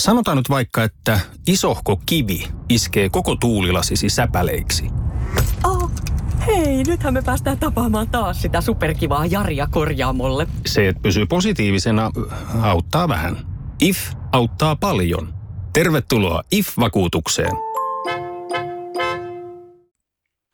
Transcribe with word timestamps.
Sanotaan 0.00 0.36
nyt 0.36 0.50
vaikka, 0.50 0.84
että 0.84 1.20
isohko 1.46 2.00
kivi 2.06 2.48
iskee 2.68 3.08
koko 3.08 3.36
tuulilasisi 3.36 4.08
säpäleiksi. 4.08 4.90
Oh, 5.64 5.90
hei, 6.46 6.84
nythän 6.84 7.14
me 7.14 7.22
päästään 7.22 7.58
tapaamaan 7.58 8.08
taas 8.08 8.42
sitä 8.42 8.60
superkivaa 8.60 9.26
Jaria 9.26 9.66
korjaamolle. 9.70 10.46
Se, 10.66 10.88
että 10.88 11.02
pysyy 11.02 11.26
positiivisena, 11.26 12.10
auttaa 12.62 13.08
vähän. 13.08 13.36
IF 13.80 13.98
auttaa 14.32 14.76
paljon. 14.76 15.34
Tervetuloa 15.72 16.42
IF-vakuutukseen. 16.52 17.52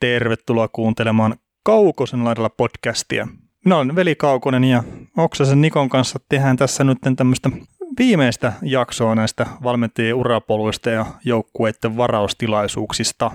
Tervetuloa 0.00 0.68
kuuntelemaan 0.68 1.36
Kaukosen 1.64 2.24
laidalla 2.24 2.50
podcastia. 2.50 3.28
Minä 3.64 3.76
olen 3.76 3.96
Veli 3.96 4.14
Kaukonen 4.14 4.64
ja 4.64 4.84
Oksasen 5.16 5.60
Nikon 5.60 5.88
kanssa 5.88 6.18
tehdään 6.28 6.56
tässä 6.56 6.84
nyt 6.84 6.98
tämmöistä 7.16 7.50
viimeistä 7.98 8.52
jaksoa 8.62 9.14
näistä 9.14 9.46
valmentajien 9.62 10.14
urapoluista 10.14 10.90
ja 10.90 11.06
joukkueiden 11.24 11.96
varaustilaisuuksista. 11.96 13.30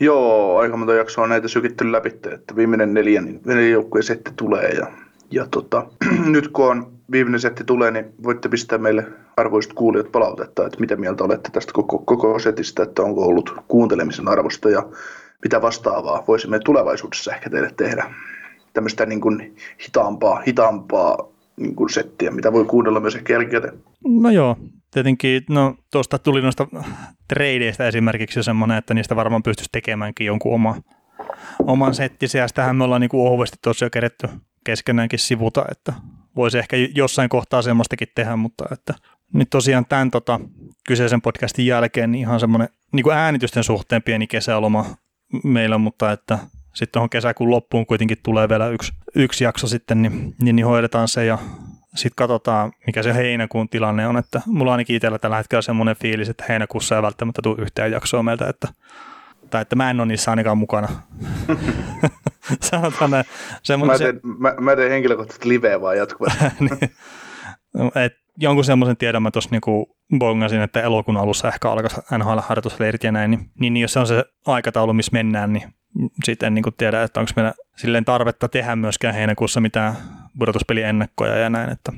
Joo, 0.00 0.58
aika 0.58 0.76
monta 0.76 0.94
jaksoa 0.94 1.24
on 1.24 1.30
näitä 1.30 1.48
sykitty 1.48 1.92
läpi, 1.92 2.08
että 2.08 2.56
viimeinen 2.56 2.94
neljä, 2.94 3.20
niin 3.20 3.40
neljä 3.44 3.68
joukkueen 3.68 4.02
setti 4.02 4.30
tulee 4.36 4.68
ja, 4.68 4.86
ja 5.30 5.46
tota, 5.50 5.86
nyt 6.26 6.48
kun 6.48 6.70
on 6.70 6.92
viimeinen 7.10 7.40
setti 7.40 7.64
tulee, 7.64 7.90
niin 7.90 8.04
voitte 8.22 8.48
pistää 8.48 8.78
meille 8.78 9.06
arvoiset 9.36 9.72
kuulijat 9.72 10.12
palautetta, 10.12 10.66
että 10.66 10.80
mitä 10.80 10.96
mieltä 10.96 11.24
olette 11.24 11.50
tästä 11.52 11.72
koko, 11.72 11.98
koko 11.98 12.38
setistä, 12.38 12.82
että 12.82 13.02
onko 13.02 13.22
ollut 13.22 13.54
kuuntelemisen 13.68 14.28
arvosta 14.28 14.70
ja 14.70 14.86
mitä 15.42 15.62
vastaavaa 15.62 16.24
voisimme 16.28 16.58
tulevaisuudessa 16.58 17.34
ehkä 17.34 17.50
teille 17.50 17.70
tehdä. 17.76 18.14
Tämmöistä 18.72 19.06
niin 19.06 19.20
kuin 19.20 19.56
hitaampaa, 19.86 20.42
hitaampaa 20.46 21.28
niin 21.56 21.74
kuin 21.74 21.90
settiä, 21.90 22.30
mitä 22.30 22.52
voi 22.52 22.64
kuunnella 22.64 23.00
myös 23.00 23.14
ehkä 23.14 23.32
jälkikäteen. 23.32 23.82
No 24.04 24.30
joo, 24.30 24.56
tietenkin, 24.90 25.42
no 25.50 25.74
tuosta 25.92 26.18
tuli 26.18 26.42
noista 26.42 26.66
tradeista 27.28 27.86
esimerkiksi 27.86 28.42
semmoinen, 28.42 28.78
että 28.78 28.94
niistä 28.94 29.16
varmaan 29.16 29.42
pystyisi 29.42 29.68
tekemäänkin 29.72 30.26
jonkun 30.26 30.54
oma, 30.54 30.76
oman 31.66 31.94
settisiä, 31.94 32.42
ja 32.42 32.48
sitähän 32.48 32.76
me 32.76 32.84
ollaan 32.84 33.00
niin 33.00 33.10
ohuesti 33.12 33.56
tuossa 33.62 33.84
jo 33.84 33.90
keretty 33.90 34.28
keskenäänkin 34.64 35.18
sivuta, 35.18 35.64
että 35.70 35.92
voisi 36.36 36.58
ehkä 36.58 36.76
jossain 36.94 37.28
kohtaa 37.28 37.62
semmoistakin 37.62 38.08
tehdä, 38.14 38.36
mutta 38.36 38.64
että 38.72 38.94
nyt 39.34 39.50
tosiaan 39.50 39.86
tämän 39.86 40.10
tota, 40.10 40.40
kyseisen 40.88 41.22
podcastin 41.22 41.66
jälkeen 41.66 42.12
niin 42.12 42.20
ihan 42.20 42.40
semmoinen 42.40 42.68
niin 42.92 43.12
äänitysten 43.12 43.64
suhteen 43.64 44.02
pieni 44.02 44.26
kesäloma 44.26 44.86
meillä, 45.44 45.78
mutta 45.78 46.12
että 46.12 46.38
sitten 46.76 46.92
tuohon 46.92 47.10
kesäkuun 47.10 47.50
loppuun 47.50 47.86
kuitenkin 47.86 48.18
tulee 48.22 48.48
vielä 48.48 48.68
yksi, 48.68 48.92
yksi 49.14 49.44
jakso 49.44 49.66
sitten, 49.66 50.02
niin, 50.02 50.34
niin, 50.42 50.56
niin 50.56 50.66
hoidetaan 50.66 51.08
se 51.08 51.24
ja 51.24 51.38
sitten 51.94 52.16
katsotaan, 52.16 52.72
mikä 52.86 53.02
se 53.02 53.14
heinäkuun 53.14 53.68
tilanne 53.68 54.08
on, 54.08 54.16
että 54.16 54.42
mulla 54.46 54.70
on 54.70 54.72
ainakin 54.72 54.96
itsellä 54.96 55.18
tällä 55.18 55.36
hetkellä 55.36 55.62
semmoinen 55.62 55.96
fiilis, 55.96 56.28
että 56.28 56.44
heinäkuussa 56.48 56.96
ei 56.96 57.02
välttämättä 57.02 57.42
tule 57.42 57.62
yhtään 57.62 57.90
jaksoa 57.90 58.22
meiltä, 58.22 58.48
että, 58.48 58.68
tai 59.50 59.62
että 59.62 59.76
mä 59.76 59.90
en 59.90 60.00
ole 60.00 60.06
niissä 60.06 60.30
ainakaan 60.30 60.58
mukana. 60.58 60.88
Sanotaan 62.60 63.10
näin. 63.10 63.24
Mä 63.86 63.98
teen, 63.98 64.20
mä, 64.38 64.54
mä 64.60 64.76
teen 64.76 64.90
henkilökohtaisesti 64.90 65.48
liveä 65.48 65.80
vaan 65.80 65.96
jatkuvasti. 65.96 66.44
niin. 66.60 66.90
Et 68.04 68.12
jonkun 68.38 68.64
semmoisen 68.64 68.96
tiedon 68.96 69.22
mä 69.22 69.30
tuossa 69.30 69.50
niinku 69.50 69.96
bongasin, 70.18 70.60
että 70.60 70.80
elokuun 70.80 71.16
alussa 71.16 71.48
ehkä 71.48 71.70
alkaisi 71.70 72.00
NHL-harjoitusleirit 72.18 73.04
ja 73.04 73.12
näin, 73.12 73.30
niin, 73.30 73.50
niin, 73.60 73.76
jos 73.76 73.92
se 73.92 73.98
on 73.98 74.06
se 74.06 74.24
aikataulu, 74.46 74.92
missä 74.92 75.12
mennään, 75.12 75.52
niin 75.52 75.74
sitten 76.24 76.46
en 76.46 76.54
niin 76.54 76.64
tiedä, 76.76 77.02
että 77.02 77.20
onko 77.20 77.32
meillä 77.36 77.52
silleen 77.76 78.04
tarvetta 78.04 78.48
tehdä 78.48 78.76
myöskään 78.76 79.14
heinäkuussa 79.14 79.60
mitään 79.60 79.94
pudotuspeliennakkoja 80.38 81.36
ja 81.36 81.50
näin, 81.50 81.70
että, 81.70 81.92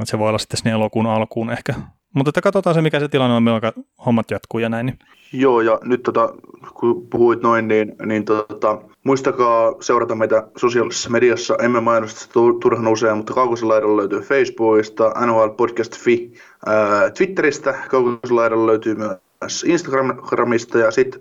että 0.00 0.04
se 0.04 0.18
voi 0.18 0.28
olla 0.28 0.38
sitten 0.38 0.56
sinne 0.56 0.70
elokuun 0.70 1.06
alkuun 1.06 1.50
ehkä. 1.50 1.74
Mutta 2.14 2.28
että 2.28 2.40
katsotaan 2.40 2.74
se, 2.74 2.82
mikä 2.82 3.00
se 3.00 3.08
tilanne 3.08 3.36
on, 3.36 3.42
milloin 3.42 3.62
hommat 4.06 4.30
jatkuu 4.30 4.60
ja 4.60 4.68
näin. 4.68 4.86
Niin. 4.86 4.98
Joo, 5.32 5.60
ja 5.60 5.78
nyt 5.84 6.02
tota, 6.02 6.34
kun 6.74 7.06
puhuit 7.10 7.42
noin, 7.42 7.68
niin, 7.68 7.96
niin 8.06 8.24
tota, 8.24 8.78
muistakaa 9.04 9.74
seurata 9.80 10.14
meitä 10.14 10.48
sosiaalisessa 10.56 11.10
mediassa. 11.10 11.56
Emme 11.62 11.80
mainosta 11.80 12.40
turhan 12.62 12.88
usein, 12.88 13.16
mutta 13.16 13.34
Kaukosella 13.34 13.96
löytyy 13.96 14.20
Facebookista, 14.20 15.26
NHL 15.26 15.48
Podcast.fi, 15.48 16.32
ää, 16.66 17.10
Twitteristä, 17.10 17.74
Kaukosella 17.88 18.66
löytyy 18.66 18.94
myös 18.94 19.64
Instagramista 19.64 20.78
ja 20.78 20.90
sitten 20.90 21.20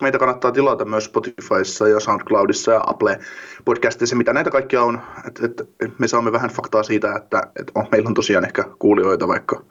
meitä 0.00 0.18
kannattaa 0.18 0.52
tilata 0.52 0.84
myös 0.84 1.04
Spotifyssa 1.04 1.88
ja 1.88 2.00
SoundCloudissa 2.00 2.72
ja 2.72 2.80
Apple 2.86 3.18
podcastissa, 3.64 4.16
mitä 4.16 4.32
näitä 4.32 4.50
kaikkia 4.50 4.82
on. 4.82 5.00
Et, 5.26 5.40
et, 5.44 5.98
me 5.98 6.08
saamme 6.08 6.32
vähän 6.32 6.50
faktaa 6.50 6.82
siitä, 6.82 7.14
että 7.16 7.42
et 7.60 7.70
oh, 7.74 7.88
meillä 7.92 8.08
on 8.08 8.14
tosiaan 8.14 8.44
ehkä 8.44 8.64
kuulijoita 8.78 9.28
vaikka 9.28 9.64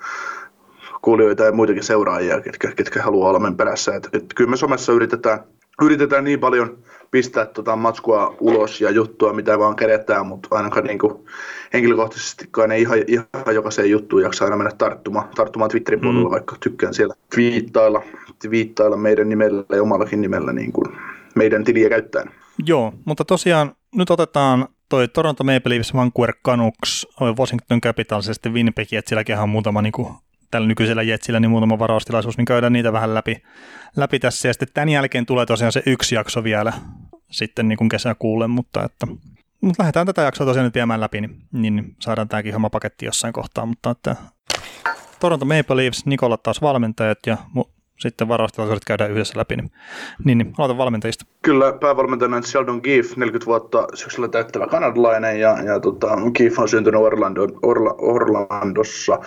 kuulijoita 1.02 1.44
ja 1.44 1.52
muitakin 1.52 1.84
seuraajia, 1.84 2.42
ketkä, 2.42 2.72
ketkä 2.76 3.04
haluaa 3.04 3.30
olla 3.30 3.40
meidän 3.40 3.58
perässä. 3.58 3.96
Et, 3.96 4.10
et 4.14 4.26
kyllä 4.36 4.50
me 4.50 4.58
somessa 4.58 4.94
yritetään, 4.94 5.40
yritetään 5.82 6.24
niin 6.24 6.40
paljon 6.40 6.78
pistää 7.12 7.46
tota 7.46 7.76
matskua 7.76 8.36
ulos 8.40 8.82
ja 8.82 8.90
juttua, 8.92 9.34
mitä 9.34 9.60
vaan 9.60 9.76
keretään, 9.76 10.28
mutta 10.28 10.56
ainakaan 10.56 10.86
niin 10.86 11.00
kuin, 11.00 11.26
henkilökohtaisestikaan 11.74 12.72
ei 12.72 12.82
ihan, 12.82 12.98
ihan 13.08 13.56
jokaiseen 13.56 13.90
juttuun 13.90 14.22
jaksa 14.22 14.46
aina 14.46 14.58
mennä 14.58 14.72
tarttumaan, 14.78 15.30
tarttumaan 15.36 15.72
Twitterin 15.72 16.02
puolella, 16.02 16.30
mm. 16.30 16.32
vaikka 16.32 16.56
tykkään 16.60 16.94
siellä 16.94 17.14
viittailla, 17.36 18.04
viittailla 18.50 18.98
meidän 18.98 19.30
nimellä 19.30 19.64
ja 19.76 19.82
omallakin 19.82 20.22
nimellä 20.22 20.54
niin 20.54 20.72
kuin 20.72 20.98
meidän 21.36 21.64
tiliä 21.64 21.90
käyttäen. 21.90 22.32
Joo, 22.66 22.94
mutta 23.06 23.26
tosiaan 23.26 23.76
nyt 23.96 24.10
otetaan 24.10 24.68
toi 24.90 25.08
Toronto 25.08 25.44
Maple 25.44 25.76
Leafs, 25.76 25.94
Vancouver 25.94 26.34
Canucks, 26.46 27.08
Washington 27.40 27.82
Capitals 27.82 28.28
ja 28.28 28.34
sitten 28.34 28.54
Winnipeg, 28.54 28.94
että 28.94 29.10
silläkin 29.10 29.38
on 29.38 29.50
muutama 29.50 29.82
niin 29.82 29.92
kuin 29.92 30.14
tällä 30.52 30.68
nykyisellä 30.68 31.02
Jetsillä 31.02 31.40
niin 31.40 31.52
muutama 31.52 31.80
varaustilaisuus, 31.80 32.38
niin 32.38 32.46
käydään 32.46 32.74
niitä 32.74 32.94
vähän 32.94 33.14
läpi, 33.14 33.44
läpi 33.96 34.20
tässä. 34.20 34.48
Ja 34.48 34.54
sitten 34.54 34.68
tämän 34.74 34.90
jälkeen 34.90 35.26
tulee 35.26 35.46
tosiaan 35.46 35.72
se 35.72 35.84
yksi 35.86 36.16
jakso 36.16 36.44
vielä 36.44 36.74
sitten 37.32 37.68
niin 37.68 37.78
kuin 37.78 37.90
kesäkuulle, 37.90 38.48
mutta 38.48 38.84
että 38.84 39.08
mutta 39.62 39.84
lähdetään 39.84 40.06
tätä 40.06 40.22
jaksoa 40.22 40.48
tosiaan 40.48 40.66
nyt 40.66 40.76
viemään 40.76 41.02
läpi, 41.02 41.22
niin, 41.22 41.48
niin 41.52 41.96
saadaan 42.00 42.28
tämäkin 42.28 42.54
homma 42.54 42.70
paketti 42.70 43.06
jossain 43.06 43.34
kohtaa. 43.34 43.66
Mutta 43.66 43.90
että 43.90 44.16
Toronto 45.20 45.46
Maple 45.46 45.76
Leafs, 45.76 46.06
Nikola 46.06 46.38
taas 46.38 46.62
valmentajat 46.62 47.20
ja 47.28 47.38
sitten 48.00 48.28
varaustilaisuudet 48.28 48.86
käydään 48.86 49.12
yhdessä 49.12 49.40
läpi. 49.40 49.56
Niin, 49.56 49.72
niin, 50.24 50.38
niin 50.38 50.54
aloitan 50.58 50.78
valmentajista. 50.78 51.26
Kyllä, 51.42 51.74
päävalmentajana 51.74 52.42
Sheldon 52.42 52.82
Keefe, 52.82 53.14
40 53.16 53.46
vuotta 53.46 53.88
syksyllä 53.94 54.28
täyttävä 54.28 54.68
kanadalainen 54.68 55.40
ja, 55.40 55.58
ja 55.64 55.80
tota, 55.80 56.18
Keefe 56.34 56.62
on 56.62 56.70
syntynyt 56.70 57.02
Orlando, 57.02 57.48
Orla, 57.62 57.96
Orlandossa 57.98 59.20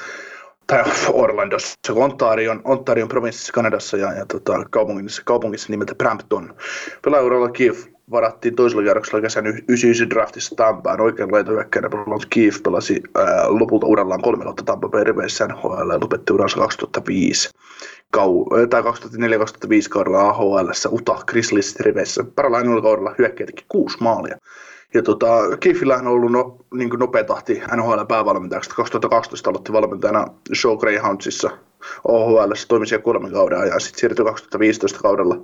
tai 0.67 0.83
Orlandossa, 1.13 1.93
Ontarion, 1.95 2.61
Ontarion 2.65 3.09
provinssissa 3.09 3.53
Kanadassa 3.53 3.97
ja, 3.97 4.13
ja 4.13 4.27
tota, 4.27 4.65
kaupungissa, 4.71 5.23
kaupungissa 5.25 5.71
nimeltä 5.71 5.95
Brampton. 5.95 6.55
Pelaajauralla 7.05 7.51
Keefe 7.51 7.93
varattiin 8.11 8.55
toisella 8.55 8.83
kierroksella 8.83 9.21
kesän 9.21 9.47
99 9.47 10.11
draftissa 10.11 10.57
Tampaan 10.57 11.01
oikein 11.01 11.33
laitohyökkäjänä 11.33 11.89
pelannut 11.89 12.27
Keefe 12.31 12.59
pelasi 12.65 13.03
ää, 13.15 13.45
lopulta 13.49 13.87
urallaan 13.87 14.23
kolme 14.23 14.45
kautta 14.45 14.63
Tampa 14.63 14.89
Bay 14.89 15.05
Riveissä 15.05 15.45
ja 15.45 16.01
lopetti 16.01 16.33
uransa 16.33 16.57
2005 16.57 17.51
kau, 18.13 18.47
tai 18.71 18.83
2004-2005 18.83 18.85
kaudella 19.91 20.21
AHL 20.21 20.71
Uta 20.91 21.17
Grizzlies 21.27 21.81
Riveissä. 21.81 22.25
Parhaillaan 22.25 22.83
kaudella 22.83 23.15
hyökkäjä 23.19 23.47
teki 23.47 23.65
kuusi 23.69 23.97
maalia. 24.01 24.37
Ja 24.95 25.03
tota, 25.03 25.57
Kiffillähän 25.61 26.07
on 26.07 26.13
ollut 26.13 26.33
no, 26.33 26.57
niin 26.75 26.91
nopea 26.99 27.25
tahti 27.25 27.63
NHL 27.77 28.05
päävalmentajaksi. 28.09 28.71
2012 28.71 29.51
aloitti 29.51 29.73
valmentajana 29.73 30.27
Show 30.55 30.79
Greyhoundsissa 30.79 31.51
OHL, 32.05 32.53
toimi 32.69 32.87
siellä 32.87 33.05
kolmen 33.05 33.33
kauden 33.33 33.69
ja 33.69 33.81
sitten 33.81 34.01
siirtyi 34.01 34.25
2015 34.25 34.99
kaudella 35.01 35.37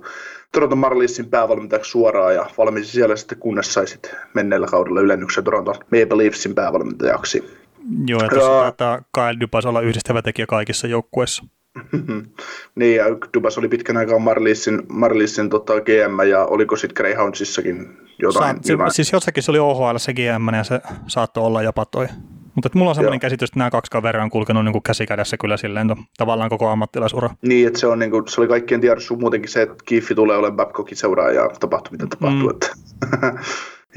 Toronto 0.51 0.75
Marliessin 0.75 1.29
päävalmentajaksi 1.29 1.91
suoraan 1.91 2.35
ja 2.35 2.45
valmisi 2.57 2.91
siellä 2.91 3.15
sitten 3.15 3.37
kunnes 3.37 3.73
sai 3.73 3.87
sitten 3.87 4.11
menneellä 4.33 4.67
kaudella 4.67 5.01
ylennyksen 5.01 5.43
Toronto 5.43 5.71
Maple 5.71 6.17
Leafsin 6.17 6.55
päävalmentajaksi. 6.55 7.59
Joo, 8.07 8.21
ja 8.23 8.29
tuossa 8.29 8.61
taitaa 8.61 9.01
Kyle 9.13 9.39
Dubas 9.39 9.65
olla 9.65 9.81
yhdistävä 9.81 10.21
tekijä 10.21 10.45
kaikissa 10.45 10.87
joukkueissa. 10.87 11.43
niin, 12.75 12.95
ja 12.95 13.05
Dubas 13.33 13.57
oli 13.57 13.67
pitkän 13.67 13.97
aikaa 13.97 14.19
Marliessin, 14.19 14.81
Marliessin 14.89 15.49
tota, 15.49 15.73
GM, 15.81 16.29
ja 16.29 16.45
oliko 16.45 16.75
sitten 16.75 16.95
Greyhoundsissakin 16.95 17.97
jotain? 18.19 18.63
Sa- 18.63 18.71
jotain. 18.71 18.91
Siis 18.91 19.11
jossakin 19.11 19.43
se 19.43 19.51
oli 19.51 19.59
OHL 19.59 19.97
se 19.97 20.13
GM, 20.13 20.55
ja 20.55 20.63
se 20.63 20.81
saattoi 21.07 21.43
olla 21.43 21.63
jopa 21.63 21.85
toi 21.85 22.07
mutta 22.55 22.69
mulla 22.73 22.91
on 22.91 22.95
sellainen 22.95 23.19
käsitys, 23.19 23.49
että 23.49 23.59
nämä 23.59 23.69
kaksi 23.69 23.91
kaveria 23.91 24.23
on 24.23 24.29
kulkenut 24.29 24.65
niin 24.65 24.83
käsikädessä 24.83 25.37
kyllä 25.37 25.57
silleen 25.57 25.87
to, 25.87 25.95
tavallaan 26.17 26.49
koko 26.49 26.67
ammattilaisura. 26.67 27.29
Niin, 27.41 27.67
että 27.67 27.79
se, 27.79 27.87
on, 27.87 27.99
niin 27.99 28.11
kuin, 28.11 28.27
se 28.27 28.41
oli 28.41 28.47
kaikkien 28.47 28.81
tiedossa 28.81 29.15
muutenkin 29.15 29.51
se, 29.51 29.61
että 29.61 29.75
Kiffi 29.85 30.15
tulee 30.15 30.37
olemaan 30.37 30.55
Babcockin 30.55 30.97
seuraaja 30.97 31.41
ja 31.41 31.49
tapahtuu 31.59 31.91
mitä 31.91 32.07
tapahtuu. 32.07 32.49
Mm. 32.49 32.49
Että. 32.49 32.67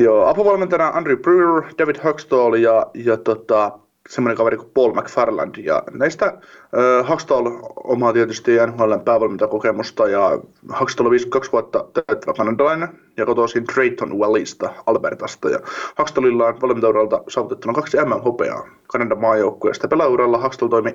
Joo, 0.05 0.27
apuvalmentajana 0.27 0.89
Andrew 0.89 1.19
Brewer, 1.19 1.63
David 1.79 1.97
Huxtall 2.05 2.55
ja, 2.55 2.87
ja 2.95 3.17
tota, 3.17 3.79
semmoinen 4.09 4.37
kaveri 4.37 4.57
kuin 4.57 4.71
Paul 4.75 4.93
McFarland. 4.95 5.55
Ja 5.57 5.83
näistä 5.93 6.27
äh, 6.27 7.09
Huxtall 7.09 7.47
omaa 7.85 8.13
tietysti 8.13 8.53
NHL 8.67 8.95
päävalmentajakokemusta 9.05 10.09
ja 10.09 10.39
Huxtall 10.81 11.07
on 11.07 11.11
52 11.11 11.53
vuotta 11.53 11.85
täyttävä 12.07 12.33
kanadalainen 12.33 12.89
ja 13.17 13.27
kotoisin 13.27 13.65
Drayton 13.75 14.19
Valleysta, 14.19 14.71
Albertasta. 14.87 15.51
Ja 15.51 15.59
Huxtallilla 15.99 16.47
on 16.47 16.61
valmentauralta 16.63 17.23
saavutettuna 17.29 17.75
kaksi 17.75 17.97
MM-hopeaa 17.97 18.69
Kanadan 18.87 19.21
maajoukkueesta. 19.21 19.89
Pelaauralla 19.89 20.43
Huxtall 20.43 20.69
toimi 20.69 20.95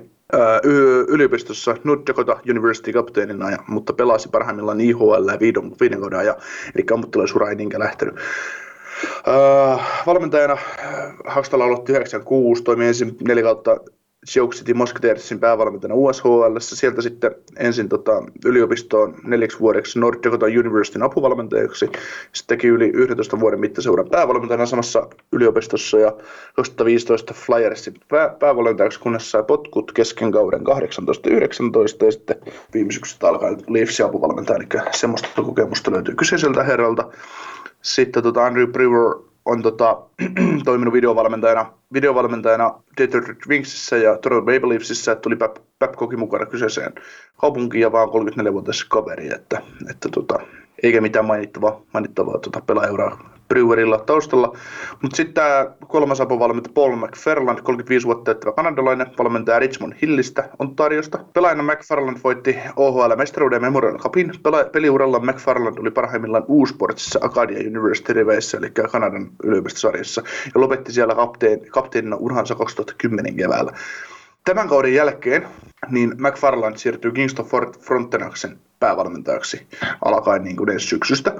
yliopistossa 1.07 1.75
North 1.83 2.07
Dakota 2.07 2.39
University 2.49 2.93
kapteenina, 2.93 3.51
ja, 3.51 3.57
mutta 3.67 3.93
pelasi 3.93 4.29
parhaimmillaan 4.29 4.81
IHL 4.81 5.29
viiden, 5.39 5.71
viiden 5.79 5.99
kauden 5.99 6.19
ajan, 6.19 6.35
eli 6.75 6.85
ammattilaisura 6.93 7.49
ei 7.49 7.55
niinkään 7.55 7.83
lähtenyt. 7.83 8.15
Öö, 9.27 9.77
valmentajana 10.05 10.57
Hakstala 11.25 11.63
aloitti 11.63 11.91
96, 11.91 12.63
toimi 12.63 12.87
ensin 12.87 13.17
neljä 13.27 13.43
kautta 13.43 13.77
Sioux 14.25 14.55
City 14.55 14.73
Musketeersin 14.73 15.39
päävalmentajana 15.39 15.95
USHL, 15.95 16.57
sieltä 16.59 17.01
sitten 17.01 17.35
ensin 17.57 17.89
tota, 17.89 18.23
yliopistoon 18.45 19.15
neljäksi 19.23 19.59
vuodeksi 19.59 19.99
North 19.99 20.23
Dakota 20.23 20.45
Universityn 20.45 21.03
apuvalmentajaksi, 21.03 21.85
sitten 22.33 22.57
teki 22.57 22.67
yli 22.67 22.91
11 22.93 23.39
vuoden 23.39 23.59
mittaseuran 23.59 24.09
päävalmentajana 24.09 24.65
samassa 24.65 25.07
yliopistossa 25.31 25.99
ja 25.99 26.11
2015 26.55 27.33
Flyersin 27.33 27.93
pää, 28.09 28.29
päävalmentajaksi, 28.39 28.99
kunnes 28.99 29.31
sai 29.31 29.43
potkut 29.43 29.91
kesken 29.91 30.31
kauden 30.31 30.61
18-19 30.61 32.05
ja 32.05 32.11
sitten 32.11 32.35
viime 32.73 32.91
syksystä 32.91 33.27
alkaen 33.27 33.57
Leafsin 33.67 34.05
apuvalmentaja, 34.05 34.57
eli 34.57 34.67
semmoista 34.91 35.27
kokemusta 35.35 35.91
löytyy 35.91 36.15
kyseiseltä 36.15 36.63
herralta. 36.63 37.09
Sitten 37.81 38.23
tota 38.23 38.45
Andrew 38.45 38.67
Brewer 38.67 39.15
on 39.45 39.61
tota, 39.61 40.01
toiminut 40.65 40.93
videovalmentajana, 40.93 41.73
videovalmentajana 41.93 42.73
Detroit 42.97 43.47
Wingsissä 43.47 43.97
ja 43.97 44.17
Toronto 44.17 44.51
Maple 44.51 44.69
Leafsissä, 44.69 45.11
että 45.11 45.21
tuli 45.21 45.37
Babcockin 45.79 46.19
mukana 46.19 46.45
kyseiseen 46.45 46.93
kaupunkiin 47.41 47.81
ja 47.81 47.91
vaan 47.91 48.09
34-vuotias 48.09 48.83
kaveri, 48.83 49.33
että, 49.33 49.61
että 49.89 50.09
tota, 50.09 50.39
eikä 50.83 51.01
mitään 51.01 51.25
mainittavaa, 51.25 51.81
mainittavaa 51.93 52.39
tota, 52.39 52.61
pelaajauraa 52.61 53.36
Brewerilla 53.47 53.97
taustalla. 53.97 54.57
Mutta 55.01 55.15
sitten 55.17 55.33
tämä 55.33 55.65
kolmas 55.87 56.21
apuvalmentaja 56.21 56.73
Paul 56.73 56.95
McFarland, 56.95 57.59
35 57.61 58.05
vuotta 58.05 58.23
täyttävä 58.23 58.51
kanadalainen, 58.51 59.07
valmentaja 59.17 59.59
Richmond 59.59 59.93
Hillistä 60.01 60.49
Ontariosta. 60.59 61.19
Pelaajana 61.33 61.73
McFarland 61.73 62.17
voitti 62.23 62.57
OHL 62.75 63.15
mestaruuden 63.15 63.61
Memorial 63.61 63.97
Cupin. 63.97 64.31
Pela- 64.31 64.69
peliuralla 64.71 65.19
McFarland 65.19 65.77
oli 65.77 65.91
parhaimmillaan 65.91 66.45
U-Sportsissa 66.47 67.19
Acadia 67.21 67.67
University 67.69 68.13
Riveissä, 68.13 68.57
eli 68.57 68.69
Kanadan 68.91 69.29
yliopistosarjassa, 69.43 70.23
ja 70.55 70.61
lopetti 70.61 70.93
siellä 70.93 71.15
kapteen, 71.15 71.59
kapteenina 71.71 72.15
uransa 72.15 72.55
2010 72.55 73.35
keväällä. 73.35 73.71
Tämän 74.45 74.67
kauden 74.67 74.93
jälkeen 74.93 75.47
niin 75.89 76.15
McFarland 76.17 76.77
siirtyy 76.77 77.11
Kingston 77.11 77.45
Frontenaksen 77.79 78.57
päävalmentajaksi 78.79 79.67
alkaen 80.05 80.43
niin 80.43 80.55
kuin 80.55 80.69
ensi 80.69 80.87
syksystä. 80.87 81.33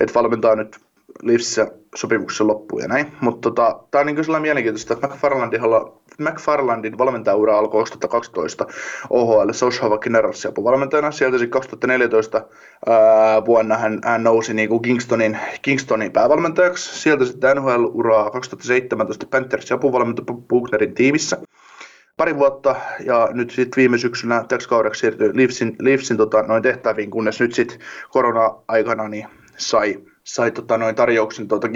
Et 0.00 0.14
valmentaa 0.14 0.56
nyt 0.56 0.80
Leafsissä 1.22 1.66
sopimuksen 1.94 2.46
loppuun 2.46 2.82
ja 2.82 2.88
näin. 2.88 3.12
Mutta 3.20 3.40
tota, 3.40 3.84
tämä 3.90 4.00
on 4.00 4.06
niin 4.06 4.24
sellainen 4.24 4.42
mielenkiintoista, 4.42 4.94
että 4.94 5.06
McFarlandin, 5.06 5.60
McFarlandin 6.18 6.98
valmentajaura 6.98 7.58
alkoi 7.58 7.80
2012 7.80 8.66
OHL 9.10 9.50
Oshawa 9.66 9.98
Generalsin 9.98 10.48
apuvalmentajana. 10.48 11.10
Sieltä 11.10 11.38
sitten 11.38 11.50
2014 11.50 12.46
ää, 12.86 13.44
vuonna 13.44 13.76
hän, 13.76 14.00
hän 14.04 14.24
nousi 14.24 14.54
niin 14.54 14.68
kuin 14.68 14.82
Kingstonin, 14.82 15.38
Kingstonin 15.62 16.12
päävalmentajaksi. 16.12 17.00
Sieltä 17.00 17.24
sitten 17.24 17.56
NHL-uraa 17.56 18.30
2017 18.30 19.26
Panthersin 19.30 19.74
apuvalmentaja 19.74 20.34
Bugnerin 20.48 20.94
tiimissä 20.94 21.38
pari 22.16 22.36
vuotta 22.36 22.76
ja 23.04 23.28
nyt 23.32 23.50
sitten 23.50 23.76
viime 23.76 23.98
syksynä 23.98 24.44
täksi 24.48 24.68
kaudeksi 24.68 25.00
siirtyi 25.00 25.30
Leafsin, 25.34 25.76
Leafsin 25.80 26.16
tota, 26.16 26.42
noin 26.42 26.62
tehtäviin, 26.62 27.10
kunnes 27.10 27.40
nyt 27.40 27.54
sitten 27.54 27.78
korona-aikana 28.10 29.08
niin 29.08 29.26
sai 29.56 29.96
sai 30.24 30.50
tota, 30.50 30.78
noin 30.78 30.94
tarjouksen 30.94 31.48
tuota 31.48 31.68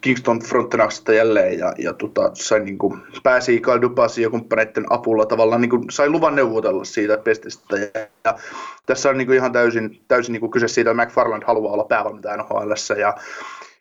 Kingston 0.00 0.40
Frontenaxista 0.40 1.12
jälleen 1.12 1.58
ja, 1.58 1.72
ja 1.78 1.92
tota, 1.92 2.30
sai, 2.34 2.60
niin 2.60 2.78
kuin, 2.78 3.00
pääsi 3.22 3.60
Kyle 3.60 3.82
Dubasi 3.82 4.22
ja 4.22 4.30
kumppaneiden 4.30 4.86
apulla 4.90 5.26
tavallaan 5.26 5.60
niin 5.60 5.70
kuin, 5.70 5.84
sai 5.90 6.10
luvan 6.10 6.34
neuvotella 6.36 6.84
siitä 6.84 7.18
pestistä. 7.18 7.76
Ja, 7.76 7.88
ja 8.24 8.38
tässä 8.86 9.10
on 9.10 9.18
niin 9.18 9.26
kuin, 9.26 9.36
ihan 9.36 9.52
täysin, 9.52 10.00
täysin 10.08 10.32
niin 10.32 10.40
kuin, 10.40 10.50
kyse 10.50 10.68
siitä, 10.68 10.90
että 10.90 11.04
McFarland 11.04 11.42
haluaa 11.46 11.72
olla 11.72 11.84
päävalmentaja 11.84 12.36
NHL 12.36 12.72
ja 13.00 13.14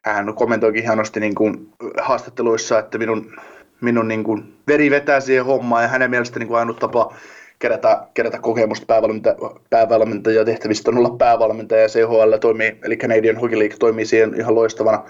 hän 0.01 0.35
kommentoikin 0.35 0.83
hienosti 0.83 1.19
niin 1.19 1.35
kuin, 1.35 1.69
haastatteluissa, 2.01 2.79
että 2.79 2.97
minun, 2.97 3.35
minun 3.81 4.07
niin 4.07 4.23
kuin, 4.23 4.57
veri 4.67 4.91
vetää 4.91 5.19
siihen 5.19 5.45
hommaan 5.45 5.83
ja 5.83 5.89
hänen 5.89 6.09
mielestä 6.09 6.39
niin 6.39 6.47
kuin, 6.47 6.59
ainut 6.59 6.79
tapa 6.79 7.13
kerätä, 7.63 8.07
kerätä 8.13 8.39
kokemusta 8.39 8.85
päävalmentaja, 9.69 10.45
tehtävistä 10.45 10.91
on 10.91 10.97
olla 10.97 11.15
päävalmentaja 11.17 11.81
ja 11.81 11.87
CHL 11.87 12.37
toimii, 12.41 12.77
eli 12.83 12.97
Canadian 12.97 13.37
Hockey 13.37 13.59
League 13.59 13.77
toimii 13.79 14.05
siihen 14.05 14.35
ihan 14.37 14.55
loistavana, 14.55 15.03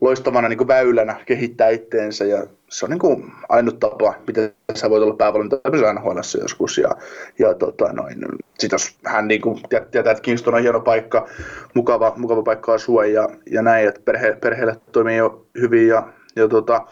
loistavana 0.00 0.48
niin 0.48 0.68
väylänä 0.68 1.16
kehittää 1.26 1.68
itteensä 1.68 2.24
ja 2.24 2.46
se 2.68 2.84
on 2.84 2.90
niin 2.90 2.98
kuin 2.98 3.32
ainut 3.48 3.80
tapa, 3.80 4.14
miten 4.26 4.52
sä 4.74 4.90
voit 4.90 5.02
olla 5.02 5.14
päävalmentaja 5.14 5.92
NHL 5.92 6.18
joskus 6.40 6.78
ja, 6.78 6.90
ja 7.38 7.54
tota 7.54 7.92
noin, 7.92 8.18
sit 8.58 8.72
jos 8.72 8.96
hän 9.06 9.28
niin 9.28 9.40
kuin 9.40 9.60
tietää, 9.70 10.12
että 10.12 10.22
Kingston 10.22 10.54
on 10.54 10.62
hieno 10.62 10.80
paikka, 10.80 11.26
mukava, 11.74 12.12
mukava 12.16 12.42
paikka 12.42 12.74
asua 12.74 13.04
ja, 13.04 13.28
ja 13.50 13.62
näin, 13.62 13.88
että 13.88 14.00
perhe, 14.04 14.36
perheelle 14.40 14.76
toimii 14.92 15.16
jo 15.16 15.46
hyvin 15.60 15.88
ja, 15.88 16.08
ja 16.36 16.48
tota, 16.48 16.86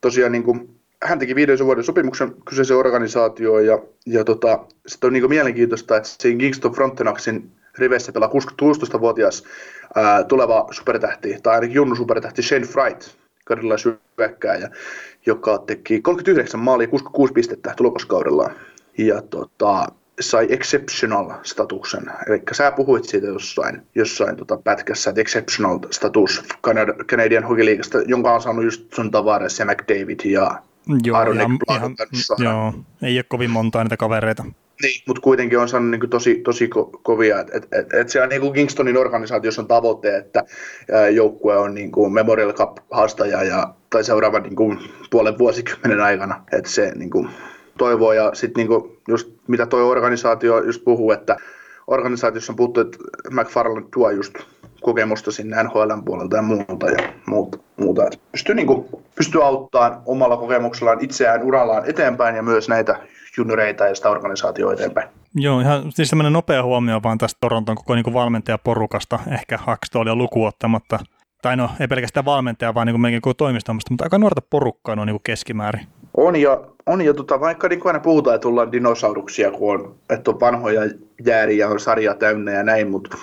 tosiaan 0.00 0.32
niin 0.32 0.44
kuin 0.44 0.75
hän 1.04 1.18
teki 1.18 1.34
viiden 1.34 1.58
vuoden 1.58 1.84
sopimuksen 1.84 2.34
kyseiseen 2.44 2.78
organisaatioon 2.78 3.66
ja, 3.66 3.78
ja 4.06 4.24
tota, 4.24 4.64
sitten 4.86 5.08
on 5.08 5.12
niin 5.12 5.28
mielenkiintoista, 5.28 5.96
että 5.96 6.08
siinä 6.08 6.38
Kingston 6.38 6.72
Frontenaxin 6.72 7.50
riveissä 7.78 8.12
pelaa 8.12 8.28
16-vuotias 8.28 9.44
ää, 9.94 10.24
tuleva 10.24 10.66
supertähti, 10.70 11.36
tai 11.42 11.54
ainakin 11.54 11.74
junnu 11.74 11.96
supertähti 11.96 12.42
Shane 12.42 12.66
Fright, 12.66 13.08
karjalaishyökkääjä, 13.44 14.70
joka 15.26 15.58
teki 15.58 16.00
39 16.00 16.60
maalia 16.60 16.88
66 16.88 17.32
pistettä 17.32 17.74
tulokaskaudellaan. 17.76 18.54
Ja 18.98 19.22
tota, 19.22 19.86
sai 20.20 20.46
exceptional 20.50 21.32
statuksen. 21.42 22.02
Eli 22.26 22.42
sä 22.52 22.72
puhuit 22.72 23.04
siitä 23.04 23.26
jossain, 23.26 23.82
jossain 23.94 24.36
tota 24.36 24.56
pätkässä, 24.64 25.10
että 25.10 25.20
exceptional 25.20 25.78
status 25.90 26.42
Canadian 27.06 27.44
Hockey 27.44 27.64
Leagueasta, 27.64 27.98
jonka 28.06 28.34
on 28.34 28.42
saanut 28.42 28.64
just 28.64 28.94
sun 28.94 29.10
Tavares 29.10 29.58
ja 29.58 29.66
McDavid 29.66 30.20
ja 30.24 30.62
Joo, 31.04 31.16
Aaron 31.16 31.36
ihan, 31.36 31.58
ihan, 31.70 31.96
joo, 32.38 32.74
ei 33.02 33.18
ole 33.18 33.24
kovin 33.28 33.50
montaa 33.50 33.84
niitä 33.84 33.96
kavereita. 33.96 34.44
Niin, 34.82 35.02
mutta 35.06 35.22
kuitenkin 35.22 35.58
on 35.58 35.68
saanut 35.68 35.90
niin 35.90 36.10
tosi, 36.10 36.34
tosi 36.34 36.66
ko- 36.66 37.00
kovia, 37.02 37.40
että 37.40 37.56
et, 37.56 37.68
et, 37.72 37.94
et 37.94 38.08
siellä 38.08 38.26
niin 38.26 38.52
Kingstonin 38.52 38.96
organisaatiossa 38.96 39.62
on 39.62 39.68
tavoite, 39.68 40.16
että 40.16 40.44
joukkue 41.14 41.56
on 41.56 41.74
niin 41.74 41.92
kuin 41.92 42.12
Memorial 42.12 42.52
Cup-haastaja 42.52 43.42
ja, 43.42 43.74
tai 43.90 44.04
seuraavan 44.04 44.42
niin 44.42 44.56
kuin 44.56 44.78
puolen 45.10 45.38
vuosikymmenen 45.38 46.00
aikana, 46.00 46.44
että 46.52 46.70
se 46.70 46.92
niin 46.94 47.10
kuin, 47.10 47.28
toivoo 47.78 48.12
ja 48.12 48.30
sitten 48.34 48.66
niin 48.66 48.98
just 49.08 49.28
mitä 49.46 49.66
tuo 49.66 49.88
organisaatio 49.88 50.64
just 50.64 50.84
puhuu, 50.84 51.10
että 51.10 51.36
organisaatiossa 51.86 52.52
on 52.52 52.56
puhuttu, 52.56 52.80
että 52.80 52.98
McFarland 53.30 53.86
tuo 53.94 54.10
just 54.10 54.34
kokemusta 54.80 55.32
sinne 55.32 55.62
NHLn 55.62 56.02
puolelta 56.04 56.36
ja 56.36 56.42
muuta 56.42 56.90
ja 56.90 57.12
muuta. 57.26 57.58
muuta. 57.76 58.04
Että 58.04 58.18
pystyy, 58.32 58.54
niin 58.54 58.66
kuin, 58.66 58.86
pystyy 59.14 59.44
auttamaan 59.44 60.02
omalla 60.06 60.36
kokemuksellaan 60.36 61.04
itseään 61.04 61.42
urallaan 61.42 61.90
eteenpäin 61.90 62.36
ja 62.36 62.42
myös 62.42 62.68
näitä 62.68 63.00
junioreita 63.36 63.86
ja 63.86 63.94
sitä 63.94 64.10
organisaatioa 64.10 64.72
eteenpäin. 64.72 65.08
Joo, 65.34 65.60
ihan 65.60 65.92
siis 65.92 66.08
semmoinen 66.08 66.32
nopea 66.32 66.62
huomio 66.62 67.00
vaan 67.02 67.18
tästä 67.18 67.38
Toronton 67.40 67.76
koko 67.76 67.94
niin 67.94 68.14
valmentajaporukasta, 68.14 69.18
ehkä 69.30 69.58
Hackstolia 69.58 70.14
lukuottamatta. 70.14 70.98
Tai 71.42 71.56
no, 71.56 71.70
ei 71.80 71.88
pelkästään 71.88 72.24
valmentaja, 72.24 72.74
vaan 72.74 72.86
niin 72.86 73.00
kuin 73.00 73.20
koko 73.20 73.34
toimistomasta, 73.34 73.90
mutta 73.90 74.04
aika 74.04 74.18
nuorta 74.18 74.40
porukkaa 74.50 74.96
on 74.98 75.06
niin 75.06 75.20
keskimäärin. 75.24 75.86
On 76.16 76.36
ja, 76.36 76.60
on 76.86 77.02
ja 77.02 77.14
tota, 77.14 77.40
vaikka 77.40 77.68
niin 77.68 77.80
aina 77.84 78.00
puhutaan, 78.00 78.34
että 78.36 78.48
ollaan 78.48 78.72
dinosauruksia, 78.72 79.50
kun 79.50 79.74
on, 79.74 79.94
että 80.10 80.30
on 80.30 80.40
vanhoja 80.40 80.80
jääriä, 81.24 81.68
on 81.68 81.80
sarja 81.80 82.14
täynnä 82.14 82.52
ja 82.52 82.62
näin, 82.62 82.90
mutta 82.90 83.16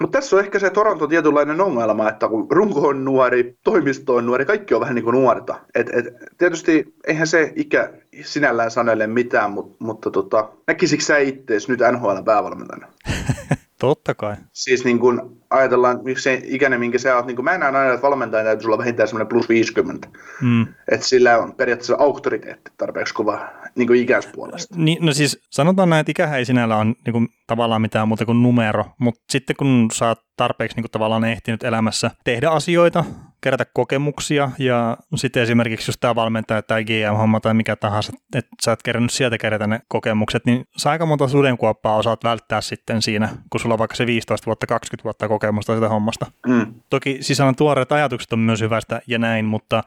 mutta 0.00 0.18
tässä 0.18 0.36
on 0.36 0.42
ehkä 0.42 0.58
se 0.58 0.70
Toronto 0.70 1.06
tietynlainen 1.06 1.60
ongelma, 1.60 2.08
että 2.08 2.28
kun 2.28 2.46
runko 2.50 2.88
on 2.88 3.04
nuori, 3.04 3.56
toimisto 3.64 4.14
on 4.14 4.26
nuori, 4.26 4.44
kaikki 4.44 4.74
on 4.74 4.80
vähän 4.80 4.94
niin 4.94 5.04
kuin 5.04 5.14
nuorta. 5.14 5.60
Et, 5.74 5.90
et, 5.92 6.06
tietysti 6.38 6.94
eihän 7.06 7.26
se 7.26 7.52
ikä 7.56 7.92
sinällään 8.22 8.70
sanelle 8.70 9.06
mitään, 9.06 9.50
mutta, 9.50 9.76
mutta 9.78 10.10
tota, 10.10 10.48
näkisikö 10.66 11.04
sä 11.04 11.18
itseäsi 11.18 11.70
nyt 11.70 11.80
NHL 11.92 12.22
päävalmentajana? 12.24 12.86
Totta 13.78 14.14
kai. 14.14 14.36
Siis 14.52 14.84
niin 14.84 14.98
kun 14.98 15.42
ajatellaan, 15.50 16.00
miksi 16.02 16.22
se 16.22 16.42
ikäinen, 16.44 16.80
minkä 16.80 16.98
sä 16.98 17.16
oot, 17.16 17.26
niin 17.26 17.44
mä 17.44 17.58
näen 17.58 17.76
aina, 17.76 17.92
että 17.92 18.06
valmentajan 18.06 18.46
täytyy 18.46 18.66
olla 18.66 18.78
vähintään 18.78 19.08
semmoinen 19.08 19.28
plus 19.28 19.48
50. 19.48 20.08
Mm. 20.42 20.66
Että 20.88 21.06
sillä 21.06 21.38
on 21.38 21.54
periaatteessa 21.54 21.96
auktoriteetti 21.98 22.70
tarpeeksi 22.76 23.14
kova 23.14 23.48
niin 23.74 23.94
ikäispuolesta. 23.94 24.74
Niin, 24.78 25.06
no 25.06 25.12
siis 25.12 25.38
sanotaan 25.50 25.90
näin, 25.90 26.00
että 26.00 26.10
ikähän 26.10 26.38
ei 26.38 26.44
sinällä 26.44 26.76
ole 26.76 26.84
niin 26.84 27.12
kuin, 27.12 27.28
tavallaan 27.46 27.82
mitään 27.82 28.08
muuta 28.08 28.24
kuin 28.24 28.42
numero, 28.42 28.84
mutta 28.98 29.20
sitten 29.30 29.56
kun 29.56 29.88
sä 29.92 30.08
oot 30.08 30.18
tarpeeksi 30.36 30.76
niin 30.76 30.82
kuin, 30.82 30.90
tavallaan 30.90 31.24
ehtinyt 31.24 31.64
elämässä 31.64 32.10
tehdä 32.24 32.50
asioita, 32.50 33.04
kerätä 33.46 33.64
kokemuksia 33.72 34.50
ja 34.58 34.96
sitten 35.14 35.42
esimerkiksi 35.42 35.88
jos 35.88 35.98
tämä 36.00 36.14
valmentaja 36.14 36.62
tai 36.62 36.84
GM-homma 36.84 37.40
tai 37.40 37.54
mikä 37.54 37.76
tahansa, 37.76 38.12
että 38.34 38.50
sä 38.62 38.72
et 38.72 38.82
kerännyt 38.82 39.10
sieltä 39.10 39.38
kerätä 39.38 39.66
ne 39.66 39.80
kokemukset, 39.88 40.44
niin 40.46 40.64
sä 40.76 40.90
aika 40.90 41.06
monta 41.06 41.28
sudenkuoppaa 41.28 41.96
osaat 41.96 42.24
välttää 42.24 42.60
sitten 42.60 43.02
siinä, 43.02 43.28
kun 43.50 43.60
sulla 43.60 43.74
on 43.74 43.78
vaikka 43.78 43.96
se 43.96 44.06
15 44.06 44.46
vuotta, 44.46 44.66
20 44.66 45.04
vuotta 45.04 45.28
kokemusta 45.28 45.74
sitä 45.74 45.88
hommasta. 45.88 46.26
Mm. 46.46 46.74
Toki 46.90 47.18
sisällön 47.20 47.56
tuoreet 47.56 47.92
ajatukset 47.92 48.32
on 48.32 48.38
myös 48.38 48.60
hyvästä 48.60 49.00
ja 49.06 49.18
näin, 49.18 49.44
mutta 49.44 49.82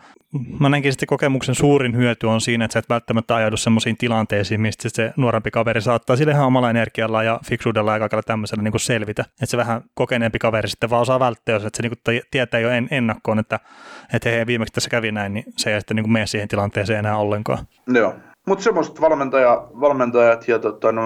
mä 0.59 0.69
näenkin 0.69 0.91
sitten 0.91 1.07
kokemuksen 1.07 1.55
suurin 1.55 1.95
hyöty 1.95 2.27
on 2.27 2.41
siinä, 2.41 2.65
että 2.65 2.73
sä 2.73 2.79
et 2.79 2.89
välttämättä 2.89 3.35
ajaudu 3.35 3.57
semmoisiin 3.57 3.97
tilanteisiin, 3.97 4.61
mistä 4.61 4.89
se 4.89 5.13
nuorempi 5.17 5.51
kaveri 5.51 5.81
saattaa 5.81 6.15
sille 6.15 6.31
ihan 6.31 6.47
omalla 6.47 6.69
energialla 6.69 7.23
ja 7.23 7.39
fiksuudella 7.45 7.93
ja 7.93 7.99
kaikella 7.99 8.23
tämmöisellä 8.23 8.63
niin 8.63 8.71
kuin 8.71 8.81
selvitä. 8.81 9.21
Että 9.21 9.45
se 9.45 9.57
vähän 9.57 9.81
kokeneempi 9.93 10.39
kaveri 10.39 10.69
sitten 10.69 10.89
vaan 10.89 11.01
osaa 11.01 11.19
välttää, 11.19 11.53
jos 11.53 11.65
että 11.65 11.77
se 11.77 11.83
niin 11.83 11.97
kuin 12.05 12.21
tietää 12.31 12.59
jo 12.59 12.69
en, 12.69 12.87
ennakkoon, 12.91 13.39
että, 13.39 13.48
että 14.13 14.29
hei, 14.29 14.45
viimeksi 14.45 14.73
tässä 14.73 14.89
kävi 14.89 15.11
näin, 15.11 15.33
niin 15.33 15.45
se 15.57 15.73
ei 15.73 15.81
sitten 15.81 15.95
niin 15.95 16.03
kuin 16.03 16.13
mene 16.13 16.27
siihen 16.27 16.47
tilanteeseen 16.47 16.99
enää 16.99 17.17
ollenkaan. 17.17 17.65
Joo, 17.87 18.15
mutta 18.47 18.63
semmoiset 18.63 19.01
valmentaja, 19.01 19.67
valmentajat 19.79 20.47
ja 20.47 20.59
tota, 20.59 20.91
no, 20.91 21.01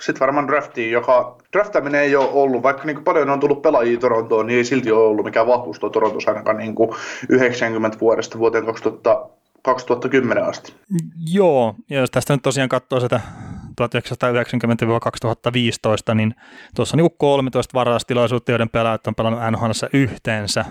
sitten 0.00 0.20
varmaan 0.20 0.48
drafti, 0.48 0.90
joka 0.90 1.36
draftaminen 1.52 2.00
ei 2.00 2.16
ole 2.16 2.28
ollut, 2.32 2.62
vaikka 2.62 2.84
niin 2.84 3.04
paljon 3.04 3.30
on 3.30 3.40
tullut 3.40 3.62
pelaajia 3.62 3.98
Torontoon, 3.98 4.46
niin 4.46 4.56
ei 4.56 4.64
silti 4.64 4.92
ole 4.92 5.06
ollut 5.06 5.24
mikään 5.24 5.46
vahvuus 5.46 5.78
tuo 5.78 5.90
Torontossa 5.90 6.30
ainakaan 6.30 6.56
niin 6.56 6.74
kuin 6.74 6.90
90 7.28 8.00
vuodesta 8.00 8.38
vuoteen 8.38 8.66
2000, 8.66 9.28
2010 9.62 10.44
asti. 10.44 10.74
Joo, 11.32 11.74
ja 11.90 12.00
jos 12.00 12.10
tästä 12.10 12.34
nyt 12.34 12.42
tosiaan 12.42 12.68
katsoo 12.68 13.00
sitä 13.00 13.20
1990-2015, 13.80 13.84
niin 16.14 16.34
tuossa 16.74 16.96
on 16.96 16.98
niin 16.98 17.10
13 17.18 17.74
varaustilaisuutta, 17.74 18.52
joiden 18.52 18.68
pelaajat 18.68 19.06
on 19.06 19.14
pelannut 19.14 19.40
NHL 19.50 19.70
yhteensä 19.92 20.64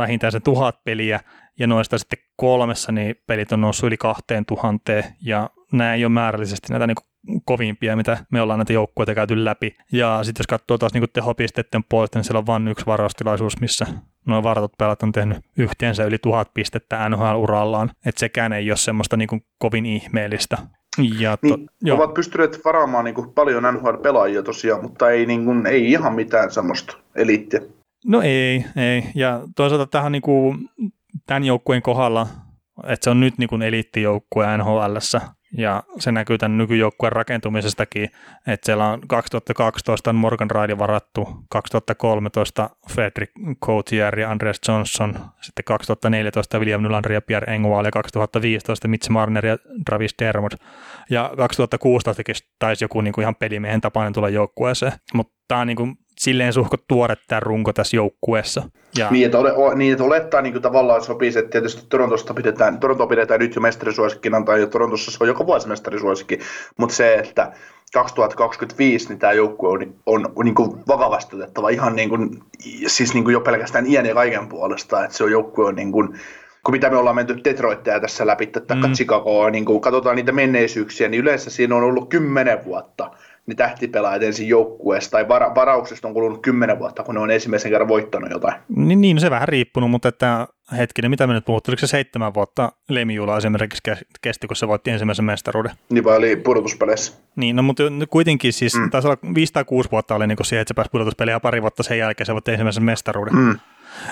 vähintään 0.00 0.32
se 0.32 0.40
tuhat 0.40 0.84
peliä, 0.84 1.20
ja 1.58 1.66
noista 1.66 1.98
sitten 1.98 2.18
kolmessa 2.36 2.92
niin 2.92 3.14
pelit 3.26 3.52
on 3.52 3.60
noussut 3.60 3.86
yli 3.86 3.96
kahteen 3.96 4.46
tuhanteen, 4.46 5.04
ja 5.22 5.50
nämä 5.72 5.94
ei 5.94 6.04
ole 6.04 6.12
määrällisesti 6.12 6.72
näitä 6.72 6.86
niin 6.86 6.96
kovimpia, 7.44 7.96
mitä 7.96 8.18
me 8.30 8.40
ollaan 8.42 8.58
näitä 8.58 8.72
joukkueita 8.72 9.14
käyty 9.14 9.44
läpi. 9.44 9.76
Ja 9.92 10.20
sitten 10.22 10.40
jos 10.40 10.46
katsoo 10.46 10.78
taas 10.78 10.94
niin 10.94 11.04
tehopisteiden 11.12 11.84
puolesta, 11.88 12.18
niin 12.18 12.24
siellä 12.24 12.38
on 12.38 12.46
vain 12.46 12.68
yksi 12.68 12.86
varaustilaisuus, 12.86 13.60
missä 13.60 13.86
noin 14.26 14.42
varatut 14.44 14.72
pelat 14.78 15.02
on 15.02 15.12
tehnyt 15.12 15.38
yhteensä 15.58 16.04
yli 16.04 16.18
tuhat 16.18 16.54
pistettä 16.54 17.08
NHL-urallaan. 17.08 17.90
Että 18.06 18.20
sekään 18.20 18.52
ei 18.52 18.70
ole 18.70 18.76
semmoista 18.76 19.16
niin 19.16 19.28
kuin 19.28 19.44
kovin 19.58 19.86
ihmeellistä. 19.86 20.58
Ja 21.18 21.36
to, 21.36 21.56
niin, 21.56 21.68
jo. 21.82 21.94
ovat 21.94 22.14
pystyneet 22.14 22.60
varaamaan 22.64 23.04
niin 23.04 23.14
kuin 23.14 23.32
paljon 23.32 23.62
NHL-pelaajia 23.62 24.42
tosiaan, 24.42 24.82
mutta 24.82 25.10
ei, 25.10 25.26
niin 25.26 25.44
kuin, 25.44 25.66
ei 25.66 25.90
ihan 25.90 26.14
mitään 26.14 26.50
semmoista 26.50 26.96
eliittiä. 27.16 27.60
No 28.04 28.22
ei, 28.22 28.64
ei. 28.76 29.04
Ja 29.14 29.40
toisaalta 29.56 29.86
tähän 29.86 30.12
niin 30.12 30.22
kuin, 30.22 30.68
tämän 31.26 31.44
joukkueen 31.44 31.82
kohdalla, 31.82 32.26
että 32.86 33.04
se 33.04 33.10
on 33.10 33.20
nyt 33.20 33.38
niin 33.38 33.48
kuin 33.48 33.62
eliittijoukkue 33.62 34.56
NHLssä, 34.56 35.20
ja 35.52 35.82
se 35.98 36.12
näkyy 36.12 36.38
tämän 36.38 36.58
nykyjoukkueen 36.58 37.12
rakentumisestakin, 37.12 38.10
että 38.46 38.66
siellä 38.66 38.88
on 38.88 39.00
2012 39.08 40.12
Morgan 40.12 40.50
Riley 40.50 40.78
varattu, 40.78 41.28
2013 41.50 42.70
Frederick 42.90 43.32
Coutier 43.64 44.18
ja 44.18 44.30
Andreas 44.30 44.60
Johnson, 44.68 45.14
sitten 45.40 45.64
2014 45.64 46.58
William 46.58 46.82
Nylander 46.82 47.12
ja 47.12 47.22
Pierre 47.22 47.54
Engvall 47.54 47.84
ja 47.84 47.90
2015 47.90 48.88
Mitch 48.88 49.10
Marner 49.10 49.46
ja 49.46 49.58
Travis 49.86 50.14
Dermott. 50.18 50.54
Ja 51.10 51.32
2016 51.36 52.22
taisi 52.58 52.84
joku 52.84 53.00
niin 53.00 53.12
kuin 53.12 53.22
ihan 53.22 53.36
pelimiehen 53.36 53.80
tapainen 53.80 54.12
tulla 54.12 54.28
joukkueeseen, 54.28 54.92
mutta 55.14 55.32
tämä 55.48 55.60
on 55.60 55.66
niin 55.66 55.76
kuin 55.76 55.96
silleen 56.20 56.52
suhko 56.52 56.76
tuore 56.88 57.16
tämä 57.28 57.40
runko 57.40 57.72
tässä 57.72 57.96
joukkueessa. 57.96 58.62
Ja... 58.98 59.10
Niin, 59.10 59.26
että, 59.26 59.38
ole, 59.38 59.74
niin, 59.74 59.92
että 59.92 60.04
olettaa 60.04 60.42
niin 60.42 60.62
tavallaan 60.62 61.04
sopii, 61.04 61.28
että 61.28 61.50
tietysti 61.50 61.86
Torontosta 61.88 62.34
pidetään, 62.34 62.80
Toronto 62.80 63.06
pidetään 63.06 63.40
nyt 63.40 63.54
jo 63.54 63.60
mestarisuosikkina, 63.60 64.42
tai 64.42 64.66
Torontossa 64.66 65.10
se 65.10 65.18
on 65.20 65.28
joka 65.28 65.46
vuosi 65.46 65.68
mestarisuosikki, 65.68 66.38
mutta 66.76 66.94
se, 66.94 67.14
että 67.14 67.52
2025 67.92 69.08
niin 69.08 69.18
tämä 69.18 69.32
joukkue 69.32 69.68
on, 69.68 69.94
on, 70.06 70.32
on 70.36 70.44
niin 70.44 70.54
kuin 70.54 70.70
vakavasti 70.88 71.36
otettava 71.36 71.68
ihan 71.68 71.96
niin 71.96 72.08
kuin, 72.08 72.42
siis 72.86 73.14
niin 73.14 73.24
kuin 73.24 73.32
jo 73.32 73.40
pelkästään 73.40 73.86
iän 73.86 74.06
ja 74.06 74.14
kaiken 74.14 74.48
puolesta, 74.48 75.04
että 75.04 75.16
se 75.16 75.24
on 75.24 75.30
joukkue 75.30 75.66
on 75.66 75.74
niin 75.74 75.92
kuin, 75.92 76.08
kun 76.64 76.74
mitä 76.74 76.90
me 76.90 76.96
ollaan 76.96 77.16
menty 77.16 77.40
Detroittia 77.44 78.00
tässä 78.00 78.26
läpi, 78.26 78.50
että 78.56 78.74
mm. 78.74 78.92
Chicagoa, 78.92 79.50
niin 79.50 79.64
kun 79.64 79.80
katsotaan 79.80 80.16
niitä 80.16 80.32
menneisyyksiä, 80.32 81.08
niin 81.08 81.22
yleensä 81.22 81.50
siinä 81.50 81.76
on 81.76 81.82
ollut 81.82 82.08
kymmenen 82.08 82.64
vuotta 82.64 83.10
ne 83.46 83.54
tähtipelaajat 83.54 84.22
ensin 84.22 84.48
joukkueesta, 84.48 85.10
tai 85.10 85.28
vara, 85.28 85.54
varauksesta 85.54 86.08
on 86.08 86.14
kulunut 86.14 86.42
kymmenen 86.42 86.78
vuotta, 86.78 87.02
kun 87.02 87.14
ne 87.14 87.20
on 87.20 87.30
ensimmäisen 87.30 87.70
kerran 87.70 87.88
voittanut 87.88 88.30
jotain. 88.30 88.54
Niin, 88.68 89.00
niin 89.00 89.20
se 89.20 89.30
vähän 89.30 89.48
riippunut, 89.48 89.90
mutta 89.90 90.08
että 90.08 90.48
hetkinen, 90.76 91.10
mitä 91.10 91.26
me 91.26 91.32
nyt 91.32 91.44
puhuttiin, 91.44 91.70
oliko 91.70 91.80
se 91.80 91.86
seitsemän 91.86 92.34
vuotta 92.34 92.72
Lemijuula 92.88 93.36
esimerkiksi 93.36 93.82
kesti, 94.20 94.46
kun 94.46 94.56
se 94.56 94.68
voitti 94.68 94.90
ensimmäisen 94.90 95.24
mestaruuden? 95.24 95.72
Niin 95.90 96.04
vai 96.04 96.16
oli 96.16 96.36
pudotuspeleissä. 96.36 97.12
Niin, 97.36 97.56
no 97.56 97.62
mutta 97.62 97.82
kuitenkin 98.10 98.52
siis, 98.52 98.74
mm. 98.74 98.90
taisi 98.90 99.08
olla 99.08 99.34
5 99.34 99.52
tai 99.52 99.64
6 99.64 99.90
vuotta 99.90 100.14
oli 100.14 100.26
niin 100.26 100.36
kuin 100.36 100.46
siihen, 100.46 100.60
että 100.62 100.70
se 100.70 100.74
pääsi 100.74 100.90
pudotuspeleihin 100.90 101.36
ja 101.36 101.40
pari 101.40 101.62
vuotta 101.62 101.82
sen 101.82 101.98
jälkeen 101.98 102.26
se 102.26 102.32
voitti 102.32 102.50
ensimmäisen 102.50 102.84
mestaruuden. 102.84 103.34
Mm. 103.34 103.58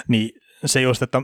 Niin 0.08 0.30
se 0.64 0.80
just, 0.80 1.02
että 1.02 1.23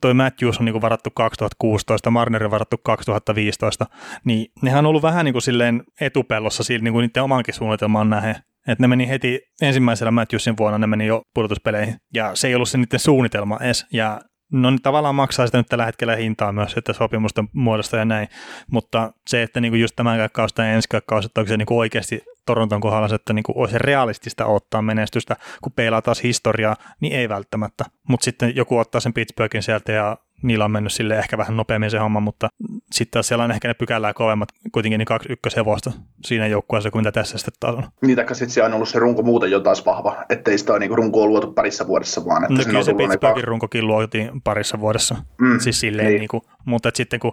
toi 0.00 0.14
Matthews 0.14 0.58
on 0.58 0.64
niin 0.64 0.82
varattu 0.82 1.10
2016, 1.10 2.10
Marner 2.10 2.44
on 2.44 2.50
varattu 2.50 2.76
2015, 2.78 3.86
niin 4.24 4.46
nehän 4.62 4.78
on 4.78 4.88
ollut 4.88 5.02
vähän 5.02 5.24
niin 5.24 5.32
kuin 5.32 5.42
silleen 5.42 5.82
etupellossa 6.00 6.62
siinä 6.62 6.84
niin 6.84 6.92
kuin 6.92 7.02
niiden 7.02 7.22
omankin 7.22 7.54
suunnitelmaan 7.54 8.10
nähden. 8.10 8.36
Että 8.68 8.82
ne 8.82 8.88
meni 8.88 9.08
heti 9.08 9.40
ensimmäisellä 9.62 10.10
Matthewsin 10.10 10.56
vuonna, 10.56 10.78
ne 10.78 10.86
meni 10.86 11.06
jo 11.06 11.22
pudotuspeleihin, 11.34 11.96
ja 12.14 12.34
se 12.34 12.48
ei 12.48 12.54
ollut 12.54 12.68
se 12.68 12.78
niiden 12.78 13.00
suunnitelma 13.00 13.58
edes, 13.60 13.86
ja 13.92 14.20
no 14.52 14.70
niin 14.70 14.82
tavallaan 14.82 15.14
maksaa 15.14 15.46
sitä 15.46 15.58
nyt 15.58 15.66
tällä 15.66 15.86
hetkellä 15.86 16.16
hintaa 16.16 16.52
myös, 16.52 16.74
että 16.76 16.92
sopimusten 16.92 17.48
muodosta 17.54 17.96
ja 17.96 18.04
näin, 18.04 18.28
mutta 18.70 19.12
se, 19.26 19.42
että 19.42 19.60
niinku 19.60 19.76
just 19.76 19.96
tämän 19.96 20.28
kautta 20.32 20.62
ja 20.62 20.72
ensi 20.72 20.88
kautta, 20.88 21.26
että 21.26 21.40
onko 21.40 21.48
se 21.48 21.56
niinku 21.56 21.78
oikeasti 21.78 22.22
Toronton 22.46 22.80
kohdalla 22.80 23.08
se, 23.08 23.14
että 23.14 23.32
niinku 23.32 23.52
olisi 23.56 23.78
realistista 23.78 24.46
ottaa 24.46 24.82
menestystä, 24.82 25.36
kun 25.62 25.72
peilaa 25.72 26.02
taas 26.02 26.22
historiaa, 26.22 26.76
niin 27.00 27.12
ei 27.12 27.28
välttämättä. 27.28 27.84
Mutta 28.08 28.24
sitten 28.24 28.56
joku 28.56 28.78
ottaa 28.78 29.00
sen 29.00 29.12
Pittsburghin 29.12 29.62
sieltä 29.62 29.92
ja 29.92 30.16
niillä 30.42 30.64
on 30.64 30.70
mennyt 30.70 30.92
sille 30.92 31.18
ehkä 31.18 31.38
vähän 31.38 31.56
nopeammin 31.56 31.90
se 31.90 31.98
homma, 31.98 32.20
mutta 32.20 32.48
sitten 32.92 33.10
taas 33.10 33.28
siellä 33.28 33.44
on 33.44 33.50
ehkä 33.50 33.68
ne 33.68 33.74
pykälää 33.74 34.14
kovemmat, 34.14 34.48
kuitenkin 34.72 34.98
niin 34.98 35.06
kaksi 35.06 35.32
ykköshevosta 35.32 35.92
siinä 36.24 36.46
joukkueessa 36.46 36.90
kuin 36.90 37.00
mitä 37.00 37.12
tässä 37.12 37.38
sitten 37.38 37.52
taas 37.60 37.74
on. 37.74 37.84
Niin, 38.02 38.16
taikka 38.16 38.34
sitten 38.34 38.50
se 38.50 38.62
on 38.62 38.74
ollut 38.74 38.88
se 38.88 38.98
runko 38.98 39.22
muuten 39.22 39.50
jo 39.50 39.60
taas 39.60 39.86
vahva, 39.86 40.24
ettei 40.30 40.58
sitä 40.58 40.72
ole 40.72 40.78
niin 40.78 40.90
runkoa 40.98 41.26
luotu 41.26 41.52
parissa 41.52 41.86
vuodessa 41.86 42.24
vaan. 42.24 42.44
Että 42.44 42.54
no 42.54 42.64
kyllä 42.64 42.82
se 42.82 42.94
Pittsburghin 42.94 43.44
runkokin 43.44 43.86
luotiin 43.86 44.42
parissa 44.42 44.80
vuodessa, 44.80 45.16
mm, 45.40 45.60
siis 45.60 45.80
silleen 45.80 46.08
niin. 46.08 46.18
Niin 46.18 46.28
kuin, 46.28 46.42
mutta 46.64 46.90
sitten 46.94 47.20
kun 47.20 47.32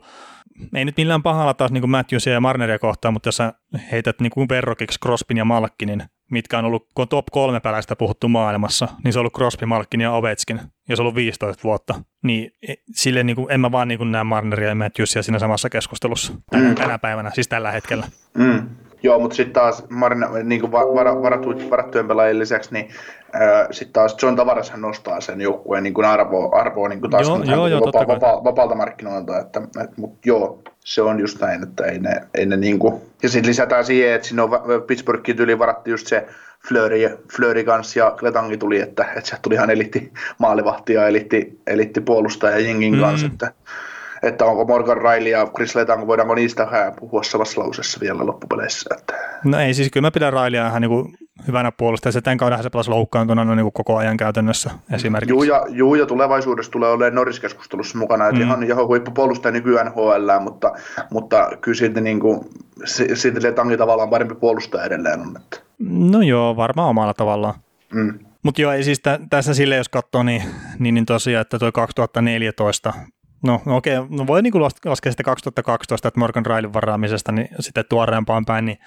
ei 0.75 0.85
nyt 0.85 0.97
millään 0.97 1.23
pahalla 1.23 1.53
taas 1.53 1.71
niin 1.71 1.89
Matthewsia 1.89 2.33
ja 2.33 2.41
Marneria 2.41 2.79
kohtaan, 2.79 3.13
mutta 3.13 3.27
jos 3.27 3.35
sä 3.35 3.53
heität 3.91 4.19
niin 4.21 4.31
kuin 4.31 4.49
verrokiksi 4.49 4.99
Crospin 4.99 5.37
ja 5.37 5.45
Malkkinin, 5.45 6.03
mitkä 6.31 6.59
on 6.59 6.65
ollut, 6.65 6.87
kun 6.95 7.03
on 7.03 7.07
top 7.07 7.25
kolme 7.31 7.59
peläistä 7.59 7.95
puhuttu 7.95 8.27
maailmassa, 8.27 8.87
niin 9.03 9.13
se 9.13 9.19
on 9.19 9.21
ollut 9.21 9.33
Crosby, 9.33 9.65
Malkin 9.65 10.01
ja 10.01 10.11
Ovechkin, 10.11 10.61
ja 10.89 10.95
se 10.95 11.01
on 11.01 11.03
ollut 11.03 11.15
15 11.15 11.63
vuotta. 11.63 12.01
Niin 12.23 12.51
e, 12.67 12.73
sille 12.91 13.23
niin 13.23 13.35
kuin, 13.35 13.51
en 13.51 13.59
mä 13.59 13.71
vaan 13.71 13.87
niin 13.87 13.97
kuin 13.97 14.11
näe 14.11 14.23
Marneria 14.23 14.69
ja 14.69 14.75
Matthewsia 14.75 15.23
siinä 15.23 15.39
samassa 15.39 15.69
keskustelussa 15.69 16.33
tänä, 16.51 16.69
mm. 16.69 16.75
tänä 16.75 16.99
päivänä, 16.99 17.31
siis 17.33 17.47
tällä 17.47 17.71
hetkellä. 17.71 18.07
Mm. 18.37 18.69
Joo, 19.03 19.19
mutta 19.19 19.35
sitten 19.35 19.53
taas 19.53 19.83
Marina, 19.89 20.29
niin 20.43 20.61
kuin 20.61 20.71
var, 20.71 20.85
varattu, 21.21 21.69
varattujen 21.69 22.07
pelaajien 22.07 22.39
lisäksi, 22.39 22.73
niin 22.73 22.89
sitten 23.71 23.93
taas 23.93 24.17
John 24.21 24.35
Tavarashan 24.35 24.81
nostaa 24.81 25.21
sen 25.21 25.41
joukkueen 25.41 25.83
niin 25.83 26.05
arvoa, 26.05 26.59
arvoa 26.59 26.89
niin 26.89 26.99
kuin 26.99 27.11
taas 27.11 27.27
joo, 27.27 27.43
joo, 27.43 27.67
joo, 27.67 27.81
vapa, 27.81 28.07
vapa, 28.07 28.43
vapaalta 28.43 28.75
markkinoilta, 28.75 29.39
että, 29.39 29.61
et, 29.83 29.97
mutta 29.97 30.19
joo, 30.25 30.61
se 30.79 31.01
on 31.01 31.19
just 31.19 31.41
näin, 31.41 31.63
että 31.63 31.85
ei 31.85 31.99
ne, 31.99 32.21
ei 32.33 32.45
ne 32.45 32.57
niin 32.57 32.79
kuin, 32.79 33.01
ja 33.23 33.29
sitten 33.29 33.49
lisätään 33.49 33.85
siihen, 33.85 34.13
että 34.13 34.27
siinä 34.27 34.43
on 34.43 34.49
Pittsburghin 34.87 35.39
yli 35.39 35.59
varattu 35.59 35.89
just 35.89 36.07
se 36.07 36.27
Flöri, 36.67 37.09
Flöri 37.35 37.63
kanssa 37.63 37.99
ja 37.99 38.11
Kletangi 38.19 38.57
tuli, 38.57 38.81
että, 38.81 39.05
että 39.15 39.29
se 39.29 39.37
tuli 39.41 39.55
ihan 39.55 39.69
elitti 39.69 40.11
maalivahti 40.37 40.93
ja 40.93 41.07
elitti, 41.07 41.59
elitti 41.67 42.01
puolustaja 42.01 42.59
Jengin 42.59 42.93
mm. 42.93 43.01
kanssa, 43.01 43.27
että 43.27 43.51
että 44.23 44.45
onko 44.45 44.65
Morgan 44.65 44.97
Riley 44.97 45.29
ja 45.29 45.47
Chris 45.55 45.75
Letang, 45.75 46.07
voidaanko 46.07 46.35
niistä 46.35 46.67
puhua 46.99 47.23
samassa 47.23 47.61
lausessa 47.61 47.99
vielä 48.01 48.25
loppupeleissä. 48.25 48.95
Että... 48.97 49.13
No 49.43 49.59
ei, 49.59 49.73
siis 49.73 49.89
kyllä 49.91 50.07
mä 50.07 50.11
pidän 50.11 50.33
Rileya 50.33 50.67
ihan 50.67 50.81
niin 50.81 51.17
hyvänä 51.47 51.71
puolustajana. 51.71 52.13
Se 52.13 52.21
tämän 52.21 52.37
kauden 52.37 52.63
se 52.63 52.69
pelasi 52.69 52.89
loukkaantuna 52.89 53.43
no, 53.43 53.55
niin 53.55 53.71
koko 53.73 53.97
ajan 53.97 54.17
käytännössä 54.17 54.71
esimerkiksi. 54.93 55.33
Juu 55.33 55.43
ja, 55.43 55.65
juu, 55.69 55.95
ja 55.95 56.05
tulevaisuudessa 56.05 56.71
tulee 56.71 56.89
olemaan 56.89 57.15
Norris-keskustelussa 57.15 57.97
mukana, 57.97 58.27
että 58.27 58.39
mm. 58.39 58.41
ihan, 58.41 58.63
ihan 58.63 58.87
huippupuolustaja 58.87 59.51
nykyään 59.51 59.91
HL, 59.91 60.39
mutta, 60.39 60.71
mutta 61.11 61.49
kyllä 61.61 61.75
silti, 61.77 62.01
niin 62.01 62.19
kuin, 62.19 62.39
silti 63.13 63.43
Letangi 63.43 63.77
tavallaan 63.77 64.09
parempi 64.09 64.35
puolustaja 64.35 64.83
edelleen 64.83 65.19
on. 65.19 65.37
Että. 65.37 65.59
No 65.89 66.21
joo, 66.21 66.55
varmaan 66.55 66.89
omalla 66.89 67.13
tavallaan. 67.13 67.53
Mm. 67.93 68.19
Mutta 68.43 68.61
joo, 68.61 68.71
ei 68.71 68.83
siis 68.83 68.99
t- 68.99 69.29
tässä 69.29 69.53
sille, 69.53 69.75
jos 69.75 69.89
katsoo, 69.89 70.23
niin, 70.23 70.43
niin, 70.79 70.95
niin 70.95 71.05
tosiaan, 71.05 71.41
että 71.41 71.59
tuo 71.59 71.71
2014 71.71 72.93
No, 73.43 73.61
no 73.65 73.75
okei, 73.75 73.95
no 74.09 74.27
voi 74.27 74.41
niin 74.41 74.61
laskea 74.61 75.11
sitten 75.11 75.23
2012, 75.23 76.07
että 76.07 76.19
Morgan 76.19 76.45
Railin 76.45 76.73
varaamisesta 76.73 77.31
niin 77.31 77.49
sitten 77.59 77.85
tuoreempaan 77.89 78.45
päin, 78.45 78.65
niin 78.65 78.77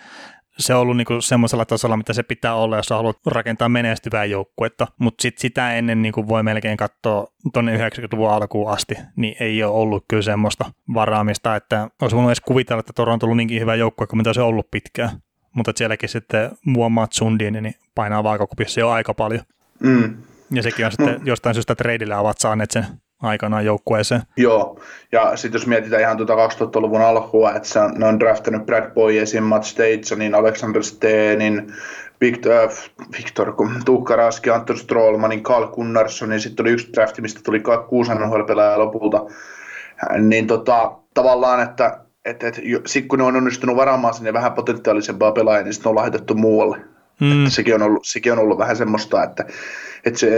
se 0.59 0.75
on 0.75 0.81
ollut 0.81 0.97
niin 0.97 1.07
semmoisella 1.23 1.65
tasolla, 1.65 1.97
mitä 1.97 2.13
se 2.13 2.23
pitää 2.23 2.55
olla, 2.55 2.77
jos 2.77 2.91
haluat 2.91 3.19
rakentaa 3.27 3.69
menestyvää 3.69 4.25
joukkuetta. 4.25 4.87
Mutta 4.99 5.23
sitten 5.23 5.41
sitä 5.41 5.75
ennen 5.75 6.03
niin 6.03 6.29
voi 6.29 6.43
melkein 6.43 6.77
katsoa 6.77 7.27
tuonne 7.53 7.89
90-luvun 7.89 8.31
alkuun 8.31 8.73
asti, 8.73 8.95
niin 9.17 9.37
ei 9.41 9.63
ole 9.63 9.73
ollut 9.73 10.05
kyllä 10.09 10.23
semmoista 10.23 10.65
varaamista, 10.95 11.57
että 11.57 11.91
olisi 12.03 12.17
voinut 12.17 12.29
edes 12.29 12.41
kuvitella, 12.41 12.81
että 12.81 12.93
Toronto 12.93 13.27
on 13.27 13.29
ollut 13.29 13.37
niinkin 13.37 13.61
hyvä 13.61 13.75
joukkue 13.75 14.07
kuin 14.07 14.19
mitä 14.19 14.33
se 14.33 14.41
on 14.41 14.47
ollut 14.47 14.71
pitkään. 14.71 15.11
Mutta 15.55 15.73
sielläkin 15.77 16.09
sitten 16.09 16.51
Muammat 16.67 17.13
Sundin 17.13 17.63
niin 17.63 17.75
painaa 17.95 18.25
vaakakupissa 18.25 18.81
jo 18.81 18.91
aika 18.91 19.15
paljon. 19.15 19.43
Mm. 19.81 20.17
Ja 20.51 20.63
sekin 20.63 20.87
on 20.87 20.93
sitten 20.93 21.21
mm. 21.21 21.27
jostain 21.27 21.55
syystä 21.55 21.75
treidillä 21.75 22.21
ovat 22.21 22.39
saaneet 22.39 22.71
sen 22.71 22.87
aikanaan 23.23 23.65
joukkueeseen. 23.65 24.23
Joo, 24.37 24.81
ja 25.13 25.37
sitten 25.37 25.59
jos 25.59 25.67
mietitään 25.67 26.03
ihan 26.03 26.17
tuota 26.17 26.35
2000-luvun 26.35 27.03
alkua, 27.03 27.53
että 27.55 27.69
se 27.69 27.81
on, 27.81 27.95
ne 27.95 28.07
on 28.07 28.21
draftannut 28.21 28.67
Brad 28.67 28.91
Boyesin, 28.95 29.43
Matt 29.43 29.65
Statesonin, 29.65 30.35
Alexander 30.35 30.83
Steenin, 30.83 31.73
Victor, 32.21 32.53
äh, 32.53 32.71
Victor 33.19 33.55
Tuukka 33.85 34.17
Raski, 34.17 34.51
Anton 34.51 34.79
Strollmanin, 34.79 35.43
Carl 35.43 35.67
Gunnarssonin, 35.67 36.41
sitten 36.41 36.65
oli 36.65 36.73
yksi 36.73 36.93
drafti, 36.93 37.23
mistä 37.23 37.41
tuli 37.45 37.63
kuusi 37.89 38.15
nhl 38.15 38.41
lopulta. 38.77 39.27
Niin 40.19 40.47
tota, 40.47 40.93
tavallaan, 41.15 41.63
että 41.63 42.01
et, 42.25 42.43
et, 42.43 42.61
sit 42.87 43.07
kun 43.07 43.19
ne 43.19 43.25
on 43.25 43.37
onnistunut 43.37 43.77
varaamaan 43.77 44.15
sinne 44.15 44.33
vähän 44.33 44.53
potentiaalisempaa 44.53 45.33
pelaajia, 45.33 45.65
niin 45.65 45.75
sitten 45.75 45.91
on 45.91 45.97
lahjoitettu 45.97 46.35
muualle. 46.35 46.77
Mm. 47.21 47.39
Että 47.39 47.55
sekin, 47.55 47.75
on 47.75 47.83
ollut, 47.83 48.07
sekin 48.07 48.33
on 48.33 48.39
ollut 48.39 48.59
vähän 48.59 48.77
semmoista, 48.77 49.25
että, 49.25 49.45
että 50.05 50.21
se, 50.21 50.31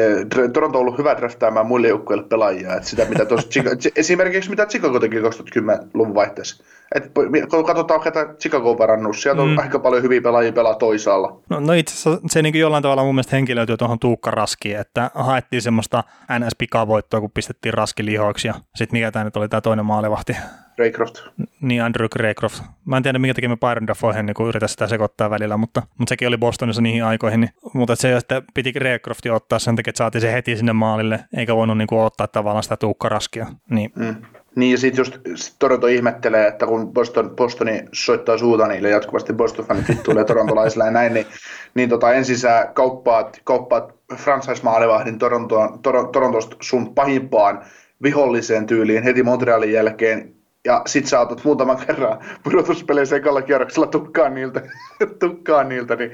Toronto 0.52 0.78
on 0.78 0.81
ollut 0.81 0.99
hyvä 0.99 1.16
draftaamaan 1.16 1.66
muille 1.66 1.88
joukkueille 1.88 2.25
pelaajia. 2.28 2.75
Että 2.75 2.88
sitä, 2.88 3.04
mitä 3.04 3.25
tos, 3.25 3.49
esimerkiksi 3.97 4.50
mitä 4.50 4.66
Chicago 4.66 5.00
teki 5.00 5.21
2010-luvun 5.21 6.14
vaihteessa. 6.14 6.64
Et, 6.95 7.12
kun 7.50 7.64
katsotaan, 7.64 8.00
ketä 8.00 8.35
Chicago 8.40 8.71
on 8.71 8.78
varannut, 8.78 9.19
sieltä 9.19 9.42
on 9.42 9.49
mm. 9.49 9.59
aika 9.59 9.78
paljon 9.78 10.02
hyviä 10.02 10.21
pelaajia 10.21 10.52
pelaa 10.52 10.75
toisaalla. 10.75 11.40
No, 11.50 11.61
no 11.61 11.73
itse 11.73 11.95
asiassa 11.95 12.28
se 12.28 12.42
niin 12.42 12.59
jollain 12.59 12.83
tavalla 12.83 13.04
mun 13.04 13.14
mielestä 13.14 13.37
henkilöityy 13.37 13.76
tuohon 13.76 13.99
Tuukka 13.99 14.31
Raskiin, 14.31 14.76
että 14.76 15.11
haettiin 15.14 15.62
semmoista 15.62 16.04
NS-pikavoittoa, 16.38 17.21
kun 17.21 17.31
pistettiin 17.31 17.75
Raski 17.75 18.04
lihoiksi 18.04 18.49
ja 18.49 18.54
sitten 18.75 18.99
mikä 18.99 19.11
tämä 19.11 19.25
nyt 19.25 19.37
oli 19.37 19.49
tämä 19.49 19.61
toinen 19.61 19.87
maalivahti, 19.87 20.37
Raycroft. 20.78 21.14
Niin, 21.61 21.83
Andrew 21.83 22.09
Raycroft. 22.16 22.62
Mä 22.85 22.97
en 22.97 23.02
tiedä, 23.02 23.19
minkä 23.19 23.35
takia 23.35 23.49
me 23.49 23.57
Byron 23.57 23.87
Dafoehen 23.87 24.26
niin 24.26 24.49
yritä 24.49 24.69
sitä 24.69 24.87
sekoittaa 24.87 25.31
välillä, 25.31 25.57
mutta, 25.57 25.83
mutta 25.99 26.09
sekin 26.11 26.28
oli 26.28 26.37
Bostonissa 26.37 26.83
niihin 26.83 27.04
aikoihin. 27.04 27.40
Niin, 27.40 27.50
mutta 27.73 27.97
se, 27.97 28.16
että 28.16 28.42
piti 28.54 28.73
Raycrofti 28.78 29.31
ottaa 29.31 29.51
sen 29.59 29.76
takia, 29.76 29.90
että 29.90 29.99
saatiin 29.99 30.23
se 30.23 30.32
heti 30.32 30.56
sinne 30.56 30.73
maalille, 30.73 31.25
eikä 31.37 31.56
voinut 31.56 31.78
niin 31.78 31.87
kuin, 31.87 32.00
ottaa 32.00 32.26
tavallaan 32.26 32.62
sitä 32.62 32.76
tuukkaraskia. 32.76 33.47
Niin. 33.71 33.92
Mm. 33.97 34.16
Niin 34.56 34.73
ja 34.73 34.78
sitten 34.78 35.00
just 35.00 35.18
sit 35.35 35.56
Toronto 35.59 35.87
ihmettelee, 35.87 36.47
että 36.47 36.66
kun 36.66 36.92
Boston, 36.92 37.30
Bostoni 37.37 37.85
soittaa 37.92 38.38
suuta 38.38 38.66
niille 38.66 38.90
jatkuvasti 38.90 39.32
Boston-fanit 39.32 39.88
vittuille 39.88 40.25
torontolaisille 40.25 40.85
ja 40.85 40.90
näin, 40.90 41.14
niin, 41.14 41.26
niin 41.75 41.88
tota, 41.88 42.12
ensin 42.12 42.38
sä 42.38 42.71
kauppaat, 42.75 43.40
kauppaat 43.44 43.94
franchise-maalivahdin 44.14 45.18
Torontoon, 45.18 45.78
Torontosta 46.12 46.56
sun 46.61 46.94
pahimpaan 46.94 47.64
viholliseen 48.02 48.66
tyyliin 48.66 49.02
heti 49.02 49.23
Montrealin 49.23 49.73
jälkeen 49.73 50.35
ja 50.64 50.83
sit 50.87 51.07
sä 51.07 51.21
otat 51.21 51.45
muutaman 51.45 51.78
kerran 51.87 52.19
pudotuspeleissä 52.42 53.16
ekalla 53.16 53.42
kierroksella 53.42 53.87
tukkaan 53.87 54.35
niiltä, 54.35 54.62
tukkaan 55.21 55.69
niiltä 55.69 55.97
niin, 55.97 56.12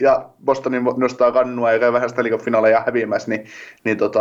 ja 0.00 0.28
Bostonin 0.44 0.82
nostaa 0.96 1.32
kannua 1.32 1.72
ja 1.72 1.78
käy 1.78 1.92
vähän 1.92 2.08
sitä 2.08 2.22
finaaleja 2.44 2.82
häviämässä, 2.86 3.30
niin, 3.30 3.44
niin 3.84 3.96
tota, 3.96 4.20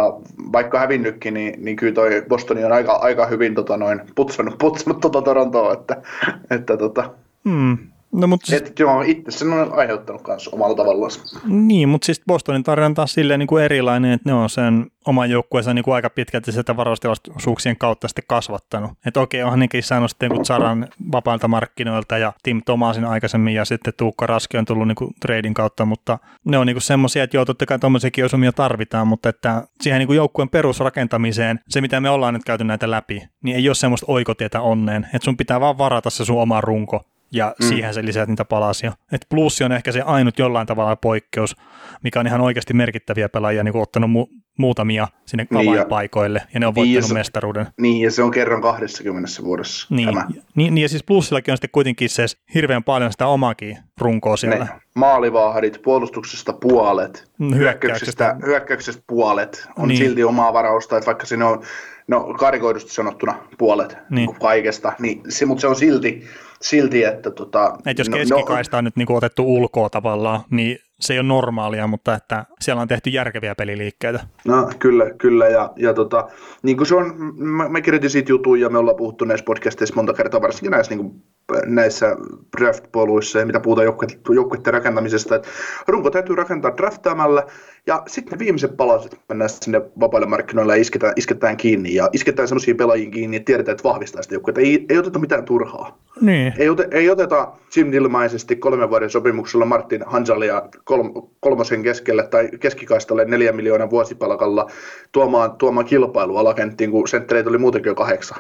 vaikka 0.51 0.79
hävinnytkin, 0.79 1.33
niin, 1.33 1.65
niin 1.65 1.75
kyllä 1.75 1.93
toi 1.93 2.25
Bostoni 2.27 2.63
on 2.63 2.71
aika, 2.71 2.93
aika 2.93 3.25
hyvin 3.25 3.55
tota, 3.55 3.77
noin, 3.77 4.01
putsannut, 4.15 4.57
putsannut 4.57 5.01
tota 5.01 5.21
Torontoa, 5.21 5.73
että, 5.73 6.01
että 6.49 6.77
tota, 6.77 7.09
hmm. 7.49 7.77
No, 8.11 8.27
mutta 8.27 8.47
siis... 8.47 8.61
Et, 8.61 8.79
joo, 8.79 9.01
itse 9.01 9.31
sen 9.31 9.53
on 9.53 9.73
aiheuttanut 9.73 10.27
myös 10.27 10.47
omalla 10.47 10.75
tavallaan. 10.75 11.11
Niin, 11.45 11.89
mutta 11.89 12.05
siis 12.05 12.21
Bostonin 12.27 12.63
tarina 12.63 12.85
on 12.85 12.93
taas 12.93 13.13
silleen 13.13 13.39
niin 13.39 13.47
kuin 13.47 13.63
erilainen, 13.63 14.11
että 14.11 14.29
ne 14.29 14.33
on 14.33 14.49
sen 14.49 14.91
oman 15.07 15.29
joukkueensa 15.29 15.73
niin 15.73 15.83
kuin 15.83 15.95
aika 15.95 16.09
pitkälti 16.09 16.51
sitä 16.51 16.77
varaustilaisuuksien 16.77 17.77
kautta 17.77 18.07
sitten 18.07 18.23
kasvattanut. 18.27 18.91
Että 19.05 19.21
okei, 19.21 19.43
onhan 19.43 19.59
nekin 19.59 19.83
saanut 19.83 20.11
sitten 20.11 20.29
kuin 20.29 20.45
Saran 20.45 20.87
vapailta 21.11 21.47
markkinoilta 21.47 22.17
ja 22.17 22.33
Tim 22.43 22.61
Tomasin 22.65 23.05
aikaisemmin 23.05 23.53
ja 23.53 23.65
sitten 23.65 23.93
Tuukka 23.97 24.27
Raski 24.27 24.57
on 24.57 24.65
tullut 24.65 24.87
niin 24.87 24.95
kuin 24.95 25.13
trading 25.21 25.55
kautta, 25.55 25.85
mutta 25.85 26.19
ne 26.45 26.57
on 26.57 26.67
niin 26.67 26.81
semmoisia, 26.81 27.23
että 27.23 27.37
joo, 27.37 27.45
totta 27.45 27.65
kai 27.65 27.79
tuommoisiakin 27.79 28.25
osumia 28.25 28.51
tarvitaan, 28.51 29.07
mutta 29.07 29.29
että 29.29 29.63
siihen 29.81 29.99
niin 29.99 30.07
kuin 30.07 30.17
joukkueen 30.17 30.49
perusrakentamiseen, 30.49 31.59
se 31.69 31.81
mitä 31.81 32.01
me 32.01 32.09
ollaan 32.09 32.33
nyt 32.33 32.45
käyty 32.45 32.63
näitä 32.63 32.91
läpi, 32.91 33.21
niin 33.43 33.55
ei 33.55 33.69
ole 33.69 33.75
semmoista 33.75 34.05
oikotietä 34.09 34.61
onneen, 34.61 35.03
että 35.13 35.25
sun 35.25 35.37
pitää 35.37 35.59
vaan 35.59 35.77
varata 35.77 36.09
se 36.09 36.25
sun 36.25 36.41
oma 36.41 36.61
runko 36.61 37.05
ja 37.31 37.55
mm. 37.61 37.67
siihen 37.67 37.93
se 37.93 38.05
lisäät 38.05 38.29
niitä 38.29 38.45
palasia. 38.45 38.93
Et 39.11 39.25
plussi 39.29 39.63
on 39.63 39.71
ehkä 39.71 39.91
se 39.91 40.01
ainut 40.01 40.39
jollain 40.39 40.67
tavalla 40.67 40.95
poikkeus, 40.95 41.55
mikä 42.03 42.19
on 42.19 42.27
ihan 42.27 42.41
oikeasti 42.41 42.73
merkittäviä 42.73 43.29
pelaajia 43.29 43.63
niin 43.63 43.77
ottanut 43.77 44.09
mu- 44.09 44.41
muutamia 44.57 45.07
sinne 45.25 45.47
niin 45.49 45.69
avainpaikoille, 45.69 46.39
ja, 46.39 46.47
ja 46.53 46.59
ne 46.59 46.67
on 46.67 46.75
voittanut 46.75 47.03
niin, 47.03 47.13
mestaruuden. 47.13 47.67
Niin, 47.81 48.01
ja 48.01 48.11
se 48.11 48.23
on 48.23 48.31
kerran 48.31 48.61
20 48.61 49.29
vuodessa 49.43 49.87
niin, 49.89 50.09
tämä. 50.09 50.25
Niin, 50.55 50.75
niin, 50.75 50.77
ja 50.77 50.89
siis 50.89 51.03
plussillakin 51.03 51.51
on 51.51 51.57
sitten 51.57 51.69
kuitenkin 51.71 52.09
se 52.09 52.25
hirveän 52.53 52.83
paljon 52.83 53.11
sitä 53.11 53.27
omakin 53.27 53.77
runkoa 54.01 54.37
siellä. 54.37 54.65
Ne 54.65 54.69
maalivahdit, 54.95 55.81
puolustuksesta 55.81 56.53
puolet, 56.53 57.31
hyökkäyksestä, 57.39 57.55
hyökkäyksestä, 57.55 58.37
hyökkäyksestä 58.45 59.03
puolet 59.07 59.67
on 59.77 59.87
niin. 59.87 59.97
silti 59.97 60.23
omaa 60.23 60.53
varausta, 60.53 60.97
että 60.97 61.05
vaikka 61.05 61.25
siinä 61.25 61.47
on 61.47 61.63
no 62.07 62.33
karikoidusti 62.39 62.91
sanottuna 62.91 63.35
puolet 63.57 63.97
niin. 64.09 64.35
kaikesta, 64.35 64.93
niin 64.99 65.21
se, 65.29 65.45
mutta 65.45 65.61
se 65.61 65.67
on 65.67 65.75
silti, 65.75 66.23
silti 66.61 67.03
että 67.03 67.31
tota, 67.31 67.77
Et 67.85 67.97
jos 67.97 68.09
no, 68.09 68.17
keskikaista 68.17 68.75
no, 68.75 68.77
on 68.77 68.83
nyt 68.83 68.95
niin 68.95 69.11
otettu 69.11 69.55
ulkoa 69.55 69.89
tavallaan, 69.89 70.41
niin 70.49 70.77
se 70.99 71.13
ei 71.13 71.19
ole 71.19 71.27
normaalia, 71.27 71.87
mutta 71.87 72.15
että 72.15 72.45
siellä 72.61 72.81
on 72.81 72.87
tehty 72.87 73.09
järkeviä 73.09 73.55
peliliikkeitä. 73.55 74.27
No 74.45 74.69
kyllä, 74.79 75.05
kyllä 75.17 75.47
ja, 75.47 75.73
ja 75.75 75.93
tota, 75.93 76.27
niin 76.63 76.77
kuin 76.77 76.87
se 76.87 76.95
on, 76.95 77.13
mä, 77.37 77.69
mä 77.69 77.81
kirjoitin 77.81 78.09
siitä 78.09 78.31
jutuja 78.31 78.65
ja 78.65 78.69
me 78.69 78.77
ollaan 78.77 78.97
puhuttu 78.97 79.25
näissä 79.25 79.45
podcasteissa 79.45 79.95
monta 79.95 80.13
kertaa, 80.13 80.41
varsinkin 80.41 80.71
näissä, 80.71 80.95
niin 80.95 81.05
kuin, 81.05 81.23
näissä 81.65 82.15
draft-poluissa 82.57 83.39
ja 83.39 83.45
mitä 83.45 83.59
puhutaan 83.59 83.87
joukkueiden 84.29 84.73
rakentamisesta, 84.73 85.35
että 85.35 85.47
runko 85.87 86.09
täytyy 86.09 86.35
rakentaa 86.35 86.77
draftaamalla 86.77 87.45
ja 87.87 88.03
sitten 88.07 88.31
ne 88.31 88.39
viimeiset 88.39 88.77
palaset 88.77 89.19
mennään 89.29 89.49
sinne 89.49 89.81
vapaille 89.99 90.27
markkinoille 90.27 90.75
ja 90.75 90.81
isketään, 90.81 91.13
isketään 91.15 91.57
kiinni 91.57 91.93
ja 91.93 92.09
isketään 92.13 92.47
sellaisia 92.47 92.75
pelaajia 92.75 93.11
kiinni, 93.11 93.37
että 93.37 93.45
tiedetään, 93.45 93.73
että 93.73 93.89
vahvistaa 93.89 94.21
sitä 94.21 94.35
joukkuetta. 94.35 94.61
Ei, 94.61 94.85
ei 94.89 94.97
oteta 94.97 95.19
mitään 95.19 95.45
turhaa. 95.45 95.97
Niin. 96.21 96.53
Ei, 96.57 96.69
ote, 96.69 96.87
ei 96.91 97.09
oteta 97.09 97.51
Jim 97.75 97.93
ilmaisesti 97.93 98.55
kolmen 98.55 98.89
vuoden 98.89 99.09
sopimuksella 99.09 99.65
Martin 99.65 100.03
Hansalia 100.05 100.63
kolm, 100.83 101.13
kolmosen 101.39 101.83
keskelle 101.83 102.27
tai 102.27 102.49
keskikaistalle 102.59 103.25
neljä 103.25 103.51
miljoonaa 103.51 103.89
vuosipalkalla 103.89 104.69
tuomaan, 105.11 105.51
tuomaan 105.51 105.85
kilpailua 105.85 106.39
alakenttiin, 106.39 106.91
kun 106.91 107.07
senttereitä 107.07 107.49
oli 107.49 107.57
muutenkin 107.57 107.89
jo 107.89 107.95
kahdeksan. 107.95 108.37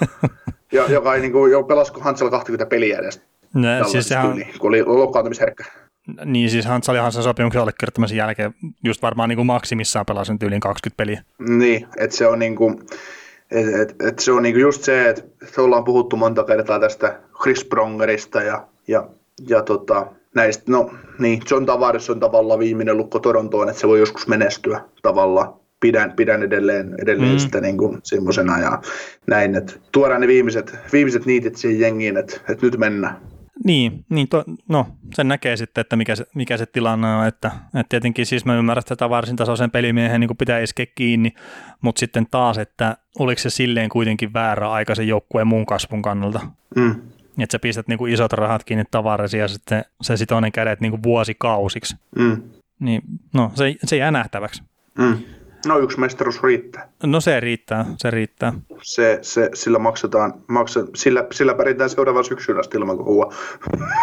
ja, 0.72 0.84
joka 0.90 1.14
ei 1.14 1.20
niin 1.20 1.32
kuin, 1.32 1.52
jo 1.52 1.62
pelasko 1.62 2.00
Hansel 2.00 2.30
20 2.30 2.66
peliä 2.66 2.98
edes. 2.98 3.22
No, 3.54 3.88
siis 3.88 4.08
sehän... 4.08 4.26
Tyyli, 4.26 4.44
kun 4.58 4.68
oli 4.68 4.82
loukkaantumisherkkä. 4.82 5.64
Niin 6.24 6.50
siis 6.50 6.66
Hansel 6.66 6.92
oli 6.92 7.00
Hansen 7.00 7.22
sopimuksen 7.22 7.62
allekirjoittamisen 7.62 8.16
jälkeen 8.16 8.54
just 8.84 9.02
varmaan 9.02 9.28
niin 9.28 9.36
kuin 9.36 9.46
maksimissaan 9.46 10.06
pelasin 10.06 10.38
tyyliin 10.38 10.60
20 10.60 10.96
peliä. 10.96 11.22
Niin, 11.38 11.86
että 11.96 12.16
se 12.16 12.26
on 12.26 12.38
niin 12.38 12.56
kuin, 12.56 12.80
et, 13.50 13.66
et, 13.80 13.94
et 14.08 14.18
se 14.18 14.32
on 14.32 14.42
niinku 14.42 14.60
just 14.60 14.82
se, 14.82 15.08
että 15.08 15.62
ollaan 15.62 15.84
puhuttu 15.84 16.16
monta 16.16 16.44
kertaa 16.44 16.80
tästä 16.80 17.20
Chris 17.42 17.64
Prongerista 17.64 18.42
ja, 18.42 18.66
ja, 18.88 19.08
ja 19.48 19.62
tota, 19.62 20.06
näistä, 20.34 20.64
no 20.68 20.90
niin, 21.18 21.42
John 21.50 21.66
Tavares 21.66 22.10
on 22.10 22.20
tavallaan 22.20 22.60
viimeinen 22.60 22.96
lukko 22.96 23.18
Torontoon, 23.18 23.68
että 23.68 23.80
se 23.80 23.88
voi 23.88 23.98
joskus 23.98 24.26
menestyä 24.26 24.80
tavallaan. 25.02 25.59
Pidän, 25.80 26.12
pidän 26.12 26.42
edelleen, 26.42 26.94
edelleen 27.02 27.32
mm. 27.32 27.38
sitä 27.38 27.60
niin 27.60 27.76
kuin 27.76 27.98
semmoisena 28.02 28.58
ja 28.58 28.82
näin, 29.26 29.54
että 29.54 29.72
tuodaan 29.92 30.20
ne 30.20 30.26
viimeiset, 30.26 30.78
viimeiset 30.92 31.26
niitit 31.26 31.56
siihen 31.56 31.80
jengiin, 31.80 32.16
että, 32.16 32.40
että 32.48 32.66
nyt 32.66 32.78
mennään. 32.78 33.16
Niin, 33.64 34.04
niin 34.08 34.28
to, 34.28 34.44
no 34.68 34.86
sen 35.14 35.28
näkee 35.28 35.56
sitten, 35.56 35.80
että 35.80 35.96
mikä 35.96 36.16
se, 36.16 36.26
mikä 36.34 36.56
se 36.56 36.66
tilanne 36.66 37.14
on, 37.14 37.26
että, 37.26 37.50
että 37.66 37.88
tietenkin 37.88 38.26
siis 38.26 38.44
mä 38.44 38.56
ymmärrän, 38.56 38.80
että 38.80 38.96
tätä 38.96 39.10
varsin 39.10 39.36
tasoisen 39.36 39.70
pelimiehen 39.70 40.20
niin 40.20 40.36
pitää 40.38 40.60
iskeä 40.60 40.86
kiinni, 40.94 41.32
mutta 41.80 42.00
sitten 42.00 42.26
taas, 42.30 42.58
että 42.58 42.96
oliko 43.18 43.38
se 43.38 43.50
silleen 43.50 43.88
kuitenkin 43.88 44.32
väärä 44.32 44.70
aika 44.70 44.94
se 44.94 45.02
joukkueen 45.02 45.46
muun 45.46 45.66
kasvun 45.66 46.02
kannalta. 46.02 46.40
Mm. 46.76 46.90
Että 47.38 47.52
sä 47.52 47.58
pistät 47.58 47.88
niin 47.88 47.98
kuin 47.98 48.12
isot 48.12 48.32
rahat 48.32 48.64
kiinni 48.64 48.84
tavaresi 48.90 49.38
ja 49.38 49.48
sitten 49.48 49.84
se 50.00 50.16
sitoinen 50.16 50.52
kädet 50.52 50.80
niin 50.80 50.90
kuin 50.90 51.02
vuosikausiksi. 51.02 51.96
Mm. 52.18 52.42
Niin, 52.80 53.02
no 53.34 53.52
se, 53.54 53.74
se 53.84 53.96
jää 53.96 54.10
nähtäväksi. 54.10 54.62
Mm. 54.98 55.18
No 55.66 55.78
yksi 55.78 56.00
mestaruus 56.00 56.42
riittää. 56.42 56.88
No 57.02 57.20
se 57.20 57.40
riittää, 57.40 57.84
se 57.96 58.10
riittää. 58.10 58.52
Se, 58.82 59.18
se, 59.22 59.50
sillä 59.54 59.78
maksetaan, 59.78 60.34
maksa, 60.48 60.80
sillä, 60.94 61.26
sillä 61.32 61.54
pärjätään 61.54 61.90
seuraavan 61.90 62.24
syksyn 62.24 62.60
asti 62.60 62.78
ilman 62.78 62.98
kohua. 62.98 63.34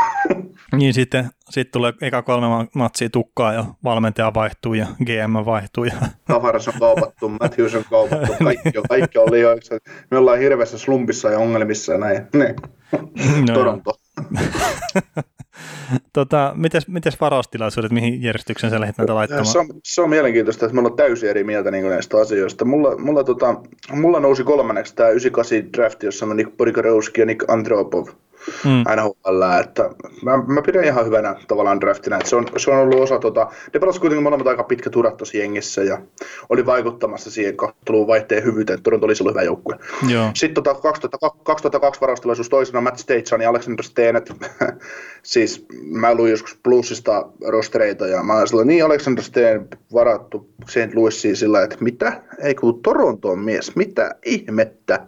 niin 0.77 0.93
sitten 0.93 1.29
sit 1.49 1.71
tulee 1.71 1.93
eka 2.01 2.21
kolme 2.21 2.47
matsia 2.75 3.09
tukkaa 3.09 3.53
ja 3.53 3.65
valmentaja 3.83 4.33
vaihtuu 4.33 4.73
ja 4.73 4.87
GM 5.05 5.45
vaihtuu. 5.45 5.83
Ja... 5.83 5.93
Tavares 6.27 6.67
on 6.67 6.73
kaupattu, 6.79 7.29
Matthews 7.29 7.75
on 7.75 7.83
kaupattu, 7.89 8.33
kaikki 8.43 8.77
on, 8.77 8.83
kaikki 8.89 9.17
on 9.17 9.31
liioiksi. 9.31 9.73
Me 10.11 10.17
ollaan 10.17 10.39
hirveässä 10.39 10.77
slumpissa 10.77 11.29
ja 11.29 11.39
ongelmissa 11.39 11.93
ja 11.93 11.99
näin. 11.99 12.27
Niin. 12.33 12.55
No, 13.47 13.53
Toronto. 13.53 13.93
tota, 16.13 16.53
mites, 16.55 16.87
mites 16.87 17.21
varaustilaisuudet, 17.21 17.91
mihin 17.91 18.23
järjestykseen 18.23 18.71
sä 18.71 18.79
lähdet 18.79 18.97
näitä 18.97 19.15
laittamaan? 19.15 19.45
Se 19.45 19.59
on, 19.59 19.67
se 19.83 20.01
on 20.01 20.09
mielenkiintoista, 20.09 20.65
että 20.65 20.75
me 20.75 20.79
ollaan 20.79 20.95
täysin 20.95 21.29
eri 21.29 21.43
mieltä 21.43 21.71
niin 21.71 21.89
näistä 21.89 22.17
asioista. 22.17 22.65
Mulla, 22.65 22.97
mulla, 22.97 23.23
tota, 23.23 23.55
mulla 23.91 24.19
nousi 24.19 24.43
kolmanneksi 24.43 24.95
tämä 24.95 25.09
98 25.09 25.73
draft, 25.73 26.03
jossa 26.03 26.25
on 26.25 26.37
Nick 26.37 26.57
Podgorowski 26.57 27.21
ja 27.21 27.25
Nick 27.25 27.49
Andropov. 27.49 28.07
Mm. 28.65 28.83
NHL, 28.95 29.41
että 29.61 29.89
mä, 30.21 30.37
mä, 30.47 30.61
pidän 30.61 30.83
ihan 30.83 31.05
hyvänä 31.05 31.35
tavallaan 31.47 31.81
draftina, 31.81 32.15
että 32.15 32.29
se 32.29 32.35
on, 32.35 32.45
se 32.57 32.71
on 32.71 32.77
ollut 32.77 32.99
osa 32.99 33.19
tota, 33.19 33.51
ne 33.73 33.79
pelasivat 33.79 34.01
kuitenkin 34.01 34.23
molemmat 34.23 34.47
aika 34.47 34.63
pitkä 34.63 34.89
urat 34.95 35.17
tuossa 35.17 35.37
jengissä 35.37 35.83
ja 35.83 36.01
oli 36.49 36.65
vaikuttamassa 36.65 37.31
siihen 37.31 37.57
kahtelun 37.57 38.07
vaihteen 38.07 38.43
hyvyyteen, 38.43 38.83
Toronto 38.83 39.05
oli 39.05 39.15
silloin 39.15 39.33
hyvä 39.33 39.43
joukkue. 39.43 39.75
Joo. 40.09 40.31
Sitten 40.33 40.63
tota 40.63 40.81
2002, 40.81 41.39
2002 41.43 42.01
varaustilaisuus 42.01 42.49
toisena 42.49 42.81
Matt 42.81 42.97
Stageson 42.97 43.41
ja 43.41 43.49
Alexander 43.49 43.85
Steenet, 43.85 44.33
siis 45.23 45.65
mä 45.91 46.15
luin 46.15 46.31
joskus 46.31 46.59
plussista 46.63 47.25
rostereita 47.47 48.07
ja 48.07 48.23
mä 48.23 48.33
olin 48.53 48.67
niin 48.67 48.85
Alexander 48.85 49.23
Steen 49.23 49.67
varattu 49.93 50.49
St. 50.67 50.95
Louisiin 50.95 51.35
sillä, 51.35 51.63
että 51.63 51.77
mitä? 51.79 52.21
Ei 52.39 52.55
kun 52.55 52.81
Torontoon 52.81 53.39
mies, 53.39 53.75
mitä 53.75 54.15
ihmettä? 54.25 55.07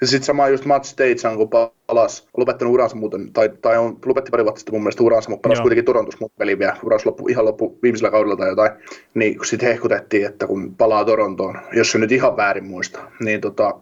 Ja 0.00 0.06
sitten 0.06 0.26
sama 0.26 0.48
just 0.48 0.64
Matt 0.64 0.84
Stagean, 0.84 1.36
kun 1.36 1.48
palas, 1.86 2.28
lopettanut 2.36 2.74
uransa 2.74 2.96
muuten, 2.96 3.32
tai, 3.32 3.50
tai 3.62 3.78
on, 3.78 3.98
lopetti 4.06 4.30
pari 4.30 4.44
vuotta 4.44 4.58
sitten 4.58 4.74
mun 4.74 4.82
mielestä 4.82 5.02
uransa, 5.02 5.30
mutta 5.30 5.42
palasi 5.42 5.62
kuitenkin 5.62 5.84
Torontus 5.84 6.20
muut 6.20 6.32
peli 6.38 6.58
vielä, 6.58 6.76
uras 6.82 7.06
loppu, 7.06 7.28
ihan 7.28 7.44
loppu 7.44 7.78
viimeisellä 7.82 8.10
kaudella 8.10 8.36
tai 8.36 8.48
jotain, 8.48 8.70
niin 9.14 9.36
kun 9.36 9.46
sitten 9.46 9.68
hehkutettiin, 9.68 10.26
että 10.26 10.46
kun 10.46 10.74
palaa 10.74 11.04
Torontoon, 11.04 11.58
jos 11.72 11.92
se 11.92 11.98
nyt 11.98 12.12
ihan 12.12 12.36
väärin 12.36 12.64
muista, 12.64 12.98
niin 13.20 13.40
tota, 13.40 13.74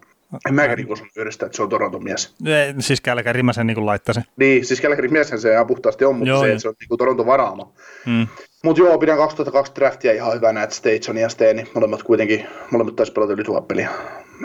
en 0.49 0.55
mäkään 0.55 0.77
niin 0.77 0.93
osannut 0.93 1.17
yhdestä, 1.17 1.47
että 1.47 1.57
se 1.57 1.63
on 1.63 1.69
Toronton 1.69 2.05
mies. 2.05 2.35
Ei, 2.47 2.75
siis 2.79 3.01
Kälkäri 3.01 3.43
mä 3.43 3.53
sen 3.53 3.67
niin 3.67 3.87
laittaisin. 3.87 4.25
Niin, 4.37 4.65
siis 4.65 4.81
Kälkäri 4.81 5.09
mieshän 5.09 5.41
se 5.41 5.53
ihan 5.53 5.67
puhtaasti 5.67 6.05
on, 6.05 6.17
mutta 6.17 6.29
joo, 6.29 6.43
se, 6.43 6.49
että 6.49 6.63
se 6.63 6.69
on 6.69 6.75
niin 6.81 6.99
Toronton 6.99 7.27
varaama. 7.27 7.73
Hmm. 8.07 8.27
Mutta 8.65 8.83
joo, 8.83 8.99
pidän 8.99 9.17
2002 9.17 9.73
draftia 9.75 10.13
ihan 10.13 10.35
hyvänä, 10.35 10.63
että 10.63 10.77
Stageon 10.77 11.17
ja 11.17 11.29
Steeni, 11.29 11.65
molemmat 11.75 12.03
kuitenkin, 12.03 12.47
molemmat 12.71 12.97
taisi 12.97 13.13
pelata 13.13 13.33
yli 13.33 13.45
tuhat 13.45 13.69
peliä 13.69 13.91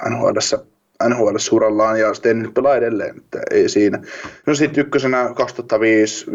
NHL 0.10 0.40
urallaan 1.52 2.00
ja 2.00 2.14
sitten 2.14 2.40
nyt 2.40 2.54
pelaa 2.54 2.76
edelleen, 2.76 3.18
että 3.18 3.42
ei 3.52 3.70
siinä. 3.70 4.02
No 4.46 4.56
sitten 4.56 4.82
ykkösenä 4.82 5.34
2005 5.36 6.26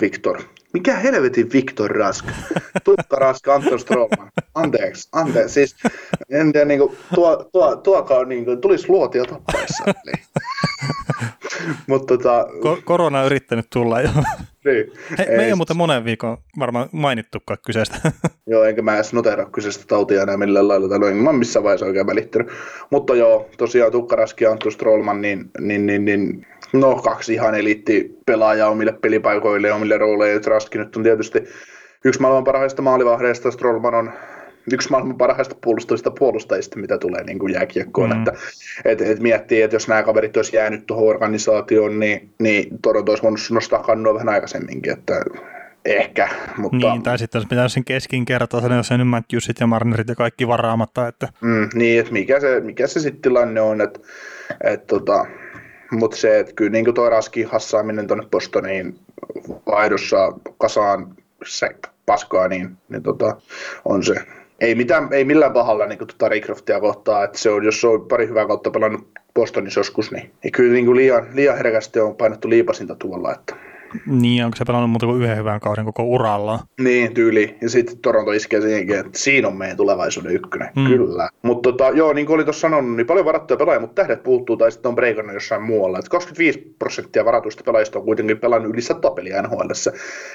Victor. 0.00 0.42
Mikä 0.72 0.96
helvetin 0.96 1.52
Victor 1.52 1.90
Rask? 1.90 2.24
Tukka 2.84 3.16
Rask, 3.16 3.48
Anton 3.48 3.80
Stroman. 3.80 4.30
Anteeksi, 4.54 5.08
anteeksi. 5.12 5.54
Siis, 5.54 5.76
en 6.30 6.52
tiedä, 6.52 6.66
niin 6.66 6.80
kuin, 6.80 6.96
tuo, 7.14 7.48
tuo, 7.52 7.76
tuokaan 7.76 8.28
niin 8.28 8.44
kuin, 8.44 8.60
tulisi 8.60 8.88
luotia 8.88 9.24
tappaessa. 9.24 9.84
Mutta 11.86 12.16
tota... 12.16 12.46
Ko- 12.50 12.82
korona 12.84 13.20
on 13.20 13.26
yrittänyt 13.26 13.66
tulla 13.72 14.00
jo. 14.00 14.08
Niin. 14.64 14.92
Hei, 15.18 15.26
ei, 15.28 15.36
me 15.36 15.44
ei 15.44 15.50
ole 15.50 15.56
muuten 15.56 15.76
monen 15.76 16.04
viikon 16.04 16.38
varmaan 16.58 16.88
mainittukaan 16.92 17.58
kyseistä. 17.66 18.12
joo, 18.46 18.64
enkä 18.64 18.82
mä 18.82 18.94
edes 18.94 19.12
noteraa 19.12 19.50
kyseistä 19.50 19.84
tautia 19.88 20.22
enää 20.22 20.36
millään 20.36 20.68
lailla, 20.68 20.88
tai 20.88 21.10
en 21.10 21.16
mä 21.16 21.32
missään 21.32 21.64
vaiheessa 21.64 21.86
oikein 21.86 22.06
välittänyt. 22.06 22.48
Mutta 22.90 23.14
joo, 23.14 23.48
tosiaan 23.58 23.92
Tukkaraski 23.92 24.44
ja 24.44 24.50
Antu 24.50 24.70
Strollman, 24.70 25.20
niin, 25.20 25.50
niin, 25.60 25.86
niin, 25.86 26.04
niin 26.04 26.46
no 26.72 26.94
kaksi 26.94 27.34
ihan 27.34 27.54
eliitti 27.54 28.18
pelaajaa 28.26 28.70
omille 28.70 28.92
pelipaikoille 28.92 29.68
ja 29.68 29.74
omille 29.74 29.98
rooleille. 29.98 30.40
Traski 30.40 30.78
nyt 30.78 30.96
on 30.96 31.02
tietysti 31.02 31.44
yksi 32.04 32.20
maailman 32.20 32.44
parhaista 32.44 32.82
maalivahdeista, 32.82 33.50
Strollman 33.50 33.94
on 33.94 34.12
yksi 34.72 34.90
maailman 34.90 35.18
parhaista 35.18 35.56
puolustavista 35.64 36.10
puolustajista, 36.10 36.78
mitä 36.78 36.98
tulee 36.98 37.24
niin 37.24 37.38
kuin 37.38 37.54
jääkiekkoon. 37.54 38.10
Mm. 38.10 38.18
Että, 38.18 38.32
et, 38.84 39.00
et 39.00 39.20
miettii, 39.20 39.62
että 39.62 39.76
jos 39.76 39.88
nämä 39.88 40.02
kaverit 40.02 40.36
olisi 40.36 40.56
jäänyt 40.56 40.86
tuohon 40.86 41.08
organisaatioon, 41.08 42.00
niin, 42.00 42.30
niin 42.38 42.78
Toronto 42.82 43.12
olisi 43.12 43.22
voinut 43.22 43.40
nostaa 43.50 43.82
kannua 43.82 44.14
vähän 44.14 44.28
aikaisemminkin. 44.28 44.92
Että 44.92 45.14
ehkä, 45.84 46.28
mutta... 46.56 46.76
Niin, 46.76 47.02
tai 47.02 47.18
sitten 47.18 47.38
olisi 47.38 47.48
pitänyt 47.48 47.72
sen 47.72 47.84
keskinkertaisen, 47.84 48.76
jos 48.76 48.88
sen 48.88 49.00
nyt 49.00 49.32
Jussit 49.32 49.60
ja 49.60 49.66
Marnerit 49.66 50.08
ja 50.08 50.14
kaikki 50.14 50.48
varaamatta. 50.48 51.08
Että... 51.08 51.28
Mm, 51.40 51.68
niin, 51.74 52.00
että 52.00 52.12
mikä 52.12 52.40
se, 52.40 52.60
mikä 52.60 52.86
se 52.86 53.00
sitten 53.00 53.22
tilanne 53.22 53.60
on, 53.60 53.80
että, 53.80 54.00
että 54.64 54.86
tota, 54.86 55.26
mutta 55.90 56.16
se, 56.16 56.38
että 56.38 56.52
kyllä 56.52 56.70
niin 56.70 56.94
toi 56.94 57.10
Raskin 57.10 57.46
hassaaminen 57.46 58.06
tuonne 58.06 58.26
Bostoniin 58.30 58.98
vaihdossa 59.66 60.32
kasaan 60.58 61.16
se 61.44 61.70
paskaa, 62.06 62.48
niin, 62.48 62.76
niin 62.88 63.02
tota, 63.02 63.36
on 63.84 64.04
se 64.04 64.14
ei, 64.58 64.74
mitään, 64.74 65.08
ei 65.12 65.24
millään 65.24 65.52
pahalla 65.52 65.86
niin 65.86 65.98
kuin, 65.98 66.08
tuota 66.08 66.28
Raycroftia 66.28 66.80
kohtaa, 66.80 67.24
että 67.24 67.38
se 67.38 67.50
on, 67.50 67.64
jos 67.64 67.80
se 67.80 67.86
on 67.86 68.08
pari 68.08 68.28
hyvää 68.28 68.46
kautta 68.46 68.70
pelannut 68.70 69.08
Bostonissa 69.34 69.80
joskus, 69.80 70.12
niin, 70.12 70.30
niin 70.42 70.52
kyllä 70.52 70.72
niin 70.72 70.86
kuin 70.86 70.96
liian, 70.96 71.26
liian 71.34 71.56
herkästi 71.56 72.00
on 72.00 72.16
painettu 72.16 72.50
liipasinta 72.50 72.94
tuolla, 72.94 73.32
että 73.32 73.56
niin, 74.06 74.44
onko 74.44 74.56
se 74.56 74.64
pelannut 74.64 74.90
muuta 74.90 75.06
kuin 75.06 75.22
yhden 75.22 75.36
hyvän 75.36 75.60
kauden 75.60 75.84
koko 75.84 76.02
uralla? 76.02 76.60
Niin, 76.80 77.14
tyyli. 77.14 77.56
Ja 77.62 77.70
sitten 77.70 77.98
Toronto 77.98 78.32
iskee 78.32 78.60
siihenkin, 78.60 78.98
että 78.98 79.18
siinä 79.18 79.48
on 79.48 79.56
meidän 79.56 79.76
tulevaisuuden 79.76 80.32
ykkönen. 80.32 80.68
Mm. 80.76 80.86
Kyllä. 80.86 81.28
Mutta 81.42 81.72
tota, 81.72 81.88
joo, 81.88 82.12
niin 82.12 82.26
kuin 82.26 82.34
oli 82.34 82.44
tuossa 82.44 82.60
sanonut, 82.60 82.96
niin 82.96 83.06
paljon 83.06 83.26
varattuja 83.26 83.58
pelaajia, 83.58 83.80
mutta 83.80 84.02
tähdet 84.02 84.22
puuttuu 84.22 84.56
tai 84.56 84.72
sitten 84.72 84.88
on 84.88 84.94
breikannut 84.94 85.34
jossain 85.34 85.62
muualla. 85.62 85.98
Et 85.98 86.08
25 86.08 86.74
prosenttia 86.78 87.24
varatuista 87.24 87.62
pelaajista 87.64 87.98
on 87.98 88.04
kuitenkin 88.04 88.38
pelannut 88.38 88.72
yli 88.72 88.82
100 88.82 89.10
peliä 89.10 89.42
NHL. 89.42 89.70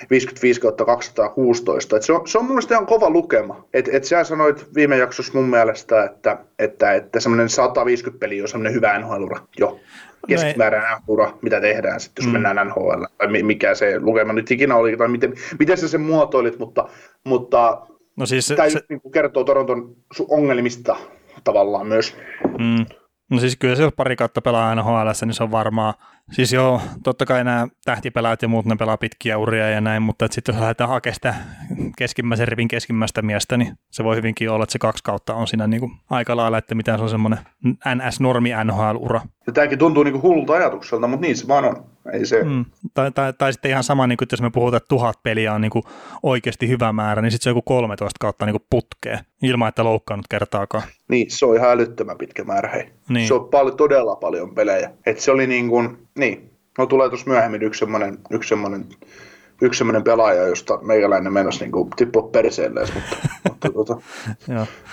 55 0.10 0.62
216. 0.86 1.98
Et 1.98 2.04
se, 2.04 2.14
on, 2.14 2.28
se 2.28 2.38
on 2.38 2.46
mun 2.46 2.52
mielestä 2.52 2.74
ihan 2.74 2.86
kova 2.86 3.10
lukema. 3.10 3.66
Et, 3.74 3.90
et 3.92 4.04
sä 4.04 4.24
sanoit 4.24 4.76
viime 4.76 4.98
jaksossa 4.98 5.34
mun 5.36 5.50
mielestä, 5.50 6.04
että, 6.04 6.38
että, 6.60 6.94
että 6.94 7.20
semmoinen 7.20 7.50
150 7.50 8.20
peli 8.20 8.42
on 8.42 8.48
semmoinen 8.48 8.74
hyvä 8.74 9.00
NHL-ura. 9.00 9.40
Joo 9.60 9.80
keskimääräinen 10.28 10.98
ura, 11.08 11.38
mitä 11.42 11.62
tehdään 11.62 12.00
sitten, 12.00 12.24
jos 12.24 12.28
mm. 12.28 12.34
mennään 12.34 12.68
NHL, 12.68 13.04
tai 13.18 13.44
mikä 13.44 13.76
se 13.76 14.00
lukema 14.00 14.34
nyt 14.34 14.52
ikinä 14.52 14.76
oli, 14.76 14.98
tai 14.98 15.08
miten, 15.08 15.34
miten 15.60 15.78
sä 15.78 15.88
sen 15.88 16.02
muotoilit, 16.02 16.60
mutta, 16.60 16.90
mutta 17.24 17.88
no 18.16 18.26
siis 18.26 18.48
se, 18.48 18.56
tämä 18.56 18.70
se... 18.70 18.82
Niin 18.90 19.12
kertoo 19.14 19.44
Toronton 19.44 19.96
ongelmista 20.30 20.96
tavallaan 21.44 21.88
myös. 21.88 22.18
Mm. 22.60 22.86
No 23.32 23.40
siis 23.40 23.58
kyllä 23.58 23.76
se, 23.76 23.92
pari 23.96 24.16
kautta 24.16 24.42
pelaa 24.42 24.76
NHL, 24.76 25.10
niin 25.26 25.34
se 25.34 25.44
on 25.44 25.52
varmaan, 25.52 25.94
siis 26.32 26.54
joo, 26.54 26.82
totta 27.04 27.26
kai 27.26 27.44
nämä 27.44 27.68
tähtipelaajat 27.86 28.42
ja 28.42 28.48
muut, 28.48 28.66
ne 28.66 28.76
pelaa 28.76 28.98
pitkiä 28.98 29.38
uria 29.38 29.70
ja 29.70 29.82
näin, 29.82 30.02
mutta 30.02 30.28
sitten 30.32 30.54
jos 30.54 30.62
lähdetään 30.62 30.90
hakemaan 30.90 31.16
sitä 31.16 31.36
keskimmäisen 31.98 32.48
rivin 32.48 32.68
keskimmäistä 32.68 33.22
miestä, 33.22 33.58
niin 33.58 33.74
se 33.92 34.04
voi 34.04 34.16
hyvinkin 34.16 34.50
olla, 34.50 34.64
että 34.64 34.74
se 34.74 34.80
kaksi 34.80 35.04
kautta 35.04 35.36
on 35.36 35.48
siinä 35.48 35.68
niin 35.68 35.80
kuin 35.80 35.92
aika 36.10 36.36
lailla, 36.36 36.58
että 36.58 36.76
mitä 36.76 36.98
se 36.98 37.04
on 37.04 37.10
semmoinen 37.10 37.40
NS-normi 37.96 38.50
NHL-ura. 38.64 39.22
Ja 39.48 39.54
tämäkin 39.54 39.80
tuntuu 39.80 40.04
niin 40.04 40.12
kuin 40.12 40.22
hullulta 40.22 40.54
ajatukselta, 40.54 41.08
mutta 41.08 41.22
niin 41.22 41.38
se 41.38 41.48
vaan 41.48 41.66
on. 41.66 41.86
Ei 42.14 42.26
se... 42.26 42.44
Mm. 42.44 42.66
Tai, 42.94 43.12
tai, 43.12 43.34
tai, 43.34 43.54
sitten 43.54 43.72
ihan 43.72 43.84
sama, 43.84 44.08
niin 44.08 44.18
kuin, 44.18 44.26
että 44.26 44.34
jos 44.34 44.42
me 44.42 44.50
puhutaan, 44.50 44.78
että 44.78 44.88
tuhat 44.88 45.24
peliä 45.24 45.54
on 45.54 45.62
niin 45.62 45.72
kuin 45.72 45.84
oikeasti 46.24 46.68
hyvä 46.68 46.94
määrä, 46.94 47.22
niin 47.22 47.32
sitten 47.32 47.44
se 47.44 47.50
on 47.50 47.52
joku 47.52 47.62
13 47.62 48.18
kautta 48.20 48.46
niin 48.46 48.54
kuin 48.54 48.66
putkeen, 48.70 49.20
ilman 49.42 49.70
että 49.70 49.84
loukkaannut 49.84 50.26
kertaakaan. 50.30 50.84
Niin, 51.10 51.32
se 51.32 51.46
on 51.46 51.56
ihan 51.56 51.72
älyttömän 51.72 52.18
pitkä 52.18 52.44
määrä, 52.44 52.70
hei. 52.70 52.90
Niin. 53.10 53.28
Se 53.28 53.34
on 53.34 53.50
paljon, 53.50 53.78
todella 53.78 54.16
paljon 54.16 54.56
pelejä. 54.56 54.92
Et 55.06 55.20
se 55.20 55.32
oli 55.32 55.48
niin 55.48 55.70
kuin, 55.70 55.98
niin, 56.18 56.52
no 56.78 56.86
tulee 56.86 57.10
tuossa 57.10 57.30
myöhemmin 57.30 57.64
yksi 57.64 57.80
semmoinen, 57.80 58.18
yksi 58.32 58.50
semmoinen 58.50 58.86
yksi 59.62 59.78
semmoinen 59.78 60.04
pelaaja, 60.04 60.48
josta 60.48 60.78
meikäläinen 60.82 61.34
menosi 61.34 61.64
niin 61.64 61.90
tippua 61.96 62.30
perseelleen, 62.32 62.88
mutta, 62.94 63.16
mutta, 63.50 63.70
tota, 63.70 63.98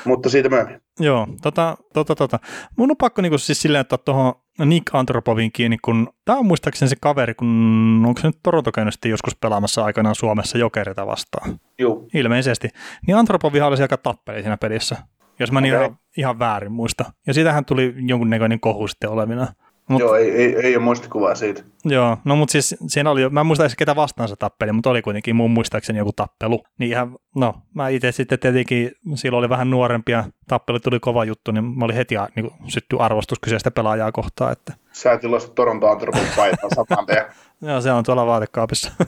mutta 0.04 0.28
siitä 0.28 0.48
myöhemmin. 0.48 0.80
Joo, 1.00 1.26
tota, 1.42 1.76
tota, 1.94 2.14
tota. 2.14 2.38
Mun 2.76 2.90
on 2.90 2.96
pakko 2.96 3.22
niin 3.22 3.38
siis 3.38 3.62
silleen 3.62 3.80
ottaa 3.80 3.98
tuohon 3.98 4.34
Nick 4.64 4.94
Antropovin 4.94 5.52
kiinni, 5.52 5.76
kun 5.84 6.08
tämä 6.24 6.38
on 6.38 6.46
muistaakseni 6.46 6.88
se 6.88 6.96
kaveri, 7.00 7.34
kun 7.34 8.04
onko 8.06 8.20
se 8.20 8.26
nyt 8.26 8.38
Toronto 8.42 8.72
käynyt 8.72 8.94
joskus 9.04 9.36
pelaamassa 9.36 9.84
aikanaan 9.84 10.14
Suomessa 10.14 10.58
jokerita 10.58 11.06
vastaan? 11.06 11.60
Joo. 11.78 12.06
Ilmeisesti. 12.14 12.68
Niin 13.06 13.16
Antropovi 13.16 13.60
olisi 13.60 13.82
aika 13.82 13.96
tappeli 13.96 14.40
siinä 14.40 14.56
pelissä, 14.56 14.96
jos 15.38 15.52
mä 15.52 15.60
niin 15.60 15.74
okay. 15.74 15.86
ihan, 15.86 15.98
ihan 16.16 16.38
väärin 16.38 16.72
muista. 16.72 17.12
Ja 17.26 17.34
siitähän 17.34 17.64
tuli 17.64 17.94
jonkunnäköinen 17.96 18.60
kohu 18.60 18.88
sitten 18.88 19.10
olevina. 19.10 19.46
Mut, 19.90 20.00
Joo, 20.00 20.14
ei, 20.14 20.30
ei, 20.30 20.56
ei 20.56 20.76
ole 20.76 20.84
muistikuvaa 20.84 21.34
siitä. 21.34 21.62
Joo, 21.84 22.16
no 22.24 22.36
mutta 22.36 22.52
siis 22.52 22.76
siinä 22.86 23.10
oli, 23.10 23.28
mä 23.28 23.40
en 23.40 23.46
muista 23.46 23.64
edes 23.64 23.76
ketä 23.76 23.96
vastaan 23.96 24.28
se 24.28 24.36
tappeli, 24.36 24.72
mutta 24.72 24.90
oli 24.90 25.02
kuitenkin 25.02 25.36
mun 25.36 25.50
muistaakseni 25.50 25.98
joku 25.98 26.12
tappelu. 26.12 26.62
Niin 26.78 26.90
ihan, 26.90 27.16
no 27.36 27.54
mä 27.74 27.88
itse 27.88 28.12
sitten 28.12 28.38
tietenkin, 28.38 28.92
silloin 29.14 29.38
oli 29.38 29.48
vähän 29.48 29.70
nuorempia, 29.70 30.24
tappelu 30.48 30.80
tuli 30.80 31.00
kova 31.00 31.24
juttu, 31.24 31.52
niin 31.52 31.64
mä 31.64 31.84
olin 31.84 31.96
heti 31.96 32.14
niin 32.36 32.50
sytty 32.68 32.96
arvostus 32.98 33.38
kyseistä 33.40 33.70
pelaajaa 33.70 34.12
kohtaan. 34.12 34.52
Että... 34.52 34.74
Sä 34.92 35.12
et 35.12 35.24
iloista 35.24 35.52
Toronto 35.54 35.88
Antropon 35.88 36.26
paitaa 36.36 36.86
Joo, 37.62 37.80
se 37.80 37.92
on 37.92 38.04
tuolla 38.04 38.26
vaatekaapissa. 38.26 38.92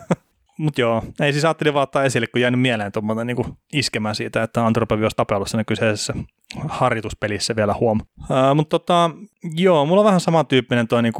Mutta 0.59 0.81
joo, 0.81 1.03
ei 1.21 1.33
siis 1.33 1.45
ajattelin 1.45 1.75
vaan 1.75 1.83
ottaa 1.83 2.05
esille, 2.05 2.27
kun 2.27 2.41
jäänyt 2.41 2.61
mieleen 2.61 2.93
tuommoinen 2.93 3.27
niin 3.27 3.57
iskemään 3.73 4.15
siitä, 4.15 4.43
että 4.43 4.67
Antropovi 4.67 5.03
olisi 5.03 5.17
tapellut 5.17 5.49
siinä 5.49 5.65
kyseisessä 5.65 6.15
harjoituspelissä 6.69 7.57
vielä 7.57 7.75
huom. 7.81 8.01
Mutta 8.55 8.79
tota, 8.79 9.11
joo, 9.45 9.87
mulla 9.87 10.01
on 10.01 10.07
vähän 10.07 10.21
samantyyppinen 10.21 10.89
toi 10.89 11.03
niin 11.03 11.13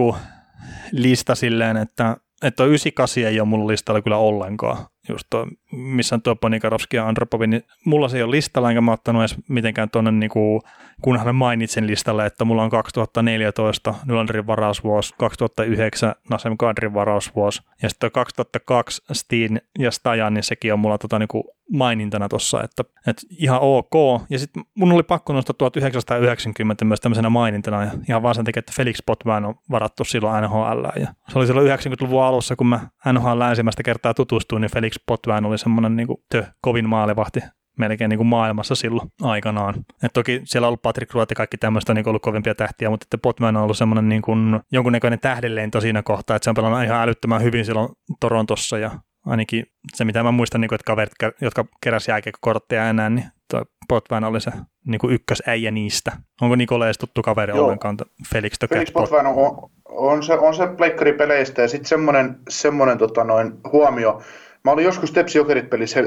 lista 0.93 1.35
silleen, 1.35 1.77
että 1.77 2.17
että 2.43 2.65
98 2.65 3.25
ei 3.25 3.41
ole 3.41 3.49
mun 3.49 3.69
listalla 3.69 4.03
kyllä 4.03 4.17
ollenkaan. 4.17 4.87
Just 5.09 5.27
tuo, 5.31 5.47
missä 5.73 6.15
on 6.15 6.23
tuo 6.23 6.37
Ponikarovski 6.37 6.97
ja 6.97 7.09
Andropovi, 7.09 7.47
niin 7.47 7.63
mulla 7.85 8.09
se 8.09 8.17
ei 8.17 8.23
ole 8.23 8.31
listalla, 8.31 8.71
enkä 8.71 8.81
mä 8.81 8.93
ottanut 8.93 9.23
edes 9.23 9.37
mitenkään 9.49 9.91
tuonne, 9.91 10.11
niin 10.11 10.31
kuin, 10.31 10.61
kunhan 11.03 11.35
mainitsen 11.35 11.87
listalle, 11.87 12.27
että 12.27 12.45
mulla 12.45 12.63
on 12.63 12.71
2014 12.71 13.95
Nylanderin 14.07 14.47
varausvuosi, 14.47 15.15
2009 15.19 16.15
Nasem 16.31 16.57
Kadrin 16.57 16.95
varausvuosi, 16.95 17.63
ja 17.83 17.89
sitten 17.89 18.11
2002 18.11 19.03
Steen 19.13 19.61
ja 19.79 19.91
Stajan, 19.91 20.35
niin 20.35 20.45
sekin 20.45 20.73
on 20.73 20.79
mulla 20.79 20.99
tota, 20.99 21.19
niin 21.19 21.29
kuin 21.29 21.45
mainintana 21.73 22.29
tuossa, 22.29 22.63
että, 22.63 22.85
että 23.07 23.23
ihan 23.39 23.59
ok. 23.61 23.93
Ja 24.31 24.39
sitten 24.39 24.65
mun 24.75 24.93
oli 24.93 25.03
pakko 25.03 25.33
nostaa 25.33 25.55
1990 25.59 26.85
myös 26.85 27.01
tämmöisenä 27.01 27.31
mainintana, 27.31 27.85
ja 27.85 27.91
ihan 28.09 28.23
vaan 28.23 28.35
sen 28.35 28.45
takia, 28.45 28.59
että 28.59 28.73
Felix 28.77 28.99
Potvin 29.07 29.45
on 29.45 29.55
varattu 29.71 30.05
silloin 30.05 30.45
NHL. 30.45 30.85
Ja 31.01 31.15
se 31.29 31.39
oli 31.39 31.47
silloin 31.47 31.79
90-luvun 31.79 32.25
alussa, 32.25 32.57
kun 32.57 32.67
mä 32.67 32.81
NHL 33.13 33.41
ensimmäistä 33.41 33.83
kertaa 33.83 34.15
tutustuin, 34.15 34.61
niin 34.61 34.71
Felix 34.73 34.92
Potvin 35.07 35.45
oli 35.45 35.59
semmoinen 35.59 35.97
niin 35.97 36.09
tö, 36.29 36.45
kovin 36.61 36.89
maalivahti 36.89 37.41
melkein 37.79 38.09
niin 38.09 38.19
kuin 38.19 38.27
maailmassa 38.27 38.75
silloin 38.75 39.09
aikanaan. 39.23 39.75
Et 40.03 40.13
toki 40.13 40.41
siellä 40.45 40.67
on 40.67 40.69
ollut 40.69 40.83
Patrick 40.83 41.15
Ruot 41.15 41.31
ja 41.31 41.37
kaikki 41.37 41.57
tämmöistä 41.57 41.95
niin 41.95 42.09
ollut 42.09 42.23
kovimpia 42.23 42.55
tähtiä, 42.55 42.91
mutta 42.91 43.05
että 43.05 43.19
Potman 43.19 43.57
on 43.57 43.63
ollut 43.63 43.77
semmoinen 43.77 44.09
niin 44.09 44.23
kuin 44.23 44.61
jonkunnäköinen 44.73 45.21
tähdelleen 45.21 45.71
siinä 45.81 46.03
kohtaa, 46.03 46.37
että 46.37 46.45
se 46.45 46.51
on 46.51 46.55
pelannut 46.55 46.85
ihan 46.85 47.03
älyttömän 47.03 47.43
hyvin 47.43 47.65
silloin 47.65 47.89
Torontossa 48.21 48.79
ja 48.79 48.91
ainakin 49.27 49.67
se, 49.95 50.05
mitä 50.05 50.23
mä 50.23 50.31
muistan, 50.33 50.61
niin 50.61 50.69
kuin, 50.69 50.77
että 50.77 50.87
kaverit, 50.87 51.13
jotka 51.41 51.65
keräsi 51.83 52.11
jääkiekkokortteja 52.11 52.89
enää, 52.89 53.11
niin 53.11 53.27
tuo 53.51 53.65
Potvin 53.89 54.25
oli 54.25 54.41
se 54.41 54.51
niin 54.87 54.99
kuin 54.99 55.15
ykkösäijä 55.15 55.71
niistä. 55.71 56.13
Onko 56.41 56.57
Nikola 56.57 56.87
edes 56.87 56.99
tuttu 56.99 57.23
kaveri 57.23 57.53
Joo. 57.53 57.65
ollenkaan, 57.65 57.97
Felix 58.33 58.53
Felix 58.69 58.93
Potvin 58.93 59.27
on, 59.27 59.71
on, 59.89 60.23
se, 60.23 60.35
on 60.35 60.55
se 60.55 60.67
pleikkaripeleistä 60.67 61.63
ja 61.63 61.69
sitten 61.69 61.89
semmoinen, 61.89 62.37
semmoinen 62.49 62.99
tota 62.99 63.25
noin, 63.25 63.53
huomio. 63.73 64.23
Mä 64.65 64.71
olin 64.71 64.85
joskus 64.85 65.13
Tepsi 65.13 65.39
Jokerit 65.39 65.71
pelissä 65.71 66.01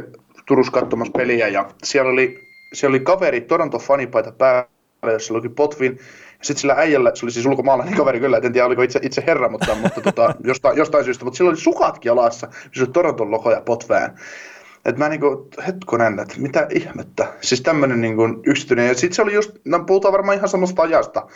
Turussa 0.48 0.72
katsomassa 0.72 1.12
peliä 1.18 1.48
ja 1.48 1.70
siellä 1.84 2.12
oli, 2.12 2.48
siellä 2.74 2.92
oli 2.96 3.00
kaveri 3.00 3.42
Toronto 3.42 3.80
fanipaita 3.80 4.32
päällä, 4.32 5.12
jossa 5.12 5.34
oli 5.34 5.50
Potvin 5.50 6.00
sitten 6.42 6.62
sillä 6.62 6.74
äijällä, 6.78 7.12
se 7.14 7.26
oli 7.26 7.32
siis 7.32 7.46
ulkomaalainen 7.46 7.98
kaveri 8.02 8.20
kyllä, 8.20 8.38
en 8.38 8.54
tiedä 8.54 8.66
oliko 8.66 8.82
itse, 8.82 9.00
itse 9.04 9.24
herra, 9.28 9.50
mutta, 9.50 9.76
mutta 9.76 10.02
tota, 10.02 10.36
jostain, 10.44 10.78
jostain 10.78 11.06
syystä, 11.06 11.26
mutta 11.26 11.38
sillä 11.38 11.50
oli 11.50 11.58
sukatkin 11.58 12.10
jalassa, 12.10 12.48
missä 12.48 12.84
oli 12.84 12.92
Toronton 12.94 13.32
logo 13.32 13.52
ja 13.52 13.62
potvään. 13.62 14.16
Että 14.86 15.00
mä 15.00 15.10
niinku, 15.10 15.50
hetkonen, 15.68 16.20
että 16.20 16.36
mitä 16.38 16.68
ihmettä. 16.76 17.28
Siis 17.42 17.62
tämmönen 17.62 18.02
niinku 18.02 18.24
yksityinen. 18.46 18.88
Ja 18.88 18.94
sitten 18.94 19.16
se 19.16 19.22
oli 19.22 19.34
just, 19.34 19.52
no 19.66 19.84
puhutaan 19.84 20.12
varmaan 20.12 20.38
ihan 20.38 20.50
samasta 20.50 20.82
ajasta 20.82 21.28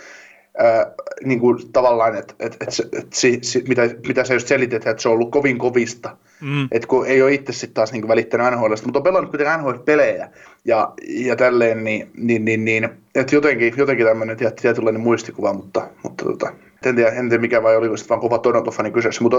niin 1.24 1.40
kuin 1.40 1.72
tavallaan, 1.72 2.16
että 2.16 2.34
et, 2.40 2.58
et, 2.62 2.80
et, 2.80 2.94
et, 2.94 3.14
si, 3.14 3.40
si, 3.42 3.64
mitä, 3.68 3.90
mitä 4.08 4.24
sä 4.24 4.34
just 4.34 4.48
selitit, 4.48 4.88
että 4.88 5.02
se 5.02 5.10
on 5.10 5.14
ollut 5.14 5.32
kovin 5.32 5.58
kovista. 5.58 6.18
Mm. 6.42 6.68
Että 6.72 6.88
kun 6.88 7.08
ei 7.08 7.22
ole 7.22 7.34
itse 7.34 7.54
sitten 7.54 7.74
taas 7.74 7.92
niin 7.92 8.02
kuin 8.02 8.10
välittänyt 8.10 8.54
NHLista, 8.54 8.88
mutta 8.88 9.00
on 9.00 9.04
pelannut 9.04 9.32
kuitenkin 9.32 9.60
NHL-pelejä 9.60 10.30
ja, 10.66 10.94
ja 11.08 11.36
tälleen, 11.36 11.84
niin, 11.84 12.12
niin, 12.18 12.46
niin, 12.46 12.66
niin 12.66 12.90
että 13.16 13.36
jotenkin, 13.36 13.74
jotenkin 13.78 14.06
tämmöinen 14.06 14.38
tietynlainen 14.62 15.02
muistikuva, 15.02 15.54
mutta, 15.54 15.88
mutta 16.04 16.26
tota, 16.26 16.54
en 16.86 16.96
tiedä, 16.96 17.10
en 17.10 17.30
tiedä 17.30 17.42
mikä 17.42 17.64
vai 17.64 17.78
oliko 17.78 17.98
sitten 17.98 18.10
vaan 18.10 18.22
kova 18.22 18.38
Toronto-fani 18.38 18.92
kyseessä, 18.92 19.24
mutta 19.24 19.38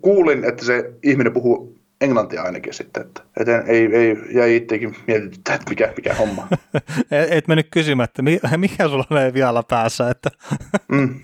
kuulin, 0.00 0.44
että 0.44 0.64
se 0.64 0.92
ihminen 1.02 1.32
puhuu 1.32 1.79
englantia 2.00 2.42
ainakin 2.42 2.74
sitten, 2.74 3.02
että, 3.02 3.22
että 3.36 3.58
ei, 3.66 3.96
ei 3.96 4.16
jäi 4.30 4.56
itsekin 4.56 4.96
mietityttää, 5.06 5.54
että 5.54 5.70
mikä, 5.70 5.92
mikä 5.96 6.14
homma. 6.14 6.48
et 7.30 7.48
mennyt 7.48 7.68
kysymättä, 7.70 8.22
mikä 8.56 8.88
sulla 8.88 9.04
on 9.10 9.34
vielä 9.34 9.62
päässä, 9.62 10.10
että 10.10 10.30
mm. 10.92 11.20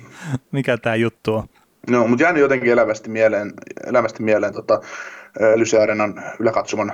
mikä 0.52 0.76
tämä 0.76 0.96
juttu 0.96 1.34
on. 1.34 1.48
No, 1.90 2.08
mutta 2.08 2.22
jäänyt 2.22 2.40
jotenkin 2.40 2.72
elävästi 2.72 3.10
mieleen, 3.10 3.52
elävästi 3.86 4.22
mieleen 4.22 4.52
tota, 4.52 4.80
Lyse 5.56 5.82
Arenan 5.82 6.22
yläkatsoman 6.40 6.92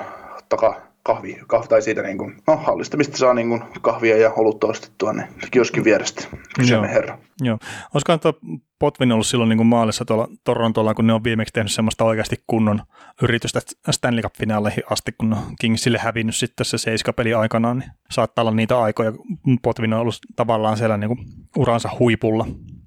takaa 0.48 0.91
kahvi, 1.02 1.38
kahvi 1.46 1.68
tai 1.68 1.82
siitä 1.82 2.02
niin 2.02 2.18
kuin, 2.18 2.36
no, 2.46 2.56
hallista, 2.56 2.96
mistä 2.96 3.16
saa 3.16 3.34
niin 3.34 3.48
kuin, 3.48 3.62
kahvia 3.82 4.16
ja 4.16 4.30
olutta 4.30 4.66
ostettua, 4.66 5.12
niin 5.12 5.26
kioskin 5.50 5.84
vierestä, 5.84 6.24
kyseinen 6.54 6.90
herra. 6.90 7.18
Joo. 7.40 7.58
Olisikohan 7.94 8.20
tuo 8.20 8.32
Potvin 8.78 9.12
ollut 9.12 9.26
silloin 9.26 9.48
niin 9.48 9.56
kuin 9.56 9.66
maalissa 9.66 10.04
tuolla 10.04 10.28
Torontolla, 10.44 10.94
kun 10.94 11.06
ne 11.06 11.12
on 11.12 11.24
viimeksi 11.24 11.52
tehnyt 11.52 11.72
semmoista 11.72 12.04
oikeasti 12.04 12.36
kunnon 12.46 12.82
yritystä 13.22 13.60
Stanley 13.90 14.22
Cup-finaaleihin 14.22 14.84
asti, 14.90 15.12
kun 15.18 15.36
Kingsille 15.60 15.98
hävinnyt 15.98 16.36
sitten 16.36 16.66
se 16.66 16.78
seiskapeli 16.78 17.34
aikanaan, 17.34 17.78
niin 17.78 17.90
saattaa 18.10 18.42
olla 18.42 18.50
niitä 18.50 18.80
aikoja, 18.80 19.12
kun 19.12 19.58
Potvin 19.62 19.92
on 19.92 20.00
ollut 20.00 20.18
tavallaan 20.36 20.76
siellä 20.76 20.96
niin 20.96 21.08
kuin 21.08 21.26
uransa 21.56 21.88
huipulla. 21.98 22.46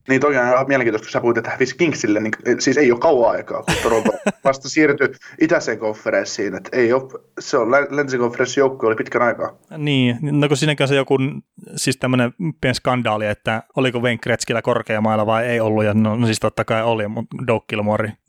Niin 0.10 0.22
toi 0.22 0.38
on 0.38 0.48
ihan 0.48 0.68
mielenkiintoista, 0.68 1.06
kun 1.06 1.12
sä 1.12 1.22
puhuit, 1.22 1.38
että 1.38 1.50
hävisi 1.50 1.78
Kingsille, 1.78 2.20
niin 2.20 2.34
siis 2.60 2.78
ei 2.78 2.91
ole 2.91 3.00
kauan 3.00 3.32
aikaa, 3.32 3.63
kun 3.63 3.76
Toronto 3.84 4.12
vasta 4.44 4.70
siirtyi 4.70 5.10
itäiseen 5.41 5.80
konferenssiin, 5.80 6.56
että 6.56 6.70
ei 6.74 6.94
ole, 6.94 7.04
se 7.39 7.58
on 7.58 7.72
länsikonferenssin 7.72 8.62
joukkue 8.62 8.88
oli 8.88 8.96
pitkän 8.96 9.22
aikaa. 9.22 9.58
Niin, 9.78 10.18
no 10.22 10.48
kun 10.48 10.58
siinäkin 10.58 10.88
se 10.88 10.96
joku, 10.96 11.18
siis 11.76 11.98
tämmöinen 11.98 12.34
pieni 12.62 12.76
skandaali, 12.76 13.26
että 13.26 13.63
oliko 13.76 14.00
Wayne 14.00 14.18
Gretzkillä 14.18 14.62
korkeamailla 14.62 15.26
vai 15.26 15.46
ei 15.46 15.60
ollut, 15.60 15.84
ja 15.84 15.94
no, 15.94 16.15
no 16.15 16.26
siis 16.26 16.39
totta 16.39 16.65
kai 16.65 16.84
oli, 16.84 17.08
mutta 17.08 17.36
Doug 17.48 17.63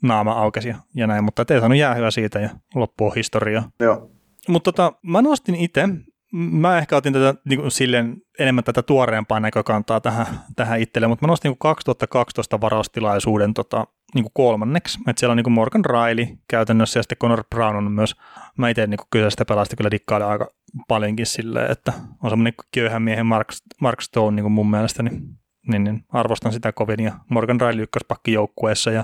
naama 0.01 0.31
aukesi 0.31 0.73
ja 0.95 1.07
näin, 1.07 1.23
mutta 1.23 1.45
ei 1.49 1.59
saanut 1.59 1.77
jää 1.77 1.95
hyvä 1.95 2.11
siitä 2.11 2.39
ja 2.39 2.49
loppu 2.75 3.09
historia. 3.09 3.63
Joo. 3.79 4.11
Mutta 4.47 4.71
tota, 4.71 4.93
mä 5.03 5.21
nostin 5.21 5.55
itse 5.55 5.89
mä 6.33 6.77
ehkä 6.77 6.95
otin 6.95 7.13
tätä 7.13 7.35
niin 7.49 7.59
kuin 7.59 7.71
silleen 7.71 8.17
enemmän 8.39 8.63
tätä 8.63 8.81
tuoreempaa 8.81 9.39
näkökantaa 9.39 10.01
tähän, 10.01 10.25
tähän 10.55 10.81
itselle, 10.81 11.07
mutta 11.07 11.25
mä 11.25 11.31
nostin 11.31 11.49
niin 11.49 11.57
2012 11.59 12.61
varaustilaisuuden 12.61 13.53
tota, 13.53 13.87
niin 14.15 14.23
kuin 14.23 14.31
kolmanneksi. 14.33 14.99
Että 15.07 15.19
siellä 15.19 15.31
on 15.31 15.37
niin 15.37 15.43
kuin 15.43 15.53
Morgan 15.53 15.85
Riley 15.85 16.27
käytännössä 16.47 16.99
ja 16.99 17.03
sitten 17.03 17.17
Connor 17.17 17.43
Brown 17.55 17.75
on 17.75 17.91
myös, 17.91 18.15
mä 18.57 18.69
itse 18.69 18.87
niin 18.87 18.99
kyseistä 19.11 19.45
pelasta 19.45 19.75
kyllä 19.75 19.91
dikkailen 19.91 20.27
aika 20.27 20.47
paljonkin 20.87 21.25
silleen, 21.25 21.71
että 21.71 21.93
on 22.23 22.29
semmoinen 22.29 22.53
köyhän 22.73 23.01
miehen 23.01 23.25
Mark, 23.25 23.47
Mark 23.81 24.01
Stone 24.01 24.35
niin 24.35 24.43
kuin 24.43 24.53
mun 24.53 24.69
mielestä, 24.69 25.03
niin, 25.03 25.21
niin, 25.67 25.83
niin, 25.83 26.05
arvostan 26.09 26.53
sitä 26.53 26.71
kovin 26.71 27.03
ja 27.03 27.11
Morgan 27.29 27.61
Riley 27.61 27.83
ykköspakki 27.83 28.33
joukkueessa 28.33 28.91
ja 28.91 29.03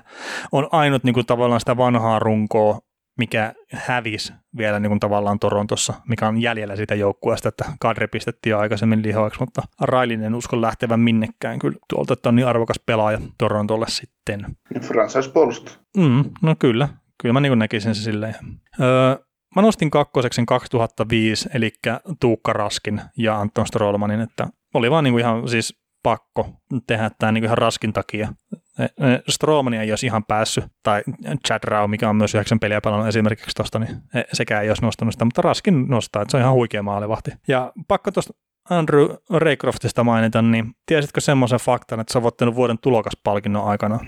on 0.51 0.67
ainut 0.71 1.03
niin 1.03 1.13
kuin 1.13 1.25
tavallaan 1.25 1.61
sitä 1.61 1.77
vanhaa 1.77 2.19
runkoa 2.19 2.79
mikä 3.17 3.53
hävisi 3.71 4.33
vielä 4.57 4.79
niin 4.79 4.89
kuin 4.89 4.99
tavallaan 4.99 5.39
Torontossa, 5.39 5.93
mikä 6.07 6.27
on 6.27 6.41
jäljellä 6.41 6.75
siitä 6.75 6.95
joukkueesta, 6.95 7.49
että 7.49 7.65
kadri 7.79 8.07
pistettiin 8.07 8.55
aikaisemmin 8.55 9.03
lihoiksi, 9.03 9.39
mutta 9.39 9.61
Railinen 9.81 10.35
uskon 10.35 10.61
lähtevän 10.61 10.99
minnekään 10.99 11.59
kyllä 11.59 11.77
tuolta, 11.89 12.13
että 12.13 12.29
on 12.29 12.35
niin 12.35 12.47
arvokas 12.47 12.79
pelaaja 12.85 13.19
Torontolle 13.37 13.85
sitten. 13.89 14.45
Franchise 14.81 15.31
puolustus. 15.31 15.79
Mm, 15.97 16.23
no 16.41 16.55
kyllä, 16.59 16.89
kyllä 17.21 17.33
mä 17.33 17.39
niin 17.39 17.59
näkisin 17.59 17.95
se 17.95 18.01
silleen. 18.01 18.35
Öö, 18.81 19.17
mä 19.55 19.61
nostin 19.61 19.91
kakkoseksi 19.91 20.43
2005, 20.47 21.49
eli 21.53 21.73
Tuukka 22.19 22.53
Raskin 22.53 23.01
ja 23.17 23.39
Anton 23.39 23.67
Strollmanin, 23.67 24.21
että 24.21 24.47
oli 24.73 24.91
vaan 24.91 25.03
niin 25.03 25.13
kuin 25.13 25.21
ihan 25.21 25.49
siis 25.49 25.82
pakko 26.03 26.49
tehdä 26.87 27.11
tämä 27.19 27.31
niin 27.31 27.43
ihan 27.43 27.57
raskin 27.57 27.93
takia. 27.93 28.33
E, 28.79 28.83
e, 28.83 28.89
Stromani 29.29 29.77
ei 29.77 29.91
olisi 29.91 30.05
ihan 30.05 30.23
päässyt, 30.23 30.65
tai 30.83 31.03
Chad 31.47 31.63
Rao, 31.63 31.87
mikä 31.87 32.09
on 32.09 32.15
myös 32.15 32.35
yhdeksän 32.35 32.59
peliä 32.59 32.81
pelannut 32.81 33.07
esimerkiksi 33.07 33.55
tuosta, 33.55 33.79
niin 33.79 33.91
e, 34.15 34.21
sekään 34.33 34.63
ei 34.63 34.69
olisi 34.69 34.81
nostanut 34.81 35.13
sitä, 35.13 35.25
mutta 35.25 35.41
Raskin 35.41 35.87
nostaa, 35.87 36.21
että 36.21 36.31
se 36.31 36.37
on 36.37 36.41
ihan 36.41 36.53
huikea 36.53 36.83
maalivahti. 36.83 37.31
Ja 37.47 37.71
pakko 37.87 38.11
tuosta 38.11 38.33
Andrew 38.69 39.09
Raycroftista 39.29 40.03
mainita, 40.03 40.41
niin 40.41 40.75
tiesitkö 40.85 41.21
semmoisen 41.21 41.59
faktan, 41.59 41.99
että 41.99 42.11
se 42.11 42.17
on 42.17 42.23
voittanut 42.23 42.55
vuoden 42.55 42.79
tulokaspalkinnon 42.79 43.65
aikana? 43.65 43.99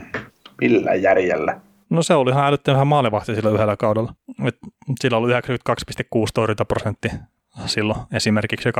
Millä 0.61 0.95
järjellä? 0.95 1.61
No 1.89 2.03
se 2.03 2.13
oli 2.13 2.31
ihan 2.31 2.45
älyttömän 2.45 2.87
maalivahti 2.87 3.35
sillä 3.35 3.49
yhdellä 3.49 3.77
kaudella. 3.77 4.13
Et 4.45 4.57
sillä 4.99 5.17
oli 5.17 5.33
92,6 5.33 6.25
torjuntaprosentti 6.33 7.09
silloin 7.65 7.99
esimerkiksi 8.13 8.69
2,05 8.69 8.75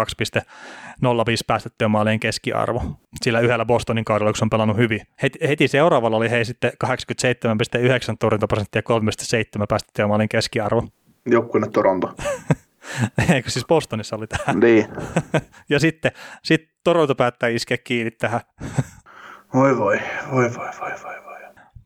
päästettyä 1.47 1.87
maalien 1.87 2.19
keskiarvo. 2.19 2.83
Sillä 3.21 3.39
yhdellä 3.39 3.65
Bostonin 3.65 4.05
kaudella, 4.05 4.31
kun 4.31 4.37
se 4.37 4.45
on 4.45 4.49
pelannut 4.49 4.77
hyvin. 4.77 5.01
Heti, 5.21 5.39
heti 5.47 5.67
seuraavalla 5.67 6.17
oli 6.17 6.29
hei 6.29 6.45
sitten 6.45 6.71
87,9 6.85 6.89
torjuntaprosenttia 8.19 8.81
ja 8.89 8.99
3,7 9.59 9.65
päästettyä 9.69 10.07
maalien 10.07 10.29
keskiarvo. 10.29 10.87
Joukkueenne 11.25 11.69
Toronto. 11.69 12.15
Eikö 13.33 13.49
siis 13.49 13.65
Bostonissa 13.65 14.15
oli 14.15 14.27
tähän? 14.27 14.59
Niin. 14.59 14.87
ja 15.69 15.79
sitten 15.79 16.11
sit 16.43 16.69
Toronto 16.83 17.15
päättää 17.15 17.49
iskeä 17.49 17.77
kiinni 17.77 18.11
tähän. 18.11 18.41
voi 19.53 19.77
voi, 19.77 19.99
voi 20.31 20.43
voi, 20.43 20.67
voi 20.79 20.91
voi, 21.03 21.23
voi. 21.25 21.35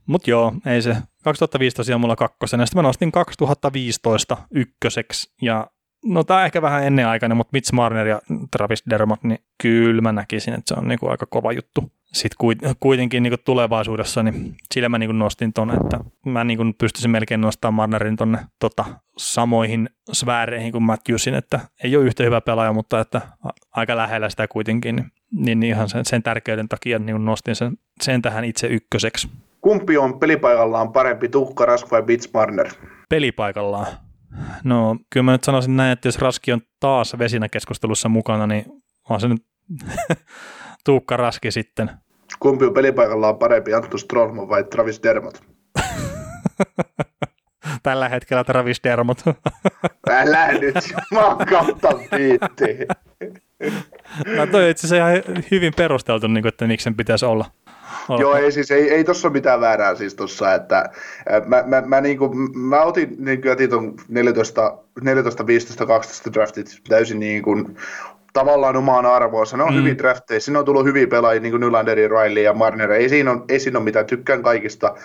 Mutta 0.06 0.30
joo, 0.30 0.54
ei 0.66 0.82
se. 0.82 0.96
2015 1.24 1.80
tosiaan 1.80 2.02
mulla 2.02 2.16
kakkosena. 2.16 2.66
Sitten 2.66 2.78
mä 2.78 2.88
nostin 2.88 3.12
2015 3.12 4.38
ykköseksi 4.52 5.34
ja 5.42 5.68
No 6.06 6.24
tämä 6.24 6.46
ehkä 6.46 6.62
vähän 6.62 6.84
ennenaikainen, 6.84 7.38
mutta 7.38 7.52
Mitch 7.54 7.74
Marner 7.74 8.08
ja 8.08 8.22
Travis 8.52 8.84
Dermott, 8.90 9.24
niin 9.24 9.40
kyllä 9.62 10.02
mä 10.02 10.12
näkisin, 10.12 10.54
että 10.54 10.64
se 10.76 10.80
on 10.80 10.88
niinku 10.88 11.08
aika 11.08 11.26
kova 11.26 11.52
juttu. 11.52 11.92
Sitten 12.06 12.38
kuitenkin 12.80 13.24
niinku 13.24 13.38
tulevaisuudessa, 13.46 14.24
niin 14.24 14.56
sillä 14.74 14.90
mä 14.90 14.98
niinku 14.98 15.14
nostin 15.14 15.54
ton, 15.54 15.72
että 15.72 16.00
mä 16.26 16.44
niinku 16.44 16.64
pystyisin 16.78 17.12
melkein 17.12 17.42
nostamaan 17.42 17.90
Marnerin 17.90 18.16
tonne 18.16 18.40
tota, 18.60 18.86
samoihin 19.18 19.90
sfääreihin 20.14 20.72
kuin 20.72 20.84
Matthewsin, 20.84 21.34
että 21.34 21.60
ei 21.84 21.96
ole 21.98 22.06
yhtä 22.06 22.24
hyvä 22.24 22.42
pelaaja, 22.42 22.74
mutta 22.74 23.00
että 23.00 23.22
aika 23.72 23.98
lähellä 23.98 24.30
sitä 24.30 24.48
kuitenkin, 24.48 24.96
niin, 25.32 25.60
niin 25.60 25.64
ihan 25.74 25.90
sen, 25.90 26.06
sen 26.06 26.24
tärkeyden 26.24 26.70
takia 26.70 27.00
niin 27.00 27.26
nostin 27.26 27.56
sen, 27.56 27.78
sen 28.02 28.22
tähän 28.22 28.44
itse 28.44 28.68
ykköseksi. 28.68 29.30
Kumpi 29.62 29.98
on 29.98 30.20
pelipaikallaan 30.20 30.94
parempi, 30.94 31.30
Tukka 31.30 31.66
Rask 31.66 31.92
vai 31.92 32.02
Mitch 32.02 32.34
Marner? 32.34 32.68
Pelipaikallaan. 33.10 33.88
No 34.64 34.96
kyllä 35.10 35.24
mä 35.24 35.32
nyt 35.32 35.44
sanoisin 35.44 35.78
näin, 35.78 35.92
että 35.92 36.08
jos 36.08 36.20
Raski 36.20 36.54
on 36.54 36.62
taas 36.80 37.16
vesinä 37.20 37.50
keskustelussa 37.50 38.10
mukana, 38.10 38.48
niin 38.48 38.66
on 39.10 39.22
se 39.22 39.28
nyt 39.28 39.46
Tuukka 40.86 41.18
Raski 41.18 41.52
sitten. 41.52 41.92
Kumpi 42.40 42.66
on 42.66 42.74
pelipaikallaan 42.74 43.38
parempi, 43.38 43.74
Antto 43.74 43.98
Strollman 43.98 44.50
vai 44.50 44.64
Travis 44.64 45.04
Dermot? 45.04 45.44
Tällä 47.84 48.10
hetkellä 48.10 48.44
Travis 48.44 48.84
Dermot. 48.84 49.18
Älä 50.10 50.52
nyt, 50.52 50.76
mä 51.12 51.20
oon 51.20 51.38
kautta 51.38 51.90
viittiin. 52.18 52.88
no 54.38 54.48
toi 54.48 54.70
itse 54.70 54.88
asiassa 54.88 55.10
ihan 55.10 55.44
hyvin 55.52 55.74
perusteltu, 55.76 56.28
niin 56.28 56.42
kuin, 56.42 56.50
että 56.50 56.68
miksi 56.68 56.84
sen 56.84 56.96
pitäisi 56.96 57.26
olla. 57.26 57.46
Olla. 58.10 58.22
Joo, 58.22 58.36
ei 58.36 58.52
siis, 58.52 58.72
ei, 58.72 58.90
ei 58.90 59.04
tossa 59.04 59.28
ole 59.28 59.34
mitään 59.34 59.62
väärää 59.62 59.96
siis 59.96 60.16
tossa, 60.16 60.54
että 60.54 60.90
mä, 61.46 61.64
mä, 61.66 61.82
mä, 61.82 62.02
niin 62.02 62.18
kuin, 62.18 62.60
mä 62.60 62.82
otin 62.82 63.16
niin 63.20 63.42
kuin, 63.42 63.50
jätin 63.50 63.70
ton 63.70 63.96
14, 64.08 64.78
14, 65.02 65.48
15, 65.48 65.86
12 65.86 66.34
draftit 66.34 66.82
täysin 66.90 67.20
niin 67.20 67.44
kuin, 67.44 67.78
tavallaan 68.34 68.78
omaan 68.78 69.06
arvoonsa. 69.06 69.58
Ne 69.58 69.64
on 69.64 69.74
mm. 69.74 69.80
hyvin 69.80 69.98
drafteja, 69.98 70.40
siinä 70.40 70.60
on 70.60 70.66
tullut 70.66 70.86
hyviä 70.86 71.08
pelaajia, 71.08 71.42
niin 71.42 71.52
kuin 71.52 71.62
Nylanderi, 71.62 72.08
Riley 72.08 72.44
ja 72.44 72.54
Marner. 72.54 72.92
Ei 72.92 73.10
siinä, 73.10 73.32
ole, 73.32 73.42
ei 73.50 73.60
siinä 73.60 73.80
ole 73.80 73.84
mitään, 73.84 74.06
tykkään 74.06 74.44
kaikista, 74.44 74.96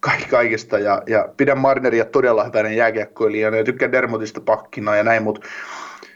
kaikki, 0.00 0.28
kaikista 0.28 0.78
ja, 0.78 1.02
ja 1.06 1.28
pidän 1.36 1.58
Marneria 1.58 2.04
todella 2.04 2.44
hyvänä 2.44 2.70
jääkiekkoilijana 2.70 3.56
ja 3.56 3.64
tykkään 3.64 3.92
Dermotista 3.92 4.40
pakkina 4.40 4.96
ja 4.96 5.02
näin, 5.02 5.22
mutta 5.22 5.40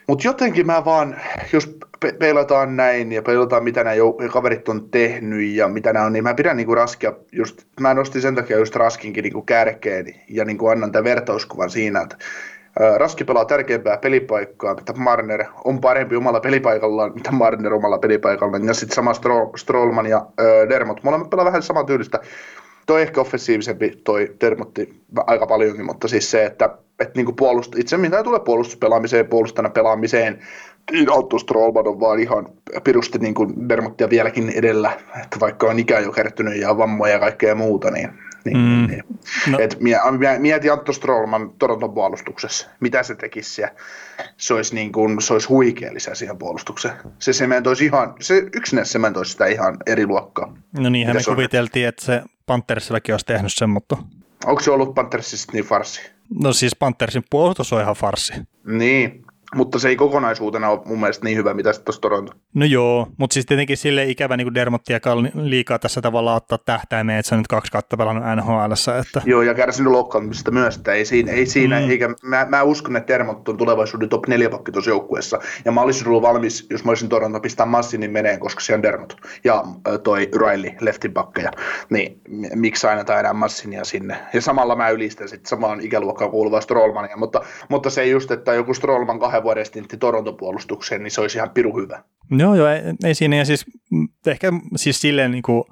mut 0.07 0.25
jotenkin 0.25 0.67
mä 0.67 0.85
vaan, 0.85 1.17
jos 1.53 1.79
pe- 2.01 2.13
peilataan 2.13 2.77
näin 2.77 3.13
ja 3.13 3.23
peilataan 3.23 3.65
mitä 3.65 3.85
nämä 3.85 3.97
kaverit 4.33 4.69
on 4.69 4.91
tehnyt 4.91 5.55
ja 5.55 5.69
mitä 5.69 5.93
nämä 5.93 6.07
on, 6.07 6.13
niin 6.13 6.25
mä 6.25 6.35
pidän 6.35 6.57
niinku 6.57 6.75
raskia, 6.75 7.13
just, 7.33 7.63
mä 7.81 7.95
nostin 7.95 8.23
sen 8.23 8.35
takia 8.35 8.59
just 8.59 8.77
raskinkin 8.77 9.23
niinku 9.23 9.43
kärkeen 9.43 10.07
ja 10.29 10.45
niinku 10.45 10.67
annan 10.67 10.93
tämän 10.93 11.05
vertauskuvan 11.05 11.71
siinä, 11.71 12.01
että 12.01 12.17
Raski 12.97 13.25
pelaa 13.25 13.45
tärkeämpää 13.45 13.97
pelipaikkaa, 13.97 14.75
mitä 14.75 14.93
Marner 14.93 15.45
on 15.65 15.81
parempi 15.81 16.17
omalla 16.17 16.41
pelipaikallaan, 16.41 17.13
mitä 17.15 17.33
Marner 17.33 17.75
omalla 17.75 17.99
pelipaikallaan. 17.99 18.67
Ja 18.67 18.75
sitten 18.75 18.95
sama 18.95 19.13
Strollman 19.57 20.07
ja 20.07 20.27
Dermot, 20.69 21.03
molemmat 21.03 21.31
pelaa 21.31 21.45
vähän 21.45 21.63
samantyylistä 21.63 22.21
toi 22.87 23.03
ehkä 23.03 23.21
offensiivisempi 23.21 24.01
toi 24.05 24.35
Termotti 24.39 25.03
aika 25.17 25.47
paljonkin, 25.47 25.87
mutta 25.87 26.09
siis 26.09 26.31
se, 26.31 26.45
että, 26.45 26.79
että 27.01 27.13
niin 27.21 27.37
puolust, 27.37 27.79
itse 27.79 27.97
mitä 27.97 28.23
tulee 28.23 28.41
puolustuspelaamiseen, 28.41 29.27
puolustana 29.27 29.71
pelaamiseen, 29.71 30.39
niin 30.93 31.11
Otto 31.11 31.39
Strollman 31.39 31.89
on 31.89 32.01
vaan 32.01 32.21
ihan 32.21 32.49
pirusti 32.85 33.19
niin 33.19 33.35
kuin 33.35 33.69
Dermottia 33.69 34.11
vieläkin 34.11 34.51
edellä, 34.51 34.93
että 35.23 35.41
vaikka 35.41 35.67
on 35.67 35.79
ikään 35.79 36.05
jo 36.05 36.13
kertynyt 36.13 36.57
ja 36.57 36.79
vammoja 36.79 37.13
ja 37.13 37.19
kaikkea 37.19 37.55
muuta, 37.55 37.91
niin 37.91 38.11
niin, 38.47 38.57
mm. 38.57 38.87
niin. 38.87 39.05
No. 39.51 39.59
Et 39.59 39.79
mieti 40.39 40.71
Antto 40.71 40.93
Strollman 40.93 41.51
Toronton 41.59 41.95
puolustuksessa, 41.95 42.69
mitä 42.81 43.03
se 43.03 43.15
tekisi 43.15 43.51
siellä. 43.51 43.75
Se 44.37 44.55
olisi, 44.55 44.75
niin 44.75 44.93
kuin, 44.93 45.23
se 45.23 45.33
olisi 45.33 45.49
huikea 45.49 45.95
lisä 45.95 46.15
siihen 46.15 46.39
puolustukseen. 46.39 46.95
Se 47.19 47.33
sementoisi 47.33 47.85
ihan, 47.85 48.15
se 48.21 48.37
yksinään 48.37 48.87
sementoisi 48.87 49.33
sitä 49.33 49.47
ihan 49.47 49.77
eri 49.87 50.07
luokkaa. 50.07 50.57
No 50.79 50.89
niinhän 50.89 51.17
me 51.17 51.23
kuviteltiin, 51.35 51.89
että 51.89 52.05
se 52.05 52.23
Panthersillakin 52.47 53.15
olisi 53.15 53.27
tehnyt 53.27 53.53
sen, 53.55 53.71
mutta... 53.71 53.97
Onko 54.45 54.61
se 54.61 54.71
ollut 54.71 54.95
Panthersista 54.95 55.53
niin 55.53 55.65
farsi? 55.65 56.11
No 56.35 56.53
siis 56.53 56.77
Panthersin 56.77 57.25
puolustus 57.31 57.73
on 57.73 57.81
ihan 57.81 57.95
farsi. 57.95 58.33
Niin, 58.67 59.26
mutta 59.55 59.79
se 59.79 59.89
ei 59.89 59.97
kokonaisuutena 59.97 60.69
ole 60.69 60.81
mun 60.85 61.01
mielestä 61.01 61.25
niin 61.25 61.39
hyvä, 61.39 61.55
mitä 61.55 61.73
sitten 61.73 61.85
tuossa 61.85 62.01
Toronto. 62.01 62.33
No 62.55 62.65
joo, 62.65 63.09
mutta 63.17 63.35
siis 63.35 63.47
tietenkin 63.47 63.77
sille 63.77 64.05
ikävä 64.05 64.37
niin 64.37 64.55
Dermottia 64.55 65.01
liikaa 65.35 65.79
tässä 65.79 66.01
tavalla 66.03 66.35
ottaa 66.35 66.59
tähtäimeen, 66.59 67.19
että 67.19 67.29
se 67.29 67.35
on 67.35 67.39
nyt 67.39 67.47
kaksi 67.47 67.73
kautta 67.73 67.97
pelannut 67.97 68.25
nhl 68.37 68.73
että... 69.01 69.23
Joo, 69.25 69.43
ja 69.43 69.55
kärsinyt 69.55 69.93
loukkaantumista 69.93 70.51
myös, 70.51 70.77
että 70.77 70.93
ei 70.93 71.05
siinä, 71.05 71.33
ei 71.33 71.47
siinä 71.47 71.81
mm. 71.81 71.91
eikä, 71.91 72.09
mä, 72.23 72.47
mä, 72.49 72.63
uskon, 72.63 72.97
että 72.97 73.13
Dermott 73.13 73.49
on 73.49 73.57
tulevaisuuden 73.57 74.09
top 74.09 74.27
4 74.27 74.51
pakki 74.51 74.73
tuossa 74.73 74.91
joukkueessa, 74.91 75.39
ja 75.65 75.73
mä 75.73 75.81
olisin 75.81 76.09
ollut 76.09 76.23
valmis, 76.23 76.67
jos 76.71 76.85
mä 76.85 76.91
olisin 76.91 77.09
Toronto, 77.09 77.41
pistää 77.41 77.67
Massinin 77.67 78.11
meneen, 78.11 78.41
koska 78.41 78.61
se 78.61 78.75
on 78.75 78.83
Dermott, 78.83 79.13
ja 79.45 79.65
toi 80.03 80.31
Riley, 80.37 80.71
leftin 80.81 81.13
bakkeja, 81.13 81.51
niin 81.91 82.21
miksi 82.55 82.87
aina 82.87 83.05
tai 83.05 83.21
enää 83.21 83.33
Massinia 83.33 83.85
sinne, 83.85 84.17
ja 84.33 84.41
samalla 84.41 84.77
mä 84.77 84.91
ylistän 84.91 85.29
sitten 85.29 85.49
samaan 85.49 85.81
ikäluokkaan 85.81 86.31
kuuluvaa 86.31 86.61
Strollmania, 86.61 87.17
mutta, 87.17 87.41
mutta 87.69 87.91
se 87.91 88.07
just, 88.07 88.31
että 88.31 88.55
joku 88.55 88.75
Strollman 88.75 89.19
kahden 89.19 89.36
vuoden 89.43 89.67
stintti 89.67 89.97
Toronton 89.97 90.37
puolustukseen, 90.37 91.03
niin 91.03 91.11
se 91.11 91.21
olisi 91.21 91.39
ihan 91.39 91.51
piru 91.51 91.81
hyvä. 91.81 92.03
Joo, 92.31 92.55
joo, 92.55 92.69
ei, 92.69 92.83
ei 93.05 93.15
siinä. 93.15 93.37
Ja 93.37 93.45
siis 93.45 93.65
ehkä 94.27 94.53
siis 94.77 95.01
silleen 95.01 95.31
niin 95.31 95.43
kuin 95.43 95.65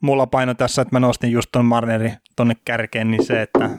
mulla 0.00 0.26
paino 0.26 0.54
tässä, 0.54 0.82
että 0.82 0.94
mä 0.94 1.00
nostin 1.00 1.32
just 1.32 1.48
ton 1.52 1.64
Marnerin 1.64 2.16
tonne 2.36 2.56
kärkeen, 2.64 3.10
niin 3.10 3.24
se, 3.24 3.42
että 3.42 3.70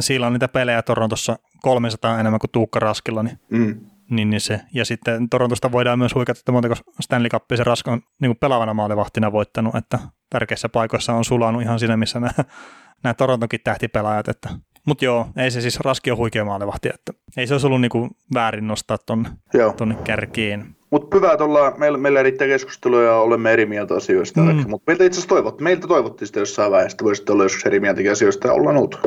sillä 0.00 0.26
on 0.26 0.32
niitä 0.32 0.48
pelejä 0.48 0.82
Torontossa 0.82 1.38
300 1.62 2.20
enemmän 2.20 2.40
kuin 2.40 2.50
Tuukka 2.50 2.78
Raskilla, 2.78 3.22
niin, 3.22 3.38
mm. 3.50 3.80
niin, 4.10 4.30
niin 4.30 4.40
se. 4.40 4.60
Ja 4.74 4.84
sitten 4.84 5.28
Torontosta 5.28 5.72
voidaan 5.72 5.98
myös 5.98 6.14
huikata, 6.14 6.38
että 6.38 6.52
montako 6.52 6.74
Stanley 7.00 7.28
Cupia 7.28 7.56
se 7.56 7.64
Rask 7.64 7.88
on 7.88 8.00
niin 8.20 8.28
kuin 8.28 8.38
pelaavana 8.40 8.74
maalivahtina 8.74 9.32
voittanut, 9.32 9.74
että 9.74 9.98
tärkeissä 10.30 10.68
paikoissa 10.68 11.12
on 11.12 11.24
sulanut 11.24 11.62
ihan 11.62 11.78
siinä, 11.78 11.96
missä 11.96 12.20
nämä, 12.20 12.32
nämä 13.02 13.14
Torontokin 13.14 13.60
tähtipelaajat, 13.64 14.28
että 14.28 14.48
mutta 14.86 15.04
joo, 15.04 15.26
ei 15.36 15.50
se 15.50 15.60
siis 15.60 15.80
Raski 15.80 16.10
on 16.10 16.16
huikea 16.16 16.44
maalivahti, 16.44 16.88
että 16.94 17.12
ei 17.36 17.46
se 17.46 17.54
olisi 17.54 17.66
ollut 17.66 17.80
niinku 17.80 18.08
väärin 18.34 18.66
nostaa 18.66 18.98
tonne, 19.06 19.28
tonne 19.76 19.96
kärkiin. 20.04 20.76
Mutta 20.90 21.16
hyvä, 21.16 21.32
että 21.32 21.44
ollaan, 21.44 21.72
meillä, 21.76 21.98
meillä 21.98 22.22
riittää 22.22 22.46
keskustelua 22.46 23.02
ja 23.02 23.14
olemme 23.14 23.52
eri 23.52 23.66
mieltä 23.66 23.94
asioista. 23.94 24.40
Mm. 24.40 24.64
Mutta 24.68 24.84
meiltä 24.86 25.04
itse 25.04 25.18
asiassa 25.18 25.28
toivot, 25.28 25.60
meiltä 25.60 25.86
toivottiin 25.86 26.26
sitä 26.26 26.40
jossain 26.40 26.72
vaiheessa, 26.72 26.94
että 26.94 27.04
voisitte 27.04 27.32
olla 27.32 27.42
joskus 27.42 27.66
eri 27.66 27.80
mieltä 27.80 28.00
asioista 28.12 28.48
ja 28.48 28.54
ollaan 28.54 28.76
oltu. 28.76 28.98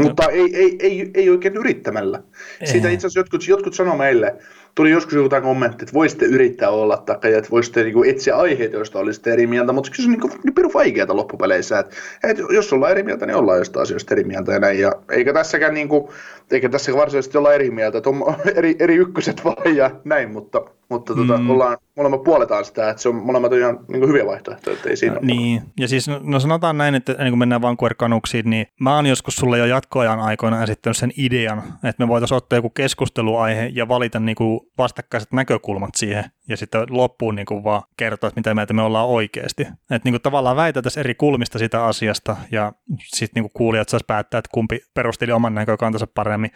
Mutta 0.00 0.28
ei, 0.30 0.56
ei, 0.56 0.76
ei, 0.80 1.10
ei 1.14 1.30
oikein 1.30 1.56
yrittämällä. 1.56 2.22
Siitä 2.64 2.88
itse 2.88 3.06
asiassa 3.06 3.20
jotkut, 3.20 3.48
jotkut 3.48 3.74
sanoo 3.74 3.96
meille, 3.96 4.36
tuli 4.74 4.90
joskus 4.90 5.14
jotain 5.14 5.42
kommentti, 5.42 5.84
että 5.84 5.94
voisitte 5.94 6.26
yrittää 6.26 6.70
olla 6.70 6.96
takia, 6.96 7.38
että 7.38 7.50
voisitte 7.50 7.82
niin 7.82 7.94
kuin, 7.94 8.10
etsiä 8.10 8.36
aiheita, 8.36 8.76
joista 8.76 8.98
olisitte 8.98 9.32
eri 9.32 9.46
mieltä, 9.46 9.72
mutta 9.72 9.90
se 9.94 10.02
on 10.02 10.10
niin, 10.10 10.20
kuin, 10.20 10.32
niin 10.44 10.54
piru 10.54 10.70
vaikeaa 10.74 11.16
loppupeleissä, 11.16 11.78
että, 11.78 11.96
että, 12.24 12.42
jos 12.50 12.72
ollaan 12.72 12.92
eri 12.92 13.02
mieltä, 13.02 13.26
niin 13.26 13.36
ollaan 13.36 13.58
jostain 13.58 13.82
asioista 13.82 14.14
eri 14.14 14.24
mieltä 14.24 14.52
ja 14.52 14.58
näin, 14.58 14.80
ja 14.80 14.92
eikä 15.10 15.32
tässäkään 15.32 15.74
niin 15.74 15.88
kuin, 15.88 16.08
eikä 16.50 16.68
tässä 16.68 16.92
varsinaisesti 16.92 17.38
olla 17.38 17.52
eri 17.52 17.70
mieltä, 17.70 17.98
että 17.98 18.10
on 18.10 18.34
eri, 18.54 18.76
eri 18.78 18.96
ykköset 18.96 19.44
vaan 19.44 19.76
ja 19.76 19.90
näin, 20.04 20.30
mutta, 20.30 20.64
mutta 20.88 21.14
tota, 21.14 21.38
mm. 21.38 21.50
ollaan, 21.50 21.78
molemmat 21.96 22.22
puoletaan 22.22 22.64
sitä, 22.64 22.90
että 22.90 23.02
se 23.02 23.08
on 23.08 23.14
molemmat 23.14 23.52
ihan 23.52 23.78
niin 23.88 24.08
hyviä 24.08 24.26
vaihtoehtoja, 24.26 24.76
että 24.76 24.88
ei 24.88 24.96
siinä 24.96 25.14
no, 25.14 25.20
Niin, 25.22 25.62
ja 25.80 25.88
siis 25.88 26.08
no, 26.08 26.20
no 26.22 26.40
sanotaan 26.40 26.78
näin, 26.78 26.94
että 26.94 27.12
niin 27.12 27.30
kun 27.30 27.38
mennään 27.38 27.62
Canucksiin, 27.98 28.50
niin 28.50 28.66
mä 28.80 28.94
oon 28.94 29.06
joskus 29.06 29.36
sulle 29.36 29.58
jo 29.58 29.64
jatkoajan 29.64 30.20
aikoina 30.20 30.62
esittänyt 30.62 30.96
sen 30.96 31.12
idean, 31.16 31.58
että 31.58 32.04
me 32.04 32.08
voitaisiin 32.08 32.36
ottaa 32.36 32.56
joku 32.56 32.70
keskusteluaihe 32.70 33.70
ja 33.72 33.88
valita 33.88 34.20
niin 34.20 34.34
kuin 34.34 34.60
vastakkaiset 34.78 35.32
näkökulmat 35.32 35.94
siihen, 35.94 36.24
ja 36.48 36.56
sitten 36.56 36.86
loppuun 36.90 37.34
niin 37.34 37.46
kuin 37.46 37.64
vaan 37.64 37.82
kertoa, 37.96 38.28
että 38.28 38.38
mitä 38.38 38.54
mieltä 38.54 38.74
me 38.74 38.82
ollaan 38.82 39.08
oikeasti. 39.08 39.62
Että 39.62 40.00
niin 40.04 40.12
kuin 40.12 40.22
tavallaan 40.22 40.56
väitätäisiin 40.56 41.00
eri 41.00 41.14
kulmista 41.14 41.58
sitä 41.58 41.84
asiasta, 41.84 42.36
ja 42.50 42.72
sitten 42.98 43.42
niin 43.42 43.52
kuulijat 43.54 43.88
saisi 43.88 44.04
päättää, 44.06 44.38
että 44.38 44.50
kumpi 44.54 44.80
perusteli 44.94 45.32
oman 45.32 45.54
näkökantansa 45.54 46.06
paremmin. 46.06 46.50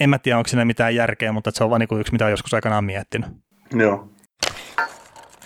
En 0.00 0.10
mä 0.10 0.18
tiedä, 0.18 0.38
onko 0.38 0.48
siinä 0.48 0.64
mitään 0.64 0.94
järkeä, 0.94 1.32
mutta 1.32 1.50
se 1.54 1.64
on 1.64 1.70
vain 1.70 1.80
niin 1.80 2.00
yksi, 2.00 2.12
mitä 2.12 2.24
on 2.24 2.30
joskus 2.30 2.54
aikanaan 2.54 2.84
miettinyt. 2.84 3.30
Joo. 3.74 4.15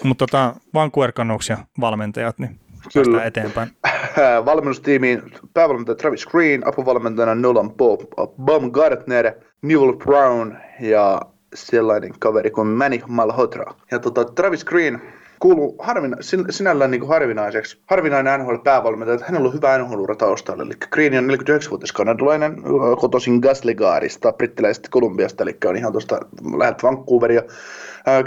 Mutta 0.05 0.27
tota, 0.27 0.55
Vancouver 0.75 1.13
Canucks 1.13 1.49
ja 1.49 1.59
valmentajat, 1.81 2.39
niin 2.39 2.61
Kyllä. 2.95 3.25
eteenpäin. 3.25 3.69
Valmennustiimiin 4.47 5.23
päävalmentaja 5.55 5.97
Travis 5.97 6.27
Green, 6.27 6.69
apuvalmentajana 6.69 7.35
Nolan 7.35 7.71
Bob, 7.71 8.01
Baumgartner, 8.45 9.33
Newell 9.63 9.93
Brown 9.93 10.57
ja 10.81 11.21
sellainen 11.55 12.13
kaveri 12.19 12.51
kuin 12.51 12.69
Manny 12.69 13.01
Malhotra. 13.07 13.75
Ja 13.91 13.99
tota, 13.99 14.25
Travis 14.25 14.65
Green 14.65 15.03
kuuluu 15.41 15.77
harvina, 15.79 16.17
sinällään 16.51 16.91
niin 16.91 17.09
harvinaiseksi, 17.09 17.79
harvinainen 17.87 18.41
NHL-päävalmentaja, 18.41 19.15
että 19.15 19.27
hänellä 19.27 19.49
on 19.49 19.55
hyvä 19.55 19.79
nhl 19.79 20.05
taustalla. 20.19 20.63
Eli 20.63 20.75
Green 20.91 21.19
on 21.19 21.31
49-vuotias 21.31 21.93
kanadalainen, 21.93 22.63
kotoisin 23.01 23.39
Gasligaarista, 23.39 24.33
brittiläisestä 24.33 24.89
Kolumbiasta, 24.91 25.43
eli 25.43 25.57
on 25.65 25.77
ihan 25.77 25.93
tuosta 25.93 26.21
läheltä 26.59 26.83
Vancouveria. 26.83 27.43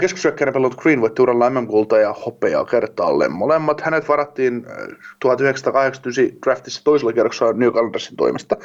Keskushyökkäinen 0.00 0.52
pelannut 0.52 0.80
Green 0.80 1.00
voitti 1.00 1.22
uralla 1.22 1.50
MM-kulta 1.50 1.98
ja 1.98 2.12
hopeaa 2.12 2.64
kertaalleen 2.64 3.32
molemmat. 3.32 3.80
Hänet 3.80 4.08
varattiin 4.08 4.62
1989 5.20 6.40
draftissa 6.44 6.84
toisella 6.84 7.12
kierroksella 7.12 7.52
New 7.52 7.72
Calendarsin 7.72 8.16
toimesta. 8.16 8.56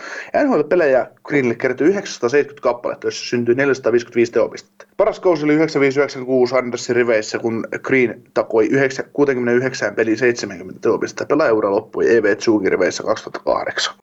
NHL-pelejä 0.44 1.08
Greenille 1.24 1.56
kertyi 1.56 1.88
970 1.88 2.62
kappaletta, 2.62 3.08
joissa 3.08 3.26
syntyi 3.26 3.56
455 3.56 4.32
teopistettä. 4.32 4.86
Paras 4.98 5.20
kausi 5.20 5.46
oli 5.46 5.54
9596 5.54 6.56
Andersin 6.56 6.96
riveissä, 6.96 7.40
kun 7.40 7.68
Green 7.84 8.22
takoi 8.34 8.70
69 9.14 9.96
peliin 9.96 10.18
70 10.18 10.82
teopistettä. 10.82 11.26
Pelaajaura 11.26 11.72
loppui 11.72 12.16
EV 12.16 12.38
Zugin 12.38 12.72
riveissä 12.72 13.04
2008. 13.04 13.96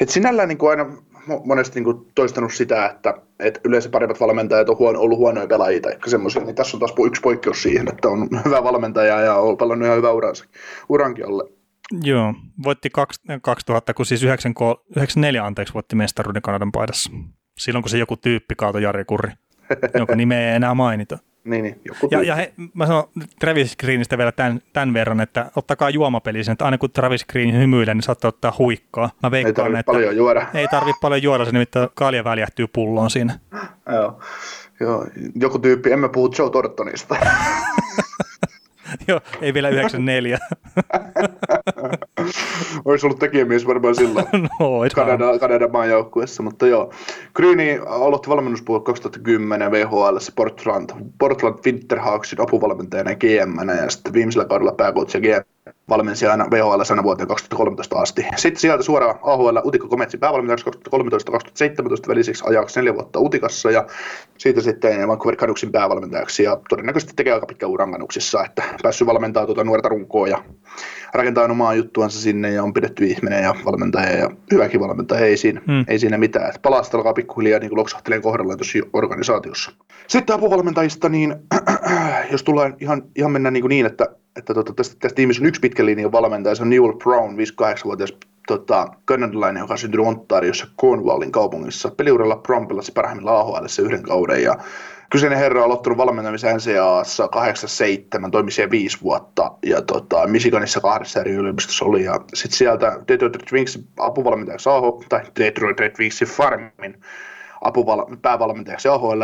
Et 0.00 0.08
sinällään 0.08 0.48
niin 0.48 0.58
kuin 0.58 0.70
aina 0.70 0.86
monesti 1.44 1.74
niin 1.74 1.84
kuin 1.84 2.06
toistanut 2.14 2.52
sitä, 2.52 2.86
että, 2.86 3.14
että 3.38 3.60
yleensä 3.64 3.88
paremmat 3.88 4.20
valmentajat 4.20 4.68
on 4.68 4.78
huono, 4.78 5.00
ollut 5.00 5.18
huonoja 5.18 5.46
pelaajia 5.46 5.80
tai 5.80 5.96
semmoisia, 6.06 6.44
niin 6.44 6.54
tässä 6.54 6.76
on 6.76 6.78
taas 6.78 6.94
yksi 7.06 7.20
poikkeus 7.22 7.62
siihen, 7.62 7.88
että 7.88 8.08
on 8.08 8.28
hyvä 8.44 8.64
valmentaja 8.64 9.20
ja 9.20 9.34
on 9.34 9.56
pelannut 9.56 9.86
ihan 9.86 9.98
hyvä 9.98 10.12
uransa, 10.12 10.44
urankin 10.88 11.26
alle. 11.26 11.44
Joo, 12.02 12.34
voitti 12.64 12.90
2000, 13.42 13.94
kun 13.94 14.06
siis 14.06 14.22
94 14.22 15.44
anteeksi 15.44 15.74
voitti 15.74 15.96
mestaruuden 15.96 16.42
Kanadan 16.42 16.72
paidassa. 16.72 17.10
silloin 17.58 17.82
kun 17.82 17.90
se 17.90 17.98
joku 17.98 18.16
tyyppi 18.16 18.54
kaatoi 18.54 18.82
Jari 18.82 19.04
Kurri, 19.04 19.32
jonka 19.98 20.16
nimeä 20.16 20.50
ei 20.50 20.56
enää 20.56 20.74
mainita. 20.74 21.18
Niin, 21.48 21.62
niin. 21.62 21.80
Joku 21.84 22.08
Ja, 22.10 22.22
ja 22.22 22.34
he, 22.34 22.52
mä 22.74 22.86
sanon 22.86 23.04
Travis 23.40 23.76
Greenistä 23.76 24.18
vielä 24.18 24.32
tämän, 24.32 24.60
tämän 24.72 24.94
verran, 24.94 25.20
että 25.20 25.50
ottakaa 25.56 25.90
juomapeli 25.90 26.44
sen, 26.44 26.52
että 26.52 26.64
aina 26.64 26.78
kun 26.78 26.90
Travis 26.90 27.24
Green 27.24 27.54
hymyilee, 27.54 27.94
niin 27.94 28.02
saatte 28.02 28.28
ottaa 28.28 28.54
huikkaa. 28.58 29.10
Mä 29.22 29.26
ei 29.26 29.30
veikkaan, 29.30 29.54
tarvitse 29.54 29.80
että 29.80 29.92
paljon 29.92 30.16
juoda. 30.16 30.46
ei 30.54 30.68
tarvi 30.68 30.92
paljon 31.00 31.22
juoda, 31.22 31.44
se 31.44 31.52
nimittäin 31.52 31.88
kalja 31.94 32.24
väljähtyy 32.24 32.66
pulloon 32.72 33.10
siinä. 33.10 33.38
Joo. 33.94 34.20
Joo. 34.80 35.06
Joku 35.34 35.58
tyyppi, 35.58 35.92
emme 35.92 36.08
puhu 36.08 36.30
Joe 36.38 36.50
Tortonista. 36.50 37.16
Joo, 39.08 39.20
ei 39.40 39.54
vielä 39.54 39.68
94. 39.68 40.38
Olisi 42.84 43.06
ollut 43.06 43.18
tekijämies 43.18 43.66
varmaan 43.66 43.94
silloin. 43.94 44.26
no, 44.60 44.70
Kanada, 44.94 45.38
Kanadan 45.38 45.72
maajoukkueessa, 45.72 46.42
mutta 46.42 46.66
joo. 46.66 46.92
Greeni 47.34 47.80
aloitti 47.86 48.30
valmennuspuolella 48.30 48.84
2010 48.84 49.70
VHL 49.70 50.16
Portland, 50.36 50.90
Portland 51.18 51.58
Winterhawksin 51.66 52.40
apuvalmentajana 52.40 53.10
ja 53.10 53.16
GM, 53.16 53.68
ja 53.82 53.90
sitten 53.90 54.12
viimeisellä 54.12 54.44
kaudella 54.44 54.72
pääcoach 54.72 55.14
ja 55.14 55.20
GM 55.20 55.57
valmensi 55.88 56.26
aina 56.26 56.46
VHL 56.50 56.82
aina 56.90 57.02
vuoteen 57.02 57.28
2013 57.28 57.96
asti. 57.96 58.26
Sitten 58.36 58.60
sieltä 58.60 58.82
suoraan 58.82 59.18
AHL 59.22 59.58
Utikko 59.64 59.88
Kometsin 59.88 60.20
päävalmentajaksi 60.20 60.66
2013-2017 60.66 62.08
väliseksi 62.08 62.44
ajaksi 62.46 62.80
neljä 62.80 62.94
vuotta 62.94 63.20
Utikassa 63.20 63.70
ja 63.70 63.86
siitä 64.38 64.60
sitten 64.60 65.08
Vancouver 65.08 65.36
Canucksin 65.36 65.72
päävalmentajaksi 65.72 66.42
ja 66.42 66.60
todennäköisesti 66.68 67.12
tekee 67.16 67.32
aika 67.32 67.46
pitkä 67.46 67.66
uran 67.66 67.92
Canucksissa, 67.92 68.44
että 68.44 68.62
päässyt 68.82 69.06
valmentaa 69.06 69.46
tuota 69.46 69.64
nuorta 69.64 69.88
runkoa 69.88 70.28
ja 70.28 70.44
rakentaa 71.14 71.44
omaa 71.44 71.74
juttuansa 71.74 72.20
sinne 72.20 72.50
ja 72.50 72.62
on 72.62 72.74
pidetty 72.74 73.04
ihminen 73.04 73.42
ja 73.42 73.54
valmentaja 73.64 74.16
ja 74.16 74.30
hyväkin 74.52 74.80
valmentaja, 74.80 75.26
ei 75.26 75.36
siinä, 75.36 75.60
Hmm. 75.66 75.84
ei 75.88 75.98
siinä 75.98 76.18
mitään. 76.18 76.48
Että 76.48 76.60
palasta 76.62 76.96
alkaa 76.96 77.12
pikkuhiljaa 77.12 77.60
niin 77.60 77.76
loksahteleen 77.76 78.22
kohdallaan 78.22 78.58
tuossa 78.58 78.78
organisaatiossa. 78.92 79.72
Sitten 80.08 80.36
apuvalmentajista, 80.36 81.08
niin 81.08 81.36
jos 82.32 82.42
tullaan 82.42 82.76
ihan, 82.80 83.02
ihan 83.16 83.32
mennä 83.32 83.50
niin, 83.50 83.62
kuin 83.62 83.68
niin 83.68 83.86
että, 83.86 84.06
että 84.38 84.54
tota, 84.54 84.72
tästä, 84.72 84.96
tästä 85.00 85.16
tiimissä 85.16 85.42
on 85.42 85.46
yksi 85.46 85.60
pitkä 85.60 85.86
linjan 85.86 86.12
valmentaja, 86.12 86.54
se 86.54 86.62
on 86.62 86.70
Newell 86.70 86.92
Brown, 86.92 87.36
58-vuotias 87.36 88.14
tota, 88.46 88.88
kanadalainen, 89.04 89.60
joka 89.60 89.74
on 89.74 89.78
syntynyt 89.78 90.06
Ontariossa 90.06 90.66
Cornwallin 90.80 91.32
kaupungissa. 91.32 91.90
Peliuralla 91.90 92.36
Brown 92.36 92.68
pelasi 92.68 92.92
parhaimmillaan 92.92 93.46
AHL 93.46 93.66
yhden 93.82 94.02
kauden 94.02 94.42
ja 94.42 94.54
Kyseinen 95.10 95.38
herra 95.38 95.60
on 95.60 95.64
aloittanut 95.64 95.98
valmentamisen 95.98 96.56
NCAassa 96.56 97.28
87, 97.28 98.30
toimi 98.30 98.50
siellä 98.50 98.70
viisi 98.70 98.98
vuotta 99.02 99.52
ja 99.66 99.82
tota, 99.82 100.26
Michiganissa 100.26 100.80
kahdessa 100.80 101.20
eri 101.20 101.32
yliopistossa 101.32 101.84
oli. 101.84 102.04
Ja 102.04 102.20
sitten 102.34 102.58
sieltä 102.58 103.00
Detroit 103.08 103.36
Red 103.36 103.52
Wingsin 103.52 103.84
apuvalmentajaksi 103.98 104.68
AHL, 104.68 104.90
tai 105.08 105.22
Detroit 105.38 105.80
Red 105.80 105.94
Wingsin 105.98 106.28
Farmin 106.28 107.00
apuval- 107.64 108.16
päävalmentajaksi 108.22 108.88
AHL 108.88 109.22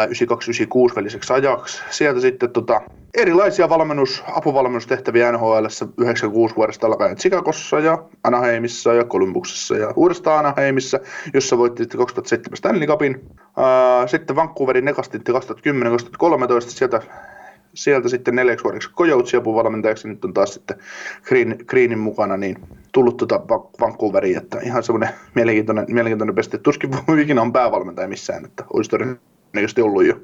92-96 0.91 0.97
väliseksi 0.97 1.33
ajaksi. 1.33 1.83
Sieltä 1.91 2.21
sitten 2.21 2.51
tota, 2.51 2.81
erilaisia 3.15 3.69
valmennus, 3.69 4.25
apuvalmennustehtäviä 4.37 5.33
NHL 5.33 5.65
96 5.99 6.57
vuodesta 6.57 6.87
alkaen 6.87 7.17
Chicagossa 7.17 7.81
ja 7.81 8.05
Anaheimissa 8.25 8.95
ja 8.95 9.05
Columbuksessa 9.05 9.77
ja 9.77 9.93
uudestaan 9.97 10.47
Anaheimissa, 10.47 11.01
jossa 11.35 11.59
voitti 11.59 11.83
sitten 11.83 11.99
2007 11.99 12.57
Stanley 12.57 12.87
Cupin. 12.87 13.27
Sitten 14.07 14.37
Vancouverin 14.37 14.85
nekastintti 14.85 15.33
2010-2013, 15.33 15.37
sieltä 16.67 17.01
sieltä 17.75 18.09
sitten 18.09 18.35
neljäksi 18.35 18.65
vuodeksi 18.65 18.91
Coyotesin 18.91 19.39
apuvalmentajaksi, 19.39 20.09
nyt 20.09 20.25
on 20.25 20.35
taas 20.35 20.55
sitten 20.55 20.77
Green, 21.23 21.57
Greenin 21.67 21.99
mukana, 21.99 22.37
niin 22.37 22.59
tullut 22.93 23.17
tuota 23.17 23.41
Va- 23.49 23.71
Vancouveriin, 23.81 24.37
että 24.37 24.59
ihan 24.61 24.83
semmoinen 24.83 25.09
mielenkiintoinen, 25.35 25.85
mielenkiintoinen 25.89 26.35
pesti, 26.35 26.59
tuskin 26.59 26.91
ikinä 27.23 27.43
on 27.43 27.53
päävalmentaja 27.53 28.09
missään, 28.09 28.45
että 28.45 28.65
olisi 28.73 28.91
todennäköisesti 28.91 29.83
ollut 29.83 30.07
jo. 30.07 30.15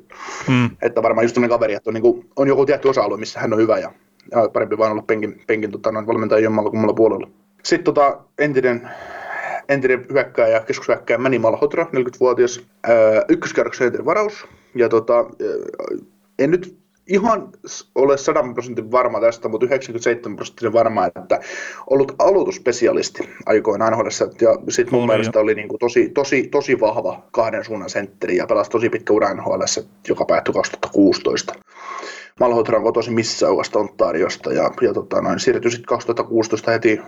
Mm. 0.49 0.71
Että 0.83 1.03
varmaan 1.03 1.25
just 1.25 1.37
kaveri, 1.49 1.75
että 1.75 1.91
on, 1.91 1.95
niin 1.95 2.03
kuin, 2.03 2.27
on 2.37 2.49
joku 2.49 2.67
tietty 2.67 2.89
osa-alue, 2.89 3.19
missä 3.19 3.41
hän 3.41 3.53
on 3.53 3.59
hyvä 3.59 3.79
ja, 3.79 3.93
ja 4.33 4.49
parempi 4.53 4.79
vaan 4.79 4.93
olla 4.93 5.03
penkin, 5.03 5.43
penkin 5.47 5.71
tota, 5.71 5.93
noin 5.93 6.07
valmentajan 6.07 6.43
jommalla 6.43 6.71
kummalla 6.71 6.95
puolella. 6.95 7.31
Sitten 7.63 7.85
tota, 7.85 8.19
entinen, 8.39 8.91
entinen 9.69 10.07
hyökkääjä, 10.13 10.61
keskushyökkääjä 10.61 11.19
Manny 11.19 11.39
Malhotra, 11.39 11.85
40-vuotias, 11.85 12.61
ää, 12.83 12.95
ykköskerroksen 13.29 13.87
entinen 13.87 14.07
varaus. 14.07 14.47
Ja 14.75 14.89
tota, 14.89 15.27
en 16.39 16.51
nyt 16.51 16.81
ihan 17.07 17.49
ole 17.95 18.19
100 18.19 18.43
prosentin 18.53 18.93
varma 18.93 19.21
tästä, 19.21 19.49
mutta 19.49 19.67
97 19.67 20.37
prosenttinen 20.37 20.73
varma, 20.73 21.07
että 21.07 21.41
ollut 21.91 22.15
aloitusspesialisti 22.19 23.29
aikoinaan 23.47 23.93
NHL. 23.93 24.07
Ja 24.41 24.57
sitten 24.69 24.95
mun 24.95 25.03
Oli 25.03 25.13
mielestä 25.13 25.41
oli 25.41 25.55
niinku 25.55 25.79
tosi, 25.79 26.09
tosi, 26.09 26.49
tosi 26.49 26.81
vahva 26.81 27.23
kahden 27.33 27.65
suunnan 27.65 27.91
sentteri 27.91 28.37
ja 28.37 28.47
pelasi 28.47 28.71
tosi 28.71 28.89
pitkä 28.89 29.13
ura 29.13 29.35
NHL, 29.35 29.63
joka 30.09 30.25
päättyi 30.25 30.55
2016. 30.55 31.55
Malhotra 32.41 32.79
on 32.79 32.85
kotoisin 32.85 33.15
Missaugasta 33.15 33.79
Ontariosta 33.79 34.53
ja, 34.53 34.71
ja 34.81 34.95
tota, 34.95 35.21
noin, 35.21 35.41
siirtyi 35.41 35.71
sitten 35.71 35.87
2016 35.87 36.71
heti 36.71 37.01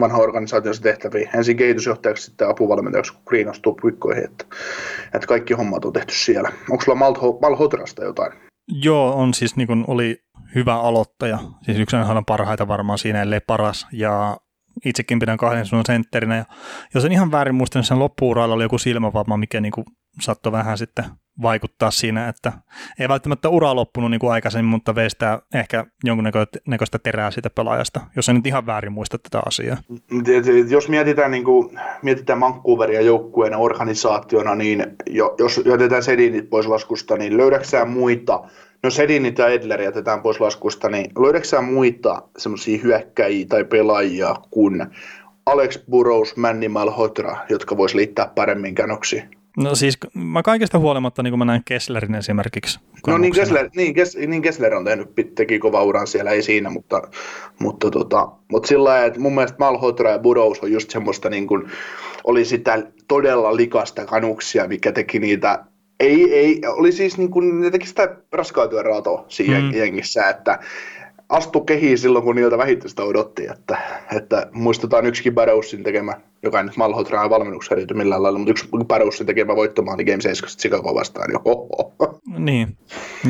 vanha 0.00 0.18
organisaationsa 0.18 0.82
tehtäviin. 0.82 1.28
Ensin 1.34 1.56
kehitysjohtajaksi, 1.56 2.24
sitten 2.24 2.48
apuvalmentajaksi, 2.48 3.12
kun 3.12 3.22
Green 3.26 3.48
astuu 3.48 3.78
puikkoihin. 3.80 4.24
Että, 4.24 4.44
että 5.14 5.26
kaikki 5.26 5.54
hommat 5.54 5.84
on 5.84 5.92
tehty 5.92 6.14
siellä. 6.14 6.52
Onko 6.70 6.84
sulla 6.84 6.98
Malho, 6.98 7.38
Malhotrasta 7.42 8.04
jotain? 8.04 8.32
Joo, 8.68 9.14
on 9.14 9.34
siis 9.34 9.56
niin 9.56 9.66
kuin 9.66 9.84
oli 9.86 10.18
hyvä 10.54 10.80
aloittaja. 10.80 11.38
Siis 11.62 11.78
yksi 11.78 11.96
on 11.96 12.24
parhaita 12.24 12.68
varmaan 12.68 12.98
siinä, 12.98 13.22
ellei 13.22 13.40
paras. 13.40 13.86
Ja 13.92 14.36
itsekin 14.84 15.18
pidän 15.18 15.36
kahden 15.36 15.66
sun 15.66 15.82
sentterinä. 15.86 16.36
Ja 16.36 16.44
jos 16.94 17.04
en 17.04 17.12
ihan 17.12 17.32
väärin 17.32 17.54
muista, 17.54 17.78
niin 17.78 17.84
sen 17.84 17.98
loppuuralla 17.98 18.54
oli 18.54 18.64
joku 18.64 18.78
silmävamma, 18.78 19.36
mikä 19.36 19.60
niin 19.60 19.72
kuin 19.72 19.84
saattoi 20.20 20.52
vähän 20.52 20.78
sitten 20.78 21.04
vaikuttaa 21.42 21.90
siinä, 21.90 22.28
että 22.28 22.52
ei 22.98 23.08
välttämättä 23.08 23.48
ura 23.48 23.74
loppunut 23.74 24.10
niin 24.10 24.18
kuin 24.18 24.32
aikaisemmin, 24.32 24.70
mutta 24.70 24.94
vei 24.94 25.10
sitä 25.10 25.42
ehkä 25.54 25.86
jonkunnäköistä 26.04 26.98
terää 27.02 27.30
siitä 27.30 27.50
pelaajasta, 27.50 28.00
jos 28.16 28.28
en 28.28 28.36
nyt 28.36 28.46
ihan 28.46 28.66
väärin 28.66 28.92
muista 28.92 29.18
tätä 29.18 29.42
asiaa. 29.46 29.76
Et 30.36 30.70
Jos 30.70 30.88
mietitään, 30.88 31.30
niin 31.30 31.44
kuin, 31.44 31.80
mietitään 32.02 32.40
Vancouveria 32.40 33.00
joukkueena, 33.00 33.58
organisaationa, 33.58 34.54
niin 34.54 34.86
jo, 35.10 35.34
jos 35.38 35.60
jätetään 35.64 36.02
Sedinit 36.02 36.50
pois 36.50 36.66
laskusta, 36.66 37.16
niin 37.16 37.36
löydäksää 37.36 37.84
muita, 37.84 38.44
no 38.82 38.90
Sedinit 38.90 39.38
ja 39.38 39.48
Edler 39.48 39.82
jätetään 39.82 40.22
pois 40.22 40.40
laskusta, 40.40 40.88
niin 40.88 41.10
löydäksää 41.18 41.60
muita 41.60 42.22
semmoisia 42.36 42.78
hyökkäjiä 42.82 43.46
tai 43.48 43.64
pelaajia 43.64 44.34
kuin 44.50 44.86
Alex 45.46 45.78
Burrows, 45.90 46.36
Manny 46.36 46.68
Malhotra, 46.68 47.36
jotka 47.48 47.76
vois 47.76 47.94
liittää 47.94 48.32
paremmin 48.34 48.74
känoksi. 48.74 49.22
No 49.56 49.74
siis 49.74 49.98
mä 50.14 50.42
kaikesta 50.42 50.78
huolimatta, 50.78 51.22
niin 51.22 51.30
kuin 51.32 51.38
mä 51.38 51.44
näen 51.44 51.62
Kesslerin 51.64 52.14
esimerkiksi. 52.14 52.80
No 53.06 53.18
niin. 53.18 53.32
Kessler, 53.34 53.70
niin, 53.76 53.94
Kes, 53.94 54.16
niin 54.26 54.42
Kessler 54.42 54.74
on 54.74 54.84
tehnyt, 54.84 55.08
teki 55.34 55.58
kova 55.58 55.82
uran 55.82 56.06
siellä, 56.06 56.30
ei 56.30 56.42
siinä, 56.42 56.70
mutta, 56.70 57.02
mutta, 57.58 57.90
tota, 57.90 58.28
mutta 58.52 58.66
sillä 58.66 58.84
lailla, 58.84 59.06
että 59.06 59.20
mun 59.20 59.34
mielestä 59.34 59.56
Malhotra 59.58 60.10
ja 60.10 60.18
Burous 60.18 60.60
on 60.60 60.72
just 60.72 60.90
semmoista 60.90 61.30
niin 61.30 61.46
kuin, 61.46 61.62
oli 62.24 62.44
sitä 62.44 62.82
todella 63.08 63.56
likasta 63.56 64.06
kanuksia, 64.06 64.68
mikä 64.68 64.92
teki 64.92 65.18
niitä, 65.18 65.64
ei, 66.00 66.34
ei, 66.34 66.60
oli 66.66 66.92
siis 66.92 67.18
niin 67.18 67.30
kuin, 67.30 67.60
ne 67.60 67.70
teki 67.70 67.86
sitä 67.86 68.16
raskaa 68.32 68.68
työn 68.68 68.84
ratoa 68.84 69.24
siinä 69.28 69.60
Mm. 69.60 69.74
jengissä, 69.74 70.28
että 70.28 70.58
astu 71.28 71.60
kehiin 71.60 71.98
silloin, 71.98 72.24
kun 72.24 72.36
niiltä 72.36 72.58
vähiten 72.58 72.88
sitä 72.88 73.02
odotti, 73.02 73.46
että, 73.52 73.78
että 74.16 74.46
muistetaan 74.52 75.06
yksikin 75.06 75.34
Barrowsin 75.34 75.82
tekemä, 75.82 76.12
joka 76.44 76.58
ei 76.58 76.64
nyt 76.64 76.76
Malhotraan 76.76 77.30
valmennuksen 77.30 77.78
liity 77.78 77.94
millään 77.94 78.22
lailla, 78.22 78.38
mutta 78.38 78.50
yksi 78.50 78.68
Barrowsin 78.88 79.26
tekemä 79.26 79.56
voittomaali 79.56 80.04
Game 80.04 80.20
7 80.20 80.50
Chicago 80.58 80.94
vastaan, 80.94 81.28
niin 81.28 81.40
oho. 81.44 82.20
Niin, 82.38 82.76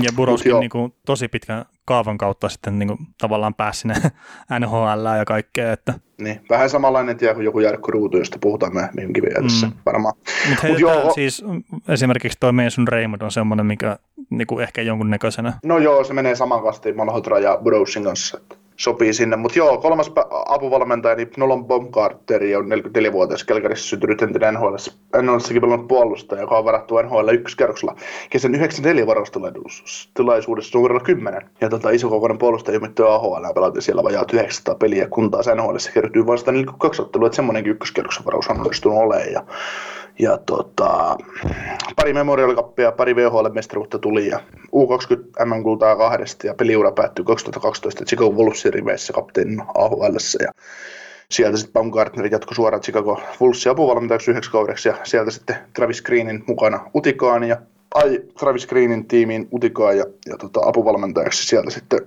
ja 0.03 0.11
Buroskin 0.17 0.61
niin 0.61 0.71
kuin, 0.71 0.95
tosi 1.07 1.29
pitkän 1.29 1.65
kaavan 1.85 2.19
kautta 2.19 2.49
sitten 2.49 2.79
niin 2.79 2.87
kuin, 2.89 2.99
tavallaan 3.19 3.55
pääsi 3.55 3.81
sinne 3.81 3.95
NHL 4.61 5.07
ja 5.19 5.25
kaikkea, 5.25 5.73
että 5.73 5.95
Niin, 6.21 6.41
vähän 6.51 6.71
samanlainen 6.71 7.17
tie 7.17 7.35
kuin 7.35 7.45
joku 7.45 7.61
Jarkko 7.61 7.91
Ruutu, 7.93 8.19
josta 8.19 8.39
puhutaan 8.41 8.75
myöhemminkin 8.75 9.23
vielä 9.23 9.43
tässä 9.43 9.67
Mm. 9.67 9.73
varmaan. 9.87 10.15
Mutta 10.49 10.67
Mut 10.69 10.79
joo, 10.79 11.13
siis 11.15 11.45
esimerkiksi 11.89 12.39
toi 12.41 12.53
Mason 12.53 12.89
Raymond 12.89 13.23
on 13.23 13.31
semmoinen, 13.31 13.67
mikä 13.67 13.99
niin 14.31 14.47
kuin 14.47 14.63
ehkä 14.63 14.83
jonkunnäköisenä. 14.83 15.53
No 15.65 15.79
joo, 15.79 16.05
se 16.05 16.13
menee 16.15 16.35
saman 16.35 16.63
kastiin 16.63 16.97
Malhotra 16.97 17.39
ja 17.39 17.59
Browsin 17.65 18.05
kanssa. 18.05 18.39
että 18.39 18.57
Sopii 18.77 19.13
sinne, 19.13 19.37
mutta 19.37 19.59
joo, 19.59 19.79
kolmas 19.79 20.13
apuvalmentaja, 20.47 21.15
niin 21.15 21.31
Nolan 21.37 21.65
Baumgarteri 21.65 22.57
on 22.57 22.65
44-vuotias 22.65 23.45
Kelkarissa 23.45 23.89
syntynyt 23.89 24.23
entinen 24.23 24.55
NHL, 24.55 24.75
NHLssakin 25.23 25.63
pelannut 25.63 25.89
puolustaja, 25.89 26.41
joka 26.41 26.59
on 26.59 26.65
varattu 26.65 27.03
NHL 27.03 27.29
ykköskerroksella 27.29 27.97
kesän 28.31 28.55
94 28.55 29.07
varaustilaisuudessa 29.07 30.79
numerolla 30.79 31.05
10. 31.05 31.43
Ja 31.61 31.69
tota, 31.69 31.91
isokokoinen 31.91 32.39
puolustaja 32.39 32.77
ilmettyi 32.77 33.07
AHL 33.07 33.53
pelatti 33.55 33.83
siellä 33.83 34.05
vajaat 34.05 34.33
900 34.33 34.75
peliä, 34.75 35.07
kun 35.09 35.31
taas 35.31 35.47
NHL 35.47 35.77
kertyy 35.95 36.27
vasta 36.27 36.53
42 36.53 37.03
ottelua, 37.03 37.27
että 37.27 37.37
semmoinenkin 37.37 37.71
ykköskerroksen 37.73 38.25
varaus 38.25 38.49
on 38.49 38.61
onnistunut 38.61 38.99
olemaan. 38.99 39.33
Ja, 39.33 39.43
ja 40.19 40.39
tota, 40.47 41.17
pari 41.97 42.13
Memorial 42.13 42.55
Cupia, 42.55 42.93
pari 42.93 43.17
VHL-mestaruutta 43.17 43.99
tuli 43.99 44.29
ja 44.29 44.41
U20 44.67 45.45
MM-kultaa 45.45 45.97
kahdesta 45.97 46.47
ja 46.47 46.55
peliura 46.55 46.93
päättyi 46.93 47.25
2012 47.25 48.05
Chicago 48.05 48.31
Wolvesin 48.31 48.73
riveissä 48.75 49.13
kapteenin 49.13 49.63
AHL. 49.75 50.17
Ja 50.43 50.53
sieltä 51.31 51.57
sitten 51.57 51.73
Baumgartner 51.73 52.29
jatkoi 52.31 52.55
suoraan 52.55 52.83
Chicago 52.83 53.21
Bullsin 53.39 53.73
apuvalmentajaksi 53.73 54.31
yhdeksi 54.31 54.51
kaudeksi 54.51 54.89
ja 54.89 54.95
sieltä 55.05 55.31
sitten 55.31 55.57
Travis 55.73 56.03
Greenin 56.03 56.45
mukana 56.47 56.91
Utikaan 56.95 57.45
ja 57.45 57.57
ai 57.95 58.21
Travis 58.39 58.67
Greenin 58.67 59.09
tiimiin 59.09 59.49
Utikaan 59.53 59.99
ja, 59.99 60.05
ja 60.27 60.37
tota, 60.37 60.61
apuvalmentajaksi 60.65 61.47
sieltä 61.47 61.71
sitten 61.71 62.01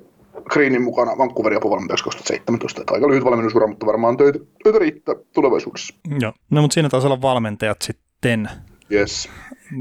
Greenin 0.49 0.81
mukana 0.81 1.17
Vancouverin 1.17 1.57
apuvalmentajaksi 1.57 2.03
2017. 2.03 2.81
Että 2.81 2.93
aika 2.93 3.07
lyhyt 3.07 3.23
valmennusura, 3.23 3.67
mutta 3.67 3.85
varmaan 3.85 4.17
töitä, 4.17 4.39
töitä 4.63 4.79
riittää 4.79 5.15
tulevaisuudessa. 5.33 5.95
Joo, 6.19 6.33
no 6.49 6.61
mutta 6.61 6.73
siinä 6.73 6.89
taisi 6.89 7.07
olla 7.07 7.21
valmentajat 7.21 7.81
sitten. 7.81 8.49
Yes. 8.91 9.29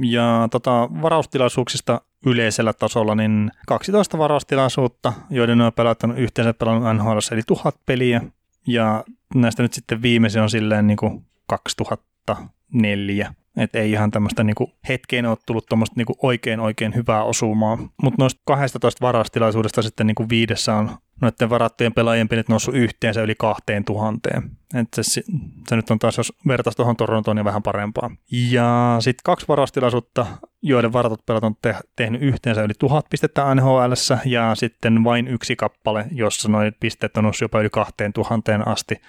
Ja 0.04 0.48
tota, 0.50 0.88
varaustilaisuuksista 1.02 2.00
yleisellä 2.26 2.72
tasolla, 2.72 3.14
niin 3.14 3.50
12 3.66 4.18
varaustilaisuutta, 4.18 5.12
joiden 5.30 5.60
on 5.60 5.72
pelattanut 5.72 6.18
yhteensä 6.18 6.54
pelannut 6.54 6.96
NHL, 6.96 7.18
eli 7.32 7.42
tuhat 7.46 7.76
peliä. 7.86 8.20
Ja 8.66 9.04
näistä 9.34 9.62
nyt 9.62 9.72
sitten 9.72 10.02
viimeisin 10.02 10.42
on 10.42 10.50
silleen 10.50 10.86
niin 10.86 10.96
kuin 10.96 11.26
2004. 11.48 13.34
Että 13.56 13.78
ei 13.78 13.90
ihan 13.90 14.10
tämmöistä 14.10 14.44
niinku 14.44 14.72
hetkeen 14.88 15.26
ole 15.26 15.36
tullut 15.46 15.66
tuommoista 15.66 15.94
niinku 15.96 16.16
oikein 16.22 16.60
oikein 16.60 16.94
hyvää 16.94 17.24
osumaa. 17.24 17.78
Mutta 18.02 18.22
noista 18.22 18.42
12 18.44 19.06
varastilaisuudesta 19.06 19.82
sitten 19.82 20.06
niinku 20.06 20.28
viidessä 20.28 20.74
on 20.74 20.90
noiden 21.20 21.50
varattujen 21.50 21.92
pelaajien 21.92 22.28
pelit 22.28 22.48
noussut 22.48 22.74
yhteensä 22.74 23.22
yli 23.22 23.34
kahteen 23.38 23.84
tuhanteen. 23.84 24.50
Et 24.74 24.88
se, 24.96 25.02
se, 25.02 25.76
nyt 25.76 25.90
on 25.90 25.98
taas, 25.98 26.16
jos 26.16 26.32
vertaisi 26.48 26.76
tuohon 26.76 26.96
Torontoon, 26.96 27.36
niin 27.36 27.44
vähän 27.44 27.62
parempaa. 27.62 28.10
Ja 28.30 28.96
sitten 29.00 29.22
kaksi 29.24 29.48
varastilaisuutta, 29.48 30.26
joiden 30.62 30.92
varatut 30.92 31.26
pelat 31.26 31.44
on 31.44 31.56
te- 31.62 31.76
tehnyt 31.96 32.22
yhteensä 32.22 32.62
yli 32.62 32.72
tuhat 32.78 33.06
pistettä 33.10 33.54
nhl 33.54 33.92
ja 34.24 34.54
sitten 34.54 35.04
vain 35.04 35.28
yksi 35.28 35.56
kappale, 35.56 36.06
jossa 36.12 36.48
noin 36.48 36.72
pisteet 36.80 37.16
on 37.16 37.24
noussut 37.24 37.42
jopa 37.42 37.60
yli 37.60 37.70
kahteen 37.70 38.12
tuhanteen 38.12 38.68
asti. 38.68 39.00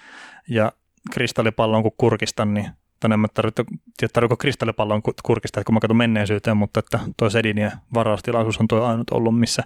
Ja 0.48 0.72
kristallipallon 1.10 1.82
kun 1.82 1.92
kurkistan, 1.98 2.54
niin 2.54 2.70
tai 3.00 3.10
en 3.12 3.26
tarvitse, 3.34 3.64
tarvitse 4.12 4.36
kristallipallon 4.38 5.02
kurkista, 5.22 5.64
kun 5.64 5.74
mä 5.74 5.80
katson 5.80 5.96
menneisyyteen, 5.96 6.56
mutta 6.56 6.80
että 6.80 6.98
toi 7.16 7.30
Sedinien 7.30 7.72
varaustilaisuus 7.94 8.60
on 8.60 8.68
tuo 8.68 8.82
ainut 8.82 9.10
ollut, 9.10 9.40
missä 9.40 9.62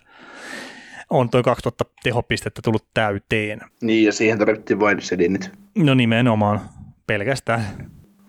on 1.11 1.30
tuo 1.30 1.43
2000 1.43 1.85
tehopistettä 2.03 2.62
tullut 2.64 2.87
täyteen. 2.95 3.61
Niin, 3.83 4.05
ja 4.05 4.12
siihen 4.12 4.39
tarvittiin 4.39 4.80
vain 4.80 5.03
Sedinit. 5.03 5.51
No 5.78 5.95
nimenomaan, 5.95 6.61
pelkästään. 7.07 7.66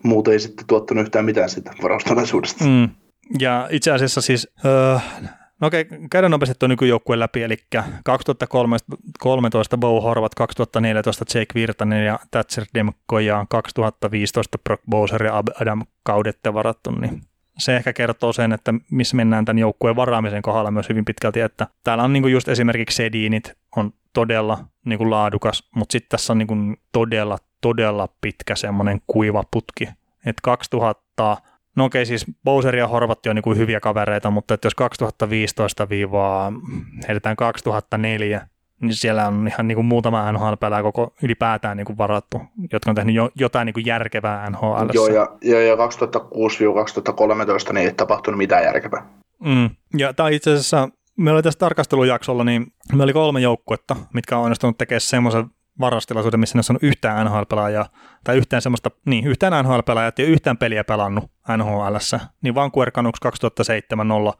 Muuta 0.02 0.32
ei 0.32 0.40
sitten 0.40 0.66
tuottanut 0.66 1.02
yhtään 1.02 1.24
mitään 1.24 1.50
siitä 1.50 1.70
varaustilaisuudesta. 1.82 2.64
Mm. 2.64 2.88
Ja 3.38 3.68
itse 3.70 3.90
asiassa 3.90 4.20
siis, 4.20 4.48
öö, 4.64 4.96
No 5.64 5.68
okei, 5.68 5.86
käydään 6.10 6.30
nopeasti 6.30 6.54
tuon 6.58 6.70
nykyjoukkueen 6.70 7.20
läpi, 7.20 7.42
eli 7.42 7.56
2013 8.04 9.78
Bo 9.78 10.00
Horvat, 10.00 10.34
2014 10.34 11.24
Jake 11.38 11.54
Virtanen 11.54 12.06
ja 12.06 12.18
Thatcher 12.30 12.64
Demko 12.74 13.18
ja 13.18 13.46
2015 13.50 14.58
Brock 14.58 14.82
Bowser 14.90 15.24
ja 15.24 15.42
Adam 15.60 15.82
Kaudette 16.02 16.54
varattu, 16.54 16.90
niin 16.90 17.22
se 17.58 17.76
ehkä 17.76 17.92
kertoo 17.92 18.32
sen, 18.32 18.52
että 18.52 18.74
missä 18.90 19.16
mennään 19.16 19.44
tämän 19.44 19.58
joukkueen 19.58 19.96
varaamisen 19.96 20.42
kohdalla 20.42 20.70
myös 20.70 20.88
hyvin 20.88 21.04
pitkälti, 21.04 21.40
että 21.40 21.66
täällä 21.84 22.04
on 22.04 22.12
niin 22.12 22.32
just 22.32 22.48
esimerkiksi 22.48 22.96
Sedinit 22.96 23.52
on 23.76 23.92
todella 24.12 24.58
niin 24.84 24.98
kuin 24.98 25.10
laadukas, 25.10 25.68
mutta 25.74 25.92
sitten 25.92 26.08
tässä 26.08 26.32
on 26.32 26.38
niin 26.38 26.48
kuin 26.48 26.76
todella, 26.92 27.38
todella 27.60 28.08
pitkä 28.20 28.56
semmoinen 28.56 29.00
kuiva 29.06 29.44
putki. 29.50 29.88
Että 30.26 30.40
2000 30.42 31.36
No 31.76 31.84
okei, 31.84 32.06
siis 32.06 32.26
Bowser 32.44 32.76
ja 32.76 32.88
Horvatti 32.88 33.28
on 33.28 33.36
niin 33.36 33.42
kuin 33.42 33.58
hyviä 33.58 33.80
kavereita, 33.80 34.30
mutta 34.30 34.54
että 34.54 34.66
jos 34.66 34.74
2015 34.74 35.88
heitetään 37.08 37.36
2004, 37.36 38.48
niin 38.80 38.94
siellä 38.94 39.26
on 39.26 39.48
ihan 39.48 39.68
niin 39.68 39.76
kuin 39.76 39.86
muutama 39.86 40.32
nhl 40.32 40.82
koko 40.82 41.14
ylipäätään 41.22 41.76
niin 41.76 41.84
kuin 41.84 41.98
varattu, 41.98 42.40
jotka 42.72 42.90
on 42.90 42.94
tehnyt 42.94 43.14
jo, 43.14 43.30
jotain 43.34 43.66
niin 43.66 43.74
kuin 43.74 43.86
järkevää 43.86 44.50
NHL. 44.50 44.88
Joo, 44.92 45.06
ja, 45.06 45.28
ja, 45.42 45.62
ja 45.62 45.74
2006-2013 45.74 45.78
niin 47.72 47.86
ei 47.86 47.94
tapahtunut 47.94 48.38
mitään 48.38 48.64
järkevää. 48.64 49.06
Mm. 49.44 49.70
Ja 49.98 50.14
tämä 50.14 50.28
itse 50.28 50.50
asiassa, 50.50 50.88
meillä 51.16 51.36
oli 51.36 51.42
tässä 51.42 51.58
tarkastelujaksolla, 51.58 52.44
niin 52.44 52.66
meillä 52.88 53.04
oli 53.04 53.12
kolme 53.12 53.40
joukkuetta, 53.40 53.96
mitkä 54.14 54.36
on 54.36 54.44
onnistunut 54.44 54.78
tekemään 54.78 55.00
semmoisen 55.00 55.44
varastilaisuuden, 55.80 56.40
missä 56.40 56.58
ne 56.58 56.62
on 56.70 56.88
yhtään 56.88 57.26
NHL-pelaajaa, 57.26 57.88
tai 58.24 58.36
yhtään 58.36 58.62
semmoista, 58.62 58.90
niin 59.06 59.26
yhtään 59.26 59.64
NHL-pelaajaa, 59.64 60.12
ja 60.18 60.24
yhtään 60.24 60.58
peliä 60.58 60.84
pelannut 60.84 61.33
nhl 61.56 61.96
niin 62.42 62.54
Vancouver 62.54 62.90
Canucks 62.90 63.20
2007 63.20 64.08
nolla, 64.08 64.34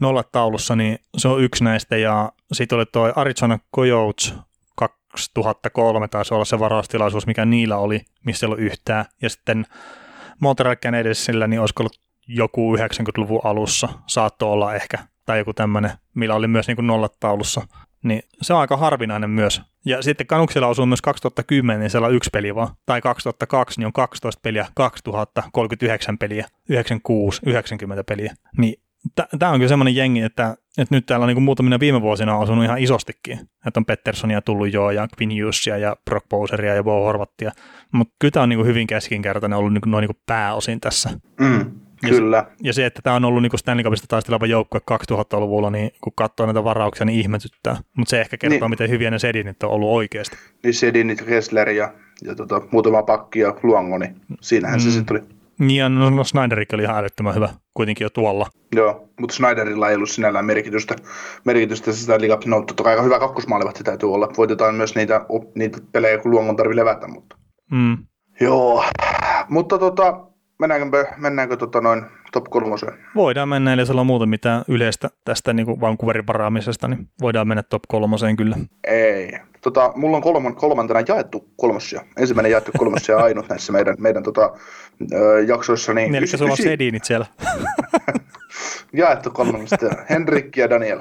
nolla 0.00 0.22
taulussa, 0.22 0.76
niin 0.76 0.98
se 1.16 1.28
on 1.28 1.42
yksi 1.42 1.64
näistä, 1.64 1.96
ja 1.96 2.32
sitten 2.52 2.78
oli 2.78 2.86
tuo 2.92 3.12
Arizona 3.16 3.58
Coyotes 3.76 4.34
2003 4.76 6.08
taisi 6.08 6.34
olla 6.34 6.44
se 6.44 6.58
varaustilaisuus, 6.58 7.26
mikä 7.26 7.44
niillä 7.44 7.76
oli, 7.76 8.00
missä 8.24 8.46
ei 8.46 8.48
ollut 8.48 8.60
yhtään, 8.60 9.04
ja 9.22 9.30
sitten 9.30 9.66
Montreal 10.40 10.76
Canadiensillä, 10.76 11.46
niin 11.46 11.60
olisiko 11.60 11.82
ollut 11.82 12.00
joku 12.28 12.76
90-luvun 12.76 13.40
alussa, 13.44 13.88
saattoi 14.06 14.52
olla 14.52 14.74
ehkä, 14.74 14.98
tai 15.26 15.38
joku 15.38 15.54
tämmöinen, 15.54 15.90
millä 16.14 16.34
oli 16.34 16.48
myös 16.48 16.68
niin 16.68 16.86
nollataulussa, 16.86 17.62
niin 18.02 18.22
se 18.42 18.54
on 18.54 18.60
aika 18.60 18.76
harvinainen 18.76 19.30
myös. 19.30 19.62
Ja 19.84 20.02
sitten 20.02 20.26
Kanuksilla 20.26 20.66
osuu 20.66 20.86
myös 20.86 21.02
2010, 21.02 21.80
niin 21.80 21.90
siellä 21.90 22.06
on 22.08 22.14
yksi 22.14 22.30
peli 22.32 22.54
vaan. 22.54 22.68
Tai 22.86 23.00
2002, 23.00 23.80
niin 23.80 23.86
on 23.86 23.92
12 23.92 24.40
peliä, 24.42 24.66
2000, 24.74 25.42
39 25.52 26.18
peliä, 26.18 26.46
96, 26.68 27.40
90 27.46 28.04
peliä. 28.04 28.34
Niin 28.58 28.74
tämä 29.38 29.52
on 29.52 29.58
kyllä 29.58 29.68
semmoinen 29.68 29.96
jengi, 29.96 30.22
että, 30.22 30.56
että 30.78 30.94
nyt 30.94 31.06
täällä 31.06 31.24
on 31.24 31.28
niin 31.28 31.42
muutamina 31.42 31.80
viime 31.80 32.00
vuosina 32.00 32.36
osunut 32.36 32.64
ihan 32.64 32.78
isostikin. 32.78 33.38
Että 33.66 33.80
on 33.80 33.84
Petterssonia 33.84 34.42
tullut 34.42 34.72
jo 34.72 34.90
ja 34.90 35.08
Quinn 35.20 35.42
Hughesia 35.42 35.78
ja 35.78 35.96
Brock 36.04 36.28
Bowseria 36.28 36.74
ja 36.74 36.84
Bo 36.84 37.04
Horvattia. 37.04 37.52
Mutta 37.92 38.14
kyllä 38.18 38.32
tämä 38.32 38.42
on 38.42 38.48
niin 38.48 38.66
hyvin 38.66 38.86
keskinkertainen 38.86 39.58
ollut 39.58 39.72
niin 39.72 39.82
noin 39.86 40.02
niin 40.02 40.20
pääosin 40.26 40.80
tässä. 40.80 41.10
Mm. 41.40 41.80
Ja 42.02 42.08
Kyllä. 42.08 42.44
Se, 42.48 42.54
ja 42.62 42.72
se, 42.72 42.86
että 42.86 43.02
tämä 43.02 43.16
on 43.16 43.24
ollut 43.24 43.42
niin 43.42 43.58
Stanley 43.58 43.84
Cupista 43.84 44.06
taisteleva 44.08 44.46
joukkue 44.46 44.80
2000-luvulla, 44.90 45.70
niin 45.70 45.90
kun 46.00 46.12
katsoo 46.16 46.46
näitä 46.46 46.64
varauksia, 46.64 47.06
niin 47.06 47.20
ihmetyttää. 47.20 47.76
Mutta 47.96 48.10
se 48.10 48.20
ehkä 48.20 48.36
kertoo, 48.36 48.58
niin. 48.58 48.70
miten 48.70 48.90
hyviä 48.90 49.10
ne 49.10 49.18
sedinit 49.18 49.62
on 49.62 49.70
ollut 49.70 49.90
oikeasti. 49.90 50.36
Niin 50.64 50.74
sedinit, 50.74 51.22
Kessler 51.22 51.68
ja, 51.68 51.92
ja 52.24 52.34
tota, 52.34 52.62
muutama 52.70 53.02
pakki 53.02 53.38
ja 53.38 53.54
Luongo, 53.62 53.98
niin 53.98 54.16
siinähän 54.40 54.78
mm. 54.78 54.82
se 54.82 54.90
sitten 54.90 55.06
tuli. 55.06 55.38
Niin, 55.58 55.78
ja 55.78 55.88
no, 55.88 56.10
no 56.10 56.24
Snyderikin 56.24 56.76
oli 56.76 56.82
ihan 56.82 56.98
älyttömän 56.98 57.34
hyvä 57.34 57.48
kuitenkin 57.74 58.04
jo 58.04 58.10
tuolla. 58.10 58.46
Joo, 58.74 59.08
mutta 59.20 59.34
Snyderilla 59.34 59.88
ei 59.88 59.96
ollut 59.96 60.10
sinällään 60.10 60.44
merkitystä. 60.44 60.96
merkitystä 61.44 61.92
sitä 61.92 62.20
liiga, 62.20 62.38
no 62.46 62.62
totta 62.62 62.82
kai 62.82 62.92
aika 62.92 63.02
hyvä 63.02 63.18
kakkosmaalivahti 63.18 63.84
täytyy 63.84 64.14
olla. 64.14 64.28
Voitetaan 64.36 64.74
myös 64.74 64.94
niitä, 64.94 65.26
niitä 65.54 65.78
pelejä, 65.92 66.18
kun 66.18 66.30
Luongon 66.30 66.56
tarvii 66.56 66.76
levätä, 66.76 67.08
mutta... 67.08 67.36
Mm. 67.70 67.98
Joo, 68.40 68.84
mutta 69.48 69.78
tota, 69.78 70.27
mennäänkö, 70.58 71.06
mennäänkö 71.16 71.56
tota 71.56 71.80
noin 71.80 72.04
top 72.32 72.44
kolmoseen? 72.44 72.98
Voidaan 73.14 73.48
mennä, 73.48 73.72
eli 73.72 73.80
jos 73.80 73.90
on 73.90 74.06
muuta 74.06 74.26
mitään 74.26 74.64
yleistä 74.68 75.08
tästä 75.24 75.52
niin 75.52 75.66
kuin 75.66 75.80
Vancouverin 75.80 76.26
varaamisesta, 76.26 76.88
niin 76.88 77.08
voidaan 77.20 77.48
mennä 77.48 77.62
top 77.62 77.82
kolmoseen 77.88 78.36
kyllä. 78.36 78.56
Ei. 78.84 79.32
Tota, 79.60 79.92
mulla 79.96 80.16
on 80.16 80.22
kolman, 80.22 80.54
kolmantena 80.54 81.00
jaettu 81.08 81.48
kolmosia. 81.56 82.04
Ensimmäinen 82.16 82.52
jaettu 82.52 82.70
kolmosia 82.78 83.16
ainut 83.16 83.48
näissä 83.48 83.72
meidän, 83.72 83.96
meidän 83.98 84.22
tota, 84.22 84.52
ö, 85.12 85.40
jaksoissa. 85.40 85.94
Niin, 85.94 86.12
niin 86.12 86.18
eli 86.18 86.26
sulla 86.26 86.52
on 86.52 86.56
sedinit 86.56 87.04
siellä. 87.04 87.26
jaettu 88.92 89.30
kolmosia. 89.30 89.78
Henrikki 90.10 90.60
ja 90.60 90.70
Daniel. 90.70 91.00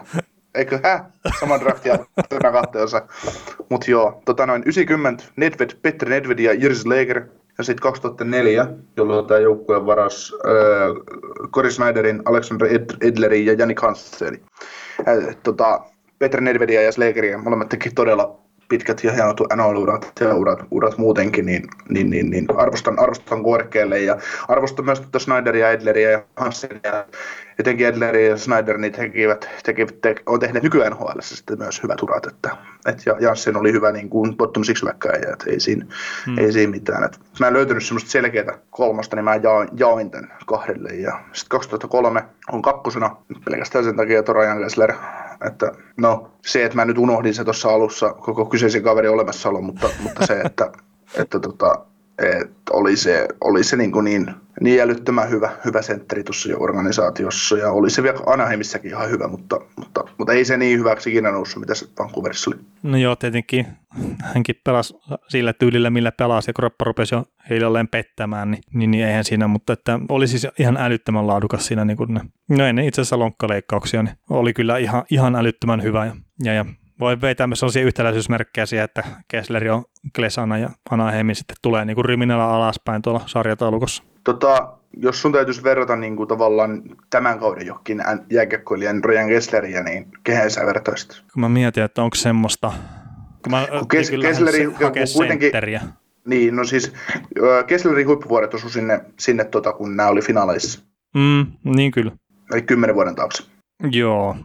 Eikö, 0.56 0.80
hä? 0.84 1.06
Sama 1.40 1.60
draftia 1.60 1.98
tänä 2.30 2.52
kahteen 2.52 2.84
osa. 2.84 3.08
Mut 3.70 3.88
joo, 3.88 4.22
tota 4.26 4.46
noin 4.46 4.64
90, 4.66 5.24
Nedved, 5.36 5.70
Petteri 5.82 6.12
Nedved 6.12 6.40
ja 6.40 6.54
Jirs 6.54 6.86
Leger 6.86 7.22
ja 7.58 7.64
sitten 7.64 7.82
2004, 7.82 8.68
jolloin 8.98 9.26
tämä 9.26 9.40
joukkue 9.40 9.86
varas 9.86 10.34
äh, 10.46 11.50
Cory 11.52 11.72
Snyderin, 11.72 12.22
Alexander 12.26 12.68
Edlerin 13.02 13.46
ja 13.46 13.54
Jannik 13.54 13.82
Hansenin. 13.82 14.42
Äh, 15.08 15.38
tota, 15.44 15.82
Petri 16.20 16.42
Nedvedia 16.42 16.82
ja 16.82 16.92
Slegeria 16.92 17.38
molemmat 17.38 17.70
teki 17.70 17.90
todella 17.90 18.47
pitkät 18.70 19.04
ja 19.04 19.12
hienot 19.12 19.40
NHL-urat 19.56 20.12
ja 20.20 20.36
urat, 20.36 20.60
urat 20.72 20.98
muutenkin, 20.98 21.46
niin, 21.46 21.68
niin, 21.90 22.10
niin, 22.10 22.30
niin 22.30 22.48
arvostan, 22.58 23.00
arvostan 23.00 23.44
korkealle 23.44 24.00
ja 24.00 24.18
arvostan 24.48 24.86
myös 24.86 25.00
tuota 25.00 25.20
Snyderia, 25.20 25.72
Edleria 25.72 26.12
ja 26.12 26.24
Hansenia. 26.36 27.06
Etenkin 27.60 27.88
Edler 27.88 28.16
ja 28.16 28.38
Snyder 28.38 28.78
niin 28.78 28.94
tekivät, 28.94 29.50
tekivät, 29.64 30.02
te, 30.02 30.16
on 30.26 30.40
tehneet 30.40 30.64
nykyään 30.64 30.92
NHL 30.92 31.20
sitten 31.20 31.58
myös 31.58 31.84
hyvät 31.84 32.04
urat, 32.04 32.26
että, 32.26 32.58
et 32.86 33.06
ja 33.06 33.16
Janssen 33.20 33.58
oli 33.58 33.72
hyvä 33.72 33.92
niin 33.92 34.10
kuin 34.10 34.38
bottom 34.38 34.64
six 34.64 34.84
että 35.32 35.52
ei 35.52 35.60
siinä, 35.60 35.86
hmm. 36.26 36.38
ei 36.38 36.52
siinä 36.52 36.72
mitään. 36.72 37.04
Et, 37.04 37.20
mä 37.40 37.48
en 37.48 37.54
löytänyt 37.54 37.86
semmoista 37.86 38.10
selkeää 38.10 38.58
kolmosta, 38.70 39.16
niin 39.16 39.24
mä 39.24 39.36
jaoin, 39.36 39.70
jaoin 39.78 40.12
tämän 40.12 40.34
kahdelle 40.46 40.90
ja 40.90 41.20
sitten 41.34 41.50
2003 41.50 42.24
on 42.52 42.62
kakkosena 42.62 43.16
pelkästään 43.46 43.86
sen 43.86 43.96
takia 43.96 44.24
Torajan 44.24 44.60
Kessler, 44.60 44.94
että 45.46 45.72
no 45.98 46.32
se, 46.46 46.66
että 46.66 46.76
mä 46.76 46.86
nyt 46.86 46.98
unohdin 46.98 47.34
se 47.34 47.44
tuossa 47.44 47.70
alussa 47.70 48.14
koko 48.14 48.46
kyseisen 48.46 48.84
kaverin 48.84 49.12
olemassaolo, 49.12 49.62
mutta, 49.62 49.90
mutta 50.04 50.26
se, 50.26 50.42
että, 50.42 50.72
että 51.14 51.40
tota, 51.40 51.86
Et 52.18 52.52
oli 52.72 52.96
se, 52.96 53.28
oli 53.42 53.64
se 53.64 53.78
niin, 53.78 53.92
niin, 54.04 54.32
niin 54.62 54.82
älyttömän 54.82 55.30
hyvä, 55.30 55.50
hyvä 55.66 55.82
sentteri 55.82 56.24
tuossa 56.24 56.50
organisaatiossa 56.58 57.58
ja 57.58 57.72
oli 57.72 57.90
se 57.90 58.04
vielä 58.04 58.20
Anaheimissakin 58.26 58.92
ihan 58.92 59.10
hyvä, 59.10 59.28
mutta, 59.28 59.60
mutta, 59.76 60.04
mutta 60.18 60.34
ei 60.34 60.46
se 60.46 60.58
niin 60.58 60.80
hyväksi 60.80 61.10
ikinä 61.10 61.32
noussut, 61.32 61.60
mitä 61.60 61.76
se 61.76 61.86
Vancouverissa 62.00 62.52
oli. 62.52 62.60
No 62.84 62.98
joo, 62.98 63.16
tietenkin 63.16 63.68
hänkin 64.24 64.56
pelasi 64.64 64.94
sillä 65.28 65.54
tyylillä, 65.54 65.90
millä 65.90 66.12
pelasi 66.12 66.50
ja 66.50 66.54
kroppa 66.54 66.86
rupesi 66.86 67.16
jo 67.16 67.24
hiljalleen 67.50 67.88
pettämään, 67.88 68.52
niin, 68.52 68.64
niin, 68.74 68.92
niin 68.92 69.06
eihän 69.06 69.24
siinä, 69.24 69.48
mutta 69.48 69.74
että 69.74 70.00
oli 70.10 70.28
siis 70.28 70.48
ihan 70.60 70.78
älyttömän 70.78 71.28
laadukas 71.28 71.66
siinä, 71.66 71.86
niin 71.86 71.98
kuin 71.98 72.14
ne, 72.14 72.22
no 72.50 72.66
ennen 72.66 72.86
itse 72.86 73.02
asiassa 73.02 73.20
lonkkaleikkauksia, 73.20 74.04
niin 74.04 74.16
oli 74.30 74.54
kyllä 74.54 74.78
ihan, 74.78 75.04
ihan 75.12 75.36
älyttömän 75.36 75.84
hyvä 75.84 76.06
ja, 76.06 76.16
ja, 76.44 76.54
ja 76.54 76.66
voi 77.00 77.22
vetää 77.22 77.48
myös 77.48 77.60
sellaisia 77.60 77.84
yhtäläisyysmerkkejä 77.84 78.66
siihen, 78.66 78.86
että 78.86 79.04
Kessleri 79.28 79.70
on 79.70 79.86
Klesana 80.16 80.58
ja 80.58 80.70
Anaheimin 80.90 81.36
sitten 81.36 81.58
tulee 81.62 81.86
niin 81.86 81.96
kuin 81.96 82.06
ryminällä 82.06 82.50
alaspäin 82.50 83.02
tuolla 83.02 83.22
sarjataulukossa. 83.26 84.04
Tota, 84.24 84.78
jos 84.98 85.22
sun 85.22 85.32
täytyisi 85.32 85.64
verrata 85.64 85.96
niin 85.96 86.16
kuin 86.16 86.30
tavallaan 86.30 86.84
tämän 87.10 87.40
kauden 87.40 87.68
johonkin 87.68 88.04
jääkiekkoilijan 88.32 89.04
Ryan 89.04 89.28
Kessleriä, 89.28 89.84
niin 89.84 90.08
kehen 90.24 90.52
sä 90.52 90.66
vertaisit? 90.66 91.24
Kun 91.34 91.42
mä 91.42 91.50
mietin, 91.50 91.84
että 91.84 92.04
onko 92.04 92.16
semmoista, 92.16 92.74
kun 93.44 93.52
mä 93.52 93.68
kun 93.80 93.88
Kes- 93.88 94.12
Kessleri 94.22 94.68
kuitenkin, 95.16 95.52
niin, 96.26 96.56
no 96.56 96.64
siis 96.64 96.94
Kesslerin 97.68 98.08
huippuvuodet 98.08 98.54
osui 98.54 98.72
sinne, 98.72 99.02
sinne 99.20 99.44
tota, 99.44 99.74
kun 99.74 99.96
nämä 99.96 100.10
oli 100.10 100.22
finaaleissa. 100.22 100.82
Mm, 101.16 101.46
niin 101.76 101.92
kyllä. 101.92 102.12
Eli 102.52 102.62
kymmenen 102.62 102.96
vuoden 102.96 103.16
taakse. 103.16 103.44
Joo, 103.92 104.36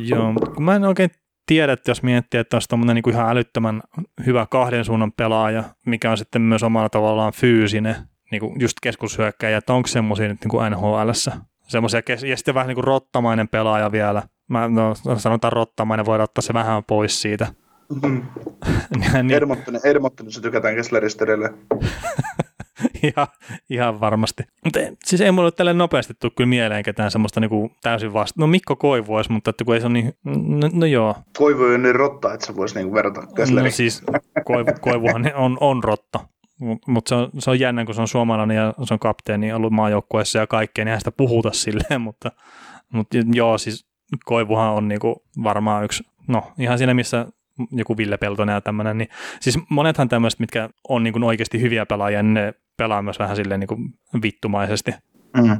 joo. 0.00 0.32
Kun 0.54 0.64
mä 0.64 0.76
en 0.76 0.84
oikein 0.84 1.10
tiedä, 1.46 1.72
että 1.72 1.90
jos 1.90 2.02
miettii, 2.02 2.40
että 2.40 2.56
olisi 2.56 2.68
tuommoinen 2.68 2.94
niin 2.94 3.14
ihan 3.14 3.30
älyttömän 3.30 3.82
hyvä 4.26 4.46
kahden 4.50 4.84
suunnan 4.84 5.12
pelaaja, 5.12 5.64
mikä 5.86 6.10
on 6.10 6.18
sitten 6.18 6.42
myös 6.42 6.62
omalla 6.62 6.88
tavallaan 6.88 7.32
fyysinen, 7.32 7.96
niin 8.30 8.40
kuin 8.40 8.60
just 8.60 8.76
keskushyökkäjä, 8.82 9.58
että 9.58 9.72
onko 9.72 9.86
semmoisia 9.86 10.28
nyt 10.28 10.40
niin 10.40 10.50
kuin 10.50 10.72
NHLssä. 10.72 11.32
Semmoisia, 11.68 12.00
ja 12.28 12.36
sitten 12.36 12.54
vähän 12.54 12.68
niin 12.68 12.74
kuin 12.74 12.84
rottamainen 12.84 13.48
pelaaja 13.48 13.92
vielä. 13.92 14.22
Mä, 14.48 14.68
no, 14.68 14.94
sanotaan 15.18 15.52
rottamainen, 15.52 16.06
voidaan 16.06 16.24
ottaa 16.24 16.42
se 16.42 16.54
vähän 16.54 16.84
pois 16.84 17.22
siitä. 17.22 17.46
Mm-hmm. 18.02 18.22
niin, 19.22 19.30
Edmonton, 19.30 19.80
Edmontonissa 19.84 20.40
tykätään 20.40 20.74
Kessleristä 20.74 21.24
edelleen. 21.24 21.54
ihan, 23.16 23.26
ihan 23.70 24.00
varmasti. 24.00 24.42
Mutta 24.64 24.80
siis 25.04 25.20
ei 25.20 25.32
mulle 25.32 25.50
tälle 25.50 25.72
nopeasti 25.72 26.14
tule 26.20 26.32
kyllä 26.36 26.48
mieleen 26.48 26.82
ketään 26.82 27.10
semmoista 27.10 27.40
niinku 27.40 27.70
täysin 27.82 28.12
vasta. 28.12 28.40
No 28.40 28.46
Mikko 28.46 28.76
Koivu 28.76 29.14
olisi, 29.14 29.32
mutta 29.32 29.50
että 29.50 29.64
kun 29.64 29.74
ei 29.74 29.80
se 29.80 29.86
ole 29.86 29.92
niin, 29.92 30.12
no, 30.24 30.70
no 30.72 30.86
joo. 30.86 31.16
Koivu 31.38 31.62
on 31.62 31.82
niin 31.82 31.94
rotta, 31.94 32.34
että 32.34 32.46
se 32.46 32.56
voisi 32.56 32.74
niinku 32.74 32.94
verrata 32.94 33.26
Kessleriin. 33.36 33.64
No 33.64 33.70
siis 33.70 34.02
Koivu, 34.44 34.70
Koivuhan 34.80 35.32
on, 35.34 35.58
on 35.60 35.84
rotta. 35.84 36.20
Mutta 36.86 37.08
se 37.08 37.14
on, 37.14 37.30
se 37.38 37.50
on 37.50 37.60
jännä, 37.60 37.84
kun 37.84 37.94
se 37.94 38.00
on 38.00 38.08
suomalainen 38.08 38.56
ja 38.56 38.74
se 38.84 38.94
on 38.94 39.00
kapteeni 39.00 39.52
ollut 39.52 39.72
maajoukkueessa 39.72 40.38
ja 40.38 40.46
kaikkea, 40.46 40.84
niin 40.84 40.98
sitä 40.98 41.12
puhuta 41.12 41.52
silleen, 41.62 42.00
mutta, 42.00 42.32
mutta 42.92 43.16
joo, 43.32 43.58
siis 43.58 43.86
Koivuhan 44.24 44.72
on 44.72 44.88
niinku 44.88 45.22
varmaan 45.42 45.84
yksi, 45.84 46.02
no 46.28 46.52
ihan 46.58 46.78
siinä 46.78 46.94
missä 46.94 47.26
joku 47.72 47.96
Ville 47.96 48.16
Peltonen 48.16 48.52
ja 48.52 48.60
tämmöinen, 48.60 48.98
niin 48.98 49.08
siis 49.40 49.58
monethan 49.68 50.08
tämmöiset, 50.08 50.40
mitkä 50.40 50.70
on 50.88 51.02
niin 51.02 51.12
kuin 51.12 51.24
oikeasti 51.24 51.60
hyviä 51.60 51.86
pelaajia, 51.86 52.22
niin 52.22 52.34
ne 52.34 52.54
pelaa 52.76 53.02
myös 53.02 53.18
vähän 53.18 53.36
silleen 53.36 53.60
niin 53.60 53.68
kuin 53.68 53.80
vittumaisesti. 54.22 54.94
Mm. 55.36 55.56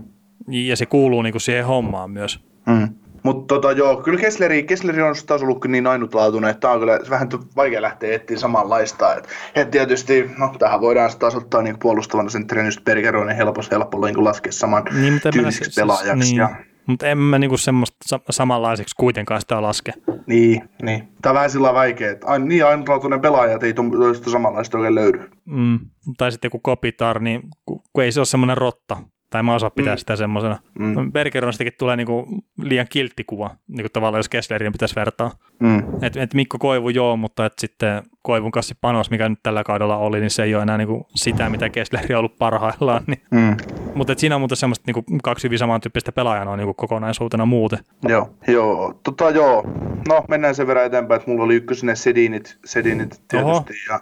Ja 0.48 0.76
se 0.76 0.86
kuuluu 0.86 1.22
niin 1.22 1.32
kuin 1.32 1.40
siihen 1.40 1.66
hommaan 1.66 2.10
myös. 2.10 2.44
Mm. 2.66 2.88
Mutta 3.22 3.54
tota, 3.54 3.72
joo, 3.72 3.96
kyllä 3.96 4.20
Kessleri, 4.20 4.62
Kessleri 4.62 5.02
on 5.02 5.14
taas 5.26 5.42
ollut 5.42 5.64
niin 5.64 5.86
ainutlaatuinen, 5.86 6.50
että 6.50 6.60
tämä 6.60 6.74
on 6.74 6.80
kyllä 6.80 6.98
vähän 7.10 7.28
vaikea 7.56 7.82
lähteä 7.82 8.14
etsiä 8.14 8.38
samanlaista. 8.38 9.14
Et, 9.14 9.28
et 9.54 9.70
tietysti, 9.70 10.30
no 10.38 10.54
tähän 10.58 10.80
voidaan 10.80 11.10
taas 11.18 11.34
ottaa 11.34 11.62
niin 11.62 11.78
puolustavana 11.78 12.28
sen 12.28 12.46
just 12.64 12.84
Bergeroinen 12.84 13.36
helposti 13.36 13.74
helppo 13.74 14.06
niin 14.06 14.24
laskea 14.24 14.52
saman 14.52 14.82
niin, 15.00 15.20
tyyliseksi 15.32 15.80
pelaajaksi. 15.80 16.30
Niin. 16.30 16.36
Ja, 16.36 16.50
mutta 16.86 17.06
en 17.06 17.18
mä 17.18 17.38
niinku 17.38 17.56
semmoista 17.56 18.20
samanlaiseksi 18.30 18.94
kuitenkaan 18.96 19.40
sitä 19.40 19.62
laske. 19.62 19.92
Niin, 20.26 20.62
niin. 20.82 21.08
Tämä 21.22 21.30
on 21.30 21.34
vähän 21.34 21.50
sillä 21.50 21.74
vaikea, 21.74 22.10
että 22.10 22.26
aina, 22.26 22.44
niin 22.44 22.66
ainutlaatuinen 22.66 23.20
pelaaja, 23.20 23.54
että 23.54 23.66
ei 23.66 23.74
tuosta 23.74 24.30
samanlaista 24.30 24.78
oikein 24.78 24.94
löydy. 24.94 25.30
Mm. 25.44 25.78
Tai 26.18 26.32
sitten 26.32 26.46
joku 26.46 26.58
Kopitar, 26.58 27.20
niin 27.20 27.42
kun 27.64 28.04
ei 28.04 28.12
se 28.12 28.20
ole 28.20 28.26
semmoinen 28.26 28.56
rotta, 28.56 28.96
tai 29.30 29.42
mä 29.42 29.54
osaa 29.54 29.70
pitää 29.70 29.94
mm. 29.94 29.98
sitä 29.98 30.16
semmoisena. 30.16 30.58
Mm. 30.78 31.12
Bergeronistakin 31.12 31.72
tulee 31.78 31.96
niinku 31.96 32.26
liian 32.62 32.86
kilttikuva, 32.90 33.50
niinku 33.68 33.88
tavallaan 33.92 34.18
jos 34.18 34.28
Kesslerin 34.28 34.72
pitäisi 34.72 34.96
vertaa. 34.96 35.30
Mm. 35.60 35.82
Et, 36.02 36.16
et 36.16 36.34
Mikko 36.34 36.58
Koivu 36.58 36.88
joo, 36.88 37.16
mutta 37.16 37.46
et 37.46 37.52
sitten 37.58 38.02
Koivun 38.22 38.50
kanssa 38.50 38.74
panos, 38.80 39.10
mikä 39.10 39.28
nyt 39.28 39.38
tällä 39.42 39.64
kaudella 39.64 39.96
oli, 39.96 40.20
niin 40.20 40.30
se 40.30 40.42
ei 40.42 40.54
ole 40.54 40.62
enää 40.62 40.78
niinku 40.78 41.06
sitä, 41.14 41.50
mitä 41.50 41.68
Kessleri 41.68 42.14
on 42.14 42.18
ollut 42.18 42.38
parhaillaan. 42.38 43.04
Niin. 43.06 43.22
Mm. 43.30 43.56
Mutta 43.94 44.14
siinä 44.16 44.34
on 44.34 44.40
muuten 44.40 44.56
semmoista 44.56 44.84
niinku 44.86 45.04
kaksi 45.22 45.44
hyvin 45.44 45.58
samantyyppistä 45.58 46.12
pelaajaa 46.12 46.50
on 46.50 46.58
niinku 46.58 46.74
kokonaisuutena 46.74 47.46
muuten. 47.46 47.78
Joo, 48.08 48.34
joo. 48.48 49.00
Tota, 49.04 49.30
joo. 49.30 49.64
No, 50.08 50.24
mennään 50.28 50.54
sen 50.54 50.66
verran 50.66 50.86
eteenpäin, 50.86 51.20
että 51.20 51.30
mulla 51.30 51.44
oli 51.44 51.54
ykkösenä 51.54 51.94
Sedinit, 51.94 52.58
Sedinit 52.64 53.22
tietysti. 53.28 53.40
Oho. 53.42 53.64
Ja, 53.88 54.00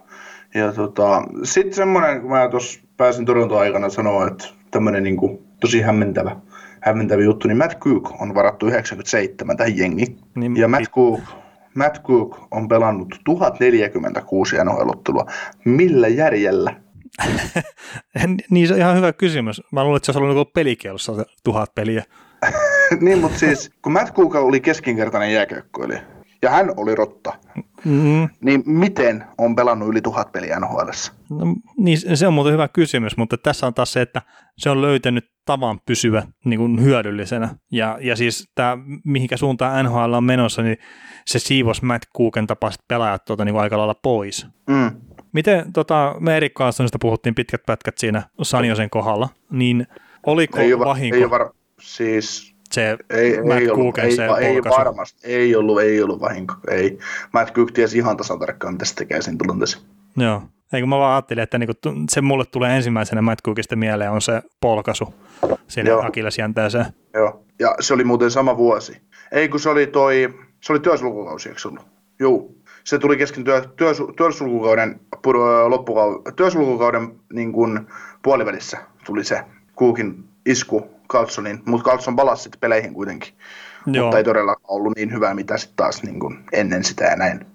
ja 0.55 0.73
tota, 0.73 1.23
sitten 1.43 1.75
semmoinen, 1.75 2.21
kun 2.21 2.31
mä 2.31 2.49
tuossa 2.49 2.81
pääsin 2.97 3.27
Toronton 3.27 3.61
aikana 3.61 3.89
sanoa, 3.89 4.27
että 4.27 4.45
tämmöinen 4.71 5.03
niin 5.03 5.17
kuin, 5.17 5.39
tosi 5.61 5.81
hämmentävä, 5.81 6.37
hämmentävä 6.81 7.23
juttu, 7.23 7.49
niin 7.49 7.59
Matt 7.59 7.79
Cook 7.79 8.21
on 8.21 8.35
varattu 8.35 8.67
97 8.67 9.57
tähän 9.57 9.79
jengiin. 9.79 10.19
Niin, 10.35 10.57
ja 10.57 10.69
Matt 10.69 10.91
Cook, 10.91 11.21
Matt 11.75 12.03
Cook 12.03 12.39
on 12.51 12.69
pelannut 12.69 13.21
1046 13.25 14.57
NHL-ottelua. 14.65 15.27
Millä 15.65 16.09
järjellä? 16.09 16.77
niin 18.51 18.69
se 18.69 18.75
on 18.75 18.81
ihan 18.81 18.97
hyvä 18.97 19.13
kysymys. 19.13 19.63
Mä 19.73 19.85
luulen, 19.85 19.97
että 19.97 20.07
se 20.07 20.11
olisi 20.11 20.19
ollut 20.23 20.37
niinku 20.37 20.51
pelikielossa 20.55 21.13
tuhat 21.45 21.75
peliä. 21.75 22.05
niin, 23.01 23.19
mutta 23.19 23.39
siis 23.39 23.71
kun 23.83 23.93
Matt 23.93 24.15
Cook 24.15 24.35
oli 24.35 24.61
keskinkertainen 24.61 25.33
jääkökkoilija, 25.33 26.01
ja 26.43 26.51
hän 26.51 26.73
oli 26.77 26.95
rotta, 26.95 27.33
mm-hmm. 27.85 28.29
niin 28.41 28.63
miten 28.67 29.25
on 29.39 29.57
pelannut 29.57 29.89
yli 29.89 30.03
tuhat 30.03 30.33
peliä 30.33 30.61
nhl 30.61 30.91
no, 31.31 31.55
niin 31.77 32.17
se 32.17 32.27
on 32.27 32.35
muuten 32.35 32.53
hyvä 32.53 32.69
kysymys, 32.69 33.17
mutta 33.17 33.39
tässä 33.39 33.67
on 33.67 33.75
taas 33.75 33.93
se, 33.93 34.01
että 34.01 34.23
se 34.59 34.71
on 34.71 34.83
löytänyt 34.83 35.31
tavan 35.45 35.81
pysyä 35.87 36.23
niin 36.45 36.59
kuin 36.59 36.83
hyödyllisenä. 36.83 37.49
Ja, 37.73 37.99
ja 38.01 38.17
siis 38.17 38.51
tämä, 38.55 38.79
mihinkä 39.05 39.37
suuntaan 39.37 39.85
NHL 39.85 40.13
on 40.13 40.25
menossa, 40.25 40.63
niin 40.63 40.77
se 41.27 41.39
siivos 41.39 41.83
Matt 41.83 42.05
Cooken 42.17 42.47
tapaiset 42.47 42.83
pelaajat 42.89 43.25
tuota, 43.25 43.45
niin 43.45 43.57
aika 43.57 43.79
lailla 43.79 43.95
pois. 43.95 44.47
Mm. 44.69 44.91
Miten 45.33 45.73
tota, 45.73 46.17
me 46.21 46.37
Erik 46.37 46.53
Carlsonista 46.55 46.99
puhuttiin 47.01 47.35
pitkät 47.35 47.61
pätkät 47.67 47.99
siinä 47.99 48.23
Sanjosen 48.43 48.91
kohdalla, 48.91 49.29
niin 49.51 49.87
oliko 50.27 50.59
ei 50.59 50.79
vahinko? 50.79 51.17
Ei 51.17 51.31
var- 51.31 51.53
siis 51.81 52.55
se 52.73 52.99
ei, 53.11 53.43
Matt 53.43 53.61
ei 53.61 53.71
ollut, 53.71 53.99
ei, 53.99 54.17
se 54.17 54.25
ei, 54.41 54.63
varmasti, 54.65 55.21
ei 55.25 55.57
ollut, 55.57 55.81
ei 55.81 56.03
ollut 56.03 56.21
vahinko, 56.21 56.55
ei. 56.71 56.99
Matt 57.33 57.55
Cook 57.55 57.71
tiesi 57.71 57.99
ihan 57.99 58.17
tasan 58.17 58.39
tarkkaan, 58.39 58.75
mitä 58.75 58.85
se 58.85 58.95
tekee 58.95 59.23
siinä 59.23 59.39
tilanteessa. 59.39 59.79
Joo, 60.17 60.43
Eikö 60.73 60.87
mä 60.87 60.99
vaan 60.99 61.15
ajattelin, 61.15 61.43
että 61.43 61.59
niinku, 61.59 61.73
se 62.11 62.21
mulle 62.21 62.45
tulee 62.45 62.77
ensimmäisenä 62.77 63.23
Matt 63.23 63.43
Cookista 63.45 63.77
mieleen 63.77 64.11
on 64.11 64.23
se 64.23 64.43
polkasu 64.61 65.15
sinne 65.69 65.91
akillesjänteeseen. 65.93 66.87
Joo, 67.15 67.45
ja 67.59 67.75
se 67.81 67.95
oli 67.95 68.05
muuten 68.05 68.31
sama 68.31 68.57
vuosi. 68.57 69.01
Ei 69.33 69.49
kun 69.49 69.61
se 69.61 69.69
oli 69.69 69.87
toi, 69.87 70.35
se 70.61 70.73
oli 70.73 70.81
työsulkukausi, 70.81 71.49
eikö 71.49 71.61
ollut? 71.69 71.87
Joo. 72.19 72.51
Se 72.85 72.99
tuli 72.99 73.17
kesken 73.17 73.45
työ, 73.45 73.61
työ, 73.77 73.93
työsulkukauden, 74.17 75.01
loppukauden, 75.67 76.35
työsulkukauden 76.37 77.15
niin 77.33 77.53
kuin 77.53 77.81
puolivälissä 78.23 78.79
tuli 79.05 79.25
se 79.25 79.41
Cookin 79.77 80.25
isku 80.47 80.91
Carlsonin, 81.11 81.63
mutta 81.65 81.91
Carlson 81.91 82.17
palasi 82.17 82.43
sitten 82.43 82.61
peleihin 82.61 82.95
kuitenkin. 82.95 83.35
Joo. 83.87 84.05
Mutta 84.05 84.19
ei 84.19 84.25
todellakaan 84.25 84.75
ollut 84.75 84.93
niin 84.97 85.13
hyvä, 85.13 85.35
mitä 85.35 85.59
sitten 85.59 85.77
taas 85.77 86.03
niin 86.03 86.21
kuin 86.21 86.45
ennen 86.53 86.85
sitä 86.85 87.05
ja 87.05 87.17
näin. 87.17 87.47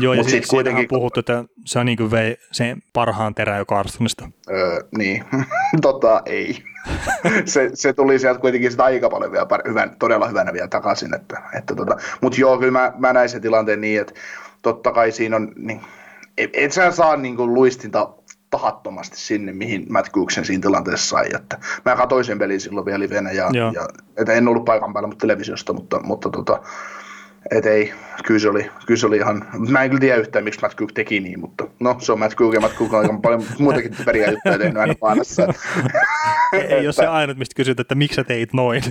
Joo, 0.00 0.14
ja 0.14 0.22
sitten 0.22 0.48
kuitenkin... 0.50 0.88
puhuttu, 0.88 1.20
että 1.20 1.44
se 1.64 1.78
on 1.78 1.86
niin 1.86 1.98
kuin 1.98 2.10
vei 2.10 2.36
sen 2.52 2.82
parhaan 2.92 3.34
terä 3.34 3.58
jo 3.58 3.64
Carlsonista. 3.64 4.28
Öö, 4.50 4.80
niin, 4.98 5.24
tota 5.82 6.22
ei. 6.26 6.62
se, 7.44 7.70
se, 7.74 7.92
tuli 7.92 8.18
sieltä 8.18 8.40
kuitenkin 8.40 8.70
sitä 8.70 8.84
aika 8.84 9.10
paljon 9.10 9.32
vielä 9.32 9.46
hyvän, 9.68 9.96
todella 9.98 10.28
hyvänä 10.28 10.52
vielä 10.52 10.68
takaisin. 10.68 11.14
Että, 11.14 11.42
että 11.58 11.74
tota. 11.74 11.96
Mutta 12.20 12.40
joo, 12.40 12.58
kyllä 12.58 12.72
mä, 12.72 12.92
mä 12.98 13.12
näin 13.12 13.28
sen 13.28 13.40
tilanteen 13.42 13.80
niin, 13.80 14.00
että 14.00 14.14
totta 14.62 14.92
kai 14.92 15.12
siinä 15.12 15.36
on, 15.36 15.52
niin, 15.56 15.80
et, 16.38 16.50
et 16.52 16.72
sä 16.72 16.90
saa 16.90 17.16
niin 17.16 17.36
kuin 17.36 17.54
luistinta 17.54 18.08
tahattomasti 18.50 19.16
sinne, 19.16 19.52
mihin 19.52 19.86
Matt 19.88 20.10
Cooksen 20.10 20.44
siinä 20.44 20.62
tilanteessa 20.62 21.08
sai. 21.08 21.26
Että 21.34 21.58
mä 21.84 21.96
katsoin 21.96 22.24
sen 22.24 22.38
pelin 22.38 22.60
silloin 22.60 22.86
vielä 22.86 23.00
livenä, 23.00 23.32
ja, 23.32 23.50
ja 23.52 23.88
että 24.16 24.32
en 24.32 24.48
ollut 24.48 24.64
paikan 24.64 24.92
päällä 24.92 25.06
mutta 25.06 25.22
televisiosta, 25.22 25.72
mutta, 25.72 26.00
mutta 26.02 26.30
tota, 26.30 26.62
et 27.50 27.66
ei, 27.66 27.92
kyllä 28.24 28.40
se, 28.40 28.48
oli, 28.48 28.70
kyllä 28.86 29.00
se 29.00 29.06
oli 29.06 29.16
ihan, 29.16 29.46
mä 29.68 29.82
en 29.82 29.90
kyllä 29.90 30.00
tiedä 30.00 30.16
yhtään, 30.16 30.44
miksi 30.44 30.60
Matt 30.60 30.76
Cook 30.76 30.92
teki 30.92 31.20
niin, 31.20 31.40
mutta 31.40 31.64
no 31.80 31.96
se 31.98 32.12
on 32.12 32.18
Matt 32.18 32.34
Cook 32.34 32.54
ja 32.54 32.60
Matt 32.60 32.74
Cook 32.74 32.92
on 32.92 33.00
aika 33.00 33.18
paljon 33.22 33.44
muutakin 33.58 33.96
typeriä 33.96 34.30
juttuja 34.30 34.58
tehnyt 34.58 34.76
aina 34.76 34.94
paanassa. 35.00 35.42
ei 36.68 36.86
ole 36.86 36.92
se 36.92 37.06
ainut, 37.06 37.38
mistä 37.38 37.54
kysyt, 37.54 37.80
että 37.80 37.94
miksi 37.94 38.16
sä 38.16 38.24
teit 38.24 38.52
noin. 38.52 38.82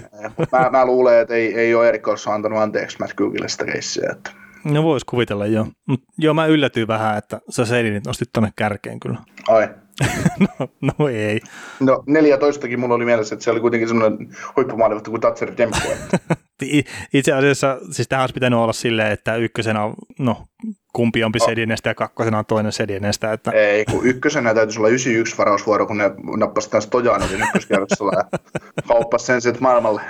mä, 0.51 0.69
mä, 0.69 0.85
luulen, 0.85 1.19
että 1.21 1.33
ei, 1.33 1.55
ei 1.55 1.75
ole 1.75 1.89
Erik 1.89 2.07
antanut 2.33 2.59
anteeksi 2.59 2.97
Matt 2.99 3.15
Cookille 3.15 3.49
sitä 3.49 3.65
keissiä, 3.65 4.09
että 4.11 4.31
No 4.63 4.83
vois 4.83 5.05
kuvitella 5.05 5.45
joo. 5.45 5.67
Mut 5.87 6.03
joo, 6.17 6.33
mä 6.33 6.45
yllätyin 6.45 6.87
vähän, 6.87 7.17
että 7.17 7.41
sä 7.49 7.65
Sedinit 7.65 8.05
nostit 8.05 8.29
tonne 8.33 8.49
kärkeen 8.55 8.99
kyllä. 8.99 9.17
Ai, 9.47 9.69
no, 10.59 10.69
no 10.81 11.07
ei. 11.07 11.41
No 11.79 12.03
14kin 12.09 12.77
mulla 12.77 12.95
oli 12.95 13.05
mielessä, 13.05 13.35
että 13.35 13.43
se 13.43 13.51
oli 13.51 13.59
kuitenkin 13.59 13.87
semmoinen 13.87 14.29
huippumaalivahti 14.55 15.09
kuin 15.09 15.21
Tatser 15.21 15.51
Demko. 15.57 15.77
Itse 17.13 17.33
asiassa, 17.33 17.77
siis 17.91 18.07
tähän 18.07 18.23
olisi 18.23 18.33
pitänyt 18.33 18.59
olla 18.59 18.73
silleen, 18.73 19.11
että 19.11 19.35
ykkösenä 19.35 19.83
on, 19.83 19.93
no 20.19 20.45
kumpi 20.93 21.23
onpi 21.23 21.39
Sedinestä 21.39 21.89
ja 21.89 21.95
kakkosena 21.95 22.39
on 22.39 22.45
toinen 22.45 22.71
Sedinestä. 22.71 23.33
Että... 23.33 23.51
Ei, 23.51 23.85
kun 23.85 24.05
ykkösenä 24.05 24.53
täytyisi 24.53 24.79
olla 24.79 24.89
91 24.89 25.37
varausvuoro, 25.37 25.87
kun 25.87 25.97
ne 25.97 26.11
nappasi 26.37 26.69
tämän 26.69 26.81
Stojanotin 26.81 27.41
ykköskierroksella 27.41 28.11
ja 28.15 28.39
kauppasi 28.87 29.25
sen 29.25 29.41
sitten 29.41 29.63
maailmalle. 29.63 30.01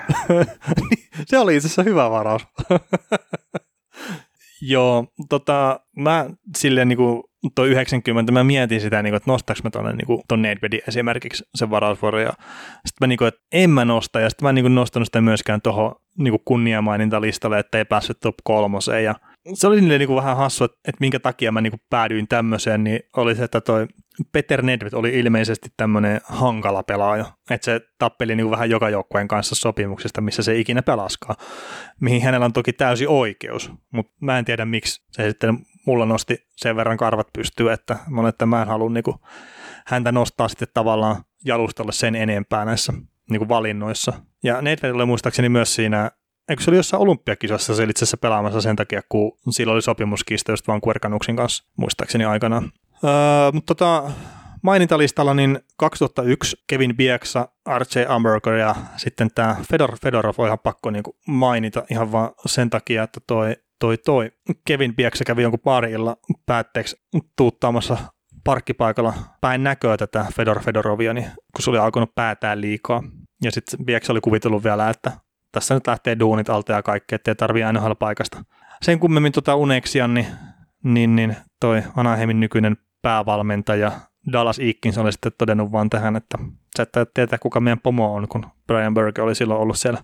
se 1.28 1.40
oli 1.40 1.56
itse 1.56 1.68
asiassa 1.68 1.84
hyvä 1.84 2.10
varaus. 2.10 2.48
Joo, 4.62 5.06
tota, 5.30 5.80
mä 5.98 6.26
silleen 6.58 6.88
niin 6.88 6.98
kuin 6.98 7.24
toi 7.56 7.70
90, 7.70 8.32
mä 8.32 8.44
mietin 8.44 8.82
sitä, 8.82 9.04
niin 9.04 9.12
kuin, 9.12 9.18
että 9.18 9.32
nostaks 9.32 9.64
mä 9.64 9.70
tuonne 9.70 9.94
niin 9.94 10.22
ton 10.28 10.42
Nedvedin 10.42 10.82
esimerkiksi 10.88 11.44
sen 11.56 11.70
varausvuoron, 11.70 12.22
ja 12.22 12.34
sitten 12.86 12.98
mä 13.02 13.08
niin 13.08 13.18
kuin, 13.18 13.28
että 13.28 13.42
en 13.52 13.70
mä 13.70 13.86
nosta, 13.86 14.20
ja 14.20 14.30
sitten 14.30 14.46
mä 14.46 14.50
en 14.50 14.56
niin 14.56 14.64
kuin 14.64 14.76
nostanut 14.76 15.08
sitä 15.08 15.22
myöskään 15.22 15.62
tuohon 15.62 15.96
niin 16.18 16.40
kunniamainintalistalle, 16.46 17.60
että 17.60 17.78
ei 17.78 17.86
päässyt 17.86 18.20
top 18.20 18.36
kolmoseen, 18.44 19.04
ja 19.04 19.16
se 19.54 19.68
oli 19.68 19.82
niin 19.82 20.08
kuin 20.08 20.18
vähän 20.18 20.38
hassu, 20.38 20.64
että, 20.64 20.78
että 20.88 21.00
minkä 21.00 21.20
takia 21.20 21.52
mä 21.52 21.62
niin 21.62 21.72
kuin 21.72 21.82
päädyin 21.90 22.28
tämmöiseen, 22.28 22.84
niin 22.84 23.00
oli 23.18 23.36
se, 23.36 23.44
että 23.44 23.62
toi 23.62 23.88
Peter 24.32 24.62
Nedved 24.62 24.94
oli 24.94 25.20
ilmeisesti 25.20 25.70
tämmöinen 25.78 26.22
hankala 26.24 26.84
pelaaja, 26.84 27.26
että 27.50 27.66
se 27.66 27.82
tappeli 27.98 28.36
niin 28.36 28.52
vähän 28.52 28.70
joka 28.70 28.90
joukkueen 28.90 29.28
kanssa 29.28 29.56
sopimuksesta, 29.56 30.22
missä 30.22 30.44
se 30.44 30.60
ikinä 30.60 30.82
pelaskaa, 30.82 31.36
mihin 32.00 32.22
hänellä 32.22 32.46
on 32.46 32.54
toki 32.54 32.74
täysi 32.74 33.08
oikeus, 33.08 33.72
mutta 33.94 34.14
mä 34.22 34.40
en 34.40 34.46
tiedä 34.46 34.66
miksi 34.66 35.02
se 35.12 35.30
sitten 35.30 35.60
mulla 35.86 36.06
nosti 36.06 36.48
sen 36.56 36.76
verran 36.76 36.98
karvat 36.98 37.28
pystyy, 37.34 37.72
että, 37.72 37.98
että 38.30 38.46
mä 38.46 38.62
en 38.62 38.68
halua 38.68 38.90
niin 38.90 39.04
häntä 39.88 40.12
nostaa 40.12 40.48
sitten 40.48 40.68
tavallaan 40.74 41.24
jalustalle 41.46 41.92
sen 41.92 42.16
enempää 42.16 42.66
näissä 42.66 42.94
niin 43.30 43.40
kuin 43.40 43.50
valinnoissa. 43.50 44.14
Ja 44.44 44.62
Nedved 44.62 44.92
oli 44.92 45.06
muistaakseni 45.06 45.50
myös 45.50 45.76
siinä 45.76 46.12
eikö 46.50 46.64
se 46.64 46.72
oli 46.72 46.78
jossain 46.78 47.02
olympiakisossa 47.04 47.76
se 47.76 47.84
itse 47.84 48.06
asiassa 48.06 48.18
pelaamassa 48.18 48.62
sen 48.62 48.76
takia, 48.76 49.02
kun 49.10 49.32
sillä 49.50 49.74
oli 49.74 49.82
sopimuskista 49.82 50.52
just 50.52 50.68
vaan 50.68 50.82
Kuerkanuksin 50.82 51.36
kanssa, 51.36 51.64
muistaakseni 51.78 52.26
aikanaan. 52.26 52.72
Öö, 53.04 53.52
mutta 53.54 53.76
tota, 53.76 54.12
mainintalistalla 54.62 55.34
niin 55.34 55.60
2001 55.78 56.58
Kevin 56.68 56.98
Bieksa, 56.98 57.48
R.J. 57.78 58.06
Amberger 58.08 58.54
ja 58.54 58.76
sitten 58.98 59.30
tämä 59.36 59.56
Fedor 59.72 59.98
Fedorov 60.02 60.36
on 60.38 60.48
ihan 60.48 60.60
pakko 60.60 60.90
niin 60.92 61.04
mainita 61.28 61.84
ihan 61.92 62.12
vaan 62.12 62.32
sen 62.46 62.70
takia, 62.70 63.04
että 63.04 63.20
toi, 63.28 63.56
toi, 63.80 63.98
toi 63.98 64.32
Kevin 64.68 64.96
Bieksa 64.96 65.24
kävi 65.24 65.42
jonkun 65.42 65.60
parilla 65.60 66.18
päätteeksi 66.46 66.96
tuuttaamassa 67.38 67.98
parkkipaikalla 68.44 69.14
päin 69.42 69.64
näköä 69.64 69.98
tätä 69.98 70.26
Fedor 70.36 70.60
Fedorovia, 70.60 71.14
niin 71.14 71.26
kun 71.26 71.64
se 71.64 71.70
oli 71.70 71.78
alkanut 71.78 72.16
päätää 72.16 72.62
liikaa. 72.62 73.04
Ja 73.44 73.52
sitten 73.52 73.86
Bieksa 73.86 74.14
oli 74.14 74.22
kuvitellut 74.22 74.64
vielä, 74.64 74.90
että 74.90 75.12
tässä 75.52 75.74
nyt 75.74 75.88
lähtee 75.88 76.20
duunit 76.20 76.50
alta 76.50 76.74
ja 76.74 76.84
kaikkea, 76.84 77.16
ettei 77.16 77.36
tarvii 77.36 77.64
NHL-paikasta. 77.64 78.44
Sen 78.82 79.00
kummemmin 79.00 79.32
tuota 79.32 79.56
uneksia, 79.56 80.08
niin, 80.08 80.28
niin, 80.84 81.16
niin 81.16 81.36
toi 81.60 81.84
Anaheimin 81.96 82.40
nykyinen 82.40 82.78
päävalmentaja 83.02 83.92
Dallas 84.32 84.60
Eakins 84.60 84.98
oli 84.98 85.12
sitten 85.12 85.32
todennut 85.38 85.72
vaan 85.72 85.90
tähän, 85.90 86.16
että 86.16 86.38
sä 86.78 86.84
et 86.84 87.14
tietää 87.14 87.40
kuka 87.40 87.60
meidän 87.60 87.80
pomo 87.80 88.14
on, 88.14 88.28
kun 88.28 88.46
Brian 88.68 88.94
Burke 88.94 89.22
oli 89.22 89.36
silloin 89.36 89.62
ollut 89.62 89.78
siellä 89.78 90.04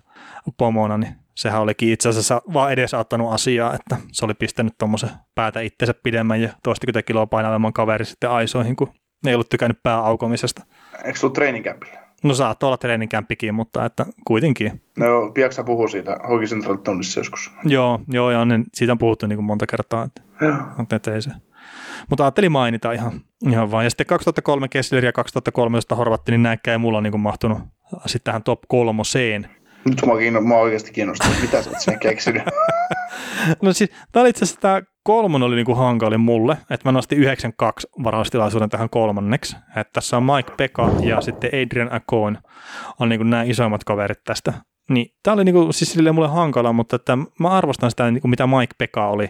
pomona, 0.56 0.98
niin 0.98 1.14
sehän 1.34 1.60
olikin 1.60 1.92
itse 1.92 2.08
asiassa 2.08 2.42
vaan 2.52 2.72
edesauttanut 2.72 3.32
asiaa, 3.32 3.74
että 3.74 3.96
se 4.12 4.24
oli 4.24 4.34
pistänyt 4.34 4.74
tuommoisen 4.78 5.10
päätä 5.34 5.60
itsensä 5.60 5.94
pidemmän 6.02 6.42
ja 6.42 6.48
toistakymmentä 6.62 7.06
kiloa 7.06 7.26
painavamman 7.26 7.72
kaveri 7.72 8.04
sitten 8.04 8.30
aisoihin, 8.30 8.76
kun 8.76 8.88
ne 9.24 9.30
ei 9.30 9.34
ollut 9.34 9.48
tykännyt 9.48 9.82
pääaukomisesta. 9.82 10.66
Eikö 11.04 11.18
sulla 11.18 11.34
treeninkämpillä? 11.34 12.06
No 12.24 12.34
saattaa 12.34 12.66
olla 12.66 12.76
treeninkämpikin, 12.76 13.54
mutta 13.54 13.84
että 13.84 14.06
kuitenkin. 14.26 14.82
No, 14.98 15.30
piaksa 15.34 15.64
puhuu 15.64 15.88
siitä 15.88 16.18
Hockey 16.28 16.46
Central 16.46 16.76
tunnissa 16.76 17.20
joskus. 17.20 17.50
Joo, 17.64 18.00
joo, 18.08 18.30
ja 18.30 18.44
niin, 18.44 18.64
siitä 18.74 18.92
on 18.92 18.98
puhuttu 18.98 19.26
niin 19.26 19.36
kuin 19.36 19.46
monta 19.46 19.66
kertaa. 19.66 20.04
Että, 20.04 20.22
että 20.96 21.14
ei 21.14 21.22
se. 21.22 21.30
Mutta 22.10 22.24
ajattelin 22.24 22.52
mainita 22.52 22.92
ihan, 22.92 23.20
ihan 23.48 23.70
vaan. 23.70 23.84
Ja 23.84 23.90
sitten 23.90 24.06
2003 24.06 24.68
Kessler 24.68 25.04
ja 25.04 25.12
2013 25.12 25.94
Horvatti, 25.94 26.32
niin 26.32 26.42
näkään 26.42 26.72
ei 26.72 26.78
mulla 26.78 27.00
niin 27.00 27.20
mahtunut 27.20 27.58
sitten 28.06 28.24
tähän 28.24 28.42
top 28.42 28.60
kolmoseen. 28.68 29.50
Nyt 29.84 30.06
mä, 30.06 30.18
kiinno, 30.18 30.40
mä 30.40 30.54
oikeasti 30.54 30.92
kiinnostunut, 30.92 31.40
mitä 31.40 31.62
sä 31.62 31.70
oot 31.70 31.80
sen 31.80 31.98
keksinyt. 31.98 32.42
no 33.62 33.72
siis, 33.72 33.90
tämä 34.12 34.20
oli 34.20 34.30
itse 34.30 34.44
asiassa 34.44 34.60
tämä 34.60 34.82
kolmonen 35.02 35.46
oli 35.46 35.56
niinku 35.56 35.74
hankalin 35.74 36.20
mulle, 36.20 36.56
että 36.70 36.88
mä 36.88 36.92
nostin 36.92 37.18
92 37.18 37.88
varaustilaisuuden 38.04 38.68
tähän 38.68 38.90
kolmanneksi. 38.90 39.56
Että 39.76 39.92
tässä 39.92 40.16
on 40.16 40.22
Mike 40.22 40.52
Pekka 40.56 40.90
ja 41.00 41.20
sitten 41.20 41.50
Adrian 41.50 41.92
Acon 41.92 42.38
on 43.00 43.08
niinku 43.08 43.24
nämä 43.24 43.42
isoimmat 43.42 43.84
kaverit 43.84 44.24
tästä. 44.24 44.52
Niin, 44.90 45.06
tämä 45.22 45.34
oli 45.34 45.44
niinku, 45.44 45.72
siis 45.72 45.92
silleen 45.92 46.14
mulle 46.14 46.28
hankala, 46.28 46.72
mutta 46.72 46.96
että 46.96 47.16
mä 47.40 47.48
arvostan 47.48 47.90
sitä, 47.90 48.10
niinku, 48.10 48.28
mitä 48.28 48.46
Mike 48.46 48.74
Pekka 48.78 49.08
oli. 49.08 49.24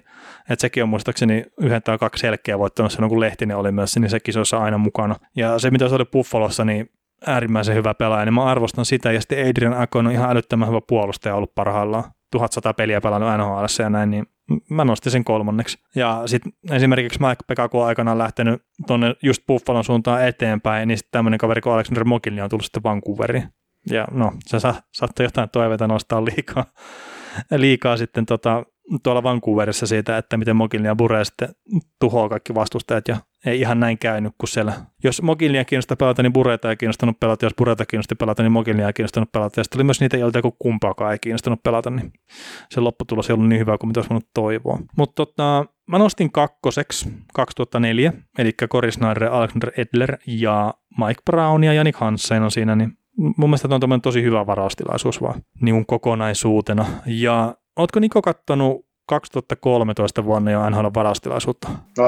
Että 0.51 0.61
sekin 0.61 0.83
on 0.83 0.89
muistaakseni 0.89 1.45
yhden 1.61 1.83
tai 1.83 1.99
kaksi 1.99 2.21
selkeä 2.21 2.59
voittanut 2.59 2.93
silloin, 2.93 3.11
kun 3.11 3.21
Lehtinen 3.21 3.57
oli 3.57 3.73
myös, 3.73 3.97
niin 3.97 4.11
se 4.11 4.21
kisoissa 4.21 4.59
aina 4.59 4.79
mukana. 4.79 5.17
Ja 5.37 5.59
se, 5.59 5.71
mitä 5.71 5.89
se 5.89 5.95
oli 5.95 6.05
Buffalossa, 6.05 6.65
niin 6.65 6.91
äärimmäisen 7.27 7.75
hyvä 7.75 7.95
pelaaja, 7.95 8.25
niin 8.25 8.35
mä 8.35 8.45
arvostan 8.45 8.85
sitä. 8.85 9.13
Ja 9.13 9.21
sitten 9.21 9.49
Adrian 9.49 9.83
Akon 9.83 10.07
on 10.07 10.13
ihan 10.13 10.31
älyttömän 10.31 10.69
hyvä 10.69 10.81
puolustaja 10.89 11.35
ollut 11.35 11.55
parhaillaan. 11.55 12.05
1100 12.31 12.75
peliä 12.75 13.01
pelannut 13.01 13.31
NHL 13.39 13.83
ja 13.83 13.91
näin, 13.91 14.11
niin 14.11 14.27
mä 14.71 14.85
nostin 14.85 15.13
sen 15.13 15.25
kolmanneksi. 15.25 15.79
Ja 15.95 16.23
sitten 16.27 16.53
esimerkiksi 16.71 17.21
Mike 17.21 17.45
Pekka, 17.47 17.69
on 17.73 17.87
aikanaan 17.87 18.19
lähtenyt 18.19 18.63
tuonne 18.87 19.15
just 19.23 19.43
Buffalon 19.47 19.85
suuntaan 19.85 20.29
eteenpäin, 20.29 20.89
niin 20.89 20.99
sitten 20.99 21.13
tämmöinen 21.13 21.39
kaveri 21.39 21.61
kuin 21.61 21.73
Alexander 21.73 22.05
Mokilni 22.05 22.43
on 22.43 22.51
tullut 22.51 22.65
sitten 22.65 22.83
Vancouveriin. 22.83 23.49
Ja 23.91 24.07
no, 24.11 24.33
se 24.47 24.61
sa- 24.61 24.83
saattoi 24.93 25.27
jotain 25.27 25.51
toiveita 25.51 25.87
nostaa 25.87 26.25
liikaa, 26.25 26.65
liikaa 27.57 27.97
sitten 27.97 28.27
tota, 28.27 28.65
tuolla 29.03 29.23
Vancouverissa 29.23 29.87
siitä, 29.87 30.19
että 30.19 30.37
miten 30.37 30.57
Mogilnia 30.57 30.97
Bure 30.97 31.25
sitten 31.25 31.49
tuhoaa 32.01 32.29
kaikki 32.29 32.55
vastustajat 32.55 33.09
ja 33.09 33.17
ei 33.47 33.61
ihan 33.61 33.81
näin 33.81 33.99
käynyt 33.99 34.33
kuin 34.39 34.49
siellä. 34.49 34.73
Jos 35.05 35.23
Mogilnia 35.23 35.65
kiinnostaa 35.65 35.97
pelata, 35.97 36.23
niin 36.23 36.33
Bureita 36.33 36.71
ei 36.71 36.77
kiinnostanut 36.77 37.21
pelata. 37.21 37.47
Jos 37.47 37.55
Bureita 37.59 37.87
kiinnosti 37.87 38.15
pelata, 38.15 38.43
niin 38.43 38.53
Mogilnia 38.53 38.87
ei 38.87 38.93
kiinnostanut 38.93 39.33
pelata. 39.33 39.61
Ja 39.61 39.65
sitten 39.65 39.79
oli 39.79 39.85
myös 39.85 40.01
niitä, 40.01 40.17
joilta 40.17 40.39
joku 40.39 40.57
kumpaakaan 40.59 41.13
ei 41.13 41.19
kiinnostanut 41.19 41.63
pelata, 41.63 41.91
niin 41.91 42.13
se 42.71 42.81
lopputulos 42.81 43.31
ei 43.31 43.35
ollut 43.35 43.49
niin 43.49 43.61
hyvä 43.61 43.79
kuin 43.79 43.89
mitä 43.89 44.01
olisi 44.01 44.11
voinut 44.11 44.29
toivoa. 44.35 44.79
Mutta 44.97 45.27
tota, 45.27 45.67
mä 45.91 45.99
nostin 45.99 46.33
kakkoseksi 46.33 47.13
2004, 47.35 48.13
eli 48.39 48.53
Cory 48.53 48.93
Snyder, 48.93 49.25
Alexander 49.25 49.71
Edler 49.77 50.17
ja 50.27 50.75
Mike 50.99 51.21
Brown 51.25 51.65
ja 51.65 51.73
Janik 51.73 51.97
Hansen 51.97 52.43
on 52.43 52.51
siinä, 52.51 52.77
niin 52.77 52.99
mun 53.17 53.51
mielestä 53.51 53.69
tämä 53.69 53.95
on 53.95 54.01
tosi 54.01 54.23
hyvä 54.23 54.47
varaustilaisuus 54.47 55.23
vaan 55.23 55.43
niin 55.61 55.87
kokonaisuutena. 55.87 56.87
Ja 57.07 57.55
Oletko 57.77 58.01
Niko 58.01 58.23
kattonut 58.23 58.87
2013 59.09 60.25
vuonna 60.25 60.51
jo 60.51 60.71
NHL 60.71 60.87
varaustilaisuutta? 60.95 61.69
Uh, 61.99 62.07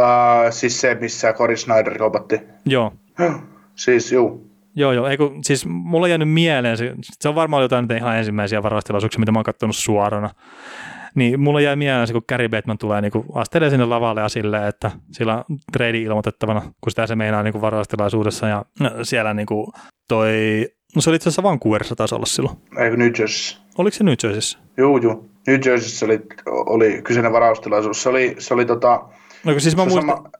siis 0.50 0.80
se, 0.80 0.94
missä 1.00 1.32
Cory 1.32 1.56
Snyder 1.56 1.98
kaupatti? 1.98 2.40
Joo. 2.66 2.92
siis 3.74 4.12
juu. 4.12 4.48
Joo, 4.76 4.92
joo. 4.92 5.06
Eiku, 5.06 5.34
siis 5.42 5.66
mulla 5.66 6.04
on 6.04 6.10
jäänyt 6.10 6.30
mieleen, 6.30 6.76
se, 6.76 6.94
se 7.20 7.28
on 7.28 7.34
varmaan 7.34 7.62
jotain 7.62 7.92
ihan 7.96 8.16
ensimmäisiä 8.16 8.62
varaustilaisuuksia, 8.62 9.20
mitä 9.20 9.32
mä 9.32 9.38
oon 9.38 9.44
kattonut 9.44 9.76
suorana. 9.76 10.30
Niin 11.14 11.40
mulla 11.40 11.60
jäi 11.60 11.76
mieleen 11.76 12.06
se, 12.06 12.12
kun 12.12 12.22
Gary 12.28 12.48
Bettman 12.48 12.78
tulee 12.78 13.00
niin 13.00 13.12
astelee 13.34 13.70
sinne 13.70 13.84
lavalle 13.84 14.20
ja 14.20 14.28
silleen, 14.28 14.64
että 14.64 14.90
sillä 15.12 15.36
on 15.36 15.58
trade 15.72 15.98
ilmoitettavana, 15.98 16.60
kun 16.60 16.90
sitä 16.90 17.06
se 17.06 17.16
meinaa 17.16 17.42
niin 17.42 17.60
varaustilaisuudessa 17.60 18.48
ja 18.48 18.64
no, 18.80 18.90
siellä 19.02 19.34
niin 19.34 19.46
kuin 19.46 19.66
toi, 20.08 20.66
no 20.94 21.00
se 21.02 21.10
oli 21.10 21.16
itse 21.16 21.28
asiassa 21.28 21.42
Vancouverissa 21.42 21.96
taisi 21.96 22.14
olla 22.14 22.26
silloin. 22.26 22.56
Eikö 22.78 22.96
New 22.96 23.10
Jersey? 23.18 23.58
Oliko 23.78 23.96
se 23.96 24.04
New 24.04 24.14
Jerseyssä? 24.22 24.58
Joo, 24.76 24.98
joo. 24.98 25.24
New 25.46 25.60
Jerseyssä 25.66 26.06
oli, 26.06 26.20
oli 26.46 27.02
kyseinen 27.02 27.32
varaustilaisuus. 27.32 28.02
Se 28.02 28.08
oli, 28.08 28.36
se 28.38 28.54
oli 28.54 28.66
tota, 28.66 29.04
No, 29.44 29.60
siis 29.60 29.76
mä 29.76 29.84
se, 29.84 29.88
muistan... 29.90 30.16
sama, 30.16 30.30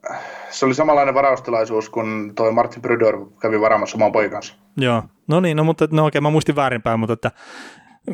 se 0.50 0.66
oli 0.66 0.74
samanlainen 0.74 1.14
varaustilaisuus, 1.14 1.90
kun 1.90 2.32
toi 2.34 2.52
Martin 2.52 2.82
Brydor 2.82 3.30
kävi 3.40 3.60
varaamassa 3.60 3.96
oman 3.96 4.12
poikansa. 4.12 4.54
Joo, 4.76 5.02
no 5.26 5.40
niin, 5.40 5.56
no 5.56 5.64
mutta 5.64 5.88
no 5.90 6.06
okei, 6.06 6.20
mä 6.20 6.30
muistin 6.30 6.56
väärinpäin, 6.56 7.00
mutta 7.00 7.12
että 7.12 7.30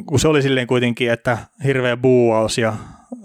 kun 0.07 0.19
se 0.19 0.29
oli 0.29 0.43
silleen 0.43 0.67
kuitenkin, 0.67 1.11
että 1.11 1.39
hirveä 1.65 1.97
buuaus 1.97 2.59
ja 2.59 2.73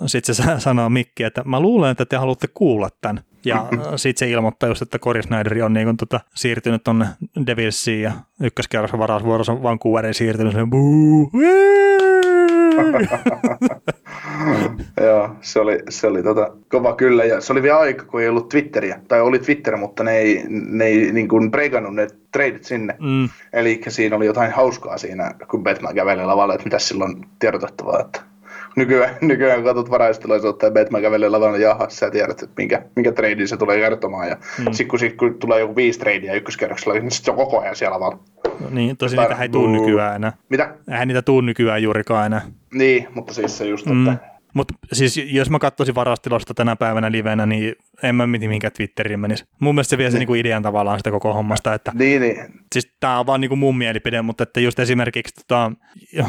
sitten 0.05 0.35
se 0.35 0.43
sanoo 0.57 0.89
Mikki, 0.89 1.23
että 1.23 1.43
mä 1.45 1.59
luulen, 1.59 1.91
että 1.91 2.05
te 2.05 2.17
haluatte 2.17 2.47
kuulla 2.53 2.89
tämän. 3.01 3.23
Ja 3.45 3.67
sitten 3.95 4.27
se 4.27 4.31
ilmoittaa 4.31 4.69
just, 4.69 4.81
että 4.81 4.99
Cory 4.99 5.21
Snyder 5.21 5.63
on 5.63 5.73
niin 5.73 5.97
tota, 5.97 6.19
siirtynyt 6.35 6.83
tonne 6.83 7.05
Devilsiin 7.47 8.01
ja 8.01 8.11
ykköskerroksen 8.43 8.99
varausvuorossa 8.99 9.63
Vancouverin 9.63 10.13
siirtynyt. 10.13 10.53
Se 10.53 10.59
buu, 10.69 11.31
Joo, 15.01 15.29
se 15.41 15.59
oli, 15.59 15.79
se 15.89 16.07
oli 16.07 16.23
tota, 16.23 16.51
kova 16.69 16.95
kyllä. 16.95 17.25
Ja 17.25 17.41
se 17.41 17.53
oli 17.53 17.63
vielä 17.63 17.79
aika, 17.79 18.05
kun 18.05 18.21
ei 18.21 18.27
ollut 18.27 18.49
Twitteriä. 18.49 18.99
Tai 19.07 19.21
oli 19.21 19.39
Twitter, 19.39 19.77
mutta 19.77 20.03
ne 20.03 20.17
ei, 20.17 20.43
ne 20.49 20.85
ei 20.85 21.11
niin 21.11 21.27
kuin 21.27 21.51
breikannut 21.51 21.95
ne 21.95 22.07
tradeit 22.31 22.63
sinne. 22.63 22.95
Mm. 22.99 23.29
Eli 23.53 23.81
siinä 23.87 24.15
oli 24.15 24.25
jotain 24.25 24.51
hauskaa 24.51 24.97
siinä, 24.97 25.35
kun 25.51 25.63
Batman 25.63 25.95
käveli 25.95 26.25
lavalle, 26.25 26.53
että 26.53 26.65
mitä 26.65 26.79
silloin 26.79 27.25
tiedotettavaa. 27.39 27.99
Että 27.99 28.21
nykyään, 28.75 29.15
nykyään 29.21 29.63
katsot 29.63 29.89
varaistilaisuutta 29.89 30.65
ja 30.65 30.71
Batman 30.71 31.01
kävelee 31.01 31.29
lavalla 31.29 31.57
jaha, 31.57 31.89
sä 31.89 32.11
tiedät, 32.11 32.43
että 32.43 32.55
minkä, 32.57 32.81
minkä 32.95 33.11
treidin 33.11 33.47
se 33.47 33.57
tulee 33.57 33.79
kertomaan. 33.79 34.29
Ja 34.29 34.35
mm. 34.35 34.65
sitten 34.65 34.87
kun, 34.87 34.99
sit, 34.99 35.15
kun, 35.15 35.39
tulee 35.39 35.59
joku 35.59 35.75
viisi 35.75 35.99
treidiä 35.99 36.33
ykköskerroksella, 36.33 36.99
niin 36.99 37.11
se 37.11 37.31
on 37.31 37.37
koko 37.37 37.59
ajan 37.59 37.75
siellä 37.75 37.95
lavalla. 37.95 38.19
No 38.59 38.69
niin, 38.69 38.97
tosi 38.97 39.17
niitä 39.17 39.37
ei 39.41 39.49
tuu 39.49 39.67
nykyään 39.67 40.15
enää. 40.15 40.33
Mitä? 40.49 40.75
Eihän 40.91 41.07
niitä 41.07 41.21
tuu 41.21 41.41
nykyään 41.41 41.83
juurikaan 41.83 42.25
enää. 42.25 42.41
Niin, 42.73 43.07
mutta 43.15 43.33
siis 43.33 43.57
se 43.57 43.65
just, 43.65 43.85
mm. 43.85 44.07
että 44.07 44.29
mutta 44.53 44.73
siis 44.93 45.17
jos 45.17 45.49
mä 45.49 45.59
katsoisin 45.59 45.95
varastilosta 45.95 46.53
tänä 46.53 46.75
päivänä 46.75 47.11
livenä, 47.11 47.45
niin 47.45 47.75
en 48.03 48.15
mä 48.15 48.27
miti 48.27 48.47
mihinkään 48.47 48.73
Twitteriin 48.73 49.19
menisi. 49.19 49.45
Mun 49.59 49.75
mielestä 49.75 49.89
se 49.89 49.97
vie 49.97 50.05
niin. 50.05 50.11
se 50.11 50.17
niinku 50.17 50.33
idean 50.33 50.63
tavallaan 50.63 50.99
sitä 50.99 51.11
koko 51.11 51.33
hommasta. 51.33 51.73
Että, 51.73 51.91
niin, 51.95 52.21
niin. 52.21 52.37
Siis 52.73 52.95
tää 52.99 53.19
on 53.19 53.25
vaan 53.25 53.41
niinku 53.41 53.55
mun 53.55 53.77
mielipide, 53.77 54.21
mutta 54.21 54.43
että 54.43 54.59
just 54.59 54.79
esimerkiksi, 54.79 55.33
tota, 55.47 55.71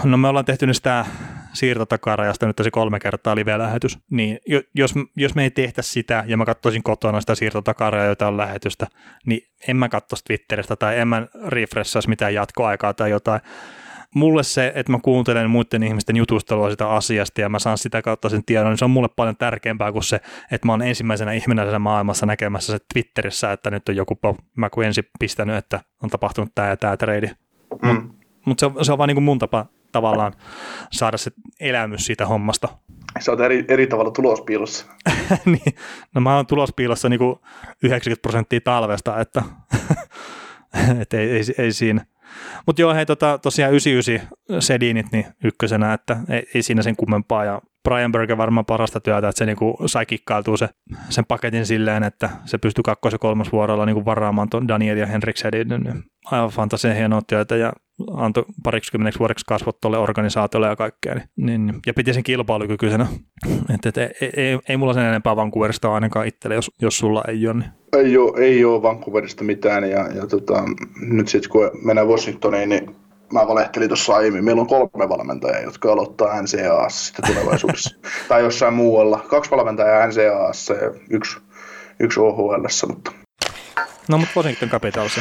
no 0.04 0.16
me 0.16 0.28
ollaan 0.28 0.44
tehty 0.44 0.74
sitä 0.74 1.06
siirtotakarajasta 1.52 2.46
nyt 2.46 2.56
tosi 2.56 2.70
kolme 2.70 3.00
kertaa 3.00 3.36
live-lähetys, 3.36 3.98
niin 4.10 4.38
jos, 4.74 4.94
jos 5.16 5.34
me 5.34 5.42
ei 5.42 5.50
tehtä 5.50 5.82
sitä 5.82 6.24
ja 6.26 6.36
mä 6.36 6.44
katsoisin 6.44 6.82
kotona 6.82 7.20
sitä 7.20 7.34
siirtotakarajaa 7.34 8.06
jotain 8.06 8.36
lähetystä, 8.36 8.86
niin 9.26 9.42
en 9.68 9.76
mä 9.76 9.88
katsoisi 9.88 10.24
Twitteristä 10.24 10.76
tai 10.76 10.98
en 10.98 11.08
mä 11.08 11.26
refreshaisi 11.46 12.08
mitään 12.08 12.34
jatkoaikaa 12.34 12.94
tai 12.94 13.10
jotain 13.10 13.40
mulle 14.14 14.42
se, 14.42 14.72
että 14.74 14.92
mä 14.92 14.98
kuuntelen 15.02 15.50
muiden 15.50 15.82
ihmisten 15.82 16.16
jutustelua 16.16 16.70
sitä 16.70 16.90
asiasta 16.90 17.40
ja 17.40 17.48
mä 17.48 17.58
saan 17.58 17.78
sitä 17.78 18.02
kautta 18.02 18.28
sen 18.28 18.44
tiedon, 18.44 18.70
niin 18.70 18.78
se 18.78 18.84
on 18.84 18.90
mulle 18.90 19.08
paljon 19.16 19.36
tärkeämpää 19.36 19.92
kuin 19.92 20.04
se, 20.04 20.20
että 20.50 20.66
mä 20.66 20.72
oon 20.72 20.82
ensimmäisenä 20.82 21.32
ihmisenä 21.32 21.78
maailmassa 21.78 22.26
näkemässä 22.26 22.72
se 22.72 22.78
Twitterissä, 22.92 23.52
että 23.52 23.70
nyt 23.70 23.88
on 23.88 23.96
joku, 23.96 24.18
mä 24.56 24.70
kuin 24.70 24.86
ensin 24.86 25.04
pistänyt, 25.20 25.56
että 25.56 25.80
on 26.02 26.10
tapahtunut 26.10 26.50
tämä 26.54 26.68
ja 26.68 26.76
tämä 26.76 26.96
trade. 26.96 27.30
Mm. 27.82 28.10
Mutta 28.46 28.68
se, 28.68 28.84
se 28.84 28.92
on 28.92 28.98
vaan 28.98 29.08
niin 29.08 29.16
kuin 29.16 29.24
mun 29.24 29.38
tapa 29.38 29.66
tavallaan 29.92 30.32
saada 30.92 31.16
se 31.16 31.30
elämys 31.60 32.06
siitä 32.06 32.26
hommasta. 32.26 32.68
Sä 33.20 33.32
oot 33.32 33.40
eri, 33.40 33.64
eri 33.68 33.86
tavalla 33.86 34.10
tulospiilossa. 34.10 34.86
niin, 35.44 35.74
no 36.14 36.20
mä 36.20 36.36
oon 36.36 36.46
tulospiilossa 36.46 37.08
niin 37.08 37.18
kuin 37.18 37.36
90 37.82 38.22
prosenttia 38.22 38.60
talvesta, 38.60 39.20
että 39.20 39.42
et 41.02 41.14
ei, 41.14 41.30
ei, 41.30 41.42
ei, 41.58 41.72
siinä. 41.72 42.04
Mutta 42.66 42.82
joo, 42.82 42.94
hei, 42.94 43.06
tota, 43.06 43.38
tosiaan 43.38 43.72
99 43.72 44.62
sedinit 44.62 45.06
niin 45.12 45.26
ykkösenä, 45.44 45.92
että 45.92 46.16
ei, 46.28 46.42
ei 46.54 46.62
siinä 46.62 46.82
sen 46.82 46.96
kummempaa. 46.96 47.44
Ja 47.44 47.60
Brian 47.88 48.12
Berger 48.12 48.36
varmaan 48.36 48.66
parasta 48.66 49.00
työtä, 49.00 49.28
että 49.28 49.38
se 49.38 49.46
niinku 49.46 49.76
sai 49.86 50.06
kikkailtua 50.06 50.56
se, 50.56 50.68
sen 51.08 51.24
paketin 51.24 51.66
silleen, 51.66 52.02
että 52.02 52.30
se 52.44 52.58
pystyi 52.58 52.82
kakkos- 52.82 53.12
ja 53.12 53.18
kolmosvuorolla 53.18 53.86
niinku 53.86 54.04
varaamaan 54.04 54.50
tuon 54.50 54.68
Daniel 54.68 54.96
ja 54.96 55.06
Henrik 55.06 55.36
Sedin. 55.36 55.68
Niin 55.68 56.02
aivan 56.24 56.50
fantasien 56.50 56.96
hienoa 56.96 57.20
työtä 57.26 57.56
ja 57.56 57.72
antoi 58.14 58.44
parikymmeneksi 58.62 59.18
vuodeksi 59.18 59.44
kasvot 59.48 59.80
tuolle 59.80 59.98
organisaatiolle 59.98 60.66
ja 60.66 60.76
kaikkea. 60.76 61.14
Niin, 61.14 61.66
niin, 61.66 61.78
ja 61.86 61.94
piti 61.94 62.14
sen 62.14 62.22
kilpailukykyisenä. 62.22 63.06
Et, 63.74 63.86
et, 63.86 63.98
ei, 63.98 64.30
ei, 64.36 64.58
ei, 64.68 64.76
mulla 64.76 64.92
sen 64.92 65.02
enempää 65.02 65.36
Vancouverista 65.36 65.94
ainakaan 65.94 66.26
itselle, 66.26 66.54
jos, 66.54 66.70
jos 66.82 66.98
sulla 66.98 67.24
ei 67.28 67.46
ole. 67.48 67.54
Niin. 67.54 67.70
Ei 67.92 68.16
ole, 68.16 68.40
ei 68.40 68.64
ole 68.64 68.82
Vancouverista 68.82 69.44
mitään 69.44 69.90
ja, 69.90 70.08
ja 70.14 70.26
tota, 70.26 70.64
nyt 71.00 71.28
sitten 71.28 71.50
kun 71.50 71.70
mennään 71.84 72.08
Washingtoniin, 72.08 72.68
niin 72.68 72.96
mä 73.32 73.48
valehtelin 73.48 73.88
tuossa 73.88 74.14
aiemmin, 74.14 74.44
meillä 74.44 74.60
on 74.60 74.66
kolme 74.66 75.08
valmentajaa, 75.08 75.60
jotka 75.60 75.92
aloittaa 75.92 76.42
NCAassa 76.42 77.06
sitten 77.06 77.34
tulevaisuudessa. 77.34 77.96
tai 78.28 78.42
jossain 78.42 78.74
muualla. 78.74 79.24
Kaksi 79.28 79.50
valmentajaa 79.50 80.06
NCAassa 80.06 80.74
ja 80.74 80.90
yksi, 81.10 81.38
yksi 82.00 82.20
OHLssä, 82.20 82.86
mutta 82.86 83.12
No, 84.10 84.18
mutta 84.18 84.32
Washington 84.36 84.68
Capitals. 84.68 85.20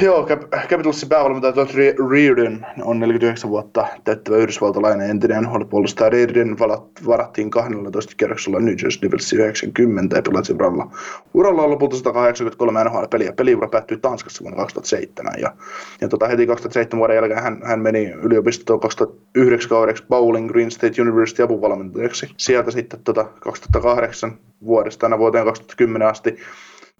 Joo, 0.00 0.26
Cap- 0.26 0.68
Capitalsin 0.68 1.08
päävalmentaja 1.08 1.52
Todd 1.52 1.70
Reardon 2.10 2.66
on 2.82 3.00
49 3.00 3.50
vuotta 3.50 3.86
täyttävä 4.04 4.36
yhdysvaltalainen 4.36 5.10
entinen 5.10 5.42
NHL-puolustaja. 5.42 6.10
Reardon 6.10 6.56
varattiin 7.06 7.50
12 7.50 8.12
kerroksella 8.16 8.60
New 8.60 8.74
Jersey 8.82 9.02
Devils 9.02 9.32
90 9.32 10.16
ja 10.16 10.22
pelasi 10.22 10.52
uralla. 10.52 10.90
Uralla 11.34 11.62
on 11.62 11.70
lopulta 11.70 11.96
183 11.96 12.84
NHL-peliä. 12.84 13.32
Peliura 13.32 13.68
päättyi 13.68 13.98
Tanskassa 13.98 14.44
vuonna 14.44 14.56
2007. 14.56 15.34
Ja, 15.40 15.54
ja 16.00 16.08
tota, 16.08 16.28
heti 16.28 16.46
2007 16.46 16.98
vuoden 16.98 17.16
jälkeen 17.16 17.42
hän, 17.42 17.60
hän 17.64 17.80
meni 17.80 18.10
yliopistoon 18.22 18.80
2009 18.80 19.70
kaudeksi 19.70 20.04
Bowling 20.08 20.48
Green 20.48 20.70
State 20.70 21.02
University 21.02 21.42
apuvalmentajaksi. 21.42 22.28
Sieltä 22.36 22.70
sitten 22.70 23.00
tota, 23.04 23.24
2008 23.24 24.38
vuodesta 24.64 25.06
aina 25.06 25.18
vuoteen 25.18 25.44
2010 25.44 26.08
asti 26.08 26.36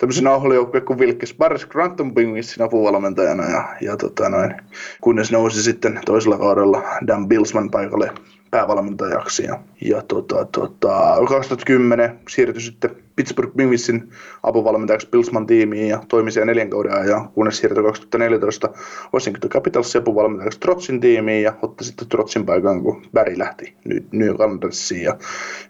tämmöisen 0.01 0.25
nauhalijoukkueen 0.25 0.85
kuin 0.85 0.99
Vilkes 0.99 1.35
Barres 1.35 1.67
Granton 1.67 2.15
Penguinsin 2.15 2.63
apuvalmentajana 2.63 3.51
ja, 3.51 3.69
ja 3.81 3.97
tota 3.97 4.29
noin, 4.29 4.55
kunnes 5.01 5.33
nousi 5.33 5.63
sitten 5.63 6.01
toisella 6.07 6.39
kaudella 6.39 6.83
Dan 7.07 7.29
Bilsman 7.29 7.71
paikalle 7.71 8.13
päävalmentajaksi. 8.51 9.45
Ja, 9.45 9.61
ja 9.81 10.03
tota, 10.03 10.45
tota, 10.45 11.17
2010 11.29 12.19
siirtyi 12.29 12.63
sitten 12.63 12.91
Pittsburgh 13.17 13.57
Penguinsin 13.57 14.11
apuvalmentajaksi 14.43 15.09
Bilsman 15.11 15.47
tiimiin 15.47 15.89
ja 15.89 16.03
toimi 16.09 16.33
siellä 16.33 16.47
neljän 16.47 16.71
kauden 16.71 16.95
ajan, 16.95 17.29
kunnes 17.29 17.59
siirtyi 17.59 17.83
2014 17.83 18.69
Washington 19.15 19.51
Capitalsin 19.51 20.01
apuvalmentajaksi 20.01 20.61
Trotsin 20.61 21.01
tiimiin 21.01 21.43
ja 21.43 21.53
otti 21.63 21.85
sitten 21.85 22.09
Trotsin 22.09 22.47
paikan, 22.47 22.83
kun 22.83 23.03
Barry 23.15 23.39
lähti 23.39 23.75
New 24.13 24.27
York 24.27 24.41
Islandersiin. 24.41 25.03
Ja 25.03 25.19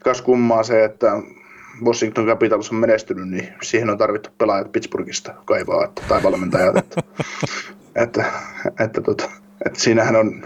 kas 0.05 0.23
kummaa 0.23 0.63
se, 0.63 0.85
että 0.85 1.13
Washington 1.85 2.27
Capitals 2.27 2.71
on 2.73 2.79
menestynyt, 2.79 3.29
niin 3.29 3.49
siihen 3.63 3.91
on 3.91 3.99
tarvittu 3.99 4.31
pelaajat 4.39 4.73
Pittsburghista 4.73 5.35
kaivaa 5.45 5.85
että, 5.85 6.03
tai 6.09 6.23
valmentajat. 6.23 6.77
Että, 6.77 7.03
että, 8.03 8.25
että, 8.81 9.01
tota, 9.01 9.31
että, 9.67 9.81
siinähän 9.81 10.17
on, 10.17 10.43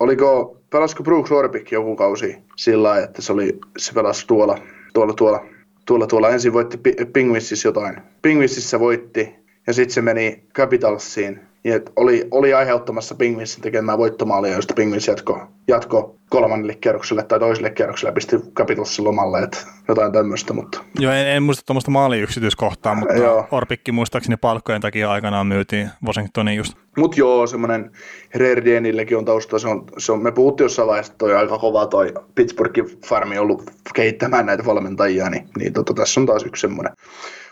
oliko, 0.00 0.56
pelasiko 0.70 1.02
Brooks 1.02 1.32
Orpik 1.32 1.72
joku 1.72 1.96
kausi 1.96 2.36
sillä 2.56 2.88
lailla, 2.88 3.04
että 3.04 3.22
se, 3.22 3.32
oli, 3.32 3.58
se 3.76 3.92
pelasi 3.92 4.26
tuolla, 4.26 4.58
tuolla, 4.92 5.12
tuolla, 5.12 5.44
tuolla, 5.86 6.06
tuolla 6.06 6.30
ensin 6.30 6.52
voitti 6.52 6.78
Penguinsissa 7.12 7.68
jotain. 7.68 7.96
Penguinsissa 8.22 8.80
voitti 8.80 9.34
ja 9.66 9.72
sitten 9.72 9.94
se 9.94 10.02
meni 10.02 10.42
Capitalsiin 10.54 11.40
niin 11.64 11.76
että 11.76 11.92
oli, 11.96 12.28
oli 12.30 12.54
aiheuttamassa 12.54 13.14
Pingvinsin 13.14 13.62
tekemään 13.62 13.98
voittomaalia, 13.98 14.54
josta 14.54 14.74
Pingvins 14.74 15.08
jatko, 15.08 15.46
jatko 15.68 16.16
kolmannelle 16.30 16.74
kierrokselle 16.74 17.22
tai 17.22 17.38
toiselle 17.38 17.70
kierrokselle 17.70 18.08
ja 18.08 18.12
pisti 18.12 18.36
Capitalsin 18.54 19.04
lomalle, 19.04 19.38
että 19.38 19.58
jotain 19.88 20.12
tämmöistä. 20.12 20.52
Mutta... 20.52 20.84
Joo, 20.98 21.12
en, 21.12 21.26
en 21.26 21.42
muista 21.42 21.62
tuommoista 21.66 21.90
maaliyksityiskohtaa, 21.90 22.94
mutta 22.94 23.14
joo. 23.14 23.46
Orpikki 23.50 23.92
muistaakseni 23.92 24.36
palkkojen 24.36 24.80
takia 24.80 25.10
aikanaan 25.10 25.46
myytiin 25.46 25.90
Washingtoniin 26.06 26.56
just. 26.56 26.74
Mutta 26.96 27.20
joo, 27.20 27.46
semmoinen 27.46 27.90
Rerdienillekin 28.34 29.18
on 29.18 29.24
tausta, 29.24 29.58
se 29.58 29.68
on, 29.68 29.84
se 29.98 30.12
on, 30.12 30.22
me 30.22 30.32
puhuttiin 30.32 30.64
jossain 30.64 30.88
vaiheessa, 30.88 31.12
että 31.12 31.18
toi 31.18 31.36
aika 31.36 31.58
kova 31.58 31.86
toi 31.86 32.14
Pittsburghin 32.34 32.98
farmi 33.06 33.38
ollut 33.38 33.70
kehittämään 33.94 34.46
näitä 34.46 34.66
valmentajia, 34.66 35.30
niin, 35.30 35.48
niin 35.58 35.72
tota, 35.72 35.94
tässä 35.94 36.20
on 36.20 36.26
taas 36.26 36.42
yksi 36.42 36.60
semmoinen 36.60 36.92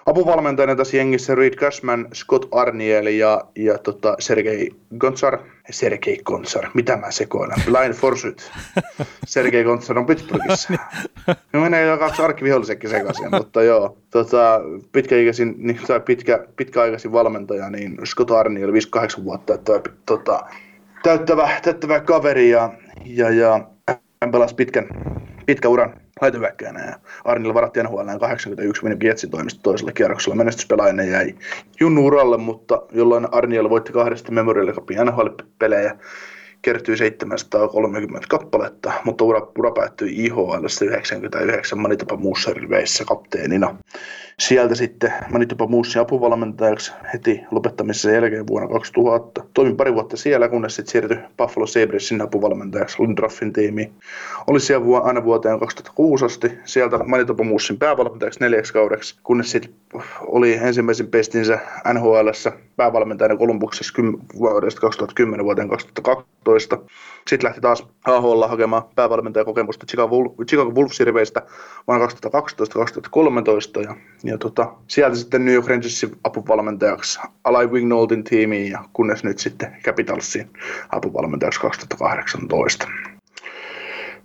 apuvalmentajana 0.06 0.76
tässä 0.76 0.96
jengissä 0.96 1.34
Reed 1.34 1.54
Cashman, 1.54 2.08
Scott 2.14 2.48
Arniel 2.52 3.06
ja, 3.06 3.40
ja 3.56 3.78
tota 3.78 4.16
Sergei 4.18 4.70
Gontsar. 4.98 5.38
Sergei 5.70 6.20
Gontsar, 6.24 6.68
mitä 6.74 6.96
mä 6.96 7.10
sekoilen? 7.10 7.62
Blind 7.64 7.94
Forsyth. 7.94 8.44
Sergei 9.26 9.64
Gontsar 9.64 9.98
on 9.98 10.06
Pittsburghissa. 10.06 10.72
Me 11.52 11.60
menee 11.60 11.86
jo 11.86 11.98
kaksi 11.98 12.22
arkkivihollisekin 12.22 12.90
sekaisin, 12.90 13.30
mutta 13.30 13.62
joo. 13.62 13.98
Tota, 14.10 14.60
pitkäikäisin, 14.92 15.54
niin, 15.58 15.80
tai 15.86 16.00
pitkä, 16.00 16.46
pitkäaikaisin 16.56 17.12
valmentaja, 17.12 17.70
niin 17.70 17.98
Scott 18.06 18.30
Arniel, 18.30 18.72
58 18.72 19.24
vuotta, 19.24 19.54
että 19.54 19.72
tota, 20.06 20.40
täyttävä, 21.02 21.50
täyttävä 21.62 22.00
kaveri 22.00 22.50
ja, 22.50 22.72
ja, 23.04 23.30
ja 23.30 23.66
hän 24.22 24.32
pelasi 24.32 24.54
pitkän, 24.54 24.88
pitkä 25.46 25.68
uran 25.68 26.01
laitohyökkäjänä 26.22 26.84
ja 26.84 26.98
Arnilla 27.24 27.54
varattiin 27.54 27.86
NHL 27.86 28.18
81 28.20 28.84
meni 28.84 28.96
Pietsin 28.96 29.30
toimista 29.30 29.62
toisella 29.62 29.92
kierroksella. 29.92 30.36
Menestyspelaajana 30.36 31.02
jäi 31.02 31.34
Junnu 31.80 32.06
uralle, 32.06 32.38
mutta 32.38 32.82
jolloin 32.92 33.28
Arniel 33.32 33.70
voitti 33.70 33.92
kahdesta 33.92 34.32
Memorial 34.32 34.72
Cupin 34.72 34.98
NHL-pelejä 34.98 35.96
kertyi 36.62 36.96
730 36.96 38.26
kappaletta, 38.28 38.92
mutta 39.04 39.24
ura, 39.24 39.48
ura 39.58 39.70
päättyi 39.70 40.24
IHL 40.24 40.66
99 40.86 41.78
Manitoba 41.78 42.16
Mooseriveissä 42.16 43.04
kapteenina. 43.04 43.76
Sieltä 44.38 44.74
sitten 44.74 45.12
Manitoba 45.32 45.66
Moosin 45.66 46.02
apuvalmentajaksi 46.02 46.92
heti 47.12 47.40
lopettamisen 47.50 48.14
jälkeen 48.14 48.46
vuonna 48.46 48.68
2000. 48.68 49.44
Toimin 49.54 49.76
pari 49.76 49.94
vuotta 49.94 50.16
siellä, 50.16 50.48
kunnes 50.48 50.76
sitten 50.76 50.92
siirtyi 50.92 51.18
Buffalo 51.36 51.66
Sabresin 51.66 52.22
apuvalmentajaksi 52.22 53.02
Lindraffin 53.02 53.52
tiimiin. 53.52 53.92
Oli 54.46 54.60
siellä 54.60 54.86
vu- 54.86 55.02
aina 55.02 55.24
vuoteen 55.24 55.58
2006 55.58 56.24
asti. 56.24 56.52
Sieltä 56.64 56.98
Manitoba 56.98 57.44
Moosin 57.44 57.78
päävalmentajaksi 57.78 58.40
neljäksi 58.40 58.72
kaudeksi, 58.72 59.16
kunnes 59.22 59.50
sitten 59.50 59.74
oli 60.20 60.54
ensimmäisen 60.54 61.08
pestinsä 61.08 61.58
NHLssä 61.94 62.52
päävalmentajana 62.76 63.36
Kolumbuksessa 63.36 64.02
vuodesta 64.38 64.80
2010 64.80 65.44
vuoteen 65.44 65.68
2012. 65.68 66.51
Sitten 66.60 67.44
lähti 67.48 67.60
taas 67.60 67.86
AHL 68.04 68.42
hakemaan 68.48 68.82
päävalmentajakokemusta 68.94 69.86
Chicago, 69.86 70.34
Chicago 70.48 70.70
Wolves-sirveistä 70.70 71.42
vuonna 71.86 72.06
2012-2013 72.06 72.10
ja, 73.82 73.96
ja 74.24 74.38
tota, 74.38 74.72
sieltä 74.88 75.16
sitten 75.16 75.44
New 75.44 75.54
York 75.54 75.66
Rangersin 75.66 76.10
apuvalmentajaksi 76.24 77.20
Alai 77.44 77.66
Wignoltin 77.66 78.24
tiimiin 78.24 78.70
ja 78.70 78.84
kunnes 78.92 79.24
nyt 79.24 79.38
sitten 79.38 79.76
Capitalsin 79.84 80.50
apuvalmentajaksi 80.90 81.60
2018. 81.60 82.88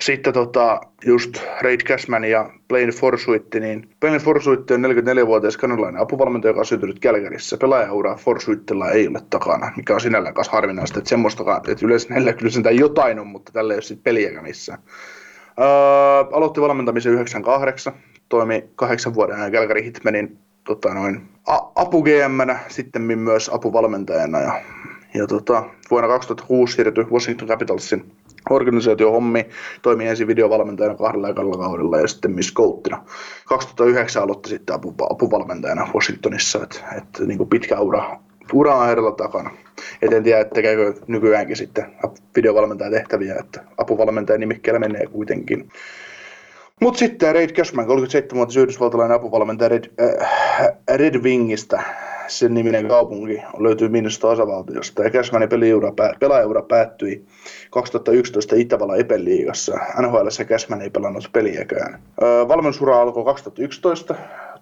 Sitten 0.01 0.33
tota, 0.33 0.81
just 1.05 1.41
Reid 1.61 1.81
Cashman 1.81 2.25
ja 2.25 2.49
Blaine 2.67 2.91
Forsuitti, 2.91 3.59
niin 3.59 3.89
Blaine 3.99 4.19
Forsuitti 4.19 4.73
on 4.73 4.85
44-vuotias 4.85 5.57
kanalainen 5.57 6.01
apuvalmentaja, 6.01 6.49
joka 6.49 6.59
on 6.59 6.65
syntynyt 6.65 6.99
Kälkärissä. 6.99 7.57
Pelaajaura 7.57 8.15
Forsuittilla 8.15 8.89
ei 8.89 9.07
ole 9.07 9.19
takana, 9.29 9.71
mikä 9.75 9.93
on 9.93 10.01
sinällään 10.01 10.33
kanssa 10.33 10.53
harvinaista, 10.53 10.99
että 10.99 11.09
semmoista, 11.09 11.61
että 11.67 11.85
yleensä 11.85 12.09
näillä 12.09 12.33
kyllä 12.33 12.51
sitä 12.51 12.71
jotain 12.71 13.19
on, 13.19 13.27
mutta 13.27 13.51
tällä 13.51 13.73
ei 13.73 13.75
ole 13.75 13.81
sitten 13.81 14.03
peliäkään 14.03 14.43
missään. 14.43 14.79
Öö, 15.59 15.67
aloitti 16.31 16.61
valmentamisen 16.61 17.13
98, 17.13 17.93
toimi 18.29 18.65
kahdeksan 18.75 19.13
vuoden 19.13 19.35
ajan 19.35 19.51
Kälkäri 19.51 19.83
Hitmanin 19.83 20.37
tota 20.63 20.93
noin, 20.93 21.21
apu 21.75 22.03
GM, 22.03 22.51
sitten 22.67 23.01
myös 23.01 23.49
apuvalmentajana 23.53 24.39
ja, 24.39 24.61
ja 25.13 25.27
tota, 25.27 25.63
vuonna 25.91 26.07
2006 26.07 26.75
siirtyi 26.75 27.03
Washington 27.03 27.47
Capitalsin 27.47 28.11
hommi, 29.11 29.45
toimi 29.81 30.07
ensin 30.07 30.27
videovalmentajana 30.27 30.95
kahdella 30.95 31.29
ekalla 31.29 31.57
kaudella 31.57 31.97
ja 31.97 32.07
sitten 32.07 32.31
Miss 32.31 32.53
Coattina. 32.53 33.03
2009 33.47 34.23
aloitti 34.23 34.49
sitten 34.49 34.75
apu, 34.75 34.95
apuvalmentajana 35.09 35.87
Washingtonissa, 35.93 36.63
että, 36.63 36.79
että 36.97 37.23
niin 37.25 37.49
pitkä 37.49 37.79
ura, 37.79 38.19
ura 38.53 38.75
on 38.75 38.87
herralla 38.87 39.11
takana. 39.11 39.51
Et 40.01 40.13
en 40.13 40.23
tiedä, 40.23 40.39
että 40.39 40.53
tekeekö 40.53 40.93
nykyäänkin 41.07 41.55
sitten 41.55 41.85
videovalmentajan 42.35 42.93
tehtäviä, 42.93 43.35
että 43.39 43.63
apuvalmentajan 43.77 44.39
nimikkeellä 44.39 44.79
menee 44.79 45.07
kuitenkin. 45.07 45.69
Mutta 46.81 46.99
sitten 46.99 47.35
Reid 47.35 47.49
Cashman, 47.49 47.85
37-vuotias 47.85 48.57
yhdysvaltalainen 48.57 49.15
apuvalmentaja 49.15 49.69
Red, 49.69 49.83
äh, 50.01 50.29
Red 50.95 51.15
Wingistä, 51.15 51.81
sen 52.27 52.53
niminen 52.53 52.87
kaupunki 52.87 53.41
löytyy 53.57 53.89
Minnesota 53.89 54.27
osavaltiosta. 54.27 55.03
Ja 55.03 55.09
Cashmanin 55.09 55.49
peliura, 55.49 55.93
pelaajaura 56.19 56.61
päättyi 56.61 57.25
2011 57.71 58.55
Itävallan 58.55 58.99
Epeliigassa. 58.99 59.77
NHL 60.01 60.27
Cashman 60.45 60.81
ei 60.81 60.89
pelannut 60.89 61.29
peliäkään. 61.33 61.99
Valmennusura 62.47 63.01
alkoi 63.01 63.25
2011, 63.25 64.15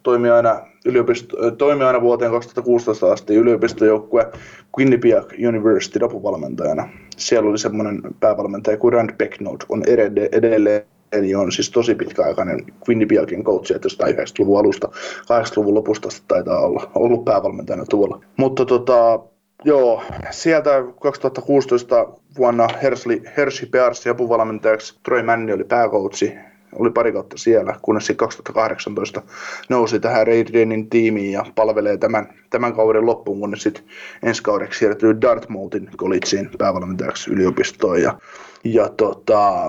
toimi 0.04 0.30
aina, 0.30 0.62
yliopisto, 0.86 1.52
toimi 1.52 1.84
aina 1.84 2.02
vuoteen 2.02 2.32
2016 2.32 3.12
asti 3.12 3.36
yliopistojoukkue 3.36 4.32
Quinnipiac 4.80 5.34
University 5.48 6.06
apuvalmentajana. 6.06 6.90
Siellä 7.18 7.50
oli 7.50 7.58
semmoinen 7.58 8.02
päävalmentaja 8.20 8.78
kuin 8.78 8.94
Rand 8.94 9.10
Becknold, 9.18 9.58
on 9.70 9.84
edelleen 10.32 10.82
Eli 11.16 11.36
on 11.36 11.52
siis 11.52 11.72
tosi 11.72 11.96
pitkäaikainen 11.96 12.60
Quinnipiakin 12.90 13.44
coach, 13.44 13.72
että 13.76 13.86
jostain 13.86 14.16
90-luvun 14.16 14.60
alusta, 14.60 14.88
80-luvun 15.22 15.74
lopusta 15.74 16.10
taitaa 16.28 16.60
olla 16.60 16.92
ollut 16.96 17.26
päävalmentajana 17.26 17.86
tuolla. 17.86 18.22
Mutta 18.38 18.66
tota, 18.66 19.20
joo, 19.64 20.04
sieltä 20.32 20.84
2016 21.02 22.08
vuonna 22.38 22.68
Hershey, 22.84 23.22
Hershey 23.38 23.70
Bearsin 23.70 24.12
apuvalmentajaksi 24.12 25.00
Troy 25.04 25.24
Manni 25.24 25.54
oli 25.54 25.64
pääkoutsi, 25.64 26.34
oli 26.76 26.92
pari 26.92 27.12
kautta 27.12 27.38
siellä, 27.38 27.76
kunnes 27.82 28.14
2018 28.16 29.22
nousi 29.70 30.00
tähän 30.00 30.28
Raidenin 30.28 30.90
tiimiin 30.90 31.32
ja 31.32 31.46
palvelee 31.56 31.98
tämän, 31.98 32.34
tämän 32.50 32.74
kauden 32.74 33.06
loppuun, 33.06 33.40
kunnes 33.40 33.64
sitten 33.64 33.84
ensi 34.24 34.44
kaudeksi 34.44 34.80
siirtyy 34.80 35.22
Dartmouthin 35.22 35.90
collegeen 35.98 36.50
päävalmentajaksi 36.58 37.32
yliopistoon. 37.32 38.02
Ja 38.02 38.20
ja 38.66 38.90
tota, 38.90 39.64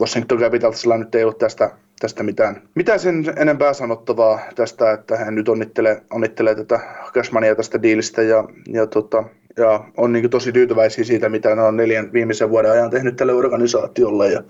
Washington 0.00 0.38
Capitalsilla 0.38 0.98
nyt 0.98 1.14
ei 1.14 1.24
ollut 1.24 1.38
tästä, 1.38 1.70
tästä 2.00 2.22
mitään, 2.22 2.62
mitään 2.74 3.00
sen 3.00 3.24
enempää 3.36 3.72
sanottavaa 3.72 4.40
tästä, 4.54 4.92
että 4.92 5.16
hän 5.16 5.34
nyt 5.34 5.48
onnittelee, 5.48 6.02
onnittelee 6.10 6.54
tätä 6.54 6.80
Cashmania 7.12 7.54
tästä 7.54 7.82
diilistä 7.82 8.22
ja, 8.22 8.44
ja, 8.68 8.86
tota, 8.86 9.24
ja 9.56 9.84
on 9.96 10.12
niin 10.12 10.30
tosi 10.30 10.52
tyytyväisiä 10.52 11.04
siitä, 11.04 11.28
mitä 11.28 11.54
ne 11.54 11.62
on 11.62 11.76
neljän 11.76 12.12
viimeisen 12.12 12.50
vuoden 12.50 12.70
ajan 12.70 12.90
tehnyt 12.90 13.16
tälle 13.16 13.32
organisaatiolle. 13.32 14.32
Ja, 14.32 14.42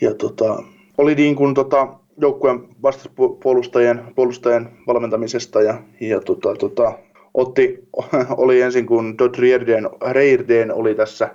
ja 0.00 0.14
tota, 0.14 0.62
oli 0.98 1.14
niin 1.14 1.36
kuin 1.36 1.54
tota, 1.54 1.88
joukkueen 2.20 2.68
vastapuolustajien 2.82 4.04
puolustajien 4.14 4.68
valmentamisesta 4.86 5.62
ja, 5.62 5.82
ja 6.00 6.20
tota, 6.20 6.54
tota, 6.54 6.98
otti, 7.34 7.88
oli 8.36 8.60
ensin 8.60 8.86
kun 8.86 9.16
Todd 9.16 9.34
Reardon, 9.38 9.90
Reardon 10.10 10.72
oli 10.72 10.94
tässä 10.94 11.28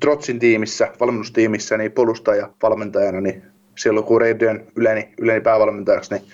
Trotsin 0.00 0.38
tiimissä, 0.38 0.88
valmennustiimissä, 1.00 1.76
niin 1.76 1.92
puolustaja 1.92 2.50
valmentajana, 2.62 3.20
niin 3.20 3.42
silloin 3.78 4.06
kun 4.06 4.20
Reardon 4.20 4.60
yleni, 4.76 5.08
yleni 5.20 5.40
päävalmentajaksi, 5.40 6.14
niin 6.14 6.24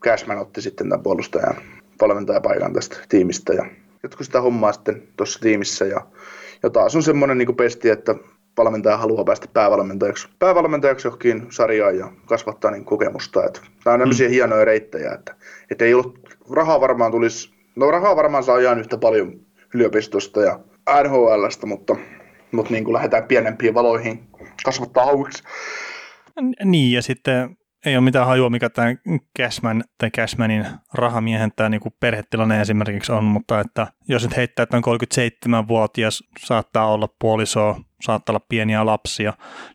Cashman 0.00 0.38
otti 0.38 0.62
sitten 0.62 0.88
tämän 0.88 1.02
puolustajan 1.02 1.56
valmentajapaikan 2.00 2.72
tästä 2.72 2.96
tiimistä 3.08 3.52
ja 3.52 3.66
jotkut 4.02 4.26
sitä 4.26 4.40
hommaa 4.40 4.72
sitten 4.72 5.02
tuossa 5.16 5.40
tiimissä 5.40 5.84
ja, 5.84 6.06
ja 6.62 6.70
taas 6.70 6.96
on 6.96 7.02
semmoinen 7.02 7.38
niin 7.38 7.56
pesti, 7.56 7.90
että 7.90 8.14
valmentaja 8.58 8.96
haluaa 8.96 9.24
päästä 9.24 9.48
päävalmentajaksi, 9.52 10.28
päävalmentajaksi 10.38 11.06
johonkin 11.06 11.46
sarjaan 11.50 11.98
ja 11.98 12.12
kasvattaa 12.26 12.70
niin 12.70 12.84
kokemusta. 12.84 13.44
Että 13.44 13.60
nämä 13.84 13.94
on 13.94 14.00
tämmöisiä 14.00 14.28
mm. 14.28 14.32
hienoja 14.32 14.64
reittejä, 14.64 15.12
että, 15.12 15.34
että 15.70 15.84
ei 15.84 15.94
ollut, 15.94 16.18
rahaa 16.50 16.80
varmaan 16.80 17.10
tulisi 17.10 17.58
No 17.78 17.90
rahaa 17.90 18.16
varmaan 18.16 18.44
saa 18.44 18.58
ihan 18.58 18.80
yhtä 18.80 18.98
paljon 18.98 19.40
yliopistosta 19.74 20.40
ja 20.40 20.60
NHLstä, 21.02 21.66
mutta, 21.66 21.96
mutta 22.52 22.72
niin 22.72 22.84
kuin 22.84 22.94
lähdetään 22.94 23.24
pienempiin 23.24 23.74
valoihin 23.74 24.28
kasvattaa 24.64 25.04
hauiksi. 25.04 25.42
Niin, 26.64 26.92
ja 26.92 27.02
sitten 27.02 27.57
ei 27.86 27.96
ole 27.96 28.04
mitään 28.04 28.26
hajua, 28.26 28.50
mikä 28.50 28.70
tämä 28.70 28.94
Cashman 29.38 29.84
tai 29.98 30.10
Cashmanin 30.10 30.66
rahamiehen 30.94 31.52
tämä 31.56 31.68
niin 31.68 31.80
perhetilanne 32.00 32.60
esimerkiksi 32.60 33.12
on, 33.12 33.24
mutta 33.24 33.60
että 33.60 33.86
jos 34.08 34.22
nyt 34.22 34.36
heittää, 34.36 34.62
että 34.62 34.76
on 34.76 34.82
37-vuotias, 34.84 36.22
saattaa 36.38 36.92
olla 36.92 37.08
puoliso, 37.20 37.76
saattaa 38.02 38.32
olla 38.32 38.46
pieniä 38.48 38.86
lapsia, 38.86 39.32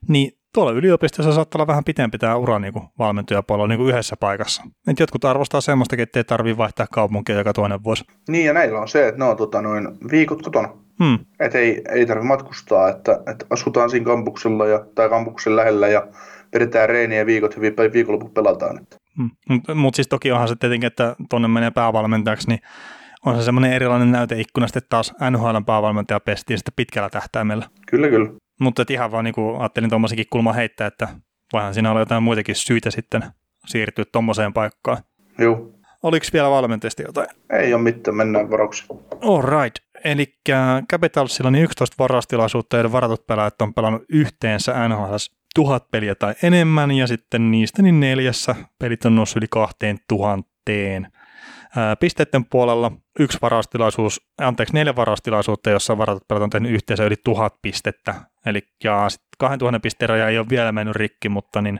niin 0.07 0.31
tuolla 0.53 0.71
yliopistossa 0.71 1.33
saattaa 1.33 1.59
olla 1.59 1.67
vähän 1.67 1.83
pitempi 1.83 2.17
tämä 2.17 2.35
ura 2.35 2.59
niin 2.59 2.73
kuin 2.73 2.85
valmentajapuolella 2.99 3.67
niin 3.67 3.77
kuin 3.77 3.89
yhdessä 3.89 4.15
paikassa. 4.19 4.63
Et 4.87 4.99
jotkut 4.99 5.25
arvostaa 5.25 5.61
semmoistakin, 5.61 6.03
että 6.03 6.19
ei 6.19 6.23
tarvitse 6.23 6.57
vaihtaa 6.57 6.87
kaupunkia 6.91 7.37
joka 7.37 7.53
toinen 7.53 7.83
vuosi. 7.83 8.03
Niin 8.27 8.45
ja 8.45 8.53
näillä 8.53 8.79
on 8.79 8.87
se, 8.87 9.07
että 9.07 9.19
ne 9.19 9.25
on 9.25 9.37
tota, 9.37 9.61
noin 9.61 9.87
viikot 10.11 10.41
kotona. 10.41 10.69
Hmm. 11.03 11.19
Että 11.39 11.57
ei, 11.57 11.81
ei 11.89 12.05
tarvitse 12.05 12.27
matkustaa, 12.27 12.89
että, 12.89 13.19
että 13.31 13.45
asutaan 13.49 13.89
siinä 13.89 14.05
kampuksella 14.05 14.67
ja, 14.67 14.85
tai 14.95 15.09
kampuksen 15.09 15.55
lähellä 15.55 15.87
ja 15.87 16.07
vedetään 16.53 16.89
reeniä 16.89 17.25
viikot 17.25 17.55
ja 17.55 17.61
viikonloppu 17.93 18.29
pelataan. 18.29 18.79
Hmm. 19.17 19.31
Mutta 19.49 19.75
mut 19.75 19.95
siis 19.95 20.07
toki 20.07 20.31
onhan 20.31 20.47
se 20.47 20.55
tietenkin, 20.55 20.87
että 20.87 21.15
tuonne 21.29 21.47
menee 21.47 21.71
päävalmentajaksi, 21.71 22.47
niin 22.47 22.59
on 23.25 23.35
se 23.35 23.43
semmoinen 23.43 23.73
erilainen 23.73 24.11
näyteikkuna 24.11 24.67
sitten 24.67 24.83
taas 24.89 25.13
NHL 25.31 25.57
päävalmentaja 25.65 26.19
pestiin 26.19 26.57
sitten 26.57 26.73
pitkällä 26.75 27.09
tähtäimellä. 27.09 27.65
Kyllä, 27.87 28.07
kyllä. 28.07 28.29
Mutta 28.59 28.85
ihan 28.89 29.11
vaan 29.11 29.23
niin 29.23 29.33
kuin 29.35 29.61
ajattelin 29.61 29.89
tuommoisenkin 29.89 30.25
kulma 30.29 30.53
heittää, 30.53 30.87
että 30.87 31.07
voihan 31.53 31.73
siinä 31.73 31.91
olla 31.91 32.01
jotain 32.01 32.23
muitakin 32.23 32.55
syitä 32.55 32.91
sitten 32.91 33.23
siirtyä 33.65 34.05
tuommoiseen 34.11 34.53
paikkaan. 34.53 34.97
Joo. 35.39 35.71
Oliko 36.03 36.25
vielä 36.33 36.49
valmentajista 36.49 37.01
jotain? 37.01 37.27
Ei 37.49 37.73
ole 37.73 37.81
mitään, 37.81 38.17
mennään 38.17 38.51
varaksi. 38.51 38.85
All 39.21 39.41
right. 39.41 39.75
Eli 40.03 40.35
Capitalsilla 40.91 41.47
on 41.47 41.55
11 41.55 41.95
varastilaisuutta, 41.99 42.77
joiden 42.77 42.91
varatut 42.91 43.27
pelaajat 43.27 43.61
on 43.61 43.73
pelannut 43.73 44.03
yhteensä 44.09 44.87
NHL 44.87 45.15
tuhat 45.55 45.91
peliä 45.91 46.15
tai 46.15 46.33
enemmän, 46.43 46.91
ja 46.91 47.07
sitten 47.07 47.51
niistä 47.51 47.81
niin 47.81 47.99
neljässä 47.99 48.55
pelit 48.79 49.05
on 49.05 49.15
noussut 49.15 49.37
yli 49.37 49.47
kahteen 49.49 49.97
tuhanteen. 50.07 51.07
Pisteiden 51.99 52.45
puolella 52.45 52.91
yksi 53.19 53.37
varastilaisuus, 53.41 54.21
anteeksi 54.37 54.73
neljä 54.73 54.95
varastilaisuutta, 54.95 55.69
jossa 55.69 55.97
varatut 55.97 56.27
pelit 56.27 56.43
on 56.43 56.49
tehnyt 56.49 56.71
yhteensä 56.71 57.03
yli 57.03 57.15
tuhat 57.23 57.55
pistettä. 57.61 58.15
Eli 58.45 58.61
ja 58.83 59.07
2000 59.37 59.79
pisteen 59.79 60.09
raja 60.09 60.29
ei 60.29 60.37
ole 60.37 60.49
vielä 60.49 60.71
mennyt 60.71 60.95
rikki, 60.95 61.29
mutta 61.29 61.61
niin 61.61 61.79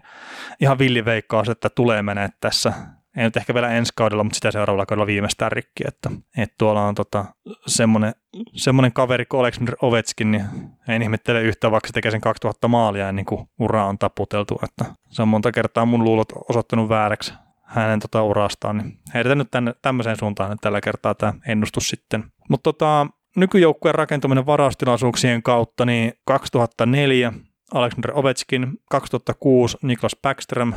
ihan 0.59 0.79
villiveikkaus, 0.79 1.49
että 1.49 1.69
tulee 1.69 2.01
menee 2.01 2.29
tässä. 2.41 2.73
Ei 3.17 3.23
nyt 3.23 3.37
ehkä 3.37 3.53
vielä 3.53 3.69
ensi 3.69 3.93
kaudella, 3.95 4.23
mutta 4.23 4.35
sitä 4.35 4.51
seuraavalla 4.51 4.85
kaudella 4.85 5.07
viimeistään 5.07 5.51
rikki. 5.51 5.83
Että, 5.87 6.09
että 6.37 6.55
tuolla 6.57 6.87
on 6.87 6.95
tota, 6.95 7.25
semmoinen, 7.67 8.13
semmoinen 8.53 8.93
kaveri 8.93 9.25
kuin 9.25 9.39
Alexander 9.39 9.75
Ovetskin, 9.81 10.31
niin 10.31 10.45
en 10.87 11.01
ihmettele 11.01 11.41
yhtä, 11.41 11.71
vaikka 11.71 11.87
se 11.87 11.93
tekee 11.93 12.11
sen 12.11 12.21
2000 12.21 12.67
maalia 12.67 13.09
ennen 13.09 13.25
kuin 13.25 13.47
ura 13.59 13.85
on 13.85 13.97
taputeltu. 13.97 14.59
Että 14.63 14.85
se 15.09 15.21
on 15.21 15.27
monta 15.27 15.51
kertaa 15.51 15.85
mun 15.85 16.03
luulot 16.03 16.31
osoittanut 16.49 16.89
vääräksi 16.89 17.33
hänen 17.63 17.99
tota 17.99 18.23
urastaan, 18.23 18.77
niin 18.77 18.99
heitetään 19.13 19.37
nyt 19.37 19.51
tänne, 19.51 19.73
tämmöiseen 19.81 20.17
suuntaan 20.19 20.51
että 20.51 20.61
tällä 20.61 20.81
kertaa 20.81 21.15
tämä 21.15 21.33
ennustus 21.47 21.87
sitten. 21.87 22.23
Mutta 22.49 22.63
tota, 22.63 23.07
nykyjoukkueen 23.35 23.95
rakentuminen 23.95 24.45
varastilaisuuksien 24.45 25.43
kautta, 25.43 25.85
niin 25.85 26.13
2004 26.25 27.33
Alexander 27.73 28.11
Ovechkin, 28.13 28.67
2006 28.89 29.77
Niklas 29.81 30.15
Backström, 30.21 30.73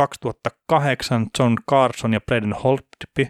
2008 0.00 1.26
John 1.38 1.54
Carson 1.70 2.12
ja 2.12 2.20
Braden 2.20 2.52
Holtby, 2.52 3.26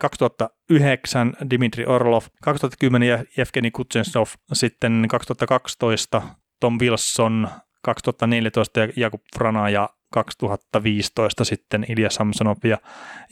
2009 0.00 1.36
Dimitri 1.50 1.86
Orlov, 1.86 2.22
2010 2.42 3.26
Evgeni 3.38 3.70
Kutsensov, 3.70 4.26
sitten 4.52 5.06
2012 5.10 6.22
Tom 6.60 6.78
Wilson, 6.80 7.48
2014 7.82 8.80
Jakub 8.96 9.20
Frana 9.36 9.68
ja 9.68 9.88
2015 10.12 11.44
sitten 11.44 11.86
Ilja 11.88 12.10
Samsonov 12.10 12.56
ja 12.64 12.78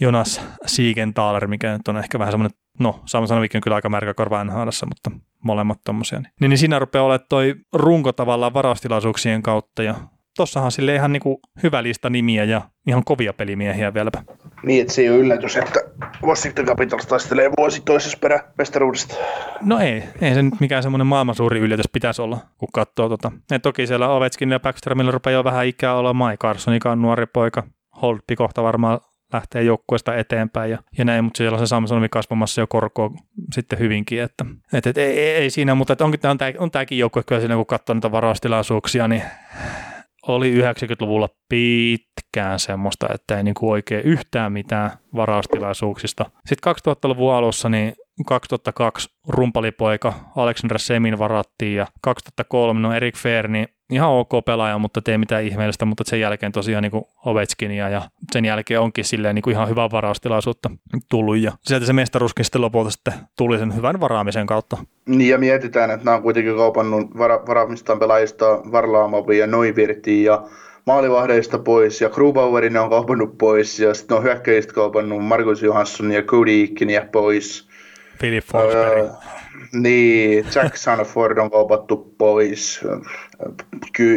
Jonas 0.00 0.40
Siegenthaler, 0.66 1.46
mikä 1.46 1.72
nyt 1.72 1.88
on 1.88 1.96
ehkä 1.96 2.18
vähän 2.18 2.32
semmoinen, 2.32 2.58
no 2.78 3.02
Samsonovikin 3.06 3.58
on 3.58 3.62
kyllä 3.62 3.74
aika 3.74 3.88
märkä 3.88 4.14
korva 4.14 4.44
NHLssä, 4.44 4.86
mutta 4.86 5.10
molemmat 5.44 5.78
tommosia. 5.84 6.20
Niin, 6.20 6.48
niin 6.48 6.58
siinä 6.58 6.78
rupeaa 6.78 7.04
olemaan 7.04 7.26
toi 7.28 7.54
runko 7.72 8.12
tavallaan 8.12 8.54
varastilaisuuksien 8.54 9.42
kautta 9.42 9.82
ja 9.82 9.94
tossahan 10.36 10.72
sille 10.72 10.94
ihan 10.94 11.12
niinku 11.12 11.40
hyvä 11.62 11.82
lista 11.82 12.10
nimiä 12.10 12.44
ja 12.44 12.62
ihan 12.86 13.04
kovia 13.04 13.32
pelimiehiä 13.32 13.94
vieläpä. 13.94 14.22
Niin, 14.62 14.80
että 14.80 14.92
se 14.92 15.02
ei 15.02 15.10
ole 15.10 15.18
yllätys, 15.18 15.56
että 15.56 15.80
Washington 16.22 16.66
Capitals 16.66 17.06
taistelee 17.06 17.50
vuosi 17.58 17.82
toisessa 17.84 18.18
perämestaruudesta. 18.20 19.14
No 19.60 19.78
ei, 19.78 20.04
ei 20.20 20.34
se 20.34 20.42
nyt 20.42 20.60
mikään 20.60 20.82
semmoinen 20.82 21.06
maailman 21.06 21.34
suuri 21.34 21.60
yllätys 21.60 21.88
pitäisi 21.92 22.22
olla, 22.22 22.38
kun 22.58 22.68
katsoo 22.72 23.08
tota. 23.08 23.32
Ja 23.50 23.58
toki 23.58 23.86
siellä 23.86 24.08
Ovechkin 24.08 24.50
ja 24.50 24.60
Backstromilla 24.60 25.10
rupeaa 25.10 25.32
jo 25.32 25.44
vähän 25.44 25.66
ikää 25.66 25.94
olla 25.94 26.14
Mike 26.14 26.36
Carsonikaan 26.36 27.02
nuori 27.02 27.26
poika. 27.26 27.62
Holtby 28.02 28.36
kohta 28.36 28.62
varmaan 28.62 29.00
lähtee 29.32 29.62
joukkueesta 29.62 30.16
eteenpäin 30.16 30.70
ja, 30.70 30.78
ja 30.98 31.04
näin, 31.04 31.24
mutta 31.24 31.38
siellä 31.38 31.54
on 31.54 31.66
se 31.66 31.66
Samsonovi 31.66 32.08
kasvamassa 32.08 32.60
jo 32.60 32.66
korkoa 32.66 33.10
sitten 33.52 33.78
hyvinkin, 33.78 34.22
että 34.22 34.44
et, 34.72 34.86
et, 34.86 34.98
ei, 34.98 35.18
ei, 35.18 35.50
siinä, 35.50 35.74
mutta 35.74 35.92
että 35.92 36.04
onkin, 36.04 36.20
on, 36.26 36.38
tää, 36.38 36.52
on 36.58 36.70
tämäkin 36.70 36.98
joukkue 36.98 37.22
kyllä 37.22 37.40
siinä, 37.40 37.56
kun 37.56 37.66
katsoo 37.66 37.94
niitä 37.94 38.12
varaustilaisuuksia, 38.12 39.08
niin 39.08 39.22
oli 40.28 40.62
90-luvulla 40.62 41.28
pitkään 41.48 42.58
semmoista, 42.58 43.06
että 43.14 43.36
ei 43.36 43.42
niinku 43.42 43.70
oikein 43.70 44.04
yhtään 44.04 44.52
mitään 44.52 44.90
varaustilaisuuksista. 45.16 46.30
Sitten 46.46 46.74
2000-luvun 46.74 47.34
alussa 47.34 47.68
niin 47.68 47.94
2002 48.26 49.08
rumpalipoika 49.28 50.14
Alexander 50.36 50.78
Semin 50.78 51.18
varattiin 51.18 51.76
ja 51.76 51.86
2003 52.00 52.80
no 52.80 52.92
Erik 52.92 53.16
Ferni 53.16 53.64
ihan 53.92 54.10
ok 54.10 54.30
pelaaja, 54.46 54.78
mutta 54.78 55.02
tee 55.02 55.18
mitään 55.18 55.44
ihmeellistä, 55.44 55.84
mutta 55.84 56.04
sen 56.06 56.20
jälkeen 56.20 56.52
tosiaan 56.52 56.82
niin 56.82 57.04
Ovechkinia 57.24 57.88
ja 57.88 58.02
sen 58.32 58.44
jälkeen 58.44 58.80
onkin 58.80 59.04
silleen 59.04 59.34
niin 59.34 59.42
kuin 59.42 59.54
ihan 59.54 59.68
hyvää 59.68 59.90
varaustilaisuutta 59.90 60.70
tullut 61.08 61.38
ja 61.38 61.52
sieltä 61.62 61.86
se 61.86 61.92
mestaruuskin 61.92 62.44
sitten 62.44 62.60
lopulta 62.60 62.90
sitten 62.90 63.14
tuli 63.38 63.58
sen 63.58 63.76
hyvän 63.76 64.00
varaamisen 64.00 64.46
kautta. 64.46 64.76
Niin 65.06 65.30
ja 65.30 65.38
mietitään, 65.38 65.90
että 65.90 66.04
nämä 66.04 66.16
on 66.16 66.22
kuitenkin 66.22 66.56
kaupannut 66.56 67.18
vara- 67.18 67.46
varaamistaan 67.46 67.98
pelaajista 67.98 68.46
Varlaamovia 68.46 69.38
ja 69.38 69.46
Noivirtia 69.46 70.32
ja 70.32 70.42
maalivahdeista 70.86 71.58
pois 71.58 72.00
ja 72.00 72.10
Grubauerin 72.10 72.76
on 72.76 72.90
kaupannut 72.90 73.38
pois 73.38 73.80
ja 73.80 73.94
sitten 73.94 74.16
on 74.16 74.22
hyökkäjistä 74.22 74.72
kaupannut 74.72 75.24
Markus 75.24 75.62
Johansson 75.62 76.12
ja 76.12 76.22
Cody 76.22 76.62
Ikkinia 76.62 77.06
pois. 77.12 77.68
Philip 78.18 78.44
Forsberg. 78.44 78.98
Öö, 78.98 79.08
niin, 79.72 80.44
Jack 80.54 80.76
Sanford 80.76 81.38
on 81.38 81.50
kaupattu 81.50 82.14
pois. 82.18 82.80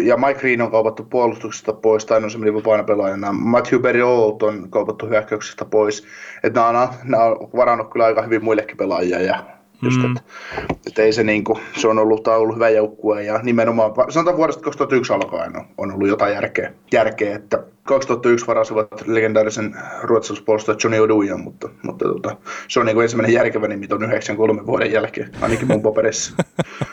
Ja 0.03 0.17
Mike 0.17 0.39
Green 0.39 0.61
on 0.61 0.71
kaupattu 0.71 1.03
puolustuksesta 1.03 1.73
pois, 1.73 2.05
tai 2.05 2.23
on 2.23 2.31
semmoinen 2.31 2.55
vapaana 2.55 2.83
pelaajana. 2.83 3.33
Matthew 3.33 3.81
Berriot 3.81 4.43
on 4.43 4.69
kaupattu 4.69 5.07
hyökkäyksestä 5.07 5.65
pois. 5.65 6.03
Että 6.43 6.59
nämä 6.59 6.81
on, 6.81 6.89
nämä 7.03 7.23
on 7.23 7.49
varannut 7.55 7.91
kyllä 7.91 8.05
aika 8.05 8.21
hyvin 8.21 8.43
muillekin 8.43 8.77
pelaajia 8.77 9.21
ja 9.21 9.54
Just, 9.81 9.97
mm. 9.97 10.05
että, 10.05 10.21
että 10.87 11.01
ei 11.01 11.13
se, 11.13 11.23
niin 11.23 11.43
kuin, 11.43 11.59
se 11.77 11.87
on 11.87 11.99
ollut, 11.99 12.23
tämä 12.23 12.35
on 12.35 12.41
ollut 12.41 12.55
hyvä 12.55 12.69
joukkue 12.69 13.23
ja 13.23 13.39
nimenomaan, 13.43 13.91
sanotaan 14.09 14.37
vuodesta 14.37 14.63
2001 14.63 15.13
alkaen 15.13 15.57
on, 15.57 15.65
on 15.77 15.91
ollut 15.91 16.07
jotain 16.07 16.33
järkeä, 16.33 16.73
järkeä, 16.91 17.35
että 17.35 17.63
2001 17.83 18.47
varasivat 18.47 18.87
legendaarisen 19.05 19.75
ruotsalaispuolustaja 20.01 20.77
Johnny 20.83 20.99
Odujan, 20.99 21.41
mutta, 21.41 21.69
mutta 21.83 22.05
tota, 22.05 22.37
se 22.67 22.79
on 22.79 22.85
niin 22.85 22.95
kuin 22.95 23.03
ensimmäinen 23.03 23.33
järkevä 23.33 23.67
nimi 23.67 23.87
tuon 23.87 24.03
93 24.03 24.65
vuoden 24.65 24.91
jälkeen, 24.91 25.31
ainakin 25.41 25.67
mun 25.67 25.81
paperissa. 25.81 26.35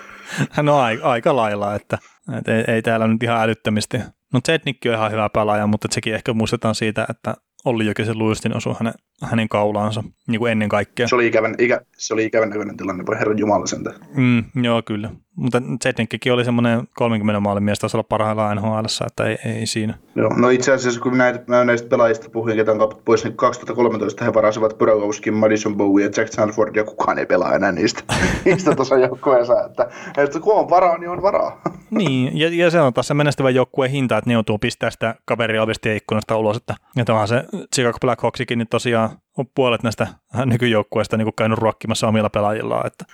no 0.63 0.79
aika, 0.79 1.11
aika 1.11 1.37
lailla, 1.37 1.75
että, 1.75 1.99
että 2.39 2.57
ei, 2.57 2.65
ei, 2.69 2.83
täällä 2.83 3.07
nyt 3.07 3.23
ihan 3.23 3.43
älyttömästi. 3.43 3.99
No 4.33 4.41
Zetnikki 4.47 4.89
on 4.89 4.95
ihan 4.95 5.13
hyvä 5.13 5.29
pelaaja, 5.29 5.67
mutta 5.67 5.89
sekin 5.91 6.15
ehkä 6.15 6.33
muistetaan 6.33 6.75
siitä, 6.75 7.07
että 7.11 7.35
Olli 7.65 7.87
Jokisen 7.87 8.19
luistin 8.19 8.57
osui 8.57 8.75
hänen, 8.79 8.95
hänen 9.23 9.49
kaulaansa 9.49 10.05
niin 10.27 10.39
kuin 10.39 10.53
ennen 10.53 10.69
kaikkea. 10.69 11.09
Se 11.09 11.15
oli 11.15 11.27
ikävän, 11.27 11.55
ikä, 11.59 11.81
se 11.97 12.15
oli 12.15 12.25
ikävän 12.25 12.49
näköinen 12.49 12.77
tilanne, 12.77 13.07
voi 13.07 13.19
herran 13.19 13.39
jumala 13.39 13.67
sen 13.67 13.85
mm, 14.15 14.45
Joo, 14.63 14.83
kyllä. 14.83 15.11
Mutta 15.37 15.63
Zetnikkikin 15.83 16.33
oli 16.33 16.45
semmoinen 16.45 16.89
30 16.97 17.41
maalin 17.41 17.63
mies, 17.63 17.79
taisi 17.79 17.97
olla 17.97 18.07
parhaillaan 18.09 18.57
NHL, 18.57 18.85
että 19.07 19.25
ei, 19.25 19.39
ei 19.45 19.67
siinä. 19.67 19.95
Joo, 20.15 20.35
no 20.37 20.49
itse 20.49 20.73
asiassa 20.73 21.01
kun 21.01 21.19
näitä, 21.19 21.45
mä 21.47 21.65
näistä 21.65 21.89
pelaajista 21.89 22.31
puhuin, 22.31 22.57
ketä 22.57 22.73
on 22.73 22.79
kaupattu 22.79 23.03
pois, 23.05 23.25
niin 23.25 23.37
2013 23.37 24.25
he 24.25 24.35
varasivat 24.35 24.79
Burakovskin, 24.79 25.35
Madison 25.35 25.77
Bowie 25.77 26.05
ja 26.05 26.11
Jack 26.17 26.33
Sanford, 26.33 26.77
ja 26.77 26.85
kukaan 26.85 27.19
ei 27.19 27.27
pelaa 27.27 27.55
enää 27.55 27.73
niistä, 27.73 28.03
niistä 28.45 28.75
tuossa 28.75 28.97
joukkueessa. 28.97 29.65
Että, 29.65 29.91
että 30.17 30.41
kun 30.41 30.55
on 30.55 30.71
varaa, 30.71 30.99
niin 30.99 31.11
on 31.11 31.23
varaa. 31.23 31.61
niin, 31.91 32.39
ja, 32.39 32.49
ja 32.53 32.71
se 32.71 32.81
on 32.81 32.95
taas 32.95 33.07
se 33.07 33.15
menestyvä 33.15 33.51
joukkueen 33.51 33.91
hinta, 33.91 34.19
että 34.19 34.31
ne 34.31 34.35
joutuu 34.35 34.59
pistää 34.59 34.91
sitä 34.91 35.15
kaveria 35.25 35.67
ikkunasta 35.97 36.37
ulos, 36.37 36.57
että, 36.57 36.75
että 36.97 37.13
onhan 37.13 37.29
se 37.29 37.45
Chicago 37.75 37.99
Blackhawksikin 38.01 38.59
niin 38.59 38.69
tosiaan 38.69 39.11
on 39.37 39.47
puolet 39.55 39.83
näistä 39.83 40.07
nykyjoukkueista 40.45 41.17
niin 41.17 41.35
käynyt 41.37 41.59
ruokkimassa 41.59 42.09
omilla 42.09 42.31
pelaajillaan. 42.31 42.87
Että, 42.87 43.05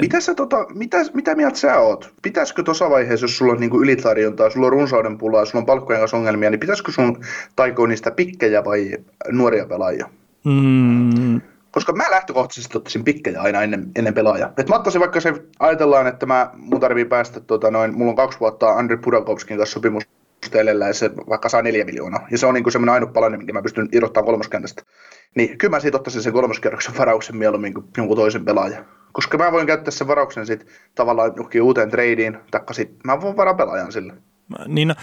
mitä, 0.00 0.20
sä, 0.20 0.34
tota, 0.34 0.66
mitä, 0.74 0.98
mitä 1.14 1.34
mieltä 1.34 1.58
sä 1.58 1.78
oot? 1.78 2.14
Pitäisikö 2.22 2.62
tuossa 2.62 2.90
vaiheessa, 2.90 3.24
jos 3.24 3.38
sulla 3.38 3.52
on 3.52 3.60
niin 3.60 3.70
ylitarjontaa, 3.80 4.50
sulla 4.50 4.66
on 4.66 4.72
runsauden 4.72 5.18
pulaa, 5.18 5.44
sulla 5.44 5.62
on 5.62 5.66
palkkojen 5.66 6.00
kanssa 6.00 6.16
ongelmia, 6.16 6.50
niin 6.50 6.60
pitäisikö 6.60 6.92
sun 6.92 7.24
taikoa 7.56 7.86
niistä 7.86 8.10
pikkejä 8.10 8.64
vai 8.64 8.92
nuoria 9.32 9.66
pelaajia? 9.66 10.08
Mm. 10.44 11.40
Koska 11.70 11.92
mä 11.92 12.10
lähtökohtaisesti 12.10 12.78
ottaisin 12.78 13.04
pikkejä 13.04 13.40
aina 13.40 13.62
ennen, 13.62 13.90
ennen 13.96 14.14
pelaajaa. 14.14 14.52
Et 14.58 14.68
mä 14.68 14.76
ottaisin 14.76 15.00
vaikka 15.00 15.20
se, 15.20 15.34
ajatellaan, 15.58 16.06
että 16.06 16.26
mä, 16.26 16.50
mun 16.56 16.80
tarvii 16.80 17.04
päästä, 17.04 17.40
tota, 17.40 17.70
noin, 17.70 17.98
mulla 17.98 18.10
on 18.10 18.16
kaksi 18.16 18.40
vuotta 18.40 18.70
Andri 18.70 18.96
Pudakovskin 18.96 19.58
kanssa 19.58 19.74
sopimus 19.74 20.04
ja 20.86 20.94
se 20.94 21.10
vaikka 21.28 21.48
saa 21.48 21.62
neljä 21.62 21.84
miljoonaa. 21.84 22.26
Ja 22.30 22.38
se 22.38 22.46
on 22.46 22.54
niin 22.54 22.72
semmoinen 22.72 22.94
ainut 22.94 23.12
palanen, 23.12 23.40
minkä 23.40 23.52
mä 23.52 23.62
pystyn 23.62 23.88
irrottamaan 23.92 24.26
kolmoskentästä. 24.26 24.82
Niin 25.36 25.58
kyllä 25.58 25.76
mä 25.76 25.80
siitä 25.80 25.96
ottaisin 25.96 26.22
sen 26.22 26.32
kolmoskierroksen 26.32 26.98
varauksen 26.98 27.36
mieluummin 27.36 27.74
kuin 27.74 27.86
jonkun 27.96 28.16
toisen 28.16 28.44
pelaajan. 28.44 28.86
Koska 29.12 29.38
mä 29.38 29.52
voin 29.52 29.66
käyttää 29.66 29.90
sen 29.90 30.08
varauksen 30.08 30.46
sitten 30.46 30.68
tavallaan 30.94 31.32
johonkin 31.36 31.62
uuteen 31.62 31.90
tradeen, 31.90 32.40
taikka 32.50 32.74
sit 32.74 32.90
mä 33.04 33.20
voin 33.20 33.36
varaa 33.36 33.54
pelaajan 33.54 33.92
sille. 33.92 34.12
Niin 34.66 34.88
no, 34.88 34.94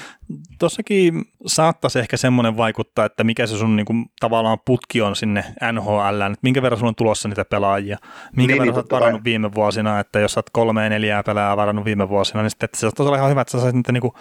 tossakin 0.60 1.26
saattaisi 1.46 2.00
ehkä 2.00 2.18
semmoinen 2.18 2.58
vaikuttaa, 2.58 3.06
että 3.06 3.24
mikä 3.24 3.48
se 3.48 3.58
sun 3.58 3.76
niinku, 3.76 3.94
tavallaan 4.20 4.58
putki 4.66 5.02
on 5.02 5.16
sinne 5.16 5.46
NHL, 5.72 6.22
että 6.22 6.40
minkä 6.42 6.62
verran 6.62 6.80
sulla 6.80 6.90
on 6.90 6.96
tulossa 6.96 7.30
niitä 7.30 7.46
pelaajia, 7.46 7.98
minkä 8.36 8.54
niin, 8.54 8.62
verran 8.62 8.68
niin, 8.68 8.76
olet 8.76 8.92
varannut 8.92 9.20
vai. 9.20 9.24
viime 9.24 9.54
vuosina, 9.54 10.00
että 10.00 10.20
jos 10.20 10.38
olet 10.38 10.50
kolme 10.54 10.84
ja 10.84 10.90
neljää 10.90 11.24
pelaajaa 11.24 11.58
varannut 11.58 11.86
viime 11.86 12.10
vuosina, 12.10 12.42
niin 12.42 12.50
sitten 12.50 12.70
se 12.76 12.90
olla 13.00 13.18
ihan 13.18 13.30
hyvä, 13.30 13.42
että 13.42 13.52
sä 13.52 13.60
saisit 13.60 13.76
niitä 13.76 13.92
niinku, 13.92 14.14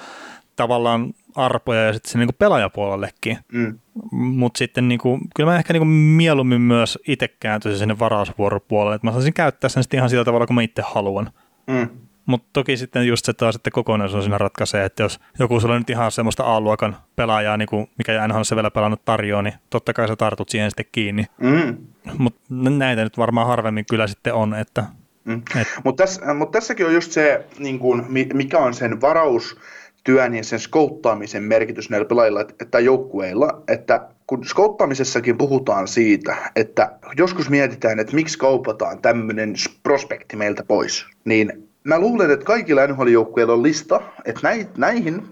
tavallaan 0.57 1.15
arpoja 1.35 1.83
ja 1.83 1.93
sitten 1.93 2.19
niin 2.21 2.29
pelajapuolellekin. 2.39 3.39
Mm. 3.53 3.79
Mutta 4.13 4.59
sitten 4.59 4.89
niin 4.89 4.99
kuin, 4.99 5.21
kyllä 5.37 5.51
mä 5.51 5.59
ehkä 5.59 5.73
niin 5.73 5.81
kuin 5.81 5.89
mieluummin 5.89 6.61
myös 6.61 6.99
itse 7.09 7.29
kääntyisin 7.29 7.79
sinne 7.79 7.99
varausvuoropuolelle, 7.99 8.95
että 8.95 9.07
mä 9.07 9.13
saisin 9.13 9.35
käyttää 9.35 9.69
sen 9.69 9.83
sitten 9.83 9.99
ihan 9.99 10.11
sillä 10.11 10.25
tavalla, 10.25 10.47
kun 10.47 10.57
mä 10.57 10.63
itse 10.63 10.83
haluan. 10.83 11.31
Mm. 11.67 11.89
Mutta 12.27 12.49
toki 12.53 12.77
sitten 12.77 13.07
just 13.07 13.25
se 13.25 13.33
taas, 13.33 13.57
että 13.57 13.71
kokonaisuus 13.71 14.25
siinä 14.25 14.39
ratkaisee, 14.39 14.85
että 14.85 15.03
jos 15.03 15.21
joku 15.39 15.61
sulla 15.61 15.79
nyt 15.79 15.91
ihan 15.91 16.13
semmoista 16.13 16.45
A-luokan 16.45 16.97
pelaajaa, 17.17 17.57
niin 17.57 17.69
kuin 17.69 17.91
mikä 17.99 18.29
NHL 18.29 18.43
se 18.43 18.57
vielä 18.57 18.71
pelannut 18.71 19.05
tarjoaa, 19.05 19.43
niin 19.43 19.55
totta 19.71 19.93
kai 19.93 20.09
sä 20.09 20.17
tartut 20.17 20.49
siihen 20.49 20.71
sitten 20.71 20.87
kiinni. 20.93 21.27
Mm. 21.39 21.77
Mutta 22.19 22.41
näitä 22.71 23.05
nyt 23.05 23.19
varmaan 23.19 23.47
harvemmin 23.47 23.85
kyllä 23.91 24.07
sitten 24.07 24.35
on, 24.35 24.55
että 24.55 24.85
Mm. 25.27 25.43
Mutta 25.85 26.03
tässä, 26.05 26.35
mut 26.35 26.51
tässäkin 26.51 26.87
on 26.87 26.95
just 26.95 27.13
se, 27.13 27.47
niin 27.59 27.79
kun, 27.79 28.07
mikä 28.35 28.59
on 28.59 28.75
sen 28.75 29.01
varaus, 29.01 29.57
työn 30.07 30.35
ja 30.35 30.45
sen 30.45 30.61
skouttaamisen 30.61 31.43
merkitys 31.43 31.91
näillä 31.91 32.09
pelaajilla 32.09 32.45
tai 32.71 32.85
joukkueilla, 32.85 33.63
että 33.69 34.09
kun 34.27 34.45
skouttaamisessakin 34.45 35.39
puhutaan 35.39 35.89
siitä, 35.89 36.37
että 36.57 36.99
joskus 37.17 37.51
mietitään, 37.51 37.99
että 37.99 38.15
miksi 38.15 38.39
kaupataan 38.39 39.03
tämmöinen 39.03 39.55
prospekti 39.83 40.37
meiltä 40.37 40.65
pois, 40.69 41.07
niin 41.25 41.69
mä 41.85 41.99
luulen, 42.01 42.31
että 42.31 42.45
kaikilla 42.45 42.87
NHL-joukkueilla 42.87 43.53
on 43.53 43.63
lista, 43.63 44.01
että 44.25 44.41
näihin 44.79 45.23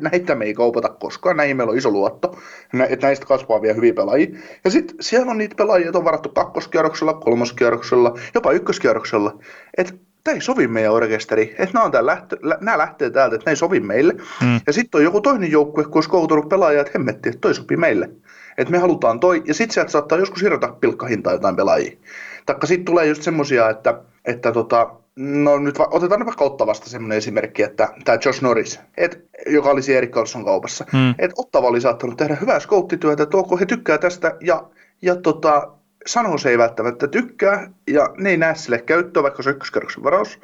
näitä 0.00 0.34
me 0.34 0.44
ei 0.44 0.54
kaupata 0.54 0.88
koskaan, 0.88 1.36
näihin 1.36 1.56
meillä 1.56 1.70
on 1.70 1.78
iso 1.78 1.90
luotto, 1.90 2.38
että 2.88 3.06
näistä 3.06 3.26
kasvaa 3.26 3.62
vielä 3.62 3.74
hyviä 3.74 3.92
pelaajia. 3.92 4.38
Ja 4.64 4.70
sitten 4.70 4.96
siellä 5.00 5.30
on 5.30 5.38
niitä 5.38 5.56
pelaajia, 5.56 5.86
joita 5.86 5.98
on 5.98 6.04
varattu 6.04 6.28
kakkoskierroksella, 6.28 7.14
kolmoskierroksella, 7.14 8.18
jopa 8.34 8.52
ykköskierroksella. 8.52 9.38
Että 9.76 9.92
tämä 10.26 10.34
ei 10.34 10.40
sovi 10.40 10.68
meidän 10.68 10.92
orkesteri, 10.92 11.54
että 11.58 11.74
nämä, 11.74 11.84
on 11.84 11.92
tää 11.92 12.06
lähtö, 12.06 12.36
lä, 12.42 12.58
nämä 12.60 12.78
lähtee 12.78 13.10
täältä, 13.10 13.36
että 13.36 13.50
ne 13.50 13.52
ei 13.52 13.56
sovi 13.56 13.80
meille. 13.80 14.12
Mm. 14.12 14.60
Ja 14.66 14.72
sitten 14.72 14.98
on 14.98 15.04
joku 15.04 15.20
toinen 15.20 15.50
joukkue, 15.50 15.84
kun 15.84 15.94
olisi 15.94 16.10
koutunut 16.10 16.48
pelaajia, 16.48 16.80
että 16.80 16.92
hemmetti, 16.94 17.28
että 17.28 17.40
toi 17.40 17.54
sopii 17.54 17.76
meille. 17.76 18.10
Että 18.58 18.72
me 18.72 18.78
halutaan 18.78 19.20
toi, 19.20 19.42
ja 19.46 19.54
sitten 19.54 19.74
sieltä 19.74 19.90
saattaa 19.90 20.18
joskus 20.18 20.42
irrota 20.42 20.68
pilkkahintaa 20.68 21.32
jotain 21.32 21.56
pelaajia. 21.56 21.96
Taikka 22.46 22.66
sitten 22.66 22.84
tulee 22.84 23.06
just 23.06 23.22
semmoisia, 23.22 23.70
että, 23.70 24.00
että 24.24 24.52
tota, 24.52 24.90
no 25.16 25.58
nyt 25.58 25.78
va- 25.78 25.88
otetaan 25.90 26.26
vaikka 26.26 26.44
Ottavasta 26.44 26.90
semmoinen 26.90 27.18
esimerkki, 27.18 27.62
että 27.62 27.88
tämä 28.04 28.18
Josh 28.24 28.42
Norris, 28.42 28.80
et, 28.96 29.24
joka 29.46 29.70
olisi 29.70 29.94
Erik 29.94 30.10
Karlsson 30.10 30.44
kaupassa, 30.44 30.84
mm. 30.92 31.10
että 31.18 31.34
Ottava 31.38 31.66
oli 31.66 31.80
saattanut 31.80 32.16
tehdä 32.16 32.36
hyvää 32.40 32.60
skouttityötä, 32.60 33.22
että 33.22 33.36
onko 33.36 33.56
he 33.56 33.66
tykkää 33.66 33.98
tästä, 33.98 34.36
ja, 34.40 34.64
ja 35.02 35.16
tota, 35.16 35.72
sanoo 36.06 36.38
se 36.38 36.50
ei 36.50 36.58
välttämättä 36.58 37.08
tykkää, 37.08 37.70
ja 37.86 38.14
ne 38.18 38.30
ei 38.30 38.36
näe 38.36 38.54
sille 38.54 38.78
käyttöä, 38.78 39.22
vaikka 39.22 39.42
se 39.42 39.50
ykköskerroksen 39.50 40.04
varaus, 40.04 40.40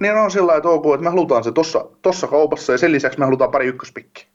niin 0.00 0.14
on 0.14 0.30
sillä 0.30 0.56
että 0.56 0.68
ok, 0.68 0.84
että 0.94 1.04
me 1.04 1.10
halutaan 1.10 1.44
se 1.44 1.52
tossa, 1.52 1.84
tossa 2.02 2.26
kaupassa, 2.26 2.72
ja 2.72 2.78
sen 2.78 2.92
lisäksi 2.92 3.18
me 3.18 3.24
halutaan 3.24 3.50
pari 3.50 3.66
ykköspikkiä. 3.66 4.26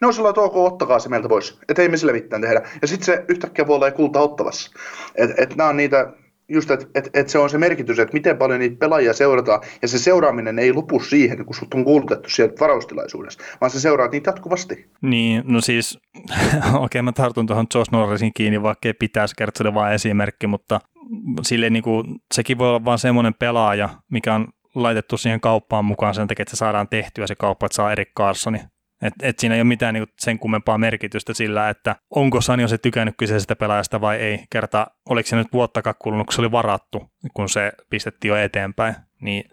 Ne 0.00 0.06
on 0.06 0.14
sillä 0.14 0.28
että 0.28 0.40
ok, 0.40 0.56
ottakaa 0.56 0.98
se 0.98 1.08
meiltä 1.08 1.28
pois, 1.28 1.58
että 1.68 1.82
ei 1.82 1.88
me 1.88 1.96
sille 1.96 2.12
mitään 2.12 2.42
tehdä. 2.42 2.68
Ja 2.82 2.88
sitten 2.88 3.06
se 3.06 3.24
yhtäkkiä 3.28 3.66
voi 3.66 3.76
olla 3.76 3.90
kulta 3.90 4.20
ottavassa. 4.20 4.70
Että 5.14 5.34
et 5.42 5.56
nämä 5.56 5.68
on 5.68 5.76
niitä, 5.76 6.12
just, 6.50 6.70
että 6.70 6.86
et, 6.94 7.10
et 7.14 7.28
se 7.28 7.38
on 7.38 7.50
se 7.50 7.58
merkitys, 7.58 7.98
että 7.98 8.14
miten 8.14 8.38
paljon 8.38 8.60
niitä 8.60 8.76
pelaajia 8.78 9.12
seurataan, 9.12 9.60
ja 9.82 9.88
se 9.88 9.98
seuraaminen 9.98 10.58
ei 10.58 10.72
lopu 10.72 11.00
siihen, 11.00 11.44
kun 11.46 11.54
sut 11.54 11.74
on 11.74 11.84
kuulutettu 11.84 12.30
sieltä 12.30 12.60
varaustilaisuudessa, 12.60 13.40
vaan 13.60 13.70
se 13.70 13.80
seuraat 13.80 14.12
niitä 14.12 14.30
jatkuvasti. 14.30 14.86
Niin, 15.02 15.42
no 15.46 15.60
siis, 15.60 15.98
okei 16.64 16.84
okay, 16.84 17.02
mä 17.02 17.12
tartun 17.12 17.46
tuohon 17.46 17.66
Josh 17.74 17.92
Norrisin 17.92 18.32
kiinni, 18.34 18.62
vaikka 18.62 18.88
ei 18.88 18.94
pitäisi 18.94 19.34
kertoa 19.38 19.74
vain 19.74 19.94
esimerkki, 19.94 20.46
mutta 20.46 20.80
sille 21.42 21.70
niin 21.70 21.82
kuin, 21.82 22.04
sekin 22.34 22.58
voi 22.58 22.68
olla 22.68 22.84
vain 22.84 22.98
semmoinen 22.98 23.34
pelaaja, 23.38 23.88
mikä 24.10 24.34
on 24.34 24.48
laitettu 24.74 25.16
siihen 25.16 25.40
kauppaan 25.40 25.84
mukaan 25.84 26.14
sen 26.14 26.28
takia, 26.28 26.42
että 26.42 26.56
se 26.56 26.58
saadaan 26.58 26.88
tehtyä 26.88 27.26
se 27.26 27.34
kauppa, 27.34 27.66
että 27.66 27.76
saa 27.76 27.92
Erik 27.92 28.10
Carsoni. 28.18 28.58
Et, 29.02 29.14
et 29.22 29.38
siinä 29.38 29.54
ei 29.54 29.60
ole 29.60 29.68
mitään 29.68 29.94
niin 29.94 30.06
sen 30.18 30.38
kummempaa 30.38 30.78
merkitystä 30.78 31.34
sillä, 31.34 31.68
että 31.68 31.96
onko 32.10 32.40
Sani 32.40 32.68
se 32.68 32.78
tykännyt 32.78 33.14
kyseisestä 33.18 33.56
pelaajasta 33.56 34.00
vai 34.00 34.16
ei. 34.16 34.44
Kerta, 34.50 34.86
oliko 35.08 35.26
se 35.26 35.36
nyt 35.36 35.52
vuottakaan 35.52 35.96
kulunut, 35.98 36.26
kun 36.26 36.34
se 36.34 36.40
oli 36.40 36.52
varattu, 36.52 37.10
kun 37.34 37.48
se 37.48 37.72
pistettiin 37.90 38.28
jo 38.28 38.36
eteenpäin. 38.36 38.94
Niin 39.20 39.44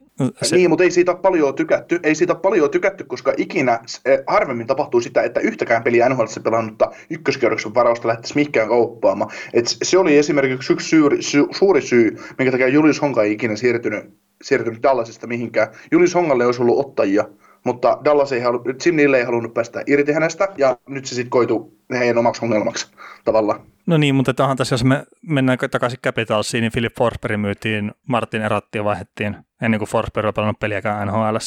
se... 0.41 0.55
Niin, 0.55 0.69
mutta 0.69 0.83
ei 0.83 0.91
siitä 0.91 1.15
paljon 1.15 1.55
tykätty, 1.55 1.99
ei 2.03 2.15
siitä 2.15 2.35
paljon 2.35 2.71
tykätty, 2.71 3.03
koska 3.03 3.33
ikinä 3.37 3.79
eh, 4.05 4.19
harvemmin 4.27 4.67
tapahtuu 4.67 5.01
sitä, 5.01 5.21
että 5.21 5.39
yhtäkään 5.39 5.83
peliä 5.83 6.09
NHL 6.09 6.25
pelannutta 6.43 6.91
ykköskierroksen 7.09 7.73
varausta 7.73 8.07
lähtisi 8.07 8.35
mikään 8.35 8.67
kauppaamaan. 8.67 9.31
Et 9.53 9.65
se 9.83 9.97
oli 9.97 10.17
esimerkiksi 10.17 10.73
yksi 10.73 10.89
suuri, 10.89 11.21
su, 11.21 11.47
suuri 11.51 11.81
syy, 11.81 12.17
minkä 12.37 12.51
takia 12.51 12.67
Julius 12.67 13.01
Honka 13.01 13.23
ei 13.23 13.31
ikinä 13.31 13.55
siirtynyt, 13.55 14.05
siirtynyt 14.41 14.83
Dallasista 14.83 15.27
mihinkään. 15.27 15.67
Julius 15.91 16.15
Hongalle 16.15 16.45
olisi 16.45 16.61
ollut 16.61 16.79
ottajia, 16.79 17.25
mutta 17.67 17.97
Dallas 18.05 18.31
ei 18.31 18.41
halu, 18.41 18.63
Jim 18.85 18.95
Neal 18.95 19.13
ei 19.13 19.23
halunnut 19.23 19.53
päästä 19.53 19.83
irti 19.87 20.11
hänestä, 20.13 20.47
ja 20.57 20.77
nyt 20.89 21.05
se 21.05 21.15
sitten 21.15 21.29
koitu 21.29 21.77
heidän 21.93 22.17
omaksi 22.17 22.45
ongelmaksi 22.45 22.87
tavallaan. 23.25 23.59
No 23.85 23.97
niin, 23.97 24.15
mutta 24.15 24.33
tähän 24.33 24.57
tässä, 24.57 24.73
jos 24.73 24.83
me 24.83 25.05
mennään 25.21 25.57
takaisin 25.71 25.99
Capitalsiin, 26.03 26.61
niin 26.61 26.71
Philip 26.71 26.93
Forsberg 26.97 27.41
myytiin, 27.41 27.91
Martin 28.07 28.41
erattiin 28.41 28.79
ja 28.79 28.83
vaihdettiin 28.83 29.37
ennen 29.61 29.79
kuin 29.79 29.89
Forsberg 29.89 30.25
oli 30.25 30.33
pelannut 30.33 30.59
peliäkään 30.59 31.07
nhl 31.07 31.37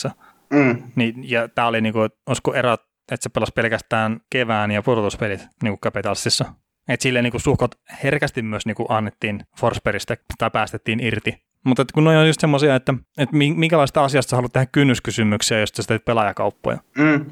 mm. 0.52 0.82
niin, 0.96 1.30
ja 1.30 1.48
tämä 1.48 1.68
oli 1.68 1.80
niin 1.80 1.92
kuin, 1.92 2.10
olisiko 2.26 2.54
erat, 2.54 2.80
että 3.12 3.22
se 3.22 3.28
pelasi 3.28 3.52
pelkästään 3.52 4.20
kevään 4.30 4.70
ja 4.70 4.82
pudotuspelit 4.82 5.40
niin 5.40 5.72
kuin 5.72 5.80
Capitalsissa. 5.80 6.44
Että 6.88 7.02
silleen 7.02 7.22
niin 7.22 7.32
kuin 7.32 7.40
suhkot 7.40 7.74
herkästi 8.02 8.42
myös 8.42 8.66
niin 8.66 8.74
kuin 8.74 8.86
annettiin 8.88 9.40
Forsbergista 9.60 10.14
tai 10.38 10.50
päästettiin 10.50 11.00
irti. 11.00 11.49
Mutta 11.64 11.84
kun 11.94 12.04
ne 12.04 12.18
on 12.18 12.26
just 12.26 12.40
semmoisia, 12.40 12.74
että, 12.74 12.94
että 13.18 13.36
minkälaista 13.36 14.04
asiasta 14.04 14.36
haluat 14.36 14.52
tehdä 14.52 14.66
kynnyskysymyksiä, 14.72 15.60
jos 15.60 15.70
sä 15.74 15.82
teet 15.88 16.04
pelaajakauppoja. 16.04 16.78
Mm. 16.98 17.26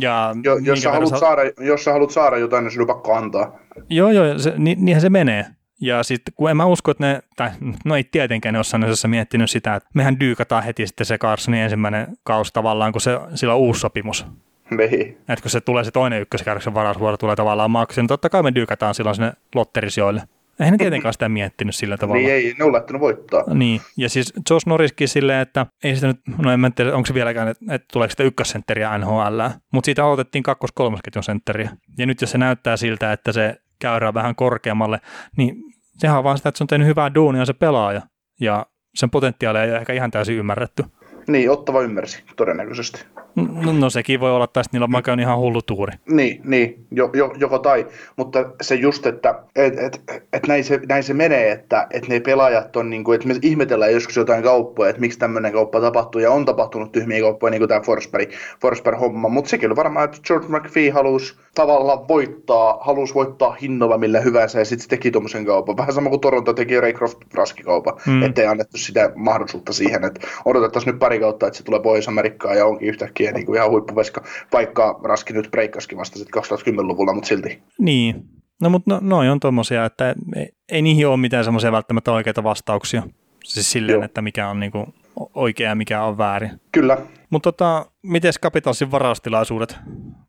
Ja 0.00 0.34
jo, 0.44 0.56
jos, 0.56 0.82
sä 0.82 0.92
haluat 0.92 1.10
sa- 1.10 1.18
saada, 1.18 1.42
jos 1.60 1.84
sä 1.84 1.92
haluat 1.92 2.10
saada 2.10 2.38
jotain, 2.38 2.64
niin 2.64 2.72
sinun 2.72 2.86
pakko 2.86 3.14
antaa. 3.14 3.58
Joo, 3.90 4.10
joo, 4.10 4.38
se, 4.38 4.54
ni, 4.56 4.76
niinhän 4.78 5.00
se 5.00 5.10
menee. 5.10 5.46
Ja 5.80 6.02
sitten 6.02 6.34
kun 6.36 6.50
en 6.50 6.56
mä 6.56 6.64
usko, 6.64 6.90
että 6.90 7.06
ne, 7.06 7.22
tai 7.36 7.50
no 7.84 7.96
ei 7.96 8.04
tietenkään 8.04 8.52
ne 8.52 8.58
jossain 8.58 9.10
miettinyt 9.10 9.50
sitä, 9.50 9.74
että 9.74 9.88
mehän 9.94 10.20
dyykataan 10.20 10.62
heti 10.62 10.86
sitten 10.86 11.06
se 11.06 11.18
Carsonin 11.18 11.60
ensimmäinen 11.60 12.06
kausi 12.24 12.52
tavallaan, 12.52 12.92
kun 12.92 13.00
se, 13.00 13.18
sillä 13.34 13.54
on 13.54 13.60
uusi 13.60 13.80
sopimus. 13.80 14.26
Niin. 14.70 15.16
Että 15.28 15.42
kun 15.42 15.50
se 15.50 15.60
tulee 15.60 15.84
se 15.84 15.90
toinen 15.90 16.20
ykköskärksen 16.20 16.74
varausvuoro 16.74 17.16
tulee 17.16 17.36
tavallaan 17.36 17.70
maksu, 17.70 18.00
niin 18.00 18.08
totta 18.08 18.30
kai 18.30 18.42
me 18.42 18.54
dyykataan 18.54 18.94
silloin 18.94 19.16
sinne 19.16 19.32
lotterisijoille. 19.54 20.22
Eihän 20.62 20.72
ne 20.72 20.78
tietenkään 20.78 21.12
sitä 21.12 21.28
miettinyt 21.28 21.74
sillä 21.74 21.96
tavalla. 21.96 22.22
Niin 22.22 22.32
ei, 22.32 22.54
ne 22.58 22.64
on 22.64 22.72
lähtenyt 22.72 23.00
voittaa. 23.00 23.44
Niin, 23.54 23.80
ja 23.96 24.08
siis 24.08 24.32
Josh 24.50 24.66
Norriskin 24.66 25.08
silleen, 25.08 25.40
että 25.40 25.66
ei 25.84 25.94
sitä 25.94 26.06
nyt, 26.06 26.20
no 26.38 26.52
en 26.52 26.60
mä 26.60 26.70
tiedä, 26.70 26.94
onko 26.94 27.06
se 27.06 27.14
vieläkään, 27.14 27.48
että, 27.48 27.74
että 27.74 27.86
tuleeko 27.92 28.10
sitä 28.10 28.22
ykkössentteriä 28.22 28.98
NHL, 28.98 29.40
mutta 29.72 29.86
siitä 29.86 30.04
aloitettiin 30.04 30.42
kakkos 30.42 30.72
kolmosketjun 30.72 31.22
sentteriä. 31.22 31.70
Ja 31.98 32.06
nyt 32.06 32.20
jos 32.20 32.30
se 32.30 32.38
näyttää 32.38 32.76
siltä, 32.76 33.12
että 33.12 33.32
se 33.32 33.56
käyrää 33.80 34.14
vähän 34.14 34.34
korkeammalle, 34.34 35.00
niin 35.36 35.56
sehän 35.98 36.18
on 36.18 36.24
vaan 36.24 36.36
sitä, 36.36 36.48
että 36.48 36.58
se 36.58 36.64
on 36.64 36.68
tehnyt 36.68 36.88
hyvää 36.88 37.14
duunia 37.14 37.44
se 37.44 37.52
pelaaja. 37.52 38.02
Ja 38.40 38.66
sen 38.94 39.10
potentiaali 39.10 39.58
ei 39.58 39.70
ole 39.70 39.78
ehkä 39.78 39.92
ihan 39.92 40.10
täysin 40.10 40.36
ymmärretty. 40.36 40.84
Niin, 41.28 41.50
Ottava 41.50 41.80
ymmärsi 41.80 42.24
todennäköisesti. 42.36 43.06
No, 43.34 43.72
no 43.72 43.90
sekin 43.90 44.20
voi 44.20 44.30
olla, 44.30 44.44
että 44.44 44.62
niillä 44.72 44.88
on 45.12 45.20
ihan 45.20 45.38
hullu 45.38 45.62
tuuri. 45.62 45.92
Niin, 46.08 46.40
niin 46.44 46.86
jo, 46.90 47.10
jo, 47.14 47.32
joko 47.38 47.58
tai, 47.58 47.86
mutta 48.16 48.44
se 48.60 48.74
just, 48.74 49.06
että 49.06 49.34
et, 49.56 49.78
et, 49.78 50.02
et 50.32 50.46
näin, 50.46 50.64
se, 50.64 50.80
näin 50.88 51.02
se 51.02 51.14
menee, 51.14 51.50
että 51.50 51.86
et 51.90 52.08
ne 52.08 52.20
pelaajat 52.20 52.76
on, 52.76 52.90
niin 52.90 53.04
kuin, 53.04 53.14
että 53.14 53.28
me 53.28 53.34
ihmetellään 53.42 53.92
joskus 53.92 54.16
jotain 54.16 54.42
kauppoja, 54.42 54.90
että 54.90 55.00
miksi 55.00 55.18
tämmöinen 55.18 55.52
kauppa 55.52 55.80
tapahtuu, 55.80 56.20
ja 56.20 56.30
on 56.30 56.44
tapahtunut 56.44 56.92
tyhmiä 56.92 57.20
kauppoja, 57.20 57.50
niin 57.50 57.60
kuin 57.60 57.68
tämä 57.68 57.80
Forsberg, 57.80 58.30
Forsberg-homma, 58.60 59.28
mutta 59.28 59.50
sekin 59.50 59.68
oli 59.68 59.76
varmaan, 59.76 60.04
että 60.04 60.18
George 60.26 60.46
McPhee 60.48 60.90
halusi 60.90 61.34
tavallaan 61.54 62.08
voittaa, 62.08 62.78
halusi 62.80 63.14
voittaa 63.14 63.56
hinnalla 63.62 63.98
millä 63.98 64.20
hyvänsä, 64.20 64.58
ja 64.58 64.64
sitten 64.64 64.82
se 64.82 64.88
teki 64.88 65.10
tuommoisen 65.10 65.46
kaupan. 65.46 65.76
Vähän 65.76 65.92
sama 65.92 66.10
kuin 66.10 66.20
Toronto 66.20 66.52
teki 66.52 66.80
Raycroft 66.80 67.18
Raski-kaupan, 67.34 67.94
mm. 68.06 68.22
ettei 68.22 68.46
annettu 68.46 68.78
sitä 68.78 69.12
mahdollisuutta 69.14 69.72
siihen, 69.72 70.04
että 70.04 70.26
odotettaisiin 70.44 70.92
nyt 70.92 71.00
pari 71.00 71.20
kautta, 71.20 71.46
että 71.46 71.56
se 71.56 71.64
tulee 71.64 71.80
Pohjois-Amerikkaan 71.80 72.56
ja 72.56 72.66
onkin 72.66 72.88
yhtäkkiä 72.88 73.21
niin 73.30 73.46
kuin 73.46 73.56
ihan 73.56 73.70
huippuveska, 73.70 74.24
vaikka 74.52 75.00
Raski 75.04 75.32
nyt 75.32 75.50
breikkasikin 75.50 75.98
vasta 75.98 76.18
sitten 76.18 76.42
2010-luvulla, 76.42 77.14
mutta 77.14 77.28
silti. 77.28 77.62
Niin, 77.78 78.24
no 78.62 78.70
mutta 78.70 78.94
no, 78.94 79.00
noi 79.02 79.28
on 79.28 79.40
tuommoisia, 79.40 79.84
että 79.84 80.14
ei, 80.36 80.48
ei 80.72 80.82
niihin 80.82 81.08
ole 81.08 81.16
mitään 81.16 81.44
semmoisia 81.44 81.72
välttämättä 81.72 82.12
oikeita 82.12 82.44
vastauksia. 82.44 83.02
Siis 83.44 83.72
silleen, 83.72 83.94
Joo. 83.94 84.04
että 84.04 84.22
mikä 84.22 84.48
on 84.48 84.60
niinku 84.60 84.86
oikea 85.34 85.68
ja 85.68 85.74
mikä 85.74 86.02
on 86.02 86.18
väärin. 86.18 86.50
Kyllä. 86.72 86.98
Mutta 87.30 87.52
tota, 87.52 87.86
miten 88.02 88.32
Capitalsin 88.42 88.90
varaustilaisuudet? 88.90 89.76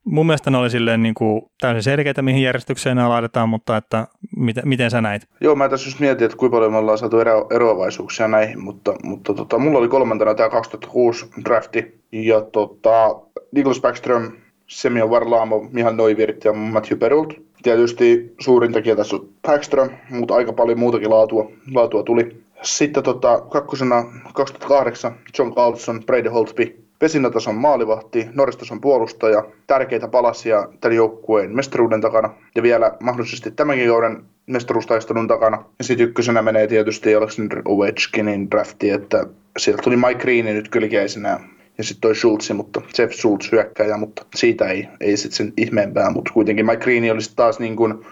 Mun 0.06 0.26
mielestä 0.26 0.52
ne 0.52 0.58
oli 0.58 0.70
silleen 0.70 1.04
niin 1.04 1.14
kuin 1.16 1.42
täysin 1.62 1.84
selkeitä, 1.84 2.22
mihin 2.22 2.44
järjestykseen 2.44 2.98
ne 2.98 3.08
laitetaan, 3.08 3.50
mutta 3.50 3.78
että 3.78 4.08
miten, 4.38 4.68
miten 4.68 4.92
sä 4.92 5.02
näit? 5.02 5.28
Joo, 5.42 5.56
mä 5.56 5.70
tässä 5.70 5.88
just 5.88 6.00
mietin, 6.00 6.26
että 6.26 6.38
kuinka 6.38 6.56
paljon 6.56 6.72
me 6.72 6.78
ollaan 6.78 6.98
saatu 6.98 7.20
ero, 7.20 7.48
eroavaisuuksia 7.52 8.28
näihin, 8.28 8.64
mutta, 8.64 8.94
mutta 9.04 9.34
tota, 9.34 9.60
mulla 9.60 9.80
oli 9.80 9.88
kolmantena 9.88 10.36
tämä 10.36 10.50
2006 10.50 11.26
drafti, 11.46 12.03
ja 12.14 12.42
tota, 12.42 13.20
Niklas 13.52 13.82
Backström, 13.82 14.32
Semyon 14.68 15.10
Varlaamo, 15.10 15.68
Mihan 15.72 15.98
Neuwirth 15.98 16.46
ja 16.46 16.54
Matthew 16.54 16.98
Perult. 16.98 17.34
Tietysti 17.64 18.34
suurin 18.40 18.74
tekijä 18.74 18.96
tässä 18.96 19.16
on 19.16 19.30
Backström, 19.48 19.90
mutta 20.10 20.36
aika 20.36 20.54
paljon 20.54 20.80
muutakin 20.80 21.10
laatua, 21.10 21.52
laatua 21.74 22.04
tuli. 22.04 22.44
Sitten 22.62 23.04
tota, 23.04 23.42
kakkosena 23.42 24.04
2008 24.34 25.16
John 25.40 25.54
Carlson, 25.54 26.04
Brady 26.06 26.30
Holtby, 26.30 26.84
Vesinatason 27.02 27.56
maalivahti, 27.56 28.28
Norristason 28.34 28.82
puolustaja, 28.82 29.44
tärkeitä 29.68 30.08
palasia 30.08 30.68
tämän 30.82 30.96
joukkueen 30.96 31.56
mestaruuden 31.56 32.02
takana 32.02 32.30
ja 32.56 32.64
vielä 32.64 32.92
mahdollisesti 33.04 33.52
tämänkin 33.52 33.88
kauden 33.88 34.24
mestaruustaistelun 34.46 35.28
takana. 35.28 35.64
Ja 35.80 35.84
sitten 35.84 36.08
ykkösenä 36.08 36.42
menee 36.42 36.68
tietysti 36.68 37.16
Alexander 37.16 37.62
Ovechkinin 37.66 38.52
drafti, 38.52 38.90
että 38.90 39.26
sieltä 39.58 39.82
tuli 39.84 39.98
Mike 39.98 40.16
Green 40.16 40.46
nyt 40.46 40.70
kylkiäisenä 40.70 41.40
ja 41.78 41.84
sitten 41.84 42.02
toi 42.02 42.16
Schultz, 42.16 42.52
mutta 42.52 42.82
Jeff 42.98 43.14
Schultz 43.14 43.52
hyökkäjä, 43.52 43.98
mutta 43.98 44.26
siitä 44.36 44.66
ei, 44.66 44.88
ei 45.00 45.18
sitten 45.18 45.38
sen 45.38 45.54
ihmeempää, 45.58 46.12
mutta 46.12 46.34
kuitenkin 46.34 46.66
Mike 46.66 46.84
Green 46.84 47.14
oli 47.14 47.22
taas 47.36 47.60
niin 47.60 47.76
kuin, 47.76 48.06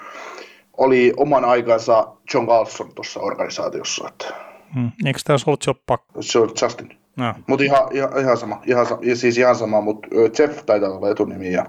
oli 0.77 1.13
oman 1.17 1.45
aikansa 1.45 2.07
John 2.33 2.47
Carlson 2.47 2.95
tuossa 2.95 3.19
organisaatiossa. 3.19 4.07
Että... 4.07 4.25
Hmm. 4.75 4.91
Eikö 5.05 5.19
tämä 5.23 5.37
ollut 5.47 5.65
jo 5.67 5.73
pakko? 5.85 6.21
Se 6.21 6.39
on 6.39 6.49
Justin. 6.61 6.97
No. 7.15 7.33
Mutta 7.47 7.63
ihan, 7.65 7.87
ihan, 7.91 8.19
ihan, 8.19 8.37
sama, 8.37 8.61
ihan, 8.65 8.87
siis 9.13 9.37
ihan 9.37 9.55
sama, 9.55 9.81
mutta 9.81 10.07
Jeff 10.39 10.65
taitaa 10.65 10.89
olla 10.89 11.09
etunimi 11.09 11.51
ja, 11.51 11.65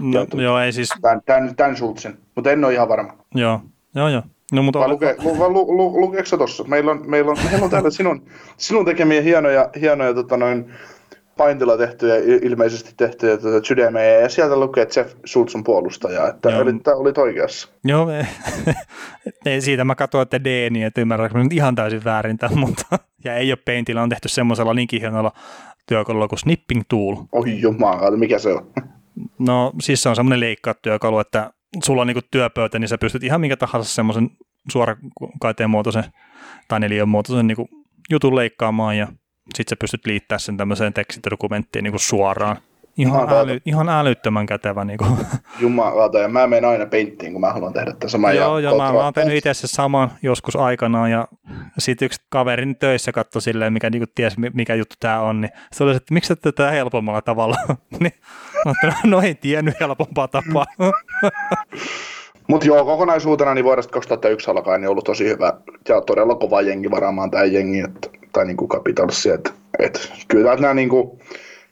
no, 0.00 0.26
ja 0.34 0.42
joo, 0.42 0.58
ei 0.58 0.72
siis... 0.72 0.88
Dan, 1.02 1.22
Dan, 1.26 1.54
Dan 1.58 1.76
Schultzin, 1.76 2.18
mutta 2.34 2.50
en 2.50 2.64
ole 2.64 2.74
ihan 2.74 2.88
varma. 2.88 3.12
Joo, 3.34 3.60
joo, 3.94 4.08
joo. 4.08 4.22
No, 4.52 4.62
mutta 4.62 4.78
vai 4.78 4.88
luke, 4.88 5.16
lu, 5.18 5.34
lu, 5.34 5.52
lu, 5.52 5.76
lu, 5.76 6.00
lukeeko 6.00 6.26
se 6.26 6.36
tossa? 6.36 6.64
Meillä 6.64 6.90
on, 6.90 7.10
meillä 7.10 7.30
on, 7.30 7.36
meillä 7.50 7.64
on 7.64 7.70
täällä 7.70 7.90
sinun, 7.90 8.22
sinun 8.56 8.84
tekemiä 8.84 9.20
hienoja, 9.20 9.70
hienoja 9.80 10.14
tota 10.14 10.36
noin, 10.36 10.72
paintilla 11.40 11.76
tehtyjä, 11.76 12.14
ilmeisesti 12.42 12.92
tehtyjä 12.96 13.36
tuota 13.36 13.66
sydämejä, 13.66 14.20
ja 14.20 14.28
sieltä 14.28 14.56
lukee, 14.56 14.86
Jeff 14.96 15.14
Schultz 15.26 15.54
on 15.54 15.64
puolustaja, 15.64 16.28
että 16.28 16.50
Joo. 16.50 16.60
olit, 16.60 16.88
olit 16.88 17.18
oikeassa. 17.18 17.68
Joo, 17.84 18.08
siitä 19.60 19.84
mä 19.84 19.94
katsoin, 19.94 20.22
että 20.22 20.44
D, 20.44 20.70
niin 20.70 20.86
että 20.86 21.00
ymmärränkö 21.00 21.38
nyt 21.38 21.52
ihan 21.52 21.74
täysin 21.74 22.04
väärin 22.04 22.38
tämän, 22.38 22.58
mutta 22.66 22.98
ja 23.24 23.34
ei 23.34 23.52
ole 23.52 23.58
Paintilla, 23.64 24.02
on 24.02 24.08
tehty 24.08 24.28
semmoisella 24.28 24.74
niinkin 24.74 25.00
hienolla 25.00 25.32
työkalulla 25.88 26.28
kuin 26.28 26.38
Snipping 26.38 26.82
Tool. 26.88 27.16
Oi 27.32 27.60
jumala, 27.60 28.16
mikä 28.16 28.38
se 28.38 28.52
on? 28.52 28.72
No 29.38 29.72
siis 29.80 30.02
se 30.02 30.08
on 30.08 30.16
semmoinen 30.16 30.40
leikkaat-työkalu, 30.40 31.18
että 31.18 31.50
sulla 31.84 32.00
on 32.00 32.06
niinku 32.06 32.22
työpöytä, 32.30 32.78
niin 32.78 32.88
sä 32.88 32.98
pystyt 32.98 33.24
ihan 33.24 33.40
minkä 33.40 33.56
tahansa 33.56 33.94
semmoisen 33.94 34.30
suorakaiteen 34.70 35.70
muotoisen 35.70 36.04
tai 36.68 36.80
neliön 36.80 37.08
muotoisen 37.08 37.46
niinku 37.46 37.68
jutun 38.10 38.36
leikkaamaan 38.36 38.98
ja 38.98 39.08
sitten 39.54 39.70
sä 39.70 39.76
pystyt 39.80 40.06
liittämään 40.06 40.40
sen 40.40 40.56
tämmöiseen 40.56 40.92
tekstidokumenttiin 40.92 41.82
niin 41.82 41.92
kuin 41.92 42.00
suoraan. 42.00 42.56
Ihan, 42.96 43.32
äly, 43.32 43.60
ihan 43.64 43.88
älyttömän 43.88 44.46
kätevä. 44.46 44.84
Niin 44.84 44.98
kuin. 44.98 45.10
Jumalauta, 45.60 46.18
ja 46.18 46.28
mä 46.28 46.46
menen 46.46 46.70
aina 46.70 46.86
peinttiin, 46.86 47.32
kun 47.32 47.40
mä 47.40 47.52
haluan 47.52 47.72
tehdä 47.72 47.92
tämän 47.92 48.10
saman. 48.10 48.36
Joo, 48.36 48.58
joo, 48.58 48.78
mä, 48.78 48.92
mä 48.92 49.04
oon 49.04 49.12
tehnyt 49.12 49.36
itse 49.36 49.54
se 49.54 49.66
saman 49.66 50.10
joskus 50.22 50.56
aikanaan, 50.56 51.10
ja 51.10 51.28
sitten 51.78 52.06
yksi 52.06 52.20
kaverin 52.28 52.76
töissä 52.76 53.12
katsoi 53.12 53.42
silleen, 53.42 53.72
mikä 53.72 53.90
niin 53.90 54.06
ties, 54.14 54.34
mikä 54.54 54.74
juttu 54.74 54.96
tämä 55.00 55.20
on, 55.20 55.40
niin 55.40 55.50
se 55.72 55.84
oli, 55.84 55.96
että 55.96 56.14
miksi 56.14 56.28
sä 56.28 56.36
tätä 56.36 56.70
helpommalla 56.70 57.22
tavalla? 57.22 57.56
niin, 58.00 58.14
no, 58.64 58.74
no 59.04 59.20
ei 59.20 59.34
tiennyt 59.34 59.80
helpompaa 59.80 60.28
tapaa. 60.28 60.66
Mutta 62.48 62.66
joo, 62.66 62.84
kokonaisuutena 62.84 63.54
niin 63.54 63.64
vuodesta 63.64 63.92
2001 63.92 64.50
alkaen 64.50 64.80
niin 64.80 64.88
ollut 64.88 65.04
tosi 65.04 65.28
hyvä 65.28 65.52
ja 65.88 66.00
todella 66.00 66.34
kova 66.34 66.60
jengi 66.60 66.90
varaamaan 66.90 67.30
tämä 67.30 67.44
jengi, 67.44 67.80
että, 67.80 68.19
tai 68.32 68.46
niin 68.46 68.56
kuin 68.56 68.70
että, 69.34 69.50
että 69.78 70.00
kyllä 70.28 70.56
nämä 70.56 70.74
niin 70.74 70.88
kuin, 70.88 71.10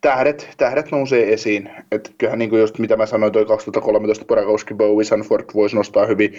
tähdet, 0.01 0.49
tähdet 0.57 0.91
nousee 0.91 1.33
esiin. 1.33 1.71
Et 1.93 2.15
kyllähän 2.19 2.39
niin 2.39 2.51
kuin 2.51 2.61
just 2.61 2.79
mitä 2.79 2.97
mä 2.97 3.07
sanoin, 3.07 3.33
toi 3.33 3.47
2013 3.47 4.25
Porakowski, 4.25 4.75
Bowie, 4.75 5.05
Sanford 5.05 5.45
voisi 5.55 5.77
nostaa 5.77 6.07
hyvin 6.07 6.35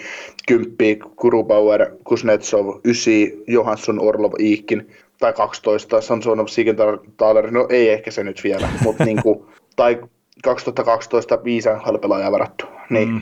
kymppi, 0.48 0.98
Kurubauer, 1.16 1.90
Kuznetsov, 2.04 2.80
Ysi, 2.84 3.44
Johansson, 3.46 4.00
Orlov, 4.00 4.32
Iikkin, 4.40 4.90
tai 5.18 5.32
12, 5.32 6.00
Samsonov, 6.00 6.46
Siegenthaler, 6.46 7.50
no 7.50 7.66
ei 7.70 7.88
ehkä 7.88 8.10
se 8.10 8.24
nyt 8.24 8.40
vielä, 8.44 8.68
mutta 8.84 9.04
niin 9.04 9.22
kuin, 9.22 9.44
tai 9.76 10.00
2012 10.42 11.44
viisän 11.44 11.80
halpelaajaa 11.80 12.32
varattu. 12.32 12.66
Niin 12.90 13.08
mm 13.08 13.20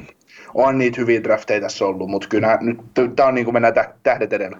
on 0.55 0.79
niitä 0.79 1.01
hyviä 1.01 1.23
drafteja 1.23 1.61
tässä 1.61 1.87
ollut, 1.87 2.11
mutta 2.11 2.29
kyllä 2.29 2.59
nyt 2.61 2.79
tämä 3.17 3.29
on 3.29 3.35
niin 3.35 3.45
kuin 3.45 3.53
mennään 3.53 3.75
tähdet 4.03 4.33
edellä. 4.33 4.59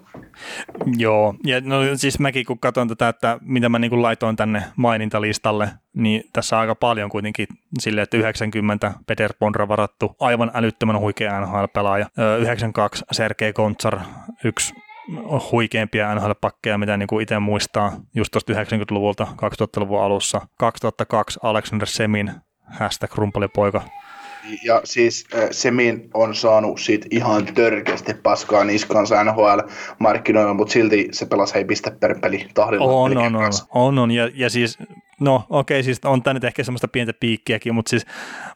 Joo, 0.97 1.35
ja 1.45 1.61
no 1.61 1.75
siis 1.95 2.19
mäkin 2.19 2.45
kun 2.45 2.59
katson 2.59 2.87
tätä, 2.87 3.09
että 3.09 3.37
mitä 3.41 3.69
mä 3.69 3.79
niin 3.79 3.89
kuin 3.89 4.01
laitoin 4.01 4.35
tänne 4.35 4.63
mainintalistalle, 4.75 5.69
niin 5.93 6.23
tässä 6.33 6.55
on 6.55 6.61
aika 6.61 6.75
paljon 6.75 7.09
kuitenkin 7.09 7.47
sille, 7.79 8.01
että 8.01 8.17
90 8.17 8.93
Peter 9.07 9.33
Pondra 9.39 9.67
varattu, 9.67 10.15
aivan 10.19 10.51
älyttömän 10.53 10.99
huikea 10.99 11.39
NHL-pelaaja, 11.41 12.05
92 12.39 13.05
Sergei 13.11 13.53
Kontsar, 13.53 13.99
yksi 14.43 14.73
huikeimpia 15.51 16.15
NHL-pakkeja, 16.15 16.77
mitä 16.77 16.97
niin 16.97 17.07
kuin 17.07 17.23
itse 17.23 17.39
muistaa 17.39 17.91
just 18.15 18.31
tuosta 18.31 18.53
90-luvulta, 18.53 19.27
2000-luvun 19.31 20.01
alussa. 20.01 20.41
2002 20.59 21.39
Alexander 21.43 21.87
Semin, 21.87 22.31
hashtag 22.79 23.15
rumpalipoika, 23.15 23.81
ja 24.63 24.81
siis 24.83 25.25
äh, 25.35 25.47
Semin 25.51 26.09
on 26.13 26.35
saanut 26.35 26.79
siitä 26.79 27.07
ihan 27.11 27.45
törkeästi 27.45 28.13
paskaa 28.13 28.63
niskansa 28.63 29.23
NHL-markkinoilla, 29.23 30.53
mutta 30.53 30.71
silti 30.71 31.07
se 31.11 31.25
pelasi 31.25 31.53
hei 31.53 31.65
piste 31.65 31.91
per 31.91 32.19
peli 32.19 32.47
tahdilla. 32.53 32.85
On, 32.85 33.17
on, 33.17 33.35
on, 33.35 33.51
on, 33.73 33.99
on, 33.99 34.11
ja, 34.11 34.29
ja 34.33 34.49
siis, 34.49 34.77
no 35.19 35.43
okei, 35.49 35.75
okay, 35.75 35.83
siis 35.83 35.99
on 36.05 36.23
tämä 36.23 36.33
nyt 36.33 36.43
ehkä 36.43 36.63
semmoista 36.63 36.87
pientä 36.87 37.13
piikkiäkin, 37.19 37.75
mutta 37.75 37.89
siis 37.89 38.05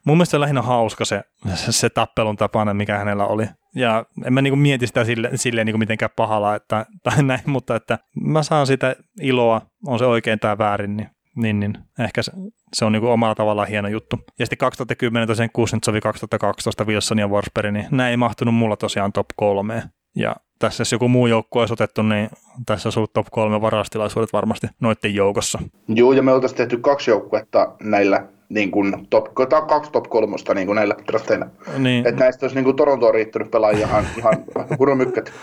mun 0.05 0.17
mielestä 0.17 0.37
on 0.37 0.41
lähinnä 0.41 0.61
hauska 0.61 1.05
se, 1.05 1.21
se, 1.55 1.71
se 1.71 1.89
tappelun 1.89 2.37
tapainen, 2.37 2.75
mikä 2.75 2.97
hänellä 2.97 3.25
oli. 3.25 3.45
Ja 3.75 4.05
en 4.25 4.33
mä 4.33 4.41
niinku 4.41 4.55
mieti 4.55 4.87
sitä 4.87 5.03
sille, 5.03 5.29
silleen 5.35 5.65
niinku 5.65 5.77
mitenkään 5.77 6.11
pahalla 6.15 6.55
että, 6.55 6.85
tai 7.03 7.23
näin, 7.23 7.41
mutta 7.45 7.75
että 7.75 7.99
mä 8.21 8.43
saan 8.43 8.67
sitä 8.67 8.95
iloa, 9.21 9.61
on 9.87 9.99
se 9.99 10.05
oikein 10.05 10.39
tai 10.39 10.57
väärin, 10.57 10.97
niin 10.97 11.09
niin, 11.35 11.59
niin 11.59 11.77
ehkä 11.99 12.21
se, 12.23 12.31
se 12.73 12.85
on 12.85 12.91
niin 12.91 13.01
kuin 13.01 13.11
omalla 13.11 13.35
tavallaan 13.35 13.67
hieno 13.67 13.87
juttu. 13.87 14.19
Ja 14.39 14.45
sitten 14.45 14.57
2010 14.57 15.27
tosiaan 15.27 15.49
Kuznetsovi 15.53 16.01
2012 16.01 16.85
Wilson 16.85 17.19
ja 17.19 17.29
Forsberg, 17.29 17.73
niin 17.73 17.87
nämä 17.91 18.09
ei 18.09 18.17
mahtunut 18.17 18.55
mulla 18.55 18.77
tosiaan 18.77 19.13
top 19.13 19.27
kolmeen. 19.35 19.83
Ja 20.15 20.35
tässä 20.59 20.81
jos 20.81 20.91
joku 20.91 21.07
muu 21.07 21.27
joukko 21.27 21.59
olisi 21.59 21.73
otettu, 21.73 22.01
niin 22.01 22.29
tässä 22.65 22.87
olisi 22.87 22.99
ollut 22.99 23.13
top 23.13 23.27
kolme 23.31 23.61
varastilaisuudet 23.61 24.33
varmasti 24.33 24.67
noiden 24.79 25.15
joukossa. 25.15 25.59
Joo, 25.87 26.13
ja 26.13 26.23
me 26.23 26.33
oltaisiin 26.33 26.57
tehty 26.57 26.77
kaksi 26.77 27.11
joukkuetta 27.11 27.75
näillä 27.83 28.27
niin 28.49 28.71
kuin 28.71 29.07
top, 29.09 29.25
kaksi 29.67 29.91
top 29.91 30.03
kolmosta 30.09 30.53
niin 30.53 30.67
kuin 30.67 30.75
näillä 30.75 30.95
drafteilla. 31.07 31.45
Niin. 31.77 32.07
Että 32.07 32.23
näistä 32.23 32.45
olisi 32.45 32.55
niin 32.55 32.63
kuin 32.63 32.75
Torontoon 32.75 33.13
riittänyt 33.13 33.51
pelaajia 33.51 33.87
ihan, 33.87 34.05
ihan 34.17 34.45
hurumykkät. 34.79 35.33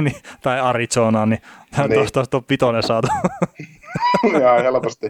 niin, 0.00 0.16
tai 0.42 0.60
Arizonaan, 0.60 1.30
niin, 1.30 1.40
niin. 1.78 1.92
tuosta 1.92 2.20
olisi 2.20 2.30
top 2.30 2.50
vitonen 2.50 2.82
saatu. 2.82 3.08
Ihan 4.40 4.62
helposti. 4.62 5.06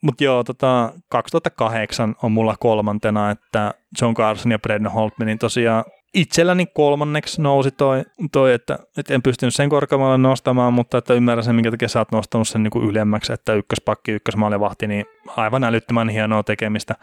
Mutta 0.00 0.24
joo, 0.24 0.44
tota, 0.44 0.92
2008 1.08 2.14
on 2.22 2.32
mulla 2.32 2.54
kolmantena, 2.60 3.30
että 3.30 3.74
John 4.00 4.14
Carson 4.14 4.52
ja 4.52 4.58
Brendan 4.58 4.92
Holtmanin 4.92 5.38
tosiaan 5.38 5.84
itselläni 6.14 6.66
kolmanneksi 6.66 7.42
nousi 7.42 7.70
toi, 7.70 8.02
toi 8.32 8.52
että, 8.52 8.78
että 8.98 9.14
en 9.14 9.22
pystynyt 9.22 9.54
sen 9.54 9.68
korkeammalle 9.68 10.18
nostamaan, 10.18 10.72
mutta 10.72 10.98
että 10.98 11.14
ymmärrän 11.14 11.44
sen, 11.44 11.54
minkä 11.54 11.70
takia 11.70 11.88
sä 11.88 11.98
oot 11.98 12.12
nostanut 12.12 12.48
sen 12.48 12.62
niin 12.62 12.88
ylemmäksi, 12.88 13.32
että 13.32 13.54
ykköspakki, 13.54 14.12
ykkösmaalivahti, 14.12 14.86
niin 14.86 15.06
aivan 15.36 15.64
älyttömän 15.64 16.08
hienoa 16.08 16.42
tekemistä, 16.42 16.94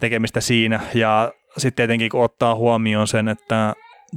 tekemistä 0.00 0.40
siinä. 0.40 0.80
Ja 0.94 1.32
sitten 1.58 1.76
tietenkin 1.76 2.10
kun 2.10 2.24
ottaa 2.24 2.54
huomioon 2.54 3.06
sen, 3.06 3.28
että 3.28 3.74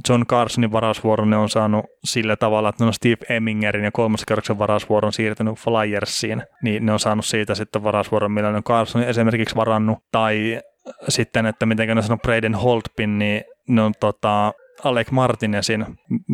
John 0.08 0.26
Carsonin 0.26 0.72
varausvuoron 0.72 1.30
ne 1.30 1.36
on 1.36 1.48
saanut 1.48 1.86
sillä 2.04 2.36
tavalla, 2.36 2.68
että 2.68 2.84
ne 2.84 2.86
on 2.86 2.94
Steve 2.94 3.36
Emingerin 3.36 3.84
ja 3.84 3.90
kolmas 3.90 4.24
kerroksen 4.24 4.58
varausvuoron 4.58 5.12
siirtänyt 5.12 5.58
Flyersiin, 5.58 6.42
niin 6.62 6.86
ne 6.86 6.92
on 6.92 7.00
saanut 7.00 7.24
siitä 7.24 7.54
sitten 7.54 7.82
varausvuoron, 7.82 8.32
millä 8.32 8.50
ne 8.50 8.56
on 8.56 8.64
Carsonin 8.64 9.08
esimerkiksi 9.08 9.56
varannut, 9.56 9.98
tai 10.12 10.60
sitten, 11.08 11.46
että 11.46 11.66
miten 11.66 11.96
ne 11.96 12.02
sanoo 12.02 12.18
Braden 12.18 12.54
Holtpin, 12.54 13.18
niin 13.18 13.44
ne 13.68 13.82
on 13.82 13.92
tota, 14.00 14.52
Alec 14.84 15.10
Martinezin 15.10 15.86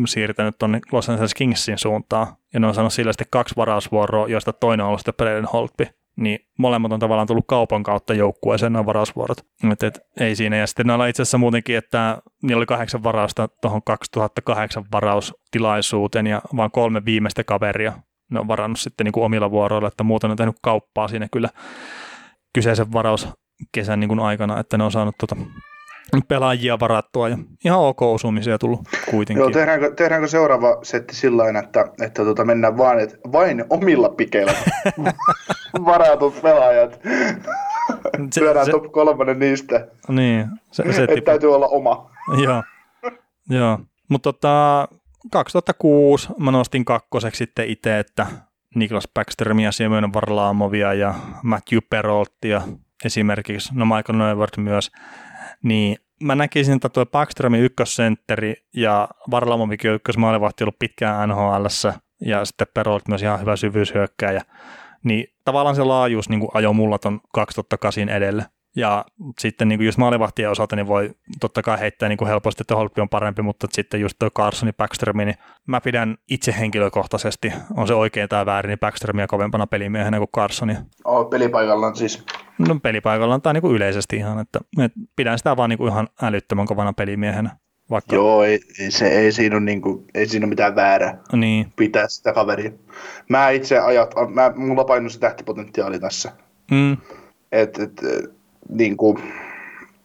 siirtänyt 0.05 0.55
tuonne 0.59 0.79
Los 0.91 1.09
Angeles 1.09 1.33
Kingsin 1.33 1.77
suuntaan, 1.77 2.27
ja 2.53 2.59
ne 2.59 2.67
on 2.67 2.73
saanut 2.73 2.93
sillä 2.93 3.13
sitten 3.13 3.27
kaksi 3.29 3.55
varausvuoroa, 3.55 4.27
joista 4.27 4.53
toinen 4.53 4.83
on 4.83 4.87
ollut 4.87 4.99
sitten 4.99 5.15
Braden 5.15 5.45
Holtpi 5.45 5.89
niin 6.17 6.39
molemmat 6.59 6.91
on 6.91 6.99
tavallaan 6.99 7.27
tullut 7.27 7.47
kaupan 7.47 7.83
kautta 7.83 8.13
joukkueeseen 8.13 8.73
nämä 8.73 8.85
varausvuorot. 8.85 9.37
Et, 9.71 9.83
et, 9.83 9.99
ei 10.19 10.35
siinä. 10.35 10.57
Ja 10.57 10.67
sitten 10.67 10.87
näillä 10.87 11.07
itse 11.07 11.21
asiassa 11.21 11.37
muutenkin, 11.37 11.77
että 11.77 12.17
niillä 12.43 12.59
oli 12.59 12.65
kahdeksan 12.65 13.03
varausta 13.03 13.47
tuohon 13.61 13.81
2008 13.85 14.85
varaustilaisuuteen 14.91 16.27
ja 16.27 16.41
vain 16.55 16.71
kolme 16.71 17.05
viimeistä 17.05 17.43
kaveria 17.43 17.93
ne 18.31 18.39
on 18.39 18.47
varannut 18.47 18.79
sitten 18.79 19.05
niin 19.05 19.11
kuin 19.11 19.23
omilla 19.23 19.51
vuoroilla, 19.51 19.87
että 19.87 20.03
muuten 20.03 20.31
on 20.31 20.37
tehnyt 20.37 20.55
kauppaa 20.61 21.07
siinä 21.07 21.27
kyllä 21.31 21.49
kyseisen 22.53 22.93
varauskesän 22.93 23.99
niin 23.99 24.07
kuin 24.07 24.19
aikana, 24.19 24.59
että 24.59 24.77
ne 24.77 24.83
on 24.83 24.91
saanut 24.91 25.15
tuota 25.19 25.35
pelaajia 26.27 26.79
varattua 26.79 27.29
ja 27.29 27.37
ihan 27.65 27.79
ok 27.79 28.01
osumisia 28.01 28.57
tullut 28.57 28.79
kuitenkin. 29.09 29.41
Joo, 29.41 29.51
tehdäänkö, 29.51 29.93
tehdäänkö 29.95 30.27
seuraava 30.27 30.79
setti 30.83 31.15
sillä 31.15 31.59
että, 31.59 31.85
että 32.01 32.23
tota 32.23 32.45
mennään 32.45 32.77
vain, 32.77 32.99
että 32.99 33.17
vain 33.31 33.65
omilla 33.69 34.09
pikeillä 34.09 34.53
varatut 35.85 36.41
pelaajat. 36.41 36.99
Se, 38.31 38.41
Lyödään 38.41 38.65
se, 38.65 38.71
top 38.71 38.91
kolmannen 38.91 39.39
niistä. 39.39 39.87
Niin. 40.07 40.47
Se, 40.71 40.93
se 40.93 41.03
että 41.03 41.21
täytyy 41.25 41.55
olla 41.55 41.67
oma. 41.67 42.11
Joo. 42.43 42.63
Joo. 43.49 43.79
Mutta 44.09 44.33
tota, 44.33 44.87
2006 45.31 46.29
mä 46.39 46.51
nostin 46.51 46.85
kakkoseksi 46.85 47.37
sitten 47.37 47.67
itse, 47.67 47.99
että 47.99 48.27
Niklas 48.75 49.07
Backströmiä, 49.13 49.71
Semyon 49.71 50.13
Varlaamovia 50.13 50.93
ja 50.93 51.15
Matthew 51.43 51.79
Perolttia 51.89 52.61
esimerkiksi, 53.05 53.69
no 53.73 53.85
Michael 53.85 54.17
Neuwirth 54.17 54.59
myös 54.59 54.91
niin 55.67 55.97
mä 56.23 56.35
näkisin, 56.35 56.75
että 56.75 56.89
tuo 56.89 57.05
Backströmin 57.05 57.61
ykkössentteri 57.61 58.55
ja 58.75 59.09
Varlamovikin 59.31 59.91
ykkösmaalivahti 59.91 60.63
ollut 60.63 60.79
pitkään 60.79 61.29
nhl 61.29 61.65
ja 62.25 62.45
sitten 62.45 62.67
Perolt 62.73 63.07
myös 63.07 63.21
ihan 63.21 63.41
hyvä 63.41 63.55
syvyyshyökkääjä, 63.55 64.41
niin 65.03 65.27
tavallaan 65.45 65.75
se 65.75 65.83
laajuus 65.83 66.29
niin 66.29 66.47
ajoi 66.53 66.73
mulla 66.73 66.97
ton 66.97 67.19
2008 67.33 68.09
edelle. 68.09 68.45
Ja 68.75 69.05
sitten 69.39 69.67
niin 69.67 69.79
kuin 69.79 69.85
jos 69.85 69.97
maalivahtien 69.97 70.49
osalta, 70.49 70.75
niin 70.75 70.87
voi 70.87 71.11
totta 71.39 71.61
kai 71.61 71.79
heittää 71.79 72.09
niin 72.09 72.17
kuin 72.17 72.27
helposti, 72.27 72.63
että 72.63 72.75
Holppi 72.75 73.01
on 73.01 73.09
parempi, 73.09 73.41
mutta 73.41 73.67
sitten 73.71 74.01
just 74.01 74.15
tuo 74.19 74.29
Carsoni 74.29 74.73
Backströmi, 74.73 75.25
niin 75.25 75.35
mä 75.67 75.81
pidän 75.81 76.17
itse 76.29 76.55
henkilökohtaisesti, 76.59 77.53
on 77.77 77.87
se 77.87 77.93
oikein 77.93 78.29
tai 78.29 78.45
väärin, 78.45 78.69
niin 78.69 78.79
Backströmiä 78.79 79.27
kovempana 79.27 79.67
pelimiehenä 79.67 80.17
kuin 80.17 80.29
Carsoni. 80.35 80.77
Oh, 81.05 81.29
pelipaikallaan 81.29 81.95
siis. 81.95 82.25
No 82.59 82.79
pelipaikallaan 82.83 83.41
tai 83.41 83.53
niin 83.53 83.61
kuin 83.61 83.75
yleisesti 83.75 84.15
ihan, 84.15 84.39
että, 84.39 84.59
että 84.81 84.99
pidän 85.15 85.37
sitä 85.37 85.57
vaan 85.57 85.69
niin 85.69 85.77
kuin 85.77 85.91
ihan 85.91 86.07
älyttömän 86.21 86.65
kovana 86.65 86.93
pelimiehenä. 86.93 87.57
Vaikka... 87.89 88.15
Joo, 88.15 88.43
ei, 88.43 88.59
se, 88.89 89.07
ei, 89.07 89.31
siinä 89.31 89.55
ole 89.55 89.63
niin 89.63 89.81
kuin, 89.81 90.05
ei 90.13 90.27
siinä 90.27 90.43
ole 90.43 90.49
mitään 90.49 90.75
väärää 90.75 91.17
niin. 91.33 91.73
pitää 91.75 92.07
sitä 92.07 92.33
kaveria. 92.33 92.71
Mä 93.29 93.49
itse 93.49 93.79
ajat, 93.79 94.13
mä, 94.33 94.51
mulla 94.55 94.83
painuu 94.83 95.09
se 95.09 95.19
tähtipotentiaali 95.19 95.99
tässä. 95.99 96.31
Mm. 96.71 96.97
Et, 97.51 97.79
et, 97.79 98.01
niin 98.69 98.97
kuin, 98.97 99.17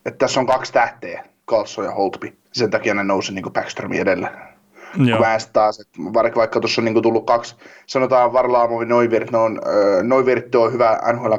että 0.06 0.18
tässä 0.18 0.40
on 0.40 0.46
kaksi 0.46 0.72
tähteä, 0.72 1.24
Kalso 1.44 1.82
ja 1.82 1.90
Holtby. 1.90 2.36
Sen 2.52 2.70
takia 2.70 2.94
ne 2.94 3.04
nousi 3.04 3.34
niin 3.34 3.52
Backströmin 3.52 4.00
edellä. 4.00 4.51
Mä 4.98 5.36
taas, 5.52 5.88
vaikka, 6.14 6.40
vaikka 6.40 6.60
tuossa 6.60 6.80
on 6.80 6.84
niin 6.84 7.02
tullut 7.02 7.26
kaksi, 7.26 7.56
sanotaan 7.86 8.32
Varlaamovi 8.32 8.84
Noivirt, 8.84 9.30
ne 9.30 9.38
on, 9.38 9.60
äh, 9.66 10.02
Noivirt 10.02 10.54
on 10.54 10.72
hyvä 10.72 10.98
NHL 11.12 11.34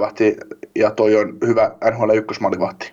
2 0.00 0.36
ja 0.76 0.90
toi 0.90 1.16
on 1.16 1.38
hyvä 1.46 1.72
NHL 1.90 2.10
1 2.10 2.40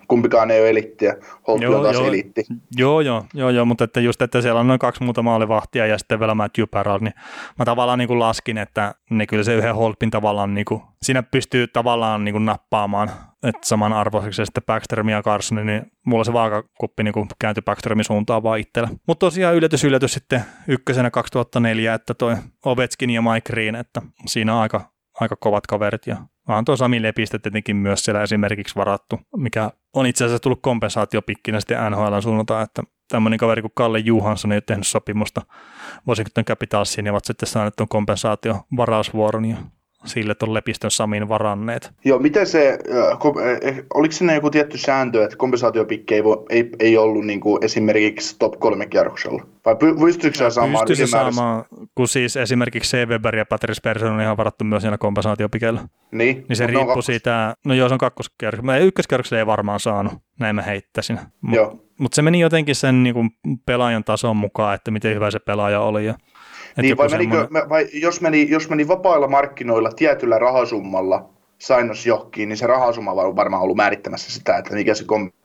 Kumpikaan 0.07 0.51
ei 0.51 0.61
ole 0.61 0.69
elittiä, 0.69 1.15
Holtby 1.47 1.65
on 1.65 1.83
taas 1.83 1.95
joo. 1.95 2.07
elitti. 2.07 2.45
Joo, 2.77 3.01
joo, 3.01 3.25
joo, 3.33 3.49
joo, 3.49 3.65
mutta 3.65 3.83
että 3.83 3.99
just, 3.99 4.21
että 4.21 4.41
siellä 4.41 4.59
on 4.59 4.67
noin 4.67 4.79
kaksi 4.79 5.03
muuta 5.03 5.21
maalivahtia 5.21 5.85
ja 5.85 5.97
sitten 5.97 6.19
vielä 6.19 6.35
Matthew 6.35 6.65
Parrell, 6.71 6.99
niin 7.01 7.13
mä 7.59 7.65
tavallaan 7.65 7.99
niin 7.99 8.07
kuin 8.07 8.19
laskin, 8.19 8.57
että 8.57 8.95
ne 9.09 9.25
kyllä 9.25 9.43
se 9.43 9.55
yhden 9.55 9.75
Holtbin 9.75 10.11
tavallaan, 10.11 10.53
niin 10.53 10.65
kuin, 10.65 10.81
siinä 11.01 11.23
pystyy 11.23 11.67
tavallaan 11.67 12.25
niin 12.25 12.33
kuin 12.33 12.45
nappaamaan 12.45 13.09
että 13.43 13.67
samanarvoiseksi 13.67 14.45
sitten 14.45 14.63
Backström 14.65 15.09
ja 15.09 15.23
Carson, 15.23 15.65
niin 15.65 15.91
mulla 16.05 16.23
se 16.23 16.33
vaakakuppi 16.33 17.03
niin 17.03 17.27
kääntyi 17.39 17.61
Backströmin 17.61 18.05
suuntaan 18.05 18.43
vaan 18.43 18.59
itsellä. 18.59 18.89
Mutta 19.07 19.25
tosiaan 19.25 19.55
yllätys 19.55 19.83
yllätys 19.83 20.13
sitten 20.13 20.41
ykkösenä 20.67 21.11
2004, 21.11 21.93
että 21.93 22.13
toi 22.13 22.35
Ovechkin 22.65 23.09
ja 23.09 23.21
Mike 23.21 23.51
Green, 23.51 23.75
että 23.75 24.01
siinä 24.25 24.55
on 24.55 24.61
aika, 24.61 24.91
aika 25.19 25.35
kovat 25.35 25.67
kaverit 25.67 26.07
ja 26.07 26.17
vaan 26.47 26.65
tuo 26.65 26.77
Sami 26.77 27.01
Lepistä 27.01 27.39
tietenkin 27.39 27.75
myös 27.75 28.05
siellä 28.05 28.23
esimerkiksi 28.23 28.75
varattu, 28.75 29.19
mikä 29.37 29.71
on 29.93 30.05
itse 30.05 30.25
asiassa 30.25 30.41
tullut 30.41 30.61
kompensaatiopikkinä 30.61 31.59
sitten 31.59 31.91
NHL 31.91 32.19
suunnalta, 32.19 32.61
että 32.61 32.83
tämmöinen 33.09 33.39
kaveri 33.39 33.61
kuin 33.61 33.71
Kalle 33.75 33.99
Juhansson 33.99 34.51
ei 34.51 34.55
ole 34.55 34.63
tehnyt 34.65 34.87
sopimusta 34.87 35.41
Washington 36.07 36.45
Capitalsiin 36.45 37.05
ja 37.05 37.11
ovat 37.11 37.25
sitten 37.25 37.49
saaneet 37.49 37.75
tuon 37.75 37.89
kompensaatio 37.89 38.61
varausvuoron 38.77 39.45
ja 39.45 39.57
sille 40.05 40.35
tuon 40.35 40.53
Lepistön 40.53 40.91
Samin 40.91 41.29
varanneet. 41.29 41.91
Joo, 42.05 42.19
miten 42.19 42.47
se, 42.47 42.79
oliko 43.93 44.11
sinne 44.11 44.35
joku 44.35 44.49
tietty 44.49 44.77
sääntö, 44.77 45.23
että 45.23 45.37
kompensaatiopikki 45.37 46.15
ei, 46.15 46.21
ei, 46.49 46.69
ei 46.79 46.97
ollut 46.97 47.25
niin 47.25 47.39
kuin 47.39 47.63
esimerkiksi 47.65 48.35
top 48.39 48.59
kolme 48.59 48.85
kierroksella? 48.85 49.45
Vai 49.65 49.75
pystyykö 49.99 50.37
se 50.37 50.49
saamaan 50.49 50.85
Pystyy 50.87 51.07
saamaan, 51.07 51.65
kun 51.95 52.07
siis 52.07 52.37
esimerkiksi 52.37 52.97
C. 52.97 53.07
Weber 53.07 53.35
ja 53.35 53.45
Patrice 53.45 53.81
Persson 53.83 54.11
on 54.11 54.21
ihan 54.21 54.37
varattu 54.37 54.63
myös 54.63 54.81
siellä 54.81 54.97
kompensaatiopikeillä. 54.97 55.81
Niin. 56.11 56.45
Niin 56.49 56.55
se 56.55 56.67
riippuu 56.67 56.85
kakkos... 56.85 57.05
siitä, 57.05 57.55
no 57.65 57.73
joo 57.73 57.87
se 57.87 57.93
on 57.93 57.97
kakkoskierroksella, 57.97 58.71
mä 58.71 58.77
ykköskierroksella 58.77 59.39
ei 59.39 59.45
varmaan 59.45 59.79
saanut, 59.79 60.13
näin 60.39 60.55
mä 60.55 60.61
heittäisin. 60.61 61.19
Joo. 61.51 61.85
Mutta 61.99 62.15
se 62.15 62.21
meni 62.21 62.39
jotenkin 62.39 62.75
sen 62.75 63.03
niin 63.03 63.13
kuin 63.13 63.29
pelaajan 63.65 64.03
tason 64.03 64.37
mukaan, 64.37 64.75
että 64.75 64.91
miten 64.91 65.15
hyvä 65.15 65.31
se 65.31 65.39
pelaaja 65.39 65.81
oli. 65.81 66.05
Ja, 66.05 66.15
niin, 66.77 66.97
vai, 66.97 67.09
menikö, 67.09 67.41
semmoinen... 67.41 67.69
vai 67.69 67.87
jos, 67.93 68.21
meni, 68.21 68.49
jos 68.49 68.69
meni 68.69 68.87
vapailla 68.87 69.27
markkinoilla 69.27 69.91
tietyllä 69.91 70.39
rahasummalla 70.39 71.29
sainos 71.57 72.05
johonkin, 72.05 72.49
niin 72.49 72.57
se 72.57 72.67
rahasumma 72.67 73.11
on 73.11 73.35
varmaan 73.35 73.63
ollut 73.63 73.77
määrittämässä 73.77 74.31
sitä, 74.31 74.57
että 74.57 74.75
mikä 74.75 74.93
se 74.93 75.03
kompensaatio 75.03 75.38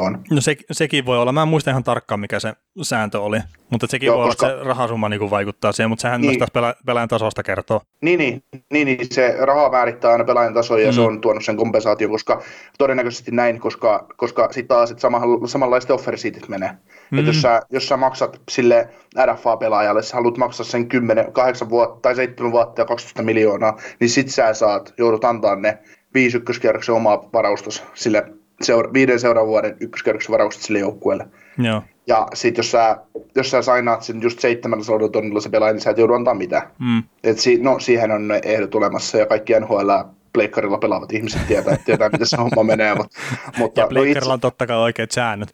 on. 0.00 0.18
No 0.30 0.40
se, 0.40 0.56
sekin 0.72 1.06
voi 1.06 1.18
olla. 1.18 1.32
Mä 1.32 1.42
en 1.42 1.48
muista 1.48 1.70
ihan 1.70 1.84
tarkkaan, 1.84 2.20
mikä 2.20 2.40
se 2.40 2.52
sääntö 2.82 3.20
oli, 3.20 3.38
mutta 3.70 3.86
sekin 3.86 4.06
Joo, 4.06 4.18
voi 4.18 4.26
koska... 4.26 4.46
olla, 4.46 4.54
että 4.54 4.64
se 4.64 4.68
rahasumma 4.68 5.08
niin 5.08 5.30
vaikuttaa 5.30 5.72
siihen, 5.72 5.90
mutta 5.90 6.02
sehän 6.02 6.20
niin. 6.20 6.38
myös 6.38 6.48
pela- 6.50 6.82
pelaajan 6.86 7.08
tasosta 7.08 7.42
kertoo. 7.42 7.80
Niin, 8.00 8.18
niin, 8.18 8.42
niin, 8.70 8.86
niin, 8.86 9.06
se 9.10 9.36
raha 9.38 9.70
määrittää 9.70 10.12
aina 10.12 10.24
pelaajan 10.24 10.54
tasoa 10.54 10.80
ja 10.80 10.86
mm. 10.90 10.94
se 10.94 11.00
on 11.00 11.20
tuonut 11.20 11.44
sen 11.44 11.56
kompensaation, 11.56 12.10
koska 12.10 12.42
todennäköisesti 12.78 13.30
näin, 13.30 13.60
koska, 13.60 14.06
koska 14.16 14.48
sitten 14.52 14.76
taas 14.76 14.90
että 14.90 15.08
samanlaiset 15.46 15.90
offersiitit 15.90 16.48
menee. 16.48 16.70
Mm. 17.10 17.18
Että 17.18 17.28
jos 17.28 17.42
sä, 17.42 17.62
jos 17.70 17.88
sä 17.88 17.96
maksat 17.96 18.40
sille 18.48 18.88
RFA-pelaajalle, 19.26 20.02
sä 20.02 20.16
haluat 20.16 20.36
maksaa 20.36 20.66
sen 20.66 20.88
10, 20.88 21.32
8 21.32 21.70
vuotta 21.70 22.00
tai 22.00 22.14
7 22.14 22.52
vuotta 22.52 22.80
ja 22.80 22.84
12 22.84 23.22
miljoonaa, 23.22 23.78
niin 24.00 24.10
sit 24.10 24.28
sä 24.28 24.54
saat, 24.54 24.94
joudut 24.98 25.24
antaa 25.24 25.56
ne 25.56 25.78
viisi 26.14 26.36
ykköskierroksen 26.36 26.94
omaa 26.94 27.28
varaustus 27.32 27.82
sille 27.94 28.24
seura- 28.64 28.92
viiden 28.92 29.20
seuraavan 29.20 29.48
vuoden 29.48 29.76
ykköskierroksen 29.80 30.32
varaukset 30.32 30.62
sille 30.62 30.78
joukkueelle. 30.78 31.26
Joo. 31.58 31.82
Ja 32.06 32.28
sitten 32.34 32.62
jos 32.62 32.70
sä, 32.70 32.96
jos 33.34 33.50
sä 33.50 33.62
sainaat 33.62 34.02
sen 34.02 34.22
just 34.22 34.40
700 34.40 35.08
tonnilla 35.08 35.40
se 35.40 35.48
pelaaja, 35.48 35.72
niin 35.72 35.80
sä 35.80 35.90
et 35.90 35.98
joudu 35.98 36.14
antaa 36.14 36.34
mitään. 36.34 36.62
Mm. 36.78 37.02
Et 37.24 37.38
si- 37.38 37.58
no 37.62 37.78
siihen 37.78 38.10
on 38.10 38.28
ne 38.28 38.40
ehdot 38.44 38.74
olemassa 38.74 39.18
ja 39.18 39.26
kaikki 39.26 39.52
NHL 39.60 39.90
pleikkarilla 40.32 40.78
pelaavat 40.78 41.12
ihmiset 41.12 41.46
tietää, 41.46 41.76
tietää 41.76 42.08
miten 42.12 42.26
se 42.26 42.36
homma 42.36 42.62
menee. 42.62 42.94
Mutta, 42.94 43.18
mutta 43.58 43.80
ja 43.80 43.86
pleikkarilla 43.86 44.32
no 44.32 44.34
itse... 44.34 44.34
on 44.34 44.40
totta 44.40 44.66
kai 44.66 44.76
oikeat 44.76 45.10
säännöt. 45.10 45.52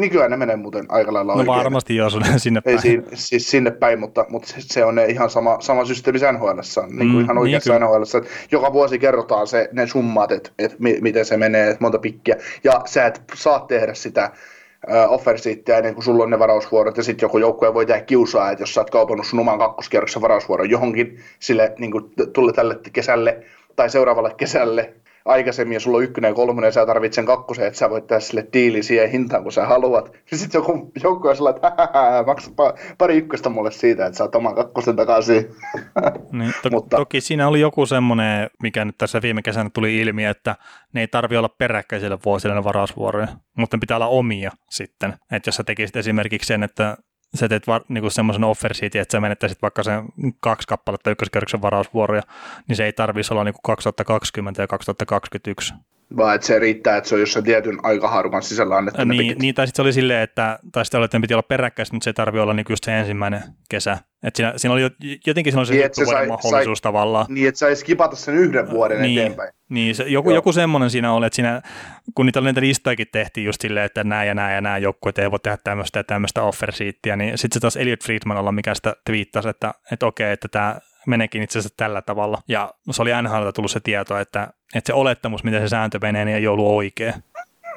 Niin 0.00 0.10
kyllä 0.10 0.28
ne 0.28 0.36
menee 0.36 0.56
muuten 0.56 0.86
aika 0.88 1.12
lailla 1.12 1.32
No 1.32 1.38
oikein. 1.38 1.56
varmasti 1.56 1.96
joo, 1.96 2.10
sinne 2.36 2.60
päin. 2.60 2.76
Ei 2.76 2.82
siinä, 2.82 3.02
siis 3.14 3.50
sinne 3.50 3.70
päin, 3.70 4.00
mutta, 4.00 4.26
mutta 4.28 4.54
se 4.58 4.84
on 4.84 4.98
ihan 4.98 5.30
sama, 5.30 5.56
sama 5.60 5.84
systeemi 5.84 6.18
NHL, 6.32 6.58
niin 6.86 6.98
kuin 6.98 7.12
mm, 7.12 7.20
ihan 7.20 7.38
oikeassa 7.38 7.72
niin 7.72 7.82
NHL, 7.82 8.02
että 8.02 8.30
joka 8.50 8.72
vuosi 8.72 8.98
kerrotaan 8.98 9.46
se, 9.46 9.68
ne 9.72 9.86
summat, 9.86 10.32
että, 10.32 10.50
että 10.58 10.76
miten 10.78 11.24
se 11.24 11.36
menee, 11.36 11.70
että 11.70 11.84
monta 11.84 11.98
pikkiä, 11.98 12.36
ja 12.64 12.80
sä 12.84 13.06
et 13.06 13.22
saa 13.34 13.60
tehdä 13.60 13.94
sitä 13.94 14.30
offersiittiä 15.08 15.78
ennen 15.78 15.94
kuin 15.94 16.04
sulla 16.04 16.24
on 16.24 16.30
ne 16.30 16.38
varausvuorot, 16.38 16.96
ja 16.96 17.02
sitten 17.02 17.26
joku 17.26 17.38
joukkue 17.38 17.74
voi 17.74 17.86
tehdä 17.86 18.00
kiusaa, 18.00 18.50
että 18.50 18.62
jos 18.62 18.74
sä 18.74 18.80
oot 18.80 18.90
kaupannut 18.90 19.26
sun 19.26 19.40
oman 19.40 19.58
kakkoskierroksen 19.58 20.22
varausvuoron 20.22 20.70
johonkin 20.70 21.18
sille 21.38 21.72
niin 21.78 21.90
kuin 21.90 22.12
tulle 22.32 22.52
tälle 22.52 22.78
kesälle 22.92 23.42
tai 23.76 23.90
seuraavalle 23.90 24.34
kesälle, 24.36 24.94
aikaisemmin 25.24 25.74
ja 25.74 25.80
sulla 25.80 25.98
on 25.98 26.04
ykkönen 26.04 26.28
ja 26.28 26.34
kolmonen 26.34 26.68
ja 26.68 26.72
sä 26.72 26.86
tarvitset 26.86 27.14
sen 27.14 27.26
kakkosen, 27.26 27.66
että 27.66 27.78
sä 27.78 27.90
voit 27.90 28.06
tehdä 28.06 28.20
sille 28.20 28.46
diili 28.52 28.82
siihen 28.82 29.10
hintaan, 29.10 29.42
kun 29.42 29.52
sä 29.52 29.66
haluat. 29.66 30.12
Ja 30.30 30.38
sitten 30.38 30.58
joku 30.58 30.92
joukko 31.02 31.28
on 31.28 31.36
sellainen, 31.36 31.62
että 31.64 32.24
maksa 32.26 32.50
pari 32.98 33.16
ykköstä 33.16 33.48
mulle 33.48 33.70
siitä, 33.70 34.06
että 34.06 34.16
saat 34.16 34.34
oman 34.34 34.54
kakkosen 34.54 34.96
takaisin. 34.96 35.46
Niin, 36.32 36.54
to- 36.62 36.70
Mutta, 36.70 36.96
toki 36.96 37.20
siinä 37.20 37.48
oli 37.48 37.60
joku 37.60 37.86
semmoinen, 37.86 38.50
mikä 38.62 38.84
nyt 38.84 38.98
tässä 38.98 39.22
viime 39.22 39.42
kesänä 39.42 39.70
tuli 39.70 40.00
ilmi, 40.00 40.24
että 40.24 40.56
ne 40.92 41.00
ei 41.00 41.08
tarvi 41.08 41.36
olla 41.36 41.48
peräkkäisille 41.48 42.18
vuosille 42.24 42.54
ne 42.54 42.64
varausvuoroja, 42.64 43.28
mutta 43.58 43.76
ne 43.76 43.80
pitää 43.80 43.96
olla 43.96 44.06
omia 44.06 44.50
sitten. 44.70 45.14
Että 45.32 45.48
jos 45.48 45.56
sä 45.56 45.64
tekisit 45.64 45.96
esimerkiksi 45.96 46.46
sen, 46.46 46.62
että 46.62 46.96
sä 47.34 47.48
teet 47.48 47.66
var, 47.66 47.82
niinku 47.88 48.10
semmoisen 48.10 48.44
offer 48.44 48.74
siitä, 48.74 49.00
että 49.00 49.12
sä 49.12 49.20
menettäisit 49.20 49.62
vaikka 49.62 49.82
sen 49.82 50.04
kaksi 50.40 50.68
kappaletta 50.68 51.10
ykköskerroksen 51.10 51.62
varausvuoroja, 51.62 52.22
niin 52.68 52.76
se 52.76 52.84
ei 52.84 52.92
tarvitsisi 52.92 53.34
olla 53.34 53.44
niinku 53.44 53.60
2020 53.62 54.62
ja 54.62 54.66
2021. 54.66 55.74
Vaan 56.16 56.34
että 56.34 56.46
se 56.46 56.58
riittää, 56.58 56.96
että 56.96 57.08
se 57.08 57.14
on 57.14 57.20
jossain 57.20 57.44
tietyn 57.44 57.78
aikaharukan 57.82 58.42
sisällä 58.42 58.76
annettu 58.76 59.04
niin, 59.04 59.36
niin, 59.38 59.54
tai 59.54 59.66
sitten 59.66 59.76
se 59.76 59.82
oli 59.82 59.92
silleen, 59.92 60.22
että, 60.22 60.58
tai 60.72 60.84
sitten 60.84 60.98
oli, 60.98 61.04
että 61.04 61.18
ne 61.18 61.22
piti 61.22 61.34
olla 61.34 61.42
peräkkäistä, 61.42 61.94
mutta 61.94 62.04
se 62.04 62.10
ei 62.10 62.14
tarvitse 62.14 62.42
olla 62.42 62.54
niinku 62.54 62.72
just 62.72 62.84
se 62.84 62.98
ensimmäinen 62.98 63.42
kesä. 63.70 63.98
Että 64.22 64.36
siinä, 64.36 64.52
siinä 64.56 64.72
oli 64.72 64.82
jotenkin 65.26 65.52
siinä 65.52 65.60
oli 65.60 65.66
se, 65.66 65.74
niin, 65.74 65.90
se 65.92 66.04
sai, 66.04 66.26
mahdollisuus 66.26 66.78
sai, 66.78 66.82
tavallaan. 66.82 67.26
Niin, 67.28 67.48
että 67.48 67.58
saisi 67.58 67.80
skipata 67.80 68.16
sen 68.16 68.34
yhden 68.34 68.70
vuoden 68.70 69.02
niin, 69.02 69.18
eteenpäin. 69.18 69.52
Niin, 69.68 69.94
se, 69.94 70.04
joku, 70.04 70.30
joku 70.30 70.52
semmoinen 70.52 70.90
siinä 70.90 71.12
oli, 71.12 71.26
että 71.26 71.36
siinä, 71.36 71.62
kun 72.14 72.26
niitä, 72.26 72.40
niitä 72.40 72.60
listojakin 72.60 73.06
tehtiin 73.12 73.44
just 73.44 73.60
silleen, 73.60 73.86
että 73.86 74.04
nämä 74.04 74.24
ja 74.24 74.34
nämä 74.34 74.52
ja 74.52 74.60
nämä 74.60 74.78
joukkueet 74.78 75.18
ei 75.18 75.30
voi 75.30 75.40
tehdä 75.40 75.58
tämmöistä 75.64 75.98
ja 75.98 76.04
tämmöistä 76.04 76.42
offer 76.42 76.70
niin 77.16 77.38
sitten 77.38 77.56
se 77.56 77.60
taas 77.60 77.76
Elliot 77.76 78.04
Friedman 78.04 78.36
olla, 78.36 78.52
mikä 78.52 78.74
sitä 78.74 78.96
twiittasi, 79.06 79.48
että, 79.48 79.74
että 79.92 80.06
okei, 80.06 80.32
että 80.32 80.48
tämä 80.48 80.76
meneekin 81.06 81.42
itse 81.42 81.58
asiassa 81.58 81.76
tällä 81.76 82.02
tavalla. 82.02 82.42
Ja 82.48 82.74
se 82.90 83.02
oli 83.02 83.10
NHLta 83.22 83.52
tullut 83.52 83.70
se 83.70 83.80
tieto, 83.80 84.18
että, 84.18 84.48
että 84.74 84.86
se 84.86 84.94
olettamus, 84.94 85.44
miten 85.44 85.62
se 85.62 85.68
sääntö 85.68 85.98
menee, 86.02 86.24
niin 86.24 86.36
ei 86.36 86.46
ollut 86.46 86.66
oikea. 86.66 87.12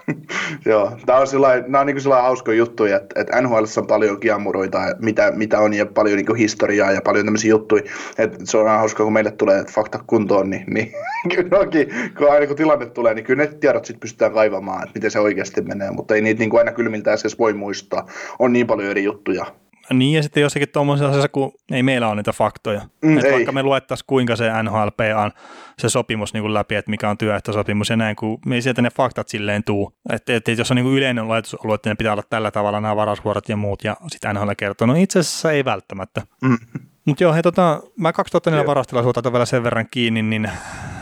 Joo, 0.66 0.98
tämä 1.06 1.20
on, 1.20 1.28
sillai, 1.28 1.62
nämä 1.62 1.80
on 1.80 1.88
niin 1.88 2.02
sellainen 2.02 2.26
hauska 2.26 2.54
juttu, 2.54 2.86
että, 2.86 3.22
että 3.22 3.41
NHL 3.41 3.64
on 3.78 3.88
paljon 3.88 4.20
kiamuroita, 4.20 4.80
mitä, 4.99 5.32
mitä 5.32 5.60
on, 5.60 5.74
ja 5.74 5.86
paljon 5.86 6.18
niin 6.18 6.36
historiaa 6.36 6.91
ja 6.91 7.02
paljon 7.02 7.26
tämmöisiä 7.26 7.49
juttuja. 7.49 7.84
Että 8.18 8.38
se 8.44 8.58
on 8.58 8.68
hauska, 8.68 9.04
kun 9.04 9.14
meille 9.14 9.32
tulee 9.32 9.64
fakta 9.72 9.99
kuntoon, 10.08 10.49
niin, 10.49 10.64
niin 10.74 10.91
kyllä 11.36 11.60
onkin, 11.60 11.88
kun 12.18 12.32
aina 12.32 12.48
kun 12.48 12.56
tilanne 12.56 12.86
tulee, 12.86 13.14
niin 13.14 13.26
kyllä 13.26 13.44
ne 13.44 13.49
tiedot 13.60 13.86
sitten 13.86 13.99
pystytään 13.99 14.34
kaivamaan, 14.34 14.84
että 14.84 14.95
miten 14.95 15.12
se 15.12 15.20
oikeasti 15.20 15.62
menee, 15.62 15.91
mutta 15.91 16.16
ei 16.16 16.22
niitä 16.22 16.40
niin 16.40 16.49
kuin 16.49 16.60
aina 16.60 16.72
kylmiltään 16.72 17.18
edes 17.22 17.40
voi 17.40 17.54
muistaa. 17.54 18.08
On 18.40 18.54
niin 18.54 18.68
paljon 18.68 18.90
eri 18.90 19.04
juttuja. 19.04 19.45
Niin, 19.93 20.15
ja 20.15 20.23
sitten 20.23 20.41
jossakin 20.41 20.69
tuommoisessa 20.69 21.09
asiassa, 21.09 21.30
kun 21.30 21.51
ei 21.72 21.84
meillä 21.84 22.07
ole 22.07 22.15
niitä 22.15 22.34
faktoja. 22.34 22.81
Mm, 23.01 23.18
että 23.18 23.31
vaikka 23.31 23.51
me 23.51 23.64
luettaisiin, 23.64 24.05
kuinka 24.07 24.35
se 24.35 24.64
NHLP 24.64 24.99
on 25.23 25.31
se 25.80 25.89
sopimus 25.89 26.34
niin 26.34 26.41
kuin 26.41 26.53
läpi, 26.53 26.76
että 26.76 26.91
mikä 26.91 27.09
on 27.09 27.18
työehtosopimus 27.18 27.89
ja 27.89 27.95
näin, 27.95 28.15
kun 28.15 28.39
me 28.45 28.55
ei 28.55 28.61
sieltä 28.61 28.81
ne 28.81 28.89
faktat 28.89 29.27
silleen 29.27 29.64
tuu. 29.64 29.93
Että, 30.09 30.35
että 30.35 30.51
jos 30.51 30.72
on 30.72 30.76
niin 30.76 30.85
kuin 30.85 30.97
yleinen 30.97 31.27
laitosalue, 31.27 31.76
että 31.76 31.89
ne 31.89 31.95
pitää 31.95 32.14
olla 32.14 32.23
tällä 32.30 32.51
tavalla 32.51 32.81
nämä 32.81 32.95
varausvuorot 32.95 33.49
ja 33.49 33.57
muut, 33.57 33.84
ja 33.84 33.97
sitten 34.07 34.35
NHL 34.35 34.51
kertoo, 34.57 34.88
no 34.88 34.95
itse 34.95 35.19
asiassa 35.19 35.51
ei 35.51 35.65
välttämättä. 35.65 36.22
Mm. 36.41 36.57
Mutta 37.05 37.23
joo, 37.23 37.34
hei, 37.34 37.43
tota, 37.43 37.81
mä 37.97 38.14
2004 38.14 38.68
varastilaisuutta 38.68 39.34
vielä 39.34 39.45
sen 39.45 39.64
verran 39.64 39.88
kiinni, 39.91 40.22
niin 40.22 40.49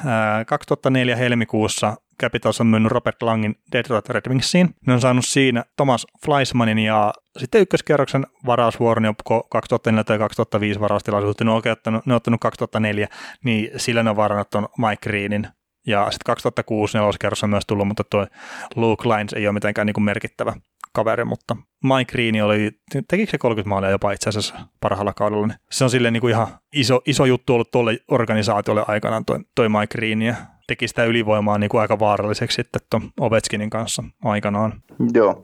ää, 0.05 0.45
2004 0.45 1.15
helmikuussa 1.15 1.95
Capitals 2.21 2.61
on 2.61 2.67
myynyt 2.67 2.91
Robert 2.91 3.21
Langin 3.21 3.55
Detroit 3.71 4.09
Red 4.09 4.29
Wingsiin. 4.29 4.75
Ne 4.87 4.93
on 4.93 5.01
saanut 5.01 5.25
siinä 5.25 5.63
Thomas 5.75 6.07
Fleismanin 6.25 6.79
ja 6.79 7.13
sitten 7.37 7.61
ykköskierroksen 7.61 8.27
varausvuoron 8.45 9.05
jo 9.05 9.13
2004 9.49 10.03
tai 10.03 10.17
2005 10.17 10.79
varaustilaisuutta. 10.79 11.43
Ne 11.43 11.51
on, 11.51 11.61
ottanut, 11.71 12.05
ne 12.05 12.13
on 12.13 12.17
ottanut 12.17 12.41
2004, 12.41 13.07
niin 13.43 13.79
sillä 13.79 14.03
ne 14.03 14.09
on 14.09 14.15
varannut 14.15 14.55
on 14.55 14.67
Mike 14.77 15.09
Greenin. 15.09 15.47
Ja 15.87 16.11
sitten 16.11 16.25
2006 16.25 16.97
neloskerros 16.97 17.43
on 17.43 17.49
myös 17.49 17.65
tullut, 17.67 17.87
mutta 17.87 18.03
tuo 18.03 18.27
Luke 18.75 19.09
Lines 19.09 19.33
ei 19.33 19.47
ole 19.47 19.53
mitenkään 19.53 19.85
niin 19.85 19.93
kuin 19.93 20.03
merkittävä 20.03 20.53
kaveri, 20.95 21.25
mutta 21.25 21.55
Mike 21.83 22.11
Green 22.11 22.43
oli, 22.43 22.71
tekikö 23.07 23.31
se 23.31 23.37
30 23.37 23.69
maalia 23.69 23.89
jopa 23.89 24.11
itse 24.11 24.29
asiassa 24.29 24.55
parhaalla 24.81 25.13
kaudella, 25.13 25.47
niin 25.47 25.57
se 25.71 25.83
on 25.83 25.89
silleen 25.89 26.13
niin 26.13 26.21
kuin 26.21 26.31
ihan 26.31 26.47
iso, 26.73 27.01
iso 27.05 27.25
juttu 27.25 27.53
ollut 27.53 27.71
tuolle 27.71 27.97
organisaatiolle 28.11 28.85
aikanaan 28.87 29.25
toi, 29.25 29.39
toi 29.55 29.69
Mike 29.69 29.97
Green, 29.97 30.21
ja 30.21 30.35
teki 30.67 30.87
sitä 30.87 31.03
ylivoimaa 31.03 31.57
niin 31.57 31.69
kuin 31.69 31.81
aika 31.81 31.99
vaaralliseksi 31.99 32.55
sitten 32.55 32.81
tuon 32.89 33.11
Ovechkinin 33.19 33.69
kanssa 33.69 34.03
aikanaan. 34.23 34.73
Joo. 35.13 35.43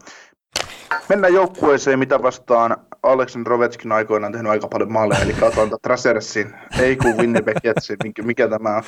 Mennään 1.09 1.33
joukkueeseen, 1.33 1.99
mitä 1.99 2.23
vastaan 2.23 2.77
Aleksander 3.03 3.53
Ovechkin 3.53 3.91
aikoinaan 3.91 4.33
tehnyt 4.33 4.51
aika 4.51 4.67
paljon 4.67 4.91
maaleja, 4.91 5.21
eli 5.21 5.35
Atlanta 5.47 5.77
Trasersin, 5.81 6.53
ei 6.79 6.95
kun 6.95 7.17
Winnipeg 7.17 7.57
Jetsin, 7.63 7.97
mikä, 8.03 8.23
mikä 8.23 8.47
tämä 8.47 8.75
on? 8.75 8.83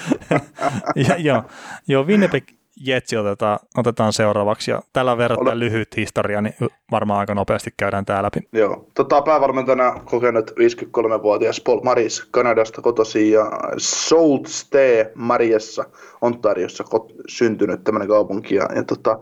ja, 1.07 1.17
joo, 1.17 1.43
joo, 1.87 2.03
Winnipeg 2.03 2.43
Jetsi 2.81 3.17
otetaan, 3.17 3.59
otetaan 3.77 4.13
seuraavaksi 4.13 4.71
ja 4.71 4.81
tällä 4.93 5.17
verran 5.17 5.59
lyhyt 5.59 5.97
historia, 5.97 6.41
niin 6.41 6.55
varmaan 6.91 7.19
aika 7.19 7.35
nopeasti 7.35 7.73
käydään 7.77 8.05
tää 8.05 8.23
läpi. 8.23 8.39
Joo, 8.51 8.87
tota, 8.93 9.21
päävalmentajana 9.21 9.99
kokenut 10.05 10.51
53-vuotias 10.51 11.61
Paul 11.61 11.81
Maris 11.81 12.27
Kanadasta 12.31 12.81
kotosi 12.81 13.31
ja 13.31 13.51
Sault 13.77 14.47
Ste 14.47 15.11
Mariessa 15.15 15.85
Ontariossa 16.21 16.83
kot- 16.83 17.13
syntynyt 17.27 17.83
tämmöinen 17.83 18.07
kaupunki. 18.07 18.55
Ja, 18.55 18.69
ja 18.75 18.83
tota, 18.83 19.19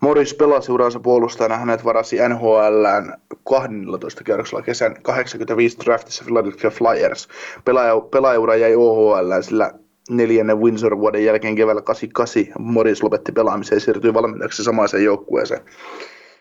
Morris 0.00 0.34
pelasi 0.34 0.72
uransa 0.72 1.00
puolustajana, 1.00 1.56
hänet 1.56 1.84
varasi 1.84 2.16
NHLään 2.28 3.14
12 3.44 4.24
kierroksella 4.24 4.62
kesän 4.62 5.02
85 5.02 5.78
draftissa 5.84 6.24
Philadelphia 6.24 6.70
Flyers. 6.70 7.28
Pelaaja, 7.64 8.00
pelaajaura 8.00 8.56
jäi 8.56 8.74
OHL, 8.74 9.40
sillä 9.40 9.72
neljännen 10.10 10.60
Windsor-vuoden 10.60 11.24
jälkeen 11.24 11.54
keväällä 11.54 11.82
88 11.82 12.44
Morris 12.58 13.02
lopetti 13.02 13.32
pelaamisen 13.32 13.76
ja 13.76 13.80
siirtyi 13.80 14.14
valmentajaksi 14.14 14.64
samaiseen 14.64 15.04
joukkueeseen. 15.04 15.60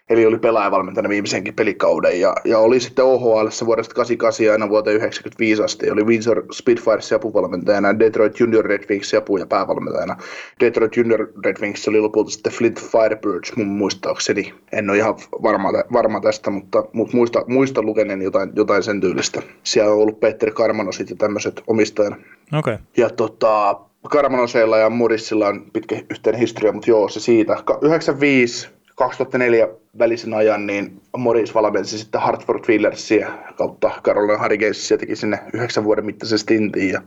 Eli 0.10 0.26
oli 0.26 0.38
pelaajavalmentajana 0.38 1.10
viimeisenkin 1.10 1.54
pelikauden 1.54 2.22
ja, 2.22 2.36
ja 2.46 2.60
oli 2.60 2.80
sitten 2.80 3.06
OHL 3.06 3.48
vuodesta 3.66 3.96
88 3.96 4.52
aina 4.52 4.70
vuoteen 4.70 4.96
95 4.96 5.64
asti. 5.64 5.92
Oli 5.92 6.04
Windsor 6.04 6.44
Spitfires 6.52 7.14
apuvalmentajana, 7.14 8.00
Detroit 8.00 8.40
Junior 8.40 8.66
Red 8.66 8.84
Wings 8.90 9.14
apu- 9.14 9.38
ja 9.38 9.46
päävalmentajana. 9.46 10.16
Detroit 10.60 10.98
Junior 10.98 11.28
Red 11.46 11.58
Wings 11.62 11.88
oli 11.88 12.00
lopulta 12.00 12.32
sitten 12.32 12.54
Flint 12.54 12.82
Firebirds 12.82 13.56
mun 13.56 13.68
muistaakseni. 13.68 14.54
En 14.72 14.90
ole 14.90 14.98
ihan 14.98 15.16
varma, 15.44 15.70
varma 15.94 16.20
tästä, 16.20 16.50
mutta, 16.50 16.84
mutta 16.94 17.18
muista, 17.18 17.44
muista 17.48 17.82
lukeneen 17.82 18.22
jotain, 18.22 18.52
jotain 18.56 18.84
sen 18.84 19.02
tyylistä. 19.02 19.42
Siellä 19.64 19.92
on 19.92 20.00
ollut 20.00 20.20
Peter 20.20 20.52
Karmanosit 20.52 21.10
ja 21.10 21.16
tämmöiset 21.16 21.64
omistajana. 21.68 22.16
Okei. 22.16 22.74
Okay. 22.74 22.78
Ja 22.98 23.10
tota, 23.10 23.80
Karmanoseilla 24.10 24.78
ja 24.78 24.90
Morissilla 24.90 25.48
on 25.48 25.66
pitkä 25.74 26.02
yhteinen 26.10 26.40
historia, 26.40 26.72
mutta 26.72 26.90
joo, 26.90 27.10
se 27.10 27.20
siitä. 27.20 27.64
95 27.82 28.70
2004 28.96 29.68
välisen 30.00 30.34
ajan 30.34 30.68
niin 30.68 31.02
Morris 31.18 31.54
valmensi 31.54 31.98
sitten 31.98 32.22
Hartford 32.22 32.64
Wheelersia 32.68 33.32
kautta 33.58 33.92
Carolina 34.04 34.44
Hurricanesia 34.44 34.98
teki 34.98 35.16
sinne 35.16 35.40
yhdeksän 35.54 35.84
vuoden 35.84 36.06
mittaisen 36.06 36.40
stintin 36.40 36.90
ja 36.90 37.02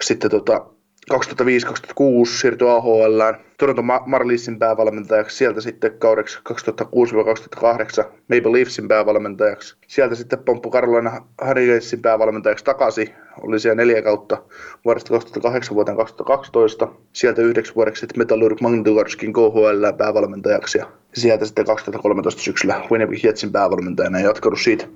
sitten 0.00 0.30
tota, 0.30 0.66
2005-2006 1.12 1.16
siirtyi 2.40 2.68
AHL, 2.68 3.20
Toronto 3.58 3.82
Marliessin 4.06 4.58
päävalmentajaksi, 4.58 5.36
sieltä 5.36 5.60
sitten 5.60 5.98
kaudeksi 5.98 6.38
2006-2008 6.38 8.04
Maple 8.04 8.52
Leafsin 8.52 8.88
päävalmentajaksi, 8.88 9.76
sieltä 9.86 10.14
sitten 10.14 10.38
pomppu 10.38 10.70
Carolina 10.70 11.26
Hurricanesin 11.46 12.02
päävalmentajaksi 12.02 12.64
takaisin, 12.64 13.14
oli 13.40 13.60
siellä 13.60 13.74
neljä 13.74 14.02
kautta 14.02 14.42
vuodesta 14.84 15.10
2008 15.10 15.74
vuoteen 15.74 15.96
2012, 15.96 16.88
sieltä 17.12 17.42
yhdeksi 17.42 17.74
vuodeksi 17.74 18.00
sitten 18.00 18.18
Metallurg 18.18 18.60
Magnitogorskin 18.60 19.32
KHL 19.32 19.92
päävalmentajaksi. 19.98 20.78
Ja 20.78 20.86
sieltä 21.14 21.44
sitten 21.44 21.64
2013 21.64 22.42
syksyllä 22.42 22.80
Winnipeg 22.90 23.24
Jetsin 23.24 23.52
päävalmentajana 23.52 24.18
ja 24.20 24.26
jatkanut 24.26 24.60
siitä, 24.60 24.86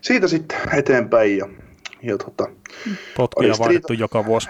siitä 0.00 0.28
sitten 0.28 0.58
eteenpäin 0.72 1.38
ja, 1.38 1.48
ja 2.02 2.18
tota, 2.18 2.46
Potkuja 3.16 3.54
vaihdettu 3.58 3.92
joka 3.92 4.26
vuosi 4.26 4.48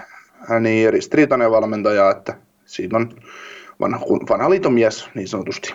niin 0.59 0.93
ristiriitainen 0.93 1.51
valmentaja, 1.51 2.11
että 2.11 2.37
siinä 2.65 2.97
on 2.97 3.09
vanha, 3.79 3.99
vanha 4.29 4.49
liitomies 4.49 5.09
niin 5.15 5.27
sanotusti. 5.27 5.73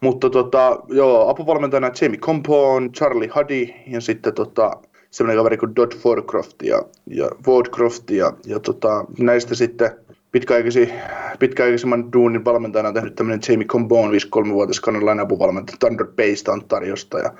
Mutta 0.00 0.30
tota, 0.30 0.80
joo, 0.88 1.28
apuvalmentajana 1.28 1.90
Jamie 2.00 2.18
Compon, 2.18 2.92
Charlie 2.92 3.30
Huddy 3.34 3.68
ja 3.86 4.00
sitten 4.00 4.34
tota, 4.34 4.70
semmoinen 5.10 5.38
kaveri 5.38 5.56
kuin 5.56 5.76
Dodd 5.76 5.92
Fordcroft 5.94 6.62
ja, 6.62 6.82
ja 7.06 7.28
Fordcroft 7.44 8.10
ja, 8.10 8.32
ja 8.46 8.60
tota, 8.60 9.04
näistä 9.18 9.54
sitten 9.54 9.90
pitkäaikaisi, 10.32 10.92
pitkäaikaisemman 11.38 12.12
duunin 12.12 12.44
valmentajana 12.44 12.88
on 12.88 12.94
tehnyt 12.94 13.14
tämmöinen 13.14 13.40
Jamie 13.48 13.66
Compon, 13.66 14.10
53-vuotias 14.10 14.80
kanadalainen 14.80 15.22
apuvalmentaja 15.22 15.76
Thunder 15.80 16.06
Baysta 16.06 16.52
Ontariosta 16.52 17.18
ja 17.18 17.32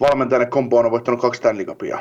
valmentajana 0.00 0.46
Compon 0.46 0.84
on 0.84 0.90
voittanut 0.90 1.20
kaksi 1.20 1.38
Stanley 1.38 1.64
Cupia. 1.64 1.98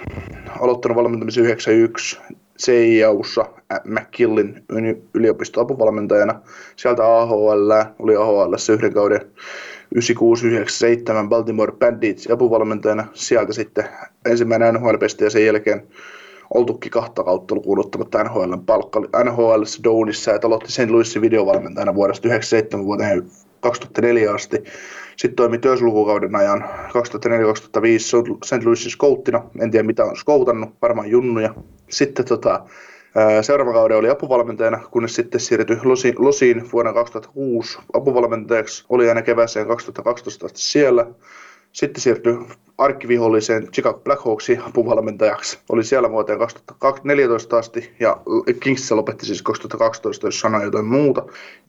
Aloittanut 0.60 0.96
valmentamisen 0.96 1.44
91, 1.44 2.20
CIAussa 2.58 3.46
McKillin 3.84 4.64
yliopistoapuvalmentajana. 5.14 6.42
Sieltä 6.76 7.06
AHL, 7.06 7.72
oli 8.00 8.16
AHL 8.16 8.54
yhden 8.74 8.94
kauden 8.94 9.22
96-97 9.96 10.00
Baltimore 11.30 11.72
Bandits 11.72 12.32
apuvalmentajana. 12.32 13.08
Sieltä 13.14 13.54
sitten 13.54 13.90
ensimmäinen 14.26 14.74
nhl 14.74 14.96
ja 15.22 15.30
sen 15.30 15.46
jälkeen 15.46 15.88
oltukin 16.54 16.92
kahta 16.92 17.24
kautta 17.24 17.56
lukuun 17.56 17.80
ottamatta 17.80 18.24
NHL 18.24 18.54
palkka 18.66 19.00
NHL 19.00 19.64
Downissa 19.84 20.32
ja 20.32 20.40
aloitti 20.44 20.72
St. 20.72 20.90
Louisin 20.90 21.22
videovalmentajana 21.22 21.96
vuodesta 21.96 22.22
1997 22.22 22.86
vuoteen 22.86 23.24
2004 23.60 24.32
asti. 24.32 24.64
Sitten 25.18 25.36
toimi 25.36 25.58
työslukukauden 25.58 26.36
ajan 26.36 26.64
2004-2005 26.64 26.64
St. 28.46 28.66
Louisin 28.66 28.92
skouttina. 28.92 29.44
En 29.62 29.72
tiedä 29.72 29.88
mitä 29.88 30.04
on 30.06 30.18
skoutannut, 30.18 30.70
varmaan 30.82 31.10
junnuja. 31.10 31.56
Sitten 31.90 32.26
tota, 32.26 32.66
seuraava 33.42 33.74
kauden 33.74 33.98
oli 33.98 34.10
apuvalmentajana, 34.10 34.84
kunnes 34.92 35.16
sitten 35.16 35.40
siirtyi 35.40 35.78
Losiin, 35.84 36.16
Losiin 36.18 36.72
vuonna 36.74 36.94
2006 36.94 37.80
apuvalmentajaksi. 37.94 38.86
Oli 38.90 39.10
aina 39.10 39.22
kevääseen 39.22 39.68
2012 39.68 40.46
asti 40.46 40.62
siellä. 40.62 41.08
Sitten 41.72 42.02
siirtyi 42.02 42.38
arkkiviholliseen 42.78 43.72
Chicago 43.72 44.00
Blackhawksin 44.00 44.62
apuvalmentajaksi. 44.62 45.60
Oli 45.70 45.84
siellä 45.84 46.12
vuoteen 46.12 46.40
2014 46.80 47.58
asti 47.58 47.94
ja 48.00 48.18
Kingsissä 48.60 48.96
lopetti 48.96 49.26
siis 49.26 49.42
2012, 49.42 50.28
jos 50.28 50.40
sanoi 50.40 50.64
jotain 50.64 50.86
muuta. 50.86 51.26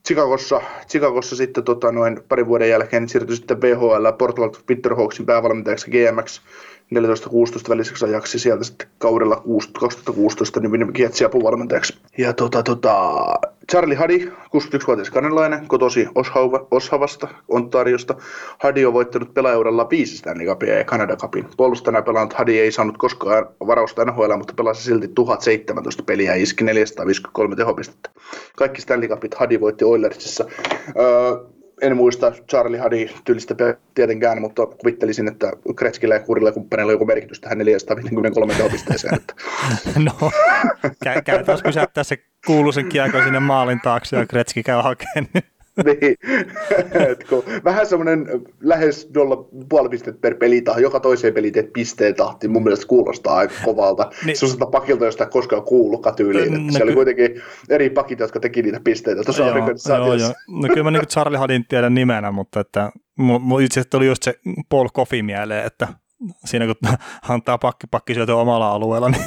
Chicagossa, 0.07 0.63
Chicagossa 0.89 1.37
sitten 1.37 1.65
tota, 1.65 1.93
noin 1.93 2.21
parin 2.29 2.47
vuoden 2.47 2.71
jälkeen 2.71 3.09
siirtyi 3.09 3.37
sitten 3.37 3.61
BHL 3.61 4.07
Portland 4.19 4.55
Winterhawksin 4.69 5.27
päävalmentajaksi 5.27 5.91
GMX 5.91 6.41
14-16 6.95 7.69
väliseksi 7.69 8.05
ajaksi 8.05 8.39
sieltä 8.39 8.65
sitten 8.65 8.89
kaudella 8.99 9.43
2016 9.81 10.61
niin 10.61 10.71
Winnipeg 10.71 10.99
Jetsin 10.99 11.27
apuvalmentajaksi. 11.27 11.99
Ja 12.19 12.33
tota, 12.33 12.63
tota, 12.63 13.25
Charlie 13.71 13.97
Hadi, 13.97 14.19
61-vuotias 14.25 15.11
kanalainen, 15.11 15.69
kotosi 15.69 16.09
Oshavasta, 16.71 17.29
Ontariosta. 17.49 18.15
Hadi 18.59 18.85
on 18.87 18.93
voittanut 18.93 19.35
pelaajauralla 19.35 19.91
viisi 19.91 20.17
Stanley 20.17 20.47
Cupia 20.47 20.79
ja 20.79 20.85
Canada 20.99 21.17
Cupin. 21.17 21.49
Puolustajana 21.57 22.03
pelannut 22.03 22.33
Hadi 22.33 22.61
ei 22.61 22.73
saanut 22.73 22.99
koskaan 22.99 23.47
varausta 23.67 24.05
NHL, 24.05 24.37
mutta 24.37 24.55
pelasi 24.57 24.83
silti 24.83 25.09
1017 25.09 26.03
peliä 26.03 26.35
ja 26.35 26.43
iski 26.43 26.65
453 26.65 27.57
tehopistettä. 27.57 28.11
Kaikki 28.57 28.81
Stanley 28.81 29.09
Cupit 29.09 29.35
Hadi 29.35 29.61
voitti 29.61 29.85
Oilersissa. 29.85 30.45
Öö, 30.99 31.45
en 31.83 31.97
muista 31.97 32.33
Charlie 32.51 32.79
Hadi 32.79 33.11
tyylistä 33.25 33.55
tietenkään, 33.95 34.41
mutta 34.41 34.67
kuvittelisin, 34.67 35.29
että 35.29 35.53
Kretskillä 35.77 36.15
ja 36.15 36.21
Kurilla 36.21 36.53
kumppaneilla 36.53 36.91
on 36.91 36.95
joku 36.95 37.07
merkitys 37.07 37.41
tähän 37.41 37.59
453 37.59 38.55
tehopisteeseen. 38.55 39.15
Että. 39.15 39.35
no, 40.09 40.31
käytäisiin 41.25 41.65
pysäyttää 41.65 42.05
se 42.05 42.19
kuuluisen 42.47 42.89
kiekko 42.89 43.23
sinne 43.23 43.41
maalin 43.41 43.81
taakse 43.81 44.17
ja 44.17 44.27
Kretski 44.27 44.63
käy 44.63 44.83
hakemaan. 44.83 45.29
niin, 45.87 46.17
vähän 47.65 47.87
semmoinen 47.87 48.27
lähes 48.61 49.11
nolla 49.15 49.49
puoli 49.69 49.89
pistettä 49.89 50.21
per 50.21 50.35
peli 50.35 50.63
tai 50.63 50.83
joka 50.83 51.01
toiseen 51.01 51.35
peli 51.35 51.51
teet 51.51 51.73
pisteen 51.73 52.15
tahti, 52.15 52.49
mun 52.49 52.63
mielestä 52.63 52.87
kuulostaa 52.87 53.37
aika 53.37 53.55
kovalta. 53.65 54.11
niin. 54.25 54.37
Sellaiselta 54.37 54.67
pakilta, 54.67 55.05
josta 55.05 55.25
ei 55.25 55.31
koskaan 55.31 55.63
kuullukaan 55.63 56.17
tyyliin. 56.17 56.53
No, 56.53 56.59
siellä 56.59 56.79
ky- 56.79 56.83
oli 56.83 56.95
kuitenkin 56.95 57.43
eri 57.69 57.91
pakit, 57.91 58.19
jotka 58.19 58.41
teki 58.41 58.63
niitä 58.63 58.81
pisteitä 58.85 59.23
tuossa 59.23 59.43
joo, 59.43 59.57
joo, 59.89 60.15
joo. 60.15 60.33
No 60.49 60.69
kyllä 60.69 60.83
mä 60.83 60.91
niin 60.91 61.07
Charlie 61.07 61.39
Hadin 61.39 61.65
tiedän 61.69 61.95
nimenä, 61.95 62.33
mutta 62.33 62.61
että 62.61 62.91
mun 63.19 63.63
itse 63.63 63.81
asiassa 63.81 63.91
tuli 63.91 64.07
just 64.07 64.23
se 64.23 64.35
Paul 64.69 64.89
Coffey 64.89 65.23
mieleen, 65.23 65.67
että 65.67 65.89
siinä 66.45 66.67
kun 66.67 66.75
antaa 67.29 67.59
pakki, 67.59 67.87
pakki 67.91 68.15
syötyä 68.15 68.37
omalla 68.37 68.73
alueella, 68.73 69.11
niin, 69.11 69.25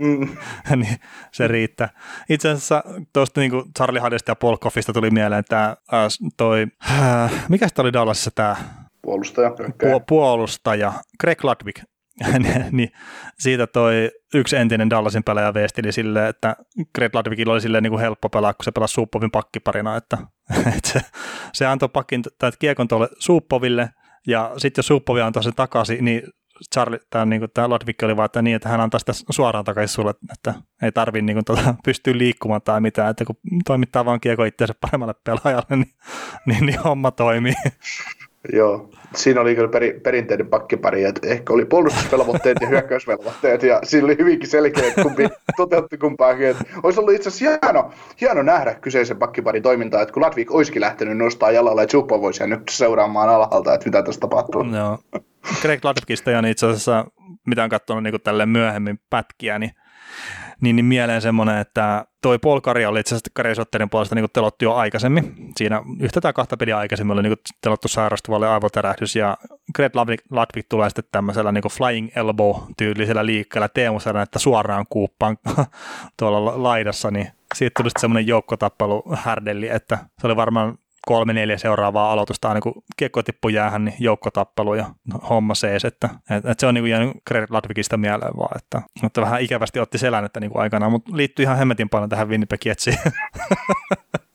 mm. 0.00 0.28
niin 0.80 0.96
se 1.32 1.48
riittää. 1.48 1.88
Itse 2.28 2.48
asiassa 2.48 2.84
tuosta 3.12 3.40
niin 3.40 3.52
Charlie 3.76 4.00
Hadesta 4.00 4.30
ja 4.30 4.36
Paul 4.36 4.56
Coffista 4.56 4.92
tuli 4.92 5.10
mieleen 5.10 5.44
tämä 5.48 5.76
äh, 5.92 6.08
toi, 6.36 6.66
äh, 6.90 7.32
mikä 7.48 7.68
sitä 7.68 7.82
oli 7.82 7.92
Dallasissa 7.92 8.30
tämä 8.34 8.56
puolustaja, 9.02 9.50
pu- 9.50 10.04
puolustaja. 10.08 10.92
Greg 11.20 11.44
Ludwig, 11.44 11.78
niin 12.72 12.92
siitä 13.38 13.66
toi 13.66 14.10
yksi 14.34 14.56
entinen 14.56 14.90
Dallasin 14.90 15.24
pelaaja 15.24 15.54
viestili 15.54 15.92
silleen, 15.92 16.26
että 16.26 16.56
Greg 16.94 17.14
Ludwigilla 17.14 17.52
oli 17.52 17.60
silleen 17.60 17.82
niin 17.82 17.90
kuin 17.90 18.00
helppo 18.00 18.28
pelaa, 18.28 18.54
kun 18.54 18.64
se 18.64 18.72
pelasi 18.72 18.94
Suppovin 18.94 19.30
pakkiparina, 19.30 19.96
että, 19.96 20.18
että 20.76 20.88
se, 20.88 21.00
se 21.52 21.66
antoi 21.66 21.88
pakkin 21.88 22.22
tai 22.38 22.52
kiekon 22.58 22.88
tuolle 22.88 23.08
Suppoville, 23.18 23.88
ja 24.26 24.52
sitten 24.56 24.78
jos 24.78 24.86
Suppovi 24.86 25.20
antoi 25.20 25.44
sen 25.44 25.54
takaisin, 25.54 26.04
niin 26.04 26.22
Charlie, 26.74 27.00
tämä, 27.10 27.24
niin 27.24 27.40
kuin, 27.40 27.50
tämä 27.54 27.68
Ludwig 27.68 28.02
oli 28.02 28.16
vaan, 28.16 28.26
että 28.26 28.42
niin, 28.42 28.56
että 28.56 28.68
hän 28.68 28.80
antaa 28.80 28.98
sitä 28.98 29.12
suoraan 29.30 29.64
takaisin 29.64 29.94
sulle, 29.94 30.14
että 30.32 30.54
ei 30.82 30.92
tarvitse 30.92 31.26
niin 31.26 31.36
kuin, 31.36 31.44
tuota, 31.44 31.74
pystyä 31.84 32.18
liikkumaan 32.18 32.62
tai 32.62 32.80
mitään, 32.80 33.10
että 33.10 33.24
kun 33.24 33.36
toimittaa 33.64 34.04
vaan 34.04 34.20
kiekko 34.20 34.44
itseänsä 34.44 34.74
paremmalle 34.80 35.14
pelaajalle, 35.24 35.76
niin, 35.76 35.94
niin, 36.46 36.66
niin 36.66 36.80
homma 36.80 37.10
toimii. 37.10 37.54
Joo, 38.52 38.90
siinä 39.14 39.40
oli 39.40 39.54
kyllä 39.54 39.68
peri, 39.68 40.00
perinteinen 40.02 40.46
pakkipari, 40.46 41.04
että 41.04 41.28
ehkä 41.28 41.52
oli 41.52 41.64
puolustusvelvoitteet 41.64 42.56
ja 42.60 42.68
hyökkäysvelvoitteet, 42.68 43.62
ja 43.62 43.80
siinä 43.82 44.04
oli 44.04 44.16
hyvinkin 44.18 44.48
selkeä, 44.48 44.88
että 44.88 45.02
kumpi 45.02 45.28
toteutti 45.56 45.98
kumpaakin. 45.98 46.46
Että 46.46 46.64
olisi 46.82 47.00
ollut 47.00 47.14
itse 47.14 47.28
asiassa 47.28 47.66
hieno, 47.66 47.90
hieno 48.20 48.42
nähdä 48.42 48.74
kyseisen 48.74 49.16
pakkiparin 49.16 49.62
toimintaa, 49.62 50.02
että 50.02 50.12
kun 50.12 50.22
Latvik 50.22 50.54
olisikin 50.54 50.80
lähtenyt 50.80 51.18
nostaa 51.18 51.50
jalalla, 51.50 51.82
että 51.82 51.92
Suppo 51.92 52.20
voisi 52.20 52.46
nyt 52.46 52.62
seuraamaan 52.70 53.28
alhaalta, 53.28 53.74
että 53.74 53.86
mitä 53.86 54.02
tässä 54.02 54.20
tapahtuu. 54.20 54.64
Joo. 54.64 54.98
Greg 55.62 55.84
Ludwigista 55.84 56.38
on 56.38 56.46
itse 56.46 56.66
asiassa, 56.66 57.04
mitä 57.46 57.64
on 57.64 57.70
katsonut 57.70 58.02
niin 58.02 58.20
tälle 58.24 58.46
myöhemmin 58.46 59.00
pätkiä, 59.10 59.58
niin 59.58 59.70
niin, 60.60 60.76
niin 60.76 60.86
mieleen 60.86 61.22
semmoinen, 61.22 61.58
että 61.58 62.04
toi 62.22 62.38
Paul 62.38 62.60
Kari 62.60 62.86
oli 62.86 63.00
itse 63.00 63.14
asiassa 63.14 63.30
Karisotterin 63.34 63.90
puolesta 63.90 64.14
niin 64.14 64.26
telottu 64.32 64.64
jo 64.64 64.74
aikaisemmin. 64.74 65.34
Siinä 65.56 65.82
yhtä 66.00 66.20
tai 66.20 66.32
kahta 66.32 66.56
peliä 66.56 66.78
aikaisemmin 66.78 67.12
oli 67.12 67.22
niin 67.22 67.36
telottu 67.60 67.88
sairastuvalle 67.88 68.48
aivotärähdys 68.48 69.16
ja 69.16 69.36
Greg 69.74 69.94
Ludwig 70.30 70.66
tulee 70.68 70.90
sitten 70.90 71.04
tämmöisellä 71.12 71.52
niin 71.52 71.64
Flying 71.70 72.08
Elbow-tyylisellä 72.16 73.26
liikkeellä 73.26 73.68
Teemu 73.68 73.98
että 74.22 74.38
suoraan 74.38 74.86
kuuppaan 74.90 75.38
tuolla 76.18 76.62
laidassa, 76.62 77.10
niin 77.10 77.28
siitä 77.54 77.74
tuli 77.76 77.90
sitten 77.90 78.00
semmoinen 78.00 78.26
joukkotappelu 78.26 79.02
härdelli, 79.12 79.68
että 79.68 79.98
se 80.20 80.26
oli 80.26 80.36
varmaan 80.36 80.78
kolme 81.06 81.32
neljä 81.32 81.58
seuraavaa 81.58 82.12
aloitusta 82.12 82.48
aina 82.48 82.60
kun 82.60 82.82
kiekko 82.96 83.22
tippui 83.22 83.54
jäähän, 83.54 83.84
niin 83.84 83.96
joukkotappelu 83.98 84.74
ja 84.74 84.94
homma 85.30 85.54
sees, 85.54 85.84
että, 85.84 86.08
että, 86.30 86.50
että 86.50 86.60
se 86.60 86.66
on 86.66 86.74
niin 86.74 86.82
kuin 86.82 86.90
jäänyt 86.90 87.16
Greg 87.26 87.50
mieleen 87.96 88.36
vaan, 88.36 88.58
että, 88.58 88.82
mutta 89.02 89.20
vähän 89.20 89.42
ikävästi 89.42 89.80
otti 89.80 89.98
selän, 89.98 90.24
että 90.24 90.40
niin 90.40 90.50
kuin 90.50 90.62
aikanaan, 90.62 90.92
mutta 90.92 91.16
liittyy 91.16 91.42
ihan 91.42 91.58
hemmetin 91.58 91.88
paljon 91.88 92.08
tähän 92.08 92.28
Winnipeg 92.28 92.66
Jetsiin. 92.66 92.98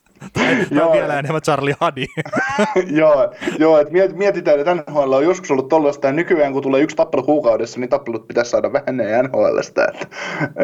Joo. 0.72 0.94
vielä 0.94 1.20
enemmän 1.20 1.41
Charlie 1.41 1.76
Hadi. 1.80 2.06
joo, 3.02 3.34
joo 3.60 3.80
että 3.80 3.94
mietitään, 4.14 4.60
että 4.60 4.76
NHL 4.76 5.14
on 5.14 5.24
joskus 5.24 5.52
ollut 5.52 5.70
tollaista, 5.70 6.07
ja 6.07 6.14
nykyään 6.14 6.53
kun 6.53 6.64
tulee 6.64 6.82
yksi 6.82 6.95
tappelu 6.95 7.24
kuukaudessa, 7.24 7.80
niin 7.80 7.90
tappelut 7.90 8.28
pitäisi 8.28 8.52
saada 8.52 8.74
vähenneen 8.74 9.26
NHLstä, 9.26 9.88
että, 9.94 10.07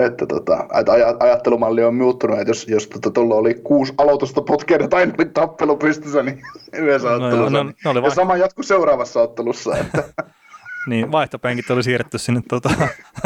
että, 0.06 0.26
tota, 0.26 0.66
että 0.80 0.92
ajattelumalli 1.20 1.84
on 1.84 1.96
muuttunut, 1.96 2.40
että 2.40 2.50
jos, 2.50 2.68
jos 2.68 2.88
tota, 2.88 3.12
tuolla 3.12 3.36
oli 3.36 3.54
kuusi 3.54 3.94
aloitusta 3.98 4.42
potkeiden 4.42 4.90
tai 4.90 5.04
oli 5.04 5.26
tappelu 5.26 5.78
pystyssä, 5.78 6.24
niin 6.24 6.42
yhdessä 6.74 7.08
no, 7.08 7.14
ottelussa, 7.16 7.58
no, 7.58 7.64
no, 7.64 7.74
no, 7.86 7.92
oli 7.92 8.04
ja 8.04 8.10
sama 8.10 8.38
jatku 8.38 8.64
seuraavassa 8.64 9.22
ottelussa. 9.22 9.78
Että. 9.78 10.04
niin, 10.90 11.12
vaihtopenkit 11.12 11.72
oli 11.72 11.84
siirretty 11.84 12.18
sinne 12.18 12.42
tuota, 12.50 12.70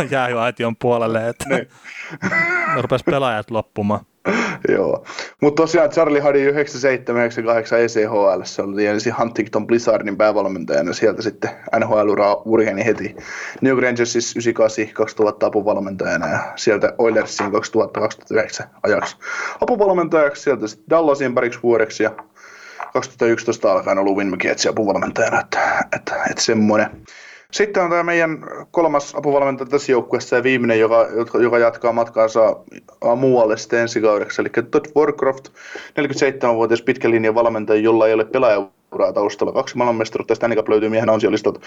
jäähyaition 0.10 0.76
puolelle, 0.76 1.30
että 1.30 1.46
niin. 1.50 1.68
rupesi 2.82 3.04
pelaajat 3.04 3.52
loppumaan. 3.52 4.06
Joo, 4.76 5.06
mutta 5.42 5.64
tosiaan 5.64 5.90
Charlie 5.90 6.20
Hadi 6.20 6.52
97-98 6.52 6.56
ECHL, 7.76 8.42
se 8.44 8.62
oli 8.62 8.86
ensin 8.86 9.18
Huntington 9.18 9.68
Blizzardin 9.68 10.18
päävalmentajana, 10.18 10.94
sieltä 10.94 11.22
sitten 11.22 11.50
NHL-ura 11.80 12.34
urheni 12.46 12.86
heti. 12.86 13.16
New 13.62 13.80
Rangersissa 13.80 14.40
98-2000 14.40 15.46
apuvalmentajana 15.46 16.28
ja 16.28 16.40
sieltä 16.56 16.94
Oilersiin 16.98 17.52
2000-2009 17.52 17.54
ajaksi 18.84 19.18
apuvalmentajaksi, 19.62 20.42
sieltä 20.42 20.68
sitten 20.68 20.90
Dallasin 20.90 21.36
pariksi 21.36 21.60
vuodeksi 21.64 22.04
ja 22.04 22.12
2011 22.94 23.72
alkaen 23.72 23.98
ollut 23.98 24.18
Win 24.18 24.38
apuvalmentajana, 24.70 25.40
että, 25.40 25.86
että, 25.96 26.16
että 26.30 26.44
semmoinen. 26.44 27.04
Sitten 27.56 27.84
on 27.84 27.90
tämä 27.90 28.04
meidän 28.04 28.44
kolmas 28.72 29.16
apuvalmentaja 29.16 29.70
tässä 29.70 29.92
joukkueessa 29.92 30.36
ja 30.36 30.44
viimeinen, 30.44 30.80
joka, 30.80 31.08
joka 31.42 31.60
jatkaa 31.60 31.92
matkaansa 31.92 32.58
muualle 33.16 33.58
sitten 33.58 33.80
ensi 33.80 34.02
kaudeksi. 34.02 34.42
Eli 34.42 34.50
Todd 34.72 34.86
Warcroft, 34.98 35.48
47-vuotias 35.90 36.82
pitkän 36.82 37.12
linjan 37.12 37.36
valmentaja, 37.36 37.82
jolla 37.82 38.08
ei 38.08 38.14
ole 38.14 38.26
pelaajauraa 38.26 39.14
taustalla. 39.14 39.54
Kaksi 39.54 39.78
maailmanmestaruutta 39.78 40.36
Stanley 40.36 40.58
Cup 40.58 40.70
löytyy 40.70 40.90
miehen 40.90 41.10
ansiolistalta 41.10 41.60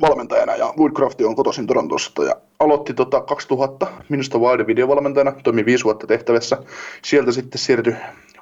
valmentajana 0.00 0.56
ja 0.56 0.74
Woodcraft 0.78 1.20
on 1.20 1.36
kotoisin 1.36 1.66
Torontosta 1.66 2.24
ja 2.24 2.34
aloitti 2.60 2.94
tota 2.94 3.20
2000 3.20 3.86
minusta 4.08 4.38
Wild 4.38 4.66
videovalmentajana, 4.66 5.32
toimi 5.32 5.64
viisi 5.64 5.84
vuotta 5.84 6.06
tehtävässä. 6.06 6.58
Sieltä 7.02 7.32
sitten 7.32 7.58
siirtyi 7.58 7.96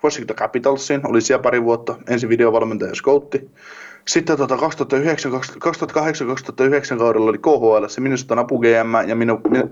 Washington 0.05 0.37
Capitalsiin, 0.37 1.01
oli 1.05 1.21
siellä 1.21 1.43
pari 1.43 1.65
vuotta, 1.65 1.95
ensi 2.09 2.29
videovalmentaja 2.29 2.89
ja 2.89 2.95
scoutti. 2.95 3.51
Sitten 4.09 4.37
tota 4.37 4.57
2008-2009 4.57 4.59
kaudella 6.99 7.31
oli 7.31 7.39
KHL, 7.39 7.87
se 7.89 8.01
minusta 8.01 8.41
Apu 8.41 8.59
GM 8.59 9.09
ja 9.09 9.15
minu, 9.15 9.41
minu, 9.51 9.71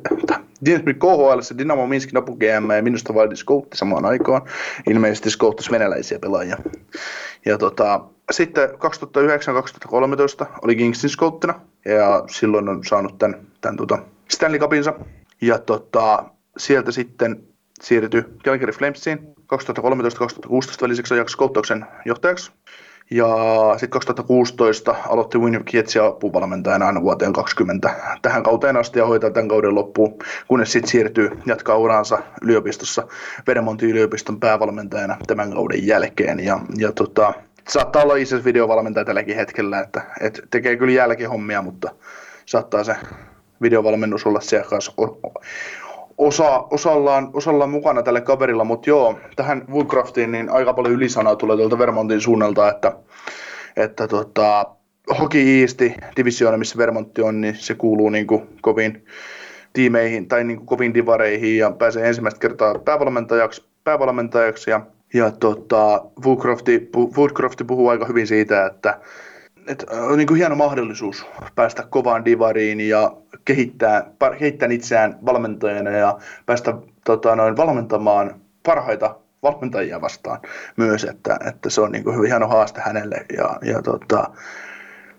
KHL, 0.98 1.40
se 1.40 1.58
Dynamo 1.58 1.86
Minskin 1.86 2.18
Apu 2.18 2.36
GM 2.36 2.70
ja 2.76 2.82
minusta 2.82 3.14
Valdi 3.14 3.36
Scoutti 3.36 3.76
samaan 3.76 4.04
aikaan. 4.04 4.42
Ilmeisesti 4.90 5.30
Scouttis 5.30 5.70
venäläisiä 5.70 6.18
pelaajia. 6.18 6.56
Ja 7.44 7.58
tota, 7.58 8.04
sitten 8.30 8.68
2009-2013 8.70 8.74
oli 10.62 10.76
Kingsin 10.76 11.10
Scouttina 11.10 11.60
ja 11.84 12.24
silloin 12.30 12.68
on 12.68 12.84
saanut 12.84 13.18
tämän, 13.18 13.46
tämän 13.60 13.76
tota 13.76 13.98
Stanley 14.28 14.58
Cupinsa. 14.58 14.94
Ja 15.40 15.58
tota, 15.58 16.24
sieltä 16.56 16.92
sitten 16.92 17.42
siirtyi 17.82 18.24
Calgary 18.44 18.72
Flamesiin 18.72 19.18
2013-2016 19.40 20.82
väliseksi 20.82 21.14
ajaksi 21.14 21.32
skouttauksen 21.32 21.86
johtajaksi. 22.04 22.52
Ja 23.12 23.28
sitten 23.72 23.90
2016 23.90 24.94
aloitti 25.08 25.38
Winnipeg 25.38 25.74
Jetsia 25.74 26.06
apuvalmentajana 26.06 26.86
aina 26.86 27.02
vuoteen 27.02 27.32
2020 27.32 28.18
tähän 28.22 28.42
kauteen 28.42 28.76
asti 28.76 28.98
ja 28.98 29.06
hoitaa 29.06 29.30
tämän 29.30 29.48
kauden 29.48 29.74
loppuun, 29.74 30.18
kunnes 30.48 30.72
sitten 30.72 30.90
siirtyy 30.90 31.30
jatkaa 31.46 31.76
uraansa 31.76 32.18
yliopistossa 32.42 33.06
Vedemontin 33.46 33.90
yliopiston 33.90 34.40
päävalmentajana 34.40 35.16
tämän 35.26 35.52
kauden 35.52 35.86
jälkeen. 35.86 36.40
Ja, 36.40 36.60
ja 36.76 36.92
tota, 36.92 37.32
saattaa 37.68 38.02
olla 38.02 38.16
itse 38.16 38.44
videovalmentaja 38.44 39.04
tälläkin 39.04 39.36
hetkellä, 39.36 39.80
että, 39.80 40.02
että 40.20 40.42
tekee 40.50 40.76
kyllä 40.76 40.92
jälkihommia, 40.92 41.62
mutta 41.62 41.90
saattaa 42.46 42.84
se 42.84 42.96
videovalmennus 43.62 44.26
olla 44.26 44.40
siellä 44.40 44.68
kanssa 44.68 44.92
osa, 46.26 46.64
osallaan, 46.70 47.30
osallaan 47.32 47.70
mukana 47.70 48.02
tälle 48.02 48.20
kaverilla, 48.20 48.64
mutta 48.64 48.90
joo, 48.90 49.18
tähän 49.36 49.64
Woodcraftiin 49.70 50.32
niin 50.32 50.50
aika 50.50 50.72
paljon 50.72 50.94
ylisanaa 50.94 51.36
tulee 51.36 51.56
tuolta 51.56 51.78
Vermontin 51.78 52.20
suunnalta, 52.20 52.68
että, 52.68 52.92
että 53.76 54.08
tota, 54.08 54.66
Hockey 55.20 55.62
Easti 55.62 55.94
divisioona, 56.16 56.58
missä 56.58 56.78
Vermontti 56.78 57.22
on, 57.22 57.40
niin 57.40 57.56
se 57.58 57.74
kuuluu 57.74 58.10
niin 58.10 58.26
kuin 58.26 58.42
kovin 58.60 59.04
tiimeihin 59.72 60.28
tai 60.28 60.44
niin 60.44 60.56
kuin 60.56 60.66
kovin 60.66 60.94
divareihin 60.94 61.58
ja 61.58 61.70
pääsee 61.70 62.08
ensimmäistä 62.08 62.40
kertaa 62.40 62.78
päävalmentajaksi, 62.78 63.64
päävalmentajaksi 63.84 64.70
ja, 64.70 64.80
ja 65.14 65.30
tota, 65.30 66.04
Woodcrafti, 66.24 66.90
Woodcrafti 67.16 67.64
puhuu 67.64 67.88
aika 67.88 68.06
hyvin 68.06 68.26
siitä, 68.26 68.66
että 68.66 69.00
että 69.66 69.86
on 70.00 70.18
niin 70.18 70.26
kuin 70.26 70.38
hieno 70.38 70.54
mahdollisuus 70.54 71.26
päästä 71.54 71.82
kovaan 71.90 72.24
divariin 72.24 72.80
ja 72.80 73.12
kehittää, 73.44 74.10
kehittää 74.38 74.68
itseään 74.70 75.18
valmentajana 75.26 75.90
ja 75.90 76.18
päästä 76.46 76.74
tota, 77.04 77.36
noin, 77.36 77.56
valmentamaan 77.56 78.40
parhaita 78.62 79.16
valmentajia 79.42 80.00
vastaan 80.00 80.40
myös, 80.76 81.04
että, 81.04 81.38
että 81.48 81.70
se 81.70 81.80
on 81.80 81.92
niin 81.92 82.04
kuin 82.04 82.16
hyvin 82.16 82.30
hieno 82.30 82.48
haaste 82.48 82.80
hänelle 82.80 83.26
ja, 83.36 83.58
ja 83.62 83.82
tota, 83.82 84.30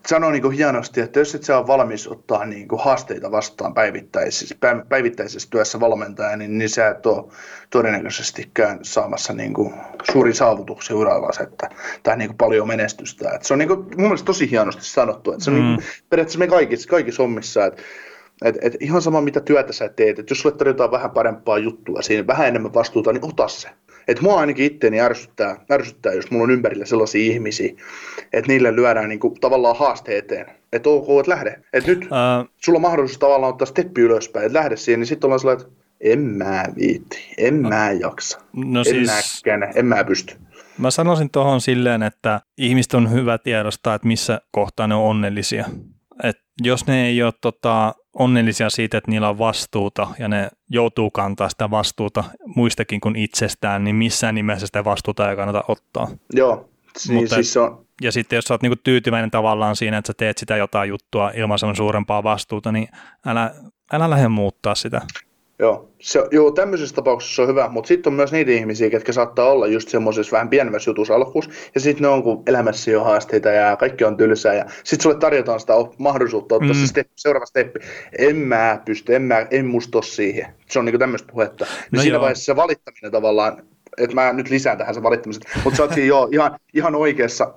sanoo 0.07 0.31
niin 0.31 0.41
kuin 0.41 0.57
hienosti, 0.57 1.01
että 1.01 1.19
jos 1.19 1.35
et 1.35 1.43
sä 1.43 1.57
ole 1.57 1.67
valmis 1.67 2.07
ottaa 2.07 2.45
niin 2.45 2.67
kuin 2.67 2.81
haasteita 2.83 3.31
vastaan 3.31 3.73
päivittäisessä, 3.73 4.55
päivittäisessä 4.89 5.49
työssä 5.51 5.79
valmentaja, 5.79 6.37
niin, 6.37 6.57
niin 6.57 6.69
sä 6.69 6.87
et 6.87 7.05
ole 7.05 7.31
todennäköisestikään 7.69 8.79
saamassa 8.81 9.33
niin 9.33 9.53
kuin 9.53 9.73
suurin 10.11 10.35
saavutuksia 10.35 10.95
uralla, 10.95 11.29
että, 11.43 11.69
tai 12.03 12.17
niin 12.17 12.29
kuin 12.29 12.37
paljon 12.37 12.67
menestystä. 12.67 13.29
Että 13.29 13.47
se 13.47 13.53
on 13.53 13.59
niin 13.59 13.67
kuin, 13.67 13.79
mun 13.79 13.95
mielestä 13.95 14.25
tosi 14.25 14.51
hienosti 14.51 14.85
sanottu, 14.85 15.31
että 15.31 15.43
se 15.43 15.51
on 15.51 15.57
mm. 15.57 15.63
niin 15.63 15.75
kuin, 15.75 15.85
periaatteessa 16.09 16.39
me 16.39 16.47
kaikissa, 16.47 16.89
kaikissa 16.89 17.23
hommissa, 17.23 17.65
että 17.65 17.81
et, 18.43 18.55
et 18.61 18.75
ihan 18.79 19.01
sama 19.01 19.21
mitä 19.21 19.39
työtä 19.39 19.73
sä 19.73 19.89
teet, 19.89 20.19
että 20.19 20.31
jos 20.31 20.39
sulle 20.39 20.55
tarjotaan 20.55 20.91
vähän 20.91 21.11
parempaa 21.11 21.57
juttua 21.57 22.01
siinä, 22.01 22.27
vähän 22.27 22.47
enemmän 22.47 22.73
vastuuta, 22.73 23.13
niin 23.13 23.25
ota 23.25 23.47
se. 23.47 23.69
Et 24.07 24.21
mua 24.21 24.39
ainakin 24.39 24.65
itteeni 24.65 24.99
ärsyttää, 24.99 25.65
ärsyttää, 25.71 26.13
jos 26.13 26.31
mulla 26.31 26.43
on 26.43 26.51
ympärillä 26.51 26.85
sellaisia 26.85 27.33
ihmisiä, 27.33 27.73
että 28.33 28.47
niille 28.47 28.75
lyödään 28.75 29.09
niinku 29.09 29.35
tavallaan 29.41 29.77
haaste 29.77 30.17
eteen. 30.17 30.45
Että 30.73 30.89
ok, 30.89 31.07
että 31.19 31.31
lähde. 31.31 31.59
Että 31.73 31.89
nyt 31.89 32.03
uh, 32.03 32.49
sulla 32.57 32.77
on 32.77 32.81
mahdollisuus 32.81 33.19
tavallaan 33.19 33.49
ottaa 33.49 33.65
steppi 33.65 34.01
ylöspäin, 34.01 34.45
että 34.45 34.59
lähde 34.59 34.75
siihen, 34.75 34.99
niin 34.99 35.07
sitten 35.07 35.27
ollaan 35.27 35.39
sellainen, 35.39 35.65
että 35.65 35.83
en 35.99 36.19
mä 36.19 36.65
viitti, 36.79 37.33
en 37.37 37.53
mä 37.53 37.91
jaksa, 37.91 38.39
no 38.53 38.79
en 38.79 38.85
siis, 38.85 39.09
mä 39.45 39.71
en 39.75 39.85
mä 39.85 40.03
pysty. 40.03 40.35
Mä 40.77 40.91
sanoisin 40.91 41.29
tuohon 41.31 41.61
silleen, 41.61 42.03
että 42.03 42.41
ihmiset 42.57 42.93
on 42.93 43.11
hyvä 43.11 43.37
tiedostaa, 43.37 43.95
että 43.95 44.07
missä 44.07 44.41
kohtaa 44.51 44.87
ne 44.87 44.95
on 44.95 45.03
onnellisia. 45.03 45.65
Jos 46.61 46.87
ne 46.87 47.05
ei 47.05 47.23
ole 47.23 47.33
tota, 47.41 47.95
onnellisia 48.13 48.69
siitä, 48.69 48.97
että 48.97 49.11
niillä 49.11 49.29
on 49.29 49.37
vastuuta 49.37 50.07
ja 50.19 50.27
ne 50.27 50.49
joutuu 50.69 51.11
kantaa 51.11 51.49
sitä 51.49 51.71
vastuuta 51.71 52.23
muistakin 52.45 53.01
kuin 53.01 53.15
itsestään, 53.15 53.83
niin 53.83 53.95
missään 53.95 54.35
nimessä 54.35 54.65
sitä 54.65 54.83
vastuuta 54.83 55.29
ei 55.29 55.35
kannata 55.35 55.63
ottaa. 55.67 56.07
Joo, 56.33 56.69
niin 57.07 57.19
Mutta, 57.19 57.35
siis 57.35 57.57
on. 57.57 57.85
Ja 58.01 58.11
sitten 58.11 58.37
jos 58.37 58.45
sä 58.45 58.53
oot 58.53 58.61
niinku 58.61 58.81
tyytyväinen 58.83 59.31
tavallaan 59.31 59.75
siinä, 59.75 59.97
että 59.97 60.07
sä 60.07 60.13
teet 60.17 60.37
sitä 60.37 60.57
jotain 60.57 60.89
juttua 60.89 61.31
ilman 61.35 61.59
suurempaa 61.75 62.23
vastuuta, 62.23 62.71
niin 62.71 62.87
älä, 63.25 63.55
älä 63.93 64.09
lähde 64.09 64.27
muuttaa 64.27 64.75
sitä. 64.75 65.01
Joo, 65.59 65.89
se, 65.99 66.23
joo, 66.31 66.51
tämmöisessä 66.51 66.95
tapauksessa 66.95 67.35
se 67.35 67.41
on 67.41 67.47
hyvä, 67.47 67.69
mutta 67.69 67.87
sitten 67.87 68.11
on 68.11 68.15
myös 68.15 68.31
niitä 68.31 68.51
ihmisiä, 68.51 68.89
ketkä 68.89 69.11
saattaa 69.11 69.51
olla 69.51 69.67
just 69.67 69.89
semmoisessa 69.89 70.31
vähän 70.31 70.49
pienemmässä 70.49 70.89
jutussa 70.89 71.15
alkuus, 71.15 71.49
ja 71.75 71.81
sitten 71.81 72.01
ne 72.01 72.07
on, 72.07 72.23
kun 72.23 72.43
elämässä 72.47 72.91
jo 72.91 73.03
haasteita 73.03 73.49
ja 73.49 73.75
kaikki 73.75 74.03
on 74.03 74.17
tylsää, 74.17 74.53
ja 74.53 74.65
sitten 74.83 75.03
sulle 75.03 75.15
tarjotaan 75.15 75.59
sitä 75.59 75.73
mahdollisuutta 75.97 76.55
ottaa 76.55 76.73
mm. 76.73 76.79
se 76.79 76.87
step, 76.87 77.07
seuraava 77.15 77.45
steppi. 77.45 77.79
En 78.17 78.35
mä 78.35 78.81
pysty, 78.85 79.15
en, 79.15 79.21
mä, 79.21 79.47
en 79.51 79.65
musta 79.65 80.01
siihen. 80.01 80.45
Se 80.69 80.79
on 80.79 80.85
niinku 80.85 80.99
tämmöistä 80.99 81.31
puhetta. 81.31 81.65
Niin 81.65 81.87
no 81.91 82.01
siinä 82.01 82.15
joo. 82.15 82.21
vaiheessa 82.21 82.45
se 82.45 82.55
valittaminen 82.55 83.11
tavallaan, 83.11 83.63
että 83.97 84.15
mä 84.15 84.33
nyt 84.33 84.49
lisään 84.49 84.77
tähän 84.77 84.95
se 84.95 85.03
valittamisen, 85.03 85.41
mutta 85.63 85.77
sä 85.77 85.83
oot 85.83 85.93
siinä 85.93 86.07
jo 86.07 86.29
ihan, 86.31 86.59
ihan 86.73 86.95
oikeassa, 86.95 87.53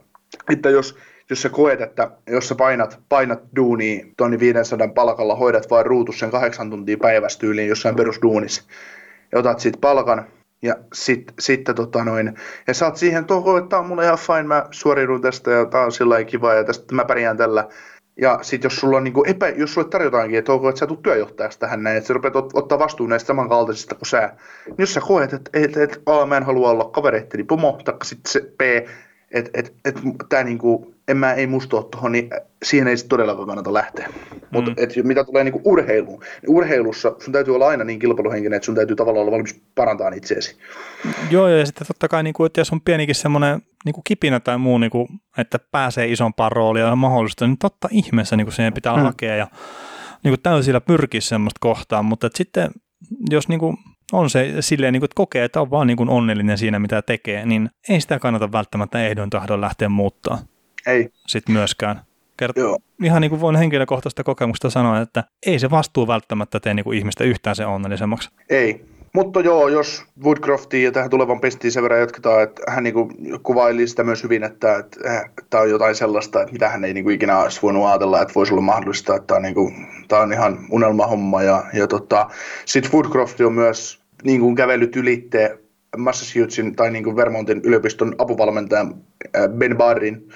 että 0.52 0.70
jos 0.70 0.96
jos 1.30 1.42
sä 1.42 1.48
koet, 1.48 1.80
että 1.80 2.10
jos 2.26 2.48
sä 2.48 2.54
painat, 2.54 2.98
painat 3.08 3.40
duunia 3.56 4.06
tonni 4.16 4.38
500 4.38 4.88
palkalla, 4.88 5.36
hoidat 5.36 5.70
vain 5.70 5.86
ruutus 5.86 6.18
sen 6.18 6.30
kahdeksan 6.30 6.70
tuntia 6.70 6.96
päivästyyliin 6.98 7.68
jossain 7.68 7.96
perusduunissa, 7.96 8.62
ja 9.32 9.38
otat 9.38 9.60
siitä 9.60 9.78
palkan, 9.80 10.26
ja 10.62 10.76
sitten 10.92 11.34
sit, 11.40 11.64
tota 11.64 12.04
noin, 12.04 12.34
ja 12.66 12.74
sä 12.74 12.86
oot 12.86 12.96
siihen 12.96 13.24
tuohon, 13.24 13.58
että 13.58 13.68
tää 13.68 13.78
on 13.78 13.86
mulle 13.86 14.04
ihan 14.04 14.18
fine, 14.18 14.42
mä 14.42 14.66
suoriudun 14.70 15.20
tästä 15.20 15.50
ja 15.50 15.64
tää 15.64 15.84
on 15.84 15.92
sillä 15.92 16.24
kiva 16.24 16.54
ja 16.54 16.64
tästä 16.64 16.94
mä 16.94 17.04
pärjään 17.04 17.36
tällä. 17.36 17.68
Ja 18.20 18.38
sitten 18.42 18.66
jos 18.68 18.76
sulla 18.76 18.96
on 18.96 19.04
niinku 19.04 19.24
epä, 19.26 19.48
jos 19.48 19.74
sulle 19.74 19.88
tarjotaankin, 19.88 20.38
että 20.38 20.52
onko, 20.52 20.68
että 20.68 20.78
sä 20.78 20.86
tulet 20.86 21.02
työjohtajaksi 21.02 21.58
tähän 21.58 21.82
näin, 21.82 21.96
että 21.96 22.08
sä 22.08 22.14
rupeat 22.14 22.36
ot, 22.36 22.50
ottaa 22.54 22.78
vastuun 22.78 23.10
näistä 23.10 23.26
samankaltaisista 23.26 23.94
kuin 23.94 24.06
sä, 24.06 24.32
niin 24.66 24.74
jos 24.78 24.94
sä 24.94 25.00
koet, 25.00 25.32
että 25.32 25.50
et, 25.54 25.76
et, 25.76 26.02
A, 26.06 26.26
mä 26.26 26.36
en 26.36 26.42
halua 26.42 26.70
olla 26.70 26.84
kavereitteni 26.84 27.44
pomo, 27.44 27.78
tai 27.84 27.94
sitten 28.02 28.32
se 28.32 28.40
B, 28.58 28.60
että 29.30 29.50
et, 29.54 29.74
et, 29.84 30.00
tämä 30.28 30.44
niinku, 30.44 30.94
en 31.08 31.16
mä, 31.16 31.32
ei 31.32 31.46
musta 31.46 31.76
ole 31.76 31.86
tuohon, 31.90 32.12
niin 32.12 32.30
siihen 32.64 32.88
ei 32.88 32.96
todellakaan 33.08 33.46
kannata 33.46 33.74
lähteä. 33.74 34.08
Mutta 34.50 34.70
mm. 34.70 35.06
mitä 35.06 35.24
tulee 35.24 35.44
niinku 35.44 35.60
urheiluun, 35.64 36.20
niin 36.20 36.56
urheilussa 36.56 37.14
sun 37.18 37.32
täytyy 37.32 37.54
olla 37.54 37.68
aina 37.68 37.84
niin 37.84 37.98
kilpailuhenkinen, 37.98 38.56
että 38.56 38.66
sun 38.66 38.74
täytyy 38.74 38.96
tavallaan 38.96 39.22
olla 39.22 39.32
valmis 39.32 39.60
parantamaan 39.74 40.14
itseesi. 40.14 40.56
Joo, 41.30 41.48
ja 41.48 41.66
sitten 41.66 41.86
totta 41.86 42.08
kai, 42.08 42.22
niin 42.22 42.34
kuin, 42.34 42.46
että 42.46 42.60
jos 42.60 42.72
on 42.72 42.80
pienikin 42.80 43.14
semmoinen 43.14 43.62
niin 43.84 43.92
kuin 43.92 44.04
kipinä 44.04 44.40
tai 44.40 44.58
muu, 44.58 44.78
niin 44.78 44.90
kuin, 44.90 45.08
että 45.38 45.58
pääsee 45.72 46.06
isompaan 46.06 46.52
rooliin 46.52 46.86
ja 46.86 46.96
mahdollista, 46.96 47.46
niin 47.46 47.58
totta 47.58 47.88
ihmeessä 47.90 48.36
niin 48.36 48.46
kuin 48.46 48.54
siihen 48.54 48.74
pitää 48.74 48.96
mm. 48.96 49.02
hakea 49.02 49.36
ja 49.36 49.46
niin 50.24 50.32
kuin 50.32 50.42
täysillä 50.42 50.80
pyrkiä 50.80 51.20
semmoista 51.20 51.58
kohtaan, 51.60 52.04
mutta 52.04 52.28
sitten 52.34 52.70
jos 53.30 53.48
niin 53.48 53.60
kuin 53.60 53.76
on 54.12 54.30
se 54.30 54.54
silleen, 54.60 54.92
niin 54.92 55.00
kuin, 55.00 55.06
että 55.06 55.16
kokee, 55.16 55.44
että 55.44 55.60
on 55.60 55.70
vaan 55.70 55.86
niin 55.86 55.96
kuin 55.96 56.08
onnellinen 56.08 56.58
siinä, 56.58 56.78
mitä 56.78 57.02
tekee, 57.02 57.46
niin 57.46 57.70
ei 57.88 58.00
sitä 58.00 58.18
kannata 58.18 58.52
välttämättä 58.52 59.06
ehdoin 59.06 59.30
tahdon 59.30 59.60
lähteä 59.60 59.88
muuttaa. 59.88 60.38
Ei. 60.86 61.08
Sitten 61.26 61.52
myöskään. 61.52 62.00
Kert- 62.42 62.60
Joo. 62.60 62.78
Ihan 63.02 63.20
niin 63.20 63.30
kuin 63.30 63.40
voin 63.40 63.56
henkilökohtaista 63.56 64.24
kokemusta 64.24 64.70
sanoa, 64.70 65.00
että 65.00 65.24
ei 65.46 65.58
se 65.58 65.70
vastuu 65.70 66.06
välttämättä 66.06 66.60
tee 66.60 66.74
niin 66.74 66.84
kuin 66.84 66.98
ihmistä 66.98 67.24
yhtään 67.24 67.56
se 67.56 67.66
onnellisemmaksi. 67.66 68.30
Ei. 68.50 68.95
Mutta 69.16 69.40
joo, 69.40 69.68
jos 69.68 70.04
Woodcroftiin 70.24 70.84
ja 70.84 70.92
tähän 70.92 71.10
tulevan 71.10 71.40
pestiin 71.40 71.72
sen 71.72 71.82
verran 71.82 72.00
jatketaan, 72.00 72.42
että 72.42 72.62
hän 72.68 72.84
niinku 72.84 73.10
kuvaili 73.42 73.86
sitä 73.86 74.04
myös 74.04 74.22
hyvin, 74.22 74.44
että, 74.44 74.76
että 74.76 75.00
tämä 75.50 75.62
on 75.62 75.70
jotain 75.70 75.94
sellaista, 75.94 76.40
että 76.42 76.52
mitä 76.52 76.68
hän 76.68 76.84
ei 76.84 76.94
niinku 76.94 77.10
ikinä 77.10 77.38
olisi 77.38 77.62
voinut 77.62 77.86
ajatella, 77.86 78.22
että 78.22 78.34
voisi 78.34 78.52
olla 78.52 78.62
mahdollista, 78.62 79.16
että 79.16 79.26
tämä 79.26 79.36
on, 79.36 79.42
niinku, 79.42 79.72
tää 80.08 80.20
on 80.20 80.32
ihan 80.32 80.58
unelmahomma. 80.70 81.42
Ja, 81.42 81.64
ja 81.72 81.86
tota, 81.86 82.30
sitten 82.64 82.92
Woodcroft 82.92 83.40
on 83.40 83.52
myös 83.52 84.00
niinku 84.24 84.54
kävellyt 84.54 84.96
ylitteen 84.96 85.58
Massachusettsin 85.96 86.76
tai 86.76 86.90
niinku 86.90 87.16
Vermontin 87.16 87.60
yliopiston 87.64 88.14
apuvalmentajan 88.18 88.94
Ben 89.48 89.76
Barrin, 89.76 90.28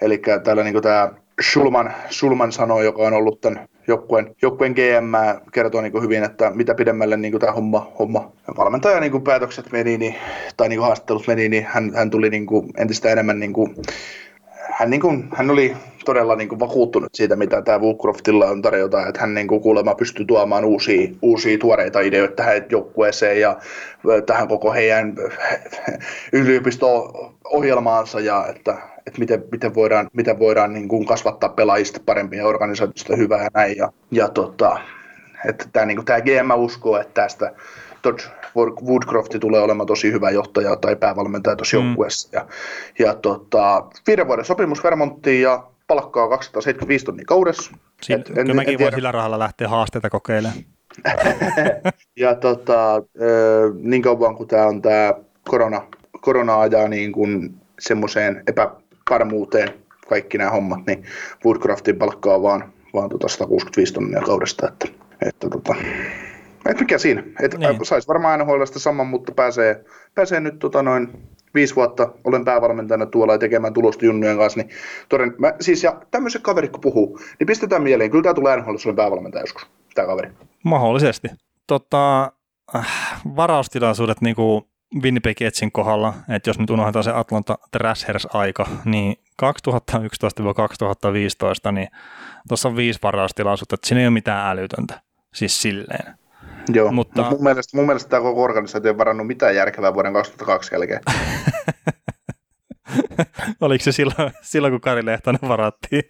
eli 0.00 0.22
täällä 0.44 0.64
niinku 0.64 0.80
tämä 0.80 1.10
Schulman, 1.50 1.94
Schulman 2.10 2.52
sanoi, 2.52 2.84
joka 2.84 3.02
on 3.02 3.12
ollut 3.12 3.40
tämän 3.40 3.68
joukkueen, 3.86 4.36
joukkueen 4.42 4.72
GM, 4.72 5.40
kertoo 5.52 5.80
niin 5.80 6.02
hyvin, 6.02 6.24
että 6.24 6.50
mitä 6.54 6.74
pidemmälle 6.74 7.16
niin 7.16 7.38
tämä 7.38 7.52
homma, 7.52 7.92
homma 7.98 8.32
valmentaja 8.56 9.00
niin 9.00 9.22
päätökset 9.22 9.72
meni, 9.72 9.98
niin, 9.98 10.14
tai 10.56 10.68
niin 10.68 10.80
haastattelut 10.80 11.26
meni, 11.26 11.48
niin 11.48 11.66
hän, 11.70 11.92
hän 11.94 12.10
tuli 12.10 12.30
niin 12.30 12.46
entistä 12.76 13.10
enemmän, 13.10 13.40
niin 13.40 13.52
kuin, 13.52 13.76
hän, 14.72 14.90
niin 14.90 15.00
kuin, 15.00 15.28
hän 15.34 15.50
oli 15.50 15.76
todella 16.04 16.36
niin 16.36 16.48
kuin 16.48 16.60
vakuuttunut 16.60 17.14
siitä, 17.14 17.36
mitä 17.36 17.62
tämä 17.62 17.78
Woolcroftilla 17.78 18.46
on 18.46 18.62
tarjota, 18.62 19.06
että 19.06 19.20
hän 19.20 19.34
niin 19.34 19.48
kuin 19.48 19.60
kuulemma 19.60 19.94
pystyy 19.94 20.24
tuomaan 20.24 20.64
uusia, 20.64 21.08
uusia 21.22 21.58
tuoreita 21.58 22.00
ideoita 22.00 22.34
tähän 22.34 22.66
joukkueeseen 22.70 23.40
ja 23.40 23.56
tähän 24.26 24.48
koko 24.48 24.72
heidän 24.72 25.14
yliopisto-ohjelmaansa 26.32 28.20
ja 28.20 28.46
että 28.48 28.92
että 29.06 29.18
miten, 29.18 29.44
miten 29.52 29.74
voidaan, 29.74 30.10
miten 30.12 30.38
voidaan 30.38 30.72
niin 30.72 30.88
kuin 30.88 31.06
kasvattaa 31.06 31.48
pelaajista 31.48 32.00
parempia 32.06 32.46
organisaatioista 32.46 33.16
hyvää 33.16 33.42
ja 33.42 33.48
näin. 33.54 33.76
Ja, 33.76 33.92
ja 34.10 34.28
tota, 34.28 34.80
että 35.48 35.64
tämä, 35.72 35.86
niin 35.86 35.96
kuin, 35.96 36.06
tämä 36.06 36.20
GM 36.20 36.50
uskoo, 36.56 37.00
että 37.00 37.22
tästä 37.22 37.52
Todd 38.02 38.20
Woodcroft 38.56 39.34
tulee 39.40 39.60
olemaan 39.60 39.86
tosi 39.86 40.12
hyvä 40.12 40.30
johtaja 40.30 40.76
tai 40.76 40.96
päävalmentaja 40.96 41.56
tuossa 41.56 41.76
mm. 41.76 41.86
joukkueessa. 41.86 42.28
Ja, 42.32 42.46
ja 42.98 43.14
tota, 43.14 43.84
viiden 44.06 44.26
vuoden 44.26 44.44
sopimus 44.44 44.84
Vermonttiin 44.84 45.42
ja 45.42 45.66
palkkaa 45.86 46.28
275 46.28 47.04
tonnia 47.04 47.24
kaudessa. 47.26 47.72
Sitten, 48.02 48.38
en, 48.38 48.46
kyllä 48.46 48.54
mäkin 48.54 48.78
voin 48.78 48.94
sillä 48.94 49.12
rahalla 49.12 49.38
lähteä 49.38 49.68
haasteita 49.68 50.10
kokeilemaan. 50.10 50.64
ja 52.16 52.34
tota, 52.34 53.02
niin 53.82 54.02
kauan 54.02 54.36
kuin 54.36 54.48
tämä 54.48 54.66
on 54.66 54.82
tämä 54.82 55.14
korona, 55.48 55.82
korona 56.20 56.60
ajaa 56.60 56.88
niin 56.88 57.12
kuin 57.12 57.54
semmoiseen 57.80 58.42
epä, 58.46 58.70
varmuuteen 59.10 59.68
kaikki 60.08 60.38
nämä 60.38 60.50
hommat, 60.50 60.86
niin 60.86 61.04
Woodcraftin 61.44 61.96
palkkaa 61.96 62.42
vaan, 62.42 62.72
vaan 62.94 63.08
tota 63.08 63.28
165 63.28 63.94
tonnia 63.94 64.20
kaudesta, 64.20 64.68
että, 64.68 64.88
että 65.26 65.48
tota, 65.50 65.74
et 66.66 66.80
mikä 66.80 66.98
siinä, 66.98 67.22
että 67.42 67.58
niin. 67.58 67.84
saisi 67.84 68.08
varmaan 68.08 68.40
NHL 68.40 68.64
sitä 68.64 68.78
saman, 68.78 69.06
mutta 69.06 69.32
pääsee, 69.32 69.84
pääsee 70.14 70.40
nyt 70.40 70.58
tota 70.58 70.82
noin 70.82 71.08
viisi 71.54 71.76
vuotta 71.76 72.12
olen 72.24 72.44
päävalmentajana 72.44 73.06
tuolla 73.06 73.32
ja 73.32 73.38
tekemään 73.38 73.72
tulosta 73.72 74.04
junnujen 74.04 74.38
kanssa, 74.38 74.60
niin 74.60 74.70
toden, 75.08 75.34
mä, 75.38 75.52
siis 75.60 75.82
ja 75.82 76.02
tämmöiset 76.10 76.42
kaverit 76.42 76.70
kun 76.70 76.80
puhuu, 76.80 77.20
niin 77.38 77.46
pistetään 77.46 77.82
mieleen, 77.82 78.10
kyllä 78.10 78.22
tämä 78.22 78.34
tulee 78.34 78.56
NHL, 78.56 78.76
olen 78.84 78.96
päävalmentaja 78.96 79.42
joskus, 79.42 79.66
tämä 79.94 80.06
kaveri. 80.06 80.30
Mahdollisesti. 80.64 81.28
Tota, 81.66 82.32
äh, 82.76 83.20
varaustilaisuudet 83.36 84.20
niin 84.20 84.36
kuin 84.36 84.64
Winnipeg 85.02 85.40
Jetsin 85.40 85.72
kohdalla, 85.72 86.14
että 86.28 86.50
jos 86.50 86.58
nyt 86.58 86.70
unohdetaan 86.70 87.04
se 87.04 87.12
Atlanta 87.12 87.58
Thrashers-aika, 87.70 88.66
niin 88.84 89.16
2011-2015, 89.42 89.46
niin 91.72 91.88
tuossa 92.48 92.68
on 92.68 92.76
viisi 92.76 92.98
varaustilaisuutta, 93.02 93.74
että 93.74 93.88
siinä 93.88 94.00
ei 94.00 94.06
ole 94.06 94.12
mitään 94.12 94.50
älytöntä, 94.50 95.00
siis 95.34 95.62
silleen. 95.62 96.14
Joo, 96.68 96.92
mutta 96.92 97.30
mun 97.30 97.42
mielestä, 97.42 97.76
mun 97.76 97.86
mielestä 97.86 98.10
tämä 98.10 98.22
koko 98.22 98.42
organisaatio 98.42 98.90
ei 98.90 98.98
varannut 98.98 99.26
mitään 99.26 99.54
järkevää 99.54 99.94
vuoden 99.94 100.12
2002 100.12 100.74
jälkeen. 100.74 101.00
Oliko 103.60 103.84
se 103.84 103.92
silloin, 103.92 104.32
silloin 104.42 104.72
kun 104.72 104.80
Kari 104.80 105.06
Lehtonen 105.06 105.48
varattiin? 105.48 106.02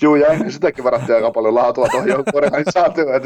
Joo, 0.00 0.16
ja 0.16 0.26
ennen 0.26 0.52
sitäkin 0.52 0.84
varattiin 0.84 1.16
aika 1.16 1.30
paljon 1.30 1.54
laatua 1.54 1.88
tuohon 1.88 2.24
organisaatioon. 2.34 3.22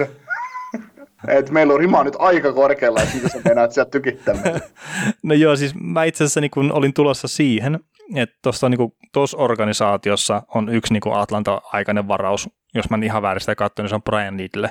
Et 1.29 1.51
meillä 1.51 1.73
on 1.73 1.81
rima 1.81 2.05
nyt 2.05 2.17
aika 2.19 2.53
korkealla, 2.53 3.03
että 3.03 3.15
mitä 3.15 3.29
sä 3.29 3.41
meinaat 3.45 3.73
sieltä 3.73 3.91
tykittää 3.91 4.35
No 5.23 5.35
joo, 5.35 5.57
siis 5.57 5.75
mä 5.81 6.05
itse 6.05 6.25
asiassa 6.25 6.41
niin 6.41 6.73
olin 6.73 6.95
tulossa 6.95 7.29
siihen, 7.29 7.79
että 8.17 8.37
tuossa 8.43 8.69
niin 8.69 8.93
organisaatiossa 9.37 10.43
on 10.55 10.69
yksi 10.69 10.93
niin 10.93 11.03
Atlanta-aikainen 11.15 12.09
varaus, 12.09 12.51
jos 12.75 12.91
mä 12.91 12.99
ihan 13.03 13.23
väärin 13.23 13.41
sitä 13.41 13.55
katsoin, 13.55 13.85
niin 13.85 13.89
se 13.89 13.95
on 13.95 14.03
Brian 14.03 14.37
Needle. 14.37 14.71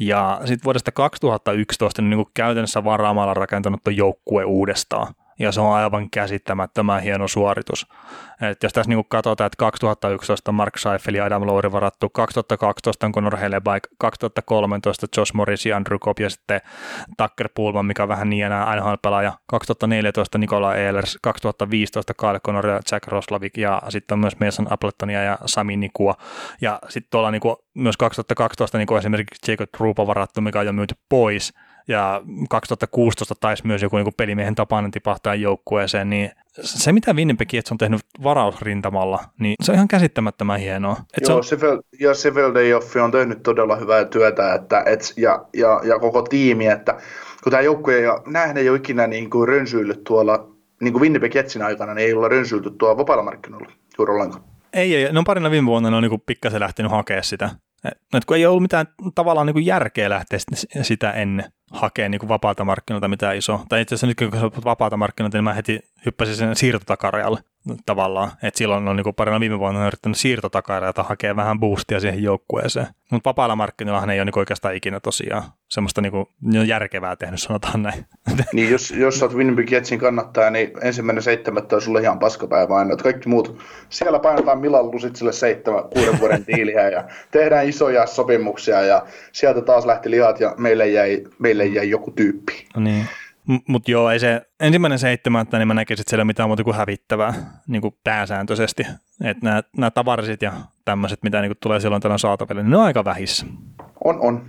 Ja 0.00 0.40
sitten 0.44 0.64
vuodesta 0.64 0.92
2011 0.92 2.02
niin, 2.02 2.10
niin 2.10 2.26
käytännössä 2.34 2.84
varaamalla 2.84 3.34
rakentanut 3.34 3.84
tuon 3.84 3.96
joukkue 3.96 4.44
uudestaan 4.44 5.14
ja 5.40 5.52
se 5.52 5.60
on 5.60 5.74
aivan 5.74 6.10
käsittämättömän 6.10 7.02
hieno 7.02 7.28
suoritus. 7.28 7.86
Et 8.50 8.62
jos 8.62 8.72
tässä 8.72 8.88
niin 8.88 9.04
katsotaan, 9.08 9.46
että 9.46 9.56
2011 9.56 10.52
Mark 10.52 10.78
Seifel 10.78 11.14
ja 11.14 11.24
Adam 11.24 11.46
Lowry 11.46 11.72
varattu, 11.72 12.08
2012 12.08 13.06
on 13.06 13.12
Conor 13.12 13.36
Hellebaik, 13.36 13.82
2013 13.98 15.06
Josh 15.16 15.34
Morris 15.34 15.66
ja 15.66 15.76
Andrew 15.76 15.98
Cobb 15.98 16.18
ja 16.18 16.30
sitten 16.30 16.60
Tucker 17.16 17.48
Pullman, 17.54 17.86
mikä 17.86 18.02
on 18.02 18.08
vähän 18.08 18.30
niin 18.30 18.46
enää 18.46 18.76
NHL-pelaaja, 18.76 19.32
2014 19.46 20.38
Nikola 20.38 20.74
Ehlers, 20.74 21.18
2015 21.22 22.14
Kyle 22.14 22.40
Connor 22.40 22.66
ja 22.66 22.80
Jack 22.92 23.08
Roslavik 23.08 23.56
ja 23.56 23.82
sitten 23.88 24.14
on 24.14 24.18
myös 24.18 24.40
Mason 24.40 24.72
Appletonia 24.72 25.22
ja 25.22 25.38
Sami 25.46 25.76
Nikua. 25.76 26.14
Ja 26.60 26.78
sitten 26.88 27.10
tuolla 27.10 27.30
niin 27.30 27.42
myös 27.74 27.96
2012 27.96 28.78
niin 28.78 28.98
esimerkiksi 28.98 29.52
Jacob 29.52 29.70
Trupa 29.76 30.06
varattu, 30.06 30.40
mikä 30.40 30.60
on 30.60 30.66
jo 30.66 30.72
myyty 30.72 30.94
pois, 31.08 31.52
ja 31.88 32.22
2016 32.50 33.34
taisi 33.34 33.66
myös 33.66 33.82
joku 33.82 33.96
niin 33.96 34.14
pelimiehen 34.16 34.54
tapainen 34.54 34.90
tipahtaa 34.90 35.34
joukkueeseen, 35.34 36.10
niin 36.10 36.30
se 36.60 36.92
mitä 36.92 37.12
Winnipeg 37.12 37.48
on 37.70 37.78
tehnyt 37.78 38.00
varausrintamalla, 38.22 39.18
niin 39.40 39.54
se 39.62 39.72
on 39.72 39.76
ihan 39.76 39.88
käsittämättömän 39.88 40.60
hienoa. 40.60 40.96
Et 41.16 41.28
Joo, 41.28 41.42
se 41.42 41.54
on... 41.54 41.82
ja 42.00 42.14
Sevel 42.14 42.54
Dejoffi 42.54 42.98
on 42.98 43.10
tehnyt 43.10 43.42
todella 43.42 43.76
hyvää 43.76 44.04
työtä 44.04 44.54
että, 44.54 44.82
et, 44.86 45.12
ja, 45.16 45.44
ja, 45.56 45.80
ja, 45.84 45.98
koko 45.98 46.22
tiimi, 46.22 46.66
että 46.66 46.98
kun 47.42 47.50
tämä 47.50 47.60
joukkue, 47.60 48.00
ja 48.00 48.22
näähän 48.26 48.56
ei 48.56 48.68
ole 48.68 48.78
ikinä 48.78 49.06
niin 49.06 49.30
kuin 49.30 49.48
rönsyillyt 49.48 50.04
tuolla, 50.04 50.50
niin 50.80 50.92
kuin 50.92 51.02
Winnipeg 51.02 51.34
Jetsin 51.34 51.62
aikana, 51.62 51.94
niin 51.94 52.06
ei 52.06 52.14
olla 52.14 52.28
rönsyilty 52.28 52.70
tuolla 52.70 52.96
vapaalla 52.96 53.24
markkinoilla 53.24 53.72
juuri 53.98 54.14
ollenkaan. 54.14 54.44
Ei, 54.72 54.96
ei, 54.96 55.12
no 55.12 55.22
parina 55.26 55.50
viime 55.50 55.66
vuonna 55.66 55.90
ne 55.90 55.96
on 55.96 56.02
niin 56.02 56.22
pikkasen 56.26 56.60
lähtenyt 56.60 56.92
hakemaan 56.92 57.24
sitä. 57.24 57.50
Et 58.14 58.24
kun 58.24 58.36
ei 58.36 58.46
ollut 58.46 58.62
mitään 58.62 58.86
tavallaan 59.14 59.46
niin 59.46 59.54
kuin 59.54 59.66
järkeä 59.66 60.10
lähteä 60.10 60.38
sitä 60.82 61.10
ennen 61.10 61.52
hakea 61.70 62.08
niin 62.08 62.18
kuin 62.18 62.28
vapaata 62.28 62.64
markkinoilta 62.64 63.08
mitään 63.08 63.36
iso. 63.36 63.64
Tai 63.68 63.80
itse 63.80 63.94
asiassa 63.94 64.06
nyt 64.06 64.30
kun 64.30 64.40
sä 64.40 64.64
vapaata 64.64 64.96
markkinoilta, 64.96 65.38
niin 65.38 65.44
mä 65.44 65.54
heti 65.54 65.80
hyppäsin 66.06 66.36
sen 66.36 66.56
siirtotakarjalle. 66.56 67.40
Tavallaan. 67.86 68.30
Että 68.42 68.58
silloin 68.58 68.88
on 68.88 68.96
niin 68.96 69.14
parina 69.14 69.40
viime 69.40 69.58
vuonna 69.58 69.86
yrittänyt 69.86 70.18
siirtotakareita 70.18 71.02
hakea 71.02 71.36
vähän 71.36 71.60
boostia 71.60 72.00
siihen 72.00 72.22
joukkueeseen. 72.22 72.86
Mutta 73.10 73.28
vapailla 73.28 73.56
markkinoilla 73.56 74.12
ei 74.12 74.18
ole 74.18 74.24
niin 74.24 74.38
oikeastaan 74.38 74.74
ikinä 74.74 75.00
tosiaan 75.00 75.42
semmoista 75.68 76.00
niin 76.00 76.12
kuin, 76.12 76.26
järkevää 76.66 77.16
tehnyt, 77.16 77.40
sanotaan 77.40 77.82
näin. 77.82 78.04
Niin, 78.52 78.70
jos, 78.70 78.90
jos 78.90 79.18
sä 79.18 79.24
oot 79.24 79.34
Winnipeg 79.34 79.72
Jetsin 79.72 79.98
kannattaa, 79.98 80.50
niin 80.50 80.70
ensimmäinen 80.82 81.22
seitsemättä 81.22 81.76
on 81.76 81.82
sulle 81.82 82.00
ihan 82.00 82.18
paskapäivä 82.18 82.76
aina. 82.76 82.92
Että 82.92 83.02
kaikki 83.02 83.28
muut, 83.28 83.58
siellä 83.88 84.18
painetaan 84.18 84.60
Milan 84.60 84.84
sille 85.14 85.32
seitsemän, 85.32 85.84
kuuden 85.94 86.20
vuoden 86.20 86.44
diiliä 86.46 86.88
ja 86.88 87.04
tehdään 87.30 87.68
isoja 87.68 88.06
sopimuksia 88.06 88.82
ja 88.82 89.06
sieltä 89.32 89.60
taas 89.60 89.86
lähti 89.86 90.10
lihat 90.10 90.40
ja 90.40 90.54
meille 90.58 90.88
jäi, 90.88 91.24
meille 91.38 91.66
jäi 91.66 91.90
joku 91.90 92.10
tyyppi. 92.10 92.66
No 92.76 92.82
niin. 92.82 93.06
Mutta 93.68 93.90
joo, 93.90 94.10
ei 94.10 94.18
se 94.18 94.42
ensimmäinen 94.60 94.98
seitsemättä, 94.98 95.58
niin 95.58 95.68
mä 95.68 95.74
näkisin, 95.74 96.02
että 96.02 96.10
siellä 96.10 96.24
mitään 96.24 96.48
muuta 96.48 96.64
kuin 96.64 96.76
hävittävää 96.76 97.34
niin 97.66 97.82
kuin 97.82 97.94
pääsääntöisesti. 98.04 98.86
Että 99.24 99.62
nämä, 99.76 99.90
tavarisit 99.90 100.42
ja 100.42 100.52
tämmöiset, 100.84 101.22
mitä 101.22 101.40
niin 101.40 101.48
kuin 101.48 101.58
tulee 101.62 101.80
silloin 101.80 102.02
tällä 102.02 102.18
saataville, 102.18 102.62
niin 102.62 102.70
ne 102.70 102.76
on 102.76 102.84
aika 102.84 103.04
vähissä. 103.04 103.46
On, 104.04 104.20
on. 104.20 104.46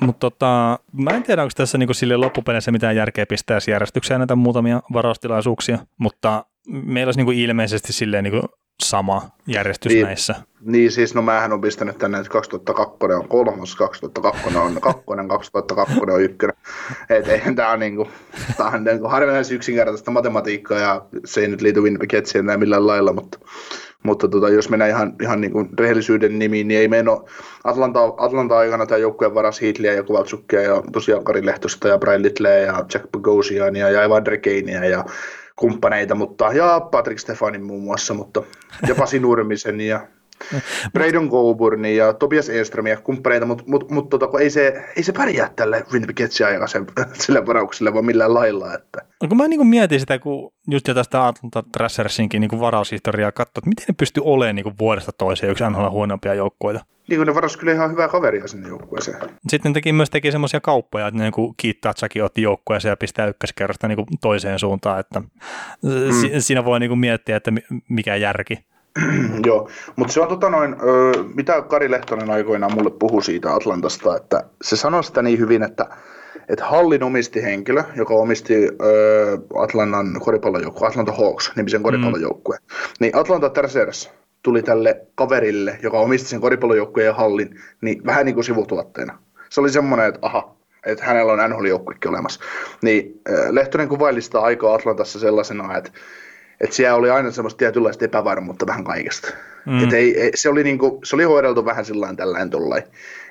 Mutta 0.00 0.20
tota, 0.20 0.78
mä 0.92 1.10
en 1.10 1.22
tiedä, 1.22 1.42
onko 1.42 1.52
tässä 1.56 1.78
niinku 1.78 1.94
sille 1.94 2.16
loppupeleissä 2.16 2.72
mitään 2.72 2.96
järkeä 2.96 3.26
pistää 3.26 3.58
järjestykseen 3.68 4.20
näitä 4.20 4.36
muutamia 4.36 4.82
varaustilaisuuksia, 4.92 5.78
mutta 5.98 6.44
meillä 6.66 7.08
olisi 7.08 7.18
niinku 7.18 7.30
ilmeisesti 7.30 7.92
silleen 7.92 8.24
niinku 8.24 8.48
sama 8.82 9.22
järjestys 9.46 9.92
niin, 9.92 10.06
näissä. 10.06 10.34
Niin 10.60 10.92
siis, 10.92 11.14
no 11.14 11.22
mähän 11.22 11.52
on 11.52 11.60
pistänyt 11.60 11.98
tänne, 11.98 12.18
että 12.18 12.30
2002 12.30 12.96
on 13.04 13.28
kolmas, 13.28 13.76
2002 13.76 14.58
on 14.58 14.80
kakkonen, 14.80 15.28
2002 15.28 15.94
on 16.00 16.22
ykkönen. 16.22 16.56
Että 17.10 17.32
eihän 17.32 17.56
tämä 17.56 17.70
on 17.70 17.78
niinku, 17.78 18.08
tää 18.56 18.66
on 18.66 18.84
niinku 18.84 19.08
harvinaisen 19.08 19.56
yksinkertaista 19.56 20.10
matematiikkaa 20.10 20.78
ja 20.78 21.06
se 21.24 21.40
ei 21.40 21.48
nyt 21.48 21.62
liity 21.62 21.80
Winnipeg 21.80 22.12
Jetsiin 22.12 22.44
enää 22.44 22.56
millään 22.56 22.86
lailla, 22.86 23.12
mutta 23.12 23.38
mutta 24.02 24.28
tota, 24.28 24.48
jos 24.48 24.70
mennään 24.70 24.90
ihan, 24.90 25.14
ihan 25.22 25.40
niin 25.40 25.52
kuin 25.52 25.68
rehellisyyden 25.78 26.38
nimiin, 26.38 26.68
niin 26.68 26.80
ei 26.80 26.88
meidän 26.88 27.08
ole 27.08 27.20
Atlanta, 27.64 28.00
Atlanta 28.16 28.58
aikana 28.58 28.86
tämä 28.86 28.98
joukkueen 28.98 29.34
varas 29.34 29.62
Hitliä 29.62 29.92
ja 29.92 30.02
Kovaltsukkia 30.02 30.62
ja 30.62 30.82
tosiaan 30.92 31.24
Kari 31.24 31.46
Lehtosta 31.46 31.88
ja 31.88 31.98
Brian 31.98 32.22
Littleä 32.22 32.58
ja 32.58 32.84
Jack 32.94 33.12
Bogosiania 33.12 33.90
ja 33.90 34.02
Evander 34.02 34.36
Keinea 34.36 34.84
ja 34.84 35.04
kumppaneita, 35.56 36.14
mutta, 36.14 36.52
ja 36.52 36.80
Patrick 36.80 37.18
Stefanin 37.18 37.64
muun 37.64 37.82
muassa, 37.82 38.14
mutta, 38.14 38.42
ja 38.88 38.94
Pasi 38.94 39.18
Nurmisen 39.18 39.80
ja 39.80 40.06
Braydon 40.92 41.30
Coburnin 41.30 41.96
ja 41.96 42.12
Tobias 42.12 42.48
Enström 42.48 42.86
ja 42.86 42.96
kumppaneita, 42.96 43.46
mutta 43.46 43.64
mut, 43.66 43.90
mut, 43.90 44.08
tota, 44.08 44.28
ei, 44.40 44.50
se, 44.50 44.84
ei 44.96 45.02
se 45.02 45.12
pärjää 45.12 45.50
tälle 45.56 45.84
Winnipeg 45.92 46.20
Jetsin 46.20 46.46
aikaisen 46.46 46.86
sille 47.22 47.46
varaukselle 47.46 47.92
vaan 47.94 48.04
millään 48.04 48.34
lailla. 48.34 48.74
Että. 48.74 48.98
No, 49.22 49.28
kun 49.28 49.36
mä 49.36 49.48
niin 49.48 49.66
mietin 49.66 50.00
sitä, 50.00 50.18
kun 50.18 50.52
just 50.70 50.88
jo 50.88 50.94
tästä 50.94 51.26
Atlanta 51.26 51.62
Thrashersinkin 51.72 52.40
niin 52.40 52.60
varaushistoriaa 52.60 53.32
katsoa, 53.32 53.60
että 53.60 53.68
miten 53.68 53.84
ne 53.88 53.94
pystyy 53.98 54.22
olemaan 54.26 54.56
niin 54.56 54.78
vuodesta 54.78 55.12
toiseen 55.12 55.52
yksi 55.52 55.64
NHL 55.70 55.90
huonompia 55.90 56.34
joukkoita. 56.34 56.84
Niin 57.08 57.18
kuin 57.18 57.26
ne 57.26 57.34
varas 57.34 57.56
kyllä 57.56 57.72
ihan 57.72 57.90
hyvää 57.90 58.08
kaveria 58.08 58.48
sinne 58.48 58.68
joukkueeseen. 58.68 59.16
Sitten 59.48 59.72
teki 59.72 59.92
myös 59.92 60.10
teki 60.10 60.32
semmoisia 60.32 60.60
kauppoja, 60.60 61.06
että 61.06 61.20
niin 61.20 61.54
Keith 61.62 61.80
Tatsakin 61.80 62.24
otti 62.24 62.42
joukkueeseen 62.42 62.90
ja 62.90 62.96
pistää 62.96 63.26
ykköskerrasta 63.26 63.88
niin 63.88 64.06
toiseen 64.20 64.58
suuntaan, 64.58 65.00
että 65.00 65.20
mm. 65.20 65.30
siinä 66.38 66.64
voi 66.64 66.80
niin 66.80 66.98
miettiä, 66.98 67.36
että 67.36 67.52
mikä 67.88 68.16
järki. 68.16 68.58
Joo, 69.46 69.68
mutta 69.96 70.12
se 70.12 70.20
on 70.20 70.28
tota 70.28 70.50
noin, 70.50 70.76
ö, 70.82 71.24
mitä 71.34 71.62
Kari 71.62 71.90
Lehtonen 71.90 72.30
aikoinaan 72.30 72.74
mulle 72.74 72.90
puhui 72.90 73.22
siitä 73.22 73.54
Atlantasta, 73.54 74.16
että 74.16 74.44
se 74.62 74.76
sanoi 74.76 75.04
sitä 75.04 75.22
niin 75.22 75.38
hyvin, 75.38 75.62
että, 75.62 75.86
että 76.48 76.64
Hallin 76.64 77.02
omisti 77.02 77.42
henkilö, 77.42 77.82
joka 77.96 78.14
omisti 78.14 78.54
ö, 78.54 78.68
Atlantan 79.54 80.20
koripallojoukkue, 80.20 80.88
Atlanta 80.88 81.12
Hawks 81.12 81.52
nimisen 81.56 81.82
koripallojoukkueen. 81.82 82.62
Mm. 82.62 82.76
Niin 83.00 83.16
Atlanta 83.16 83.50
Thrashers 83.50 84.10
tuli 84.46 84.62
tälle 84.62 85.06
kaverille, 85.14 85.78
joka 85.82 85.98
omisti 85.98 86.28
sen 86.28 86.40
koripallojoukkueen 86.40 87.14
Hallin, 87.14 87.60
niin 87.80 88.06
vähän 88.06 88.26
niin 88.26 88.34
kuin 88.34 88.44
sivutuotteena. 88.44 89.18
Se 89.48 89.60
oli 89.60 89.70
semmoinen, 89.70 90.06
että 90.06 90.18
aha, 90.22 90.56
että 90.86 91.04
hänellä 91.04 91.32
on 91.32 91.50
NHL-joukkuekin 91.50 92.08
olemassa. 92.08 92.40
Niin 92.82 93.20
Lehtonen 93.50 93.88
kuvaili 93.88 94.22
sitä 94.22 94.40
aikaa 94.40 94.74
Atlantassa 94.74 95.18
sellaisena, 95.18 95.76
että 95.76 95.90
että 96.60 96.76
siellä 96.76 96.96
oli 96.96 97.10
aina 97.10 97.30
semmoista 97.30 97.58
tietynlaista 97.58 98.04
epävarmuutta 98.04 98.66
vähän 98.66 98.84
kaikesta. 98.84 99.28
Mm. 99.66 99.84
Et 99.84 99.92
ei, 99.92 100.20
ei, 100.20 100.30
se, 100.34 100.48
oli 100.48 100.64
niinku, 100.64 101.00
se 101.04 101.16
oli 101.16 101.24
hoideltu 101.24 101.64
vähän 101.64 101.84
sillä 101.84 102.14
tällainen 102.16 102.50
tuollain. 102.50 102.82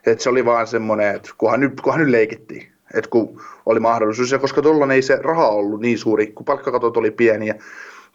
Että 0.05 0.23
se 0.23 0.29
oli 0.29 0.45
vaan 0.45 0.67
semmoinen, 0.67 1.15
että 1.15 1.29
kunhan 1.37 1.59
nyt, 1.59 1.81
kunhan 1.81 2.01
nyt 2.01 2.09
leikittiin. 2.09 2.67
Että 2.93 3.09
kun 3.09 3.41
oli 3.65 3.79
mahdollisuus, 3.79 4.31
ja 4.31 4.39
koska 4.39 4.61
tuolla 4.61 4.93
ei 4.93 5.01
se 5.01 5.19
raha 5.21 5.47
ollut 5.47 5.81
niin 5.81 5.97
suuri, 5.97 6.27
kun 6.27 6.45
palkkakatot 6.45 6.97
oli 6.97 7.11
pieniä 7.11 7.55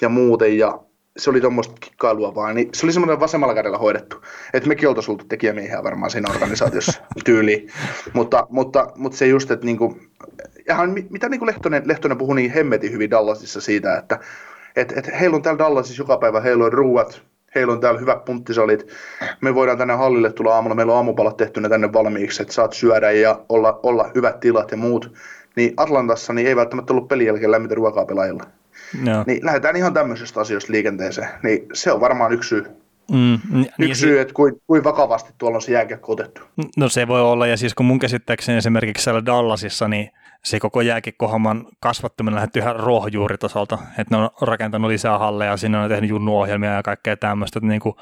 ja 0.01 0.09
muuten, 0.09 0.59
ja 0.59 0.81
se 1.21 1.31
oli 1.31 1.41
tuommoista 1.41 1.75
kikkailua 1.81 2.35
vaan, 2.35 2.55
niin 2.55 2.69
se 2.75 2.87
oli 2.87 2.93
semmoinen 2.93 3.21
vasemmalla 3.21 3.55
kädellä 3.55 3.79
hoidettu. 3.79 4.23
Että 4.53 4.69
mekin 4.69 4.89
oltaisiin 4.89 5.13
oltu 5.13 5.25
tekijämiehiä 5.25 5.83
varmaan 5.83 6.11
siinä 6.11 6.33
organisaatiossa 6.33 7.01
tyyliin. 7.25 7.69
mutta, 8.13 8.47
mutta, 8.51 8.93
mutta, 8.97 9.19
se 9.19 9.27
just, 9.27 9.51
että 9.51 9.67
niinku, 9.67 9.99
ihan, 10.71 10.95
mitä 11.11 11.29
niinku 11.29 11.47
Lehtonen, 11.47 11.83
Lehtonen 11.87 12.19
puhui 12.19 12.37
niin 12.37 12.51
hemmetin 12.51 12.93
hyvin 12.93 13.11
Dallasissa 13.11 13.61
siitä, 13.61 13.97
että 13.97 14.19
että 14.77 14.95
et 14.97 15.21
heillä 15.21 15.37
on 15.37 15.43
täällä 15.43 15.59
Dallasissa 15.59 16.03
joka 16.03 16.17
päivä, 16.17 16.41
heillä 16.41 16.65
on 16.65 16.73
ruuat, 16.73 17.23
heillä 17.55 17.73
on 17.73 17.81
täällä 17.81 18.01
hyvät 18.01 18.25
punttisalit. 18.25 18.87
Me 19.41 19.55
voidaan 19.55 19.79
tänne 19.79 19.95
hallille 19.95 20.33
tulla 20.33 20.55
aamulla, 20.55 20.75
meillä 20.75 20.93
on 20.93 20.97
aamupalat 20.97 21.37
tehty 21.37 21.61
tänne 21.69 21.93
valmiiksi, 21.93 22.43
että 22.43 22.55
saat 22.55 22.73
syödä 22.73 23.11
ja 23.11 23.41
olla, 23.49 23.81
olla 23.83 24.11
hyvät 24.15 24.41
tilat 24.41 24.71
ja 24.71 24.77
muut. 24.77 25.13
Niin 25.57 25.75
Atlantassa 25.77 26.33
niin 26.33 26.49
ei 26.49 26.57
välttämättä 26.57 26.93
ollut 26.93 27.09
pelin 27.09 27.27
jälkeen 27.27 27.51
lämmitä 27.51 27.75
ruokaa 27.75 28.05
pelaajilla. 28.05 28.45
No. 29.03 29.25
Niin 29.27 29.45
lähdetään 29.47 29.77
ihan 29.77 29.95
tämmöisestä 29.95 30.41
asioista 30.41 30.73
liikenteeseen. 30.73 31.29
Niin 31.43 31.67
se 31.73 31.93
on 31.93 32.01
varmaan 32.01 32.33
yksi 32.33 32.49
syy. 32.49 32.65
Mm, 33.11 33.39
niin 33.53 33.71
Yksi 33.79 34.01
syy, 34.01 34.21
että 34.21 34.35
kuin, 34.35 34.63
kuin 34.67 34.85
vakavasti 34.85 35.33
tuolla 35.39 35.57
on 35.57 35.63
se 35.63 35.73
jääkiekko 35.73 36.13
otettu. 36.13 36.41
No 36.77 36.89
se 36.89 37.09
voi 37.09 37.21
olla, 37.21 37.47
ja 37.47 37.57
siis 37.57 37.75
kun 37.75 37.87
mun 37.87 37.99
käsittääkseni 37.99 38.59
esimerkiksi 38.59 39.05
siellä 39.05 39.27
Dallasissa, 39.27 39.89
niin 39.89 40.11
se 40.45 40.61
koko 40.61 40.81
jääkikkohomman 40.81 41.67
kasvattaminen 41.81 42.41
lähti 42.41 42.59
ihan 42.59 42.77
ruohonjuuritasolta, 42.77 43.79
että 43.99 44.17
ne 44.17 44.23
on 44.23 44.31
rakentanut 44.41 44.91
lisää 44.91 45.19
halleja, 45.19 45.57
sinne 45.57 45.79
on 45.79 45.89
tehnyt 45.89 46.11
junnuohjelmia 46.11 46.73
ja 46.73 46.83
kaikkea 46.83 47.17
tämmöistä, 47.17 47.59
että 47.59 47.69
niin 47.69 47.81
kuin, 47.81 47.95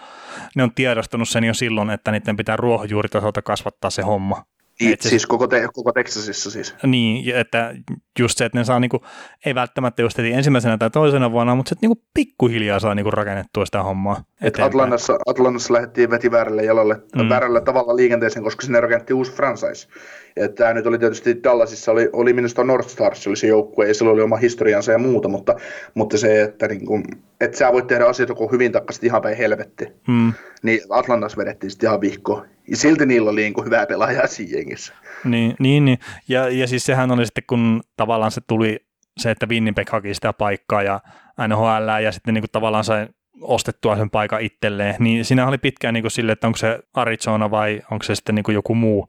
ne 0.57 0.63
on 0.63 0.75
tiedostanut 0.75 1.29
sen 1.29 1.45
jo 1.45 1.55
silloin, 1.55 1.91
että 1.91 2.11
niiden 2.11 2.37
pitää 2.37 2.57
ruohonjuuritasolta 2.57 3.43
kasvattaa 3.43 3.91
se 3.91 4.03
homma. 4.03 4.43
Et 4.87 5.01
siis 5.01 5.27
koko, 5.27 5.47
te, 5.47 5.69
koko 5.73 5.93
Texasissa 5.93 6.51
siis. 6.51 6.75
Niin, 6.87 7.35
että 7.37 7.75
just 8.19 8.39
se, 8.39 8.45
että 8.45 8.59
ne 8.59 8.65
saa 8.65 8.81
niinku, 8.81 9.01
ei 9.47 9.55
välttämättä 9.55 10.03
just 10.03 10.19
heti 10.19 10.33
ensimmäisenä 10.33 10.79
tai 10.79 10.91
toisena 10.91 11.33
vuonna, 11.33 11.55
mutta 11.55 11.69
sitten 11.69 11.89
niinku 11.89 12.05
pikkuhiljaa 12.15 12.81
saa 12.81 12.95
niinku 12.95 13.11
rakennettua 13.11 13.67
sitä 13.67 13.83
hommaa. 13.83 14.25
Et 14.43 14.59
Atlantassa, 14.61 15.19
Atlantassa 15.27 15.75
lähdettiin 15.75 16.11
veti 16.11 16.31
väärälle 16.31 16.65
jalalle, 16.65 16.97
mm. 17.17 17.29
väärällä 17.29 17.61
tavalla 17.61 17.97
liikenteeseen, 17.97 18.45
koska 18.45 18.63
sinne 18.63 18.81
rakennettiin 18.81 19.17
uusi 19.17 19.33
franchise. 19.33 19.89
Ja 20.37 20.49
tämä 20.49 20.75
nyt 20.75 20.87
oli 20.87 20.99
tietysti 20.99 21.43
Dallasissa, 21.43 21.93
oli, 21.93 22.09
oli 22.13 22.33
minusta 22.33 22.65
North 22.65 22.89
Stars, 22.89 23.27
oli 23.27 23.37
se 23.37 23.47
joukkue, 23.47 23.89
ja 23.89 23.95
sillä 23.95 24.11
oli 24.11 24.23
oma 24.23 24.37
historiansa 24.37 24.93
ja 24.93 24.99
muuta, 24.99 25.29
mutta, 25.29 25.55
mutta 25.95 26.19
se, 26.19 26.43
että, 26.43 26.69
niin 26.69 26.87
kuin, 26.87 27.05
että 27.41 27.59
sä 27.59 27.73
voit 27.73 27.87
tehdä 27.87 28.07
asioita, 28.07 28.35
kun 28.35 28.53
hyvin 28.53 28.73
takkaisit 28.73 29.05
ihan 29.05 29.23
päin 29.23 29.37
helvetti, 29.37 29.87
hmm. 30.07 30.33
niin 30.63 30.81
Atlantassa 30.91 31.39
vedettiin 31.39 31.71
sitten 31.71 31.87
ihan 31.87 32.01
vihko. 32.01 32.45
Ja 32.71 32.77
silti 32.77 33.07
niillä 33.07 33.31
oli 33.31 33.41
niin 33.41 33.65
hyvää 33.65 33.87
pelaajaa 33.87 34.27
siinä 34.27 34.59
jengissä. 34.59 34.95
Niin, 35.25 35.55
niin, 35.59 35.85
niin. 35.85 35.99
Ja, 36.29 36.49
ja 36.49 36.67
siis 36.67 36.85
sehän 36.85 37.11
oli 37.11 37.27
sitten, 37.27 37.45
kun 37.47 37.83
tavallaan 37.97 38.31
se 38.31 38.41
tuli 38.47 38.81
se, 39.19 39.31
että 39.31 39.47
Winnipeg 39.47 39.89
haki 39.89 40.15
sitä 40.15 40.33
paikkaa 40.33 40.83
ja 40.83 41.01
NHL 41.49 42.03
ja 42.05 42.13
sitten 42.13 42.35
niin 42.35 42.43
kuin 42.43 42.51
tavallaan 42.53 42.85
sai 42.85 43.09
ostettua 43.41 43.97
sen 43.97 44.11
paikan 44.11 44.41
itselleen, 44.41 44.95
niin 44.99 45.25
siinä 45.25 45.47
oli 45.47 45.59
pitkään 45.59 45.95
niin 45.95 46.03
kuin 46.03 46.11
sille, 46.11 46.33
että 46.33 46.47
onko 46.47 46.57
se 46.57 46.79
Arizona 46.95 47.51
vai 47.51 47.81
onko 47.91 48.03
se 48.03 48.15
sitten 48.15 48.35
niin 48.35 48.43
kuin 48.43 48.55
joku 48.55 48.75
muu 48.75 49.09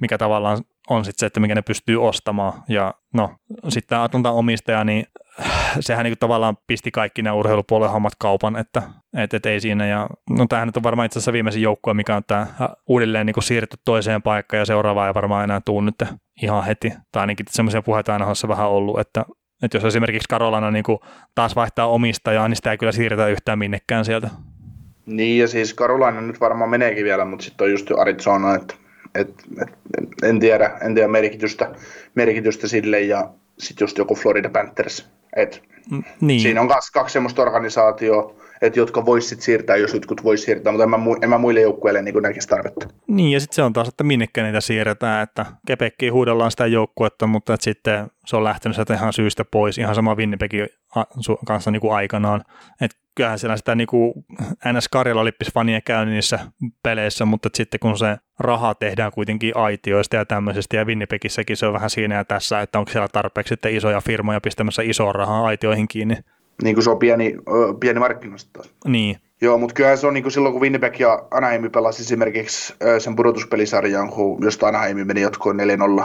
mikä 0.00 0.18
tavallaan 0.18 0.58
on 0.88 1.04
sitten 1.04 1.20
se, 1.20 1.26
että 1.26 1.40
mikä 1.40 1.54
ne 1.54 1.62
pystyy 1.62 2.06
ostamaan. 2.06 2.62
Ja 2.68 2.94
no, 3.14 3.36
sitten 3.68 3.98
tämä 4.22 4.30
omistaja, 4.30 4.84
niin 4.84 5.06
sehän 5.80 6.04
niin 6.04 6.18
tavallaan 6.20 6.56
pisti 6.66 6.90
kaikki 6.90 7.22
nämä 7.22 7.34
urheilupuolen 7.34 7.90
hommat 7.90 8.12
kaupan, 8.18 8.56
että 8.56 8.82
et, 9.16 9.34
et 9.34 9.46
ei 9.46 9.60
siinä. 9.60 9.86
Ja, 9.86 10.08
no 10.30 10.46
tämähän 10.48 10.68
nyt 10.68 10.76
on 10.76 10.82
varmaan 10.82 11.06
itse 11.06 11.18
asiassa 11.18 11.32
viimeisin 11.32 11.62
joukkue, 11.62 11.94
mikä 11.94 12.16
on 12.16 12.22
tämä 12.26 12.46
uudelleen 12.86 13.26
niin 13.26 13.42
siirretty 13.42 13.76
toiseen 13.84 14.22
paikkaan 14.22 14.58
ja 14.58 14.64
seuraavaan 14.64 15.08
ei 15.08 15.14
varmaan 15.14 15.44
enää 15.44 15.60
tuu 15.64 15.80
nyt 15.80 16.02
ihan 16.42 16.64
heti. 16.64 16.92
Tai 17.12 17.20
ainakin 17.20 17.46
semmoisia 17.50 17.82
puheita 17.82 18.12
aina 18.12 18.26
on 18.26 18.48
vähän 18.48 18.68
ollut, 18.68 19.00
että 19.00 19.24
että 19.62 19.76
jos 19.76 19.84
esimerkiksi 19.84 20.28
Karolana 20.28 20.70
niin 20.70 20.84
taas 21.34 21.56
vaihtaa 21.56 21.86
omistajaa, 21.86 22.48
niin 22.48 22.56
sitä 22.56 22.70
ei 22.70 22.78
kyllä 22.78 22.92
siirretä 22.92 23.28
yhtään 23.28 23.58
minnekään 23.58 24.04
sieltä. 24.04 24.30
Niin, 25.06 25.38
ja 25.38 25.48
siis 25.48 25.74
Karolana 25.74 26.20
nyt 26.20 26.40
varmaan 26.40 26.70
meneekin 26.70 27.04
vielä, 27.04 27.24
mutta 27.24 27.44
sitten 27.44 27.64
on 27.64 27.70
just 27.70 27.90
Arizona, 27.98 28.54
että 28.54 28.74
et, 29.14 29.28
et, 29.62 29.68
en, 30.22 30.40
tiedä, 30.40 30.78
en 30.82 30.94
tiedä 30.94 31.08
merkitystä, 31.08 31.70
merkitystä 32.14 32.68
sille 32.68 33.00
ja 33.00 33.30
sitten 33.58 33.84
just 33.84 33.98
joku 33.98 34.14
Florida 34.14 34.48
Panthers. 34.48 35.10
Et, 35.38 35.62
mm, 35.90 36.02
niin. 36.20 36.40
Siinä 36.40 36.60
on 36.60 36.68
kaksi, 36.68 36.92
kaksi 36.92 37.12
semmoista 37.12 37.42
organisaatioa, 37.42 38.34
että 38.62 38.78
jotka 38.78 39.06
voisit 39.06 39.40
siirtää, 39.40 39.76
jos 39.76 39.94
jotkut 39.94 40.24
voisi 40.24 40.44
siirtää, 40.44 40.72
mutta 40.72 40.84
en 40.84 40.90
mä, 40.90 40.96
en 41.22 41.30
mä 41.30 41.38
muille 41.38 41.60
joukkueille 41.60 42.02
niin 42.02 42.22
näkisi 42.22 42.48
tarvetta. 42.48 42.88
Niin, 43.06 43.30
ja 43.30 43.40
sitten 43.40 43.54
se 43.54 43.62
on 43.62 43.72
taas, 43.72 43.88
että 43.88 44.04
minnekä 44.04 44.42
niitä 44.42 44.60
siirretään, 44.60 45.22
että 45.22 45.46
Kepekkiin 45.66 46.12
huudellaan 46.12 46.50
sitä 46.50 46.66
joukkuetta, 46.66 47.26
mutta 47.26 47.54
että 47.54 47.64
sitten 47.64 48.10
se 48.26 48.36
on 48.36 48.44
lähtenyt 48.44 48.76
sieltä 48.76 48.94
ihan 48.94 49.12
syystä 49.12 49.44
pois, 49.44 49.78
ihan 49.78 49.94
sama 49.94 50.14
Winnipegin 50.14 50.68
kanssa 51.46 51.70
niin 51.70 51.80
kuin 51.80 51.94
aikanaan. 51.94 52.44
Et 52.80 52.90
kyllähän 53.14 53.38
siellä 53.38 53.56
sitä 53.56 53.74
niin 53.74 53.86
kuin 53.86 54.12
NS 54.72 54.88
Karjala 54.88 55.24
lippis 55.24 55.52
fania 55.52 55.80
käy 55.80 56.06
niissä 56.06 56.38
peleissä, 56.82 57.24
mutta 57.24 57.48
sitten 57.54 57.80
kun 57.80 57.98
se 57.98 58.16
raha 58.38 58.74
tehdään 58.74 59.12
kuitenkin 59.12 59.56
aitioista 59.56 60.16
ja 60.16 60.24
tämmöisestä, 60.24 60.76
ja 60.76 60.84
Winnipegissäkin 60.84 61.56
se 61.56 61.66
on 61.66 61.72
vähän 61.72 61.90
siinä 61.90 62.14
ja 62.14 62.24
tässä, 62.24 62.60
että 62.60 62.78
onko 62.78 62.92
siellä 62.92 63.08
tarpeeksi 63.08 63.48
sitten 63.48 63.76
isoja 63.76 64.00
firmoja 64.00 64.40
pistämässä 64.40 64.82
isoa 64.82 65.12
rahaa 65.12 65.46
aitioihin 65.46 65.88
kiinni. 65.88 66.16
Niin 66.62 66.74
kuin 66.74 66.84
se 66.84 66.90
on 66.90 66.98
pieni, 66.98 67.36
pieni 67.80 68.00
markkinasta 68.00 68.50
taas. 68.52 68.70
Niin. 68.86 69.16
Joo, 69.40 69.58
mutta 69.58 69.74
kyllähän 69.74 69.98
se 69.98 70.06
on 70.06 70.14
niin 70.14 70.22
kuin 70.22 70.32
silloin, 70.32 70.52
kun 70.52 70.62
Winnipeg 70.62 71.00
ja 71.00 71.22
Anaheim 71.30 71.70
pelasi 71.70 72.02
esimerkiksi 72.02 72.74
sen 72.98 73.16
pudotuspelisarjan, 73.16 74.10
kun 74.10 74.44
josta 74.44 74.68
Anaheim 74.68 75.06
meni 75.06 75.20
jatkoon 75.20 75.58
4-0, 76.00 76.04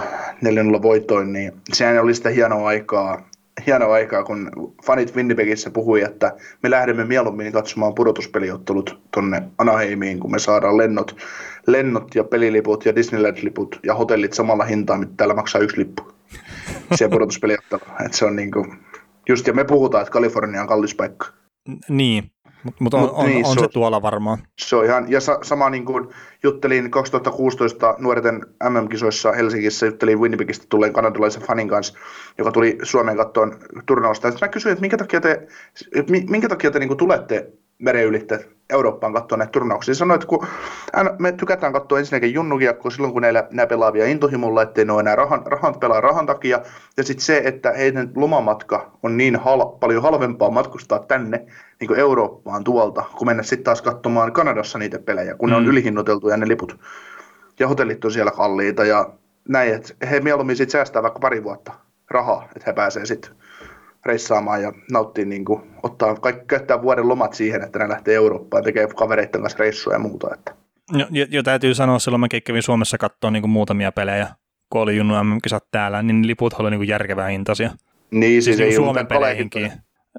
4-0 0.78 0.82
voitoin, 0.82 1.34
niin 1.34 1.52
sehän 1.74 2.02
oli 2.04 2.14
sitä 2.14 2.30
hienoa 2.30 2.68
aikaa, 2.68 3.30
hienoa 3.68 3.94
aikaa, 3.94 4.24
kun 4.24 4.52
fanit 4.86 5.16
Winnipegissä 5.16 5.70
puhui, 5.70 6.02
että 6.02 6.34
me 6.64 6.70
lähdemme 6.70 7.06
mieluummin 7.06 7.52
katsomaan 7.52 7.96
pudotuspeliottelut 7.96 9.00
tonne 9.12 9.44
Anaheimiin, 9.58 10.20
kun 10.20 10.32
me 10.32 10.40
saadaan 10.40 10.78
lennot, 10.78 11.18
lennot 11.68 12.16
ja 12.16 12.24
peliliput 12.24 12.86
ja 12.86 12.96
Disneyland-liput 12.96 13.80
ja 13.84 13.96
hotellit 13.96 14.34
samalla 14.34 14.66
hintaan, 14.66 15.00
mitä 15.00 15.14
täällä 15.18 15.36
maksaa 15.36 15.62
yksi 15.62 15.78
lippu. 15.78 16.14
Se 16.96 17.10
pudotuspeliottelu. 17.10 17.82
että 18.06 18.18
se 18.18 18.26
on 18.26 18.36
niin 18.36 18.52
kuin, 18.52 18.78
just, 19.30 19.48
ja 19.48 19.54
me 19.54 19.64
puhutaan, 19.64 20.02
että 20.02 20.12
Kalifornia 20.12 20.62
on 20.62 20.68
kallis 20.68 20.96
paikka. 20.96 21.28
Niin, 21.90 22.32
mutta 22.64 22.84
mut 22.84 22.94
on, 22.94 23.00
Mut, 23.00 23.12
on, 23.14 23.26
niin, 23.26 23.46
on 23.46 23.54
se, 23.54 23.60
se 23.60 23.68
tuolla 23.68 24.02
varmaan. 24.02 24.38
Se 24.60 24.76
on 24.76 24.86
ihan, 24.86 25.12
ja 25.12 25.22
sa, 25.22 25.40
sama 25.44 25.70
niin 25.70 25.86
kuin 25.86 26.08
juttelin 26.44 26.92
2016 26.92 27.96
nuorten 28.00 28.46
MM-kisoissa 28.70 29.32
Helsingissä, 29.32 29.86
juttelin 29.86 30.20
Winnipegistä 30.20 30.66
tulleen 30.70 30.94
kanadalaisen 30.94 31.42
fanin 31.42 31.68
kanssa, 31.68 31.94
joka 32.38 32.52
tuli 32.52 32.78
Suomeen 32.84 33.18
kattoon 33.18 33.58
turnausta. 33.86 34.32
Sitten 34.32 34.48
mä 34.48 34.52
kysyin, 34.52 34.72
että 34.74 34.82
minkä 34.82 34.98
takia 34.98 35.22
te, 35.22 35.48
minkä 36.30 36.50
takia 36.50 36.72
te 36.72 36.80
niin 36.80 36.88
kuin 36.88 36.98
tulette 36.98 37.54
meren 37.84 38.06
ylitse 38.06 38.50
Eurooppaan 38.70 39.14
katsoa 39.14 39.38
näitä 39.38 39.52
turnauksia. 39.52 39.96
Sanoin, 39.96 40.16
että 40.16 40.28
kun 40.28 40.48
me 41.20 41.32
tykätään 41.32 41.74
katsoa 41.74 42.00
ensinnäkin 42.00 42.34
junnukiekkoa 42.34 42.92
silloin, 42.92 43.14
kun 43.14 43.22
näillä, 43.22 43.48
nämä 43.52 43.68
pelaavia 43.68 44.06
intohimolla, 44.06 44.62
ettei 44.62 44.86
ne 44.86 44.94
ole 44.94 45.00
enää 45.00 45.16
rahan, 45.16 45.42
rahan 45.46 45.80
pelaa 45.80 46.02
rahan 46.02 46.26
takia. 46.26 46.62
Ja 46.98 47.04
sitten 47.04 47.26
se, 47.26 47.42
että 47.46 47.72
heidän 47.72 48.12
lomamatka 48.16 48.92
on 49.04 49.18
niin 49.18 49.36
hal, 49.36 49.66
paljon 49.66 50.04
halvempaa 50.04 50.50
matkustaa 50.50 51.00
tänne 51.00 51.46
niin 51.80 51.88
kuin 51.88 52.00
Eurooppaan 52.00 52.64
tuolta, 52.64 53.04
kun 53.18 53.28
mennä 53.28 53.44
sitten 53.44 53.64
taas 53.64 53.82
katsomaan 53.82 54.34
Kanadassa 54.34 54.80
niitä 54.80 55.00
pelejä, 55.00 55.36
kun 55.36 55.50
mm. 55.50 55.52
ne 55.52 55.58
on 55.58 55.64
mm. 55.64 55.70
ylihinnoiteltuja 55.70 56.38
ne 56.38 56.48
liput. 56.48 56.80
Ja 57.60 57.68
hotellit 57.68 58.06
on 58.06 58.12
siellä 58.12 58.32
kalliita 58.32 58.86
ja 58.86 59.10
näin, 59.50 59.74
että 59.74 60.08
he 60.10 60.20
mieluummin 60.20 60.56
sitten 60.56 60.72
säästää 60.72 61.04
vaikka 61.04 61.20
pari 61.20 61.44
vuotta 61.44 61.74
rahaa, 62.10 62.48
että 62.56 62.64
he 62.68 62.74
pääsee 62.74 63.06
sitten 63.06 63.32
reissaamaan 64.06 64.62
ja 64.62 64.74
nauttii, 64.92 65.26
niin 65.26 65.46
kuin, 65.46 65.62
ottaa 65.84 66.16
kaikki, 66.16 66.46
käyttää 66.46 66.82
vuoden 66.82 67.10
lomat 67.10 67.34
siihen, 67.34 67.64
että 67.64 67.80
ne 67.80 67.90
lähtee 67.90 68.16
Eurooppaan 68.16 68.64
tekee 68.64 68.88
kavereiden 68.88 69.42
kanssa 69.42 69.60
reissuja 69.60 69.96
ja 69.96 70.00
muuta. 70.00 70.28
Että. 70.34 70.56
Jo, 70.92 71.06
jo, 71.10 71.26
jo 71.30 71.44
täytyy 71.44 71.74
sanoa, 71.74 72.00
silloin 72.00 72.20
mä 72.20 72.28
kävin 72.46 72.64
Suomessa 72.64 72.98
katsoa 72.98 73.32
niin 73.32 73.42
kuin 73.42 73.52
muutamia 73.52 73.92
pelejä, 73.92 74.28
kun 74.70 74.82
oli 74.82 74.98
Junnu 74.98 75.24
MM-kisat 75.24 75.64
täällä, 75.72 76.04
niin 76.04 76.28
liput 76.28 76.54
oli 76.54 76.70
niin 76.70 76.80
kuin 76.80 76.88
järkevää 76.88 77.28
hintaisia. 77.28 77.70
Niin, 78.12 78.44
siis, 78.44 78.58
siis 78.58 78.60
ei 78.60 78.76
Suomen 78.76 79.08
peleihinkin. 79.08 79.72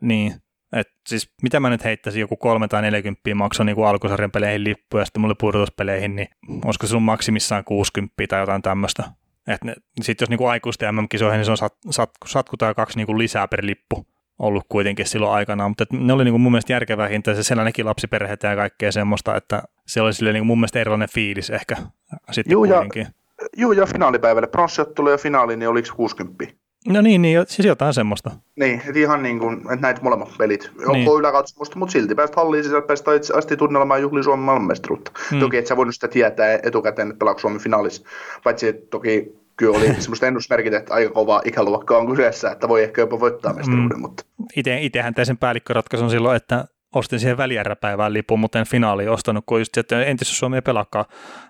Niin, 0.03 0.35
et 0.77 0.89
siis 1.09 1.33
mitä 1.43 1.61
mä 1.61 1.71
nyt 1.71 1.85
heittäisin, 1.85 2.21
joku 2.21 2.37
3 2.37 2.69
tai 2.69 2.83
40 2.83 3.35
maksoi 3.35 3.67
niin 3.67 3.85
alkusarjan 3.85 4.31
peleihin 4.31 4.65
lippuja, 4.65 5.01
ja 5.01 5.05
sitten 5.05 5.21
mulle 5.21 5.35
pudotuspeleihin, 5.41 6.17
niin 6.17 6.29
olisiko 6.65 6.87
sun 6.87 7.03
maksimissaan 7.03 7.65
60 7.65 8.15
tai 8.29 8.41
jotain 8.41 8.63
tämmöistä. 8.63 9.05
Sitten 10.03 10.25
jos 10.25 10.31
niinku 10.31 10.47
aikuisten 10.47 10.95
MM-kisoihin, 10.95 11.39
niin 11.39 11.45
se 11.45 11.51
on 11.51 11.57
sat, 11.57 11.75
sat, 11.91 12.11
satku 12.27 12.57
tai 12.57 12.75
kaksi 12.75 12.97
niinku 12.97 13.19
lisää 13.19 13.49
per 13.49 13.67
lippu 13.67 14.07
ollut 14.39 14.65
kuitenkin 14.69 15.07
silloin 15.07 15.33
aikanaan, 15.33 15.71
mutta 15.71 15.85
ne 15.93 16.13
oli 16.13 16.25
niinku 16.25 16.39
mun 16.39 16.53
mielestä 16.53 16.73
järkevää 16.73 17.09
hinta, 17.09 17.35
se 17.35 17.43
siellä 17.43 17.65
näki 17.65 17.85
lapsiperheitä 17.85 18.49
ja 18.49 18.57
kaikkea 18.57 18.93
semmoista, 18.93 19.37
että 19.37 19.63
se 19.87 20.01
oli 20.01 20.13
sille 20.13 20.33
niinku 20.33 20.45
mun 20.45 20.59
mielestä 20.59 20.81
erilainen 20.81 21.09
fiilis 21.09 21.51
ehkä 21.51 21.77
sitten 22.31 22.53
Juu, 22.53 22.61
kuitenkin. 22.61 23.03
Ja, 23.03 23.49
juu, 23.57 23.73
ja 23.73 23.87
finaalipäivälle, 23.87 24.47
pronssiottelu 24.47 25.11
ja 25.11 25.19
finaali, 25.19 25.57
niin 25.57 25.69
oliko 25.69 25.89
60? 25.97 26.45
No 26.89 27.01
niin, 27.01 27.23
niin 27.23 27.45
siis 27.49 27.67
jotain 27.67 27.95
semmoista. 27.95 28.31
Niin, 28.57 28.83
että 28.87 28.99
ihan 28.99 29.23
niin 29.23 29.39
kuin, 29.39 29.59
että 29.59 29.77
näitä 29.77 30.01
molemmat 30.03 30.29
pelit. 30.39 30.71
Niin. 30.79 30.89
Onko 30.89 31.19
yläkatsomusta, 31.19 31.79
mutta 31.79 31.93
silti 31.93 32.15
päästä 32.15 32.37
halliin 32.37 32.65
sisällä, 32.65 32.87
päästä 32.87 33.11
asti 33.35 33.57
tunnelmaan 33.57 34.03
juhli 34.03 34.25
Suomen 34.25 34.45
maailmanmestaruutta. 34.45 35.13
Hmm. 35.31 35.41
Toki 35.41 35.57
et 35.57 35.67
sä 35.67 35.77
voinut 35.77 35.95
sitä 35.95 36.09
tietää 36.09 36.59
etukäteen, 36.63 37.09
että 37.09 37.19
pelaako 37.19 37.41
Suomen 37.41 37.61
finaalissa. 37.61 38.07
Paitsi 38.45 38.69
että 38.69 38.87
toki 38.91 39.33
kyllä 39.57 39.77
oli 39.79 39.95
semmoista 39.99 40.27
ennusmerkit, 40.27 40.75
että 40.75 40.95
aika 40.95 41.13
kova 41.13 41.43
ikäluokka 41.45 41.99
on 41.99 42.11
kyseessä, 42.11 42.51
että 42.51 42.69
voi 42.69 42.83
ehkä 42.83 43.01
jopa 43.01 43.21
voittaa 43.21 43.53
mestaruuden. 43.53 43.99
Mm. 43.99 44.01
Mutta... 44.01 44.25
Ite, 44.57 44.79
itehän 44.81 45.15
tein 45.15 45.27
sen 45.27 45.39
päällikköratkaisun 45.39 46.11
silloin, 46.11 46.37
että 46.37 46.65
ostin 46.95 47.21
siihen 47.21 47.37
välieräpäivään 47.37 48.13
lipun, 48.13 48.41
mutta 48.41 48.59
en 48.59 48.67
finaaliin 48.67 49.11
ostanut, 49.11 49.45
kun 49.47 49.61
just, 49.61 49.77
että 49.77 50.05
entis 50.05 50.39
Suomi 50.39 50.57
ei 50.57 50.63
pelaakaan 50.63 51.05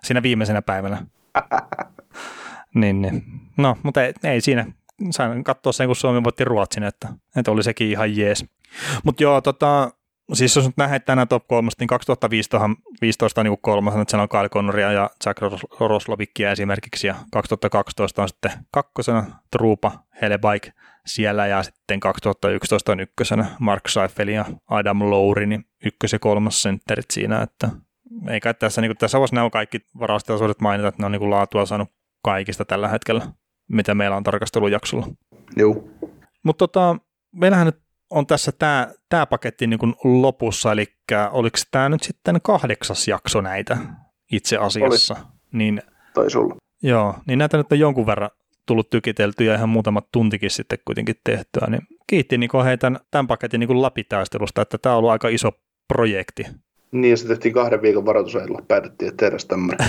siinä 0.04 0.22
viimeisenä 0.22 0.62
päivänä. 0.62 1.06
niin, 2.74 3.02
niin. 3.02 3.22
No, 3.56 3.76
mutta 3.82 4.04
ei, 4.04 4.12
ei 4.24 4.40
siinä 4.40 4.66
sain 5.10 5.44
katsoa 5.44 5.72
sen, 5.72 5.86
kun 5.86 5.96
Suomi 5.96 6.24
voitti 6.24 6.44
Ruotsin, 6.44 6.82
että, 6.82 7.08
että 7.36 7.50
oli 7.50 7.62
sekin 7.62 7.90
ihan 7.90 8.16
jees. 8.16 8.44
Mutta 9.04 9.22
joo, 9.22 9.40
tota, 9.40 9.90
siis 10.32 10.56
jos 10.56 10.66
nyt 10.66 10.76
nähdään 10.76 11.02
tänään 11.02 11.28
top 11.28 11.48
3, 11.48 11.70
niin 11.78 11.88
2015 11.88 12.70
15 13.00 13.40
on 13.40 13.44
niin 13.44 13.58
kolmas, 13.60 13.94
että 13.94 14.10
siellä 14.10 14.22
on 14.22 14.28
Kyle 14.28 14.48
Connoria 14.48 14.92
ja 14.92 15.10
Jack 15.26 15.40
Roslovikia 15.80 16.50
esimerkiksi, 16.50 17.06
ja 17.06 17.14
2012 17.32 18.22
on 18.22 18.28
sitten 18.28 18.52
kakkosena 18.70 19.24
Trupa, 19.50 19.92
Helebike 20.22 20.72
siellä, 21.06 21.46
ja 21.46 21.62
sitten 21.62 22.00
2011 22.00 22.92
on 22.92 23.00
ykkösenä 23.00 23.46
Mark 23.58 23.88
Seifel 23.88 24.28
ja 24.28 24.44
Adam 24.70 25.10
Lowry, 25.10 25.46
niin 25.46 25.64
ykkös- 25.84 26.12
ja 26.12 26.18
kolmas 26.18 26.62
sentterit 26.62 27.10
siinä, 27.10 27.42
että 27.42 27.68
eikä 28.28 28.54
tässä, 28.54 28.80
niin 28.80 28.88
kuin, 28.88 28.98
tässä 28.98 29.18
voisi 29.18 29.34
nämä 29.34 29.50
kaikki 29.50 29.80
varaustilaisuudet 29.98 30.60
mainita, 30.60 30.88
että 30.88 31.02
ne 31.02 31.06
on 31.06 31.12
niin 31.12 31.20
kuin 31.20 31.30
laatua 31.30 31.66
saanut 31.66 31.88
kaikista 32.22 32.64
tällä 32.64 32.88
hetkellä 32.88 33.26
mitä 33.68 33.94
meillä 33.94 34.16
on 34.16 34.22
tarkastelujaksolla. 34.22 35.06
Joo. 35.56 35.88
Mutta 36.42 36.58
tota, 36.58 36.96
meillähän 37.32 37.66
nyt 37.66 37.78
on 38.10 38.26
tässä 38.26 38.52
tämä 38.52 38.88
tää 39.08 39.26
paketti 39.26 39.66
niin 39.66 39.78
kuin 39.78 39.94
lopussa, 40.04 40.72
eli 40.72 40.86
oliko 41.30 41.58
tämä 41.70 41.88
nyt 41.88 42.02
sitten 42.02 42.40
kahdeksas 42.42 43.08
jakso 43.08 43.40
näitä 43.40 43.76
itse 44.32 44.56
asiassa? 44.56 45.14
Oli. 45.14 45.24
Niin, 45.52 45.82
Taisi 46.14 46.38
olla. 46.38 46.56
Joo, 46.82 47.14
niin 47.26 47.38
näitä 47.38 47.56
nyt 47.56 47.72
on 47.72 47.78
jonkun 47.78 48.06
verran 48.06 48.30
tullut 48.66 48.90
tykiteltyä 48.90 49.46
ja 49.46 49.54
ihan 49.54 49.68
muutamat 49.68 50.06
tuntikin 50.12 50.50
sitten 50.50 50.78
kuitenkin 50.84 51.14
tehtyä, 51.24 51.66
niin 51.70 51.82
kiitti 52.06 52.38
Niko 52.38 52.64
hei 52.64 52.78
tämän, 52.78 53.26
paketin 53.28 53.60
niin 53.60 53.82
läpitaistelusta, 53.82 54.62
että 54.62 54.78
tämä 54.78 54.92
on 54.92 54.98
ollut 54.98 55.10
aika 55.10 55.28
iso 55.28 55.50
projekti. 55.88 56.46
Niin, 56.92 57.10
ja 57.10 57.16
se 57.16 57.28
tehtiin 57.28 57.54
kahden 57.54 57.82
viikon 57.82 58.06
varoitusajalla, 58.06 58.62
päätettiin, 58.68 59.08
että 59.08 59.24
tehdään 59.24 59.48
tämmöinen. 59.48 59.86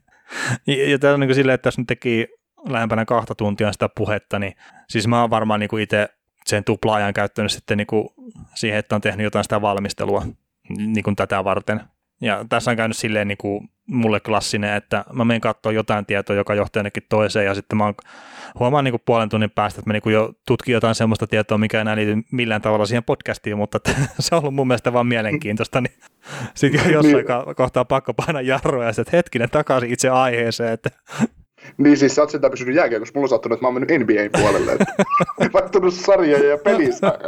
ja, 0.66 0.90
ja 0.90 0.98
tämä 0.98 1.14
on 1.14 1.20
niin 1.20 1.28
kuin 1.28 1.34
silleen, 1.34 1.54
että 1.54 1.62
tässä 1.62 1.80
nyt 1.80 1.86
teki 1.86 2.28
lähempänä 2.68 3.04
kahta 3.04 3.34
tuntia 3.34 3.72
sitä 3.72 3.88
puhetta, 3.96 4.38
niin 4.38 4.54
siis 4.88 5.06
mä 5.06 5.20
oon 5.20 5.30
varmaan 5.30 5.60
niin 5.60 5.80
itse 5.80 6.08
sen 6.46 6.64
tupla-ajan 6.64 7.14
käyttänyt 7.14 7.52
sitten 7.52 7.78
niin 7.78 7.86
kuin 7.86 8.08
siihen, 8.54 8.78
että 8.78 8.94
on 8.94 9.00
tehnyt 9.00 9.24
jotain 9.24 9.44
sitä 9.44 9.62
valmistelua 9.62 10.26
niin 10.68 11.04
kuin 11.04 11.16
tätä 11.16 11.44
varten. 11.44 11.80
Ja 12.20 12.44
tässä 12.48 12.70
on 12.70 12.76
käynyt 12.76 12.96
silleen 12.96 13.28
niin 13.28 13.38
kuin 13.38 13.68
mulle 13.86 14.20
klassinen, 14.20 14.74
että 14.74 15.04
mä 15.12 15.24
menen 15.24 15.40
katsoa 15.40 15.72
jotain 15.72 16.06
tietoa, 16.06 16.36
joka 16.36 16.54
johtaa 16.54 16.80
jonnekin 16.80 17.02
toiseen, 17.08 17.46
ja 17.46 17.54
sitten 17.54 17.78
mä 17.78 17.84
oon, 17.84 17.94
huomaan 18.58 18.84
niin 18.84 18.92
kuin 18.92 19.02
puolen 19.06 19.28
tunnin 19.28 19.50
päästä, 19.50 19.80
että 19.80 19.88
mä 19.88 19.92
niin 19.92 20.02
kuin 20.02 20.12
jo 20.12 20.32
tutkin 20.46 20.72
jotain 20.72 20.94
semmoista 20.94 21.26
tietoa, 21.26 21.58
mikä 21.58 21.76
ei 21.76 21.80
enää 21.80 21.96
liity 21.96 22.16
millään 22.32 22.62
tavalla 22.62 22.86
siihen 22.86 23.04
podcastiin, 23.04 23.56
mutta 23.56 23.80
se 24.18 24.34
on 24.34 24.40
ollut 24.40 24.54
mun 24.54 24.66
mielestä 24.66 24.92
vaan 24.92 25.06
mielenkiintoista, 25.06 25.80
niin 25.80 25.94
sitten 26.54 26.92
jossain 26.92 27.14
niin. 27.14 27.56
kohtaa 27.56 27.84
pakko 27.84 28.14
painaa 28.14 28.42
jarroja, 28.42 28.86
ja 28.86 28.92
sitten 28.92 29.16
hetkinen 29.18 29.50
takaisin 29.50 29.92
itse 29.92 30.08
aiheeseen, 30.08 30.72
että 30.72 30.90
niin 31.76 31.96
siis 31.96 32.14
sä 32.14 32.22
oot 32.22 32.30
sentään 32.30 32.50
pysynyt 32.50 32.76
jääkiekossa, 32.76 33.12
mulla 33.14 33.24
on 33.24 33.28
sattunut, 33.28 33.56
että 33.56 33.64
mä 33.64 33.68
oon 33.68 33.74
mennyt 33.74 34.00
NBA 34.00 34.40
puolelle. 34.40 34.76
Vaihtunut 35.52 35.94
sarjoja 35.94 36.48
ja 36.48 36.58
pelissä. 36.58 37.18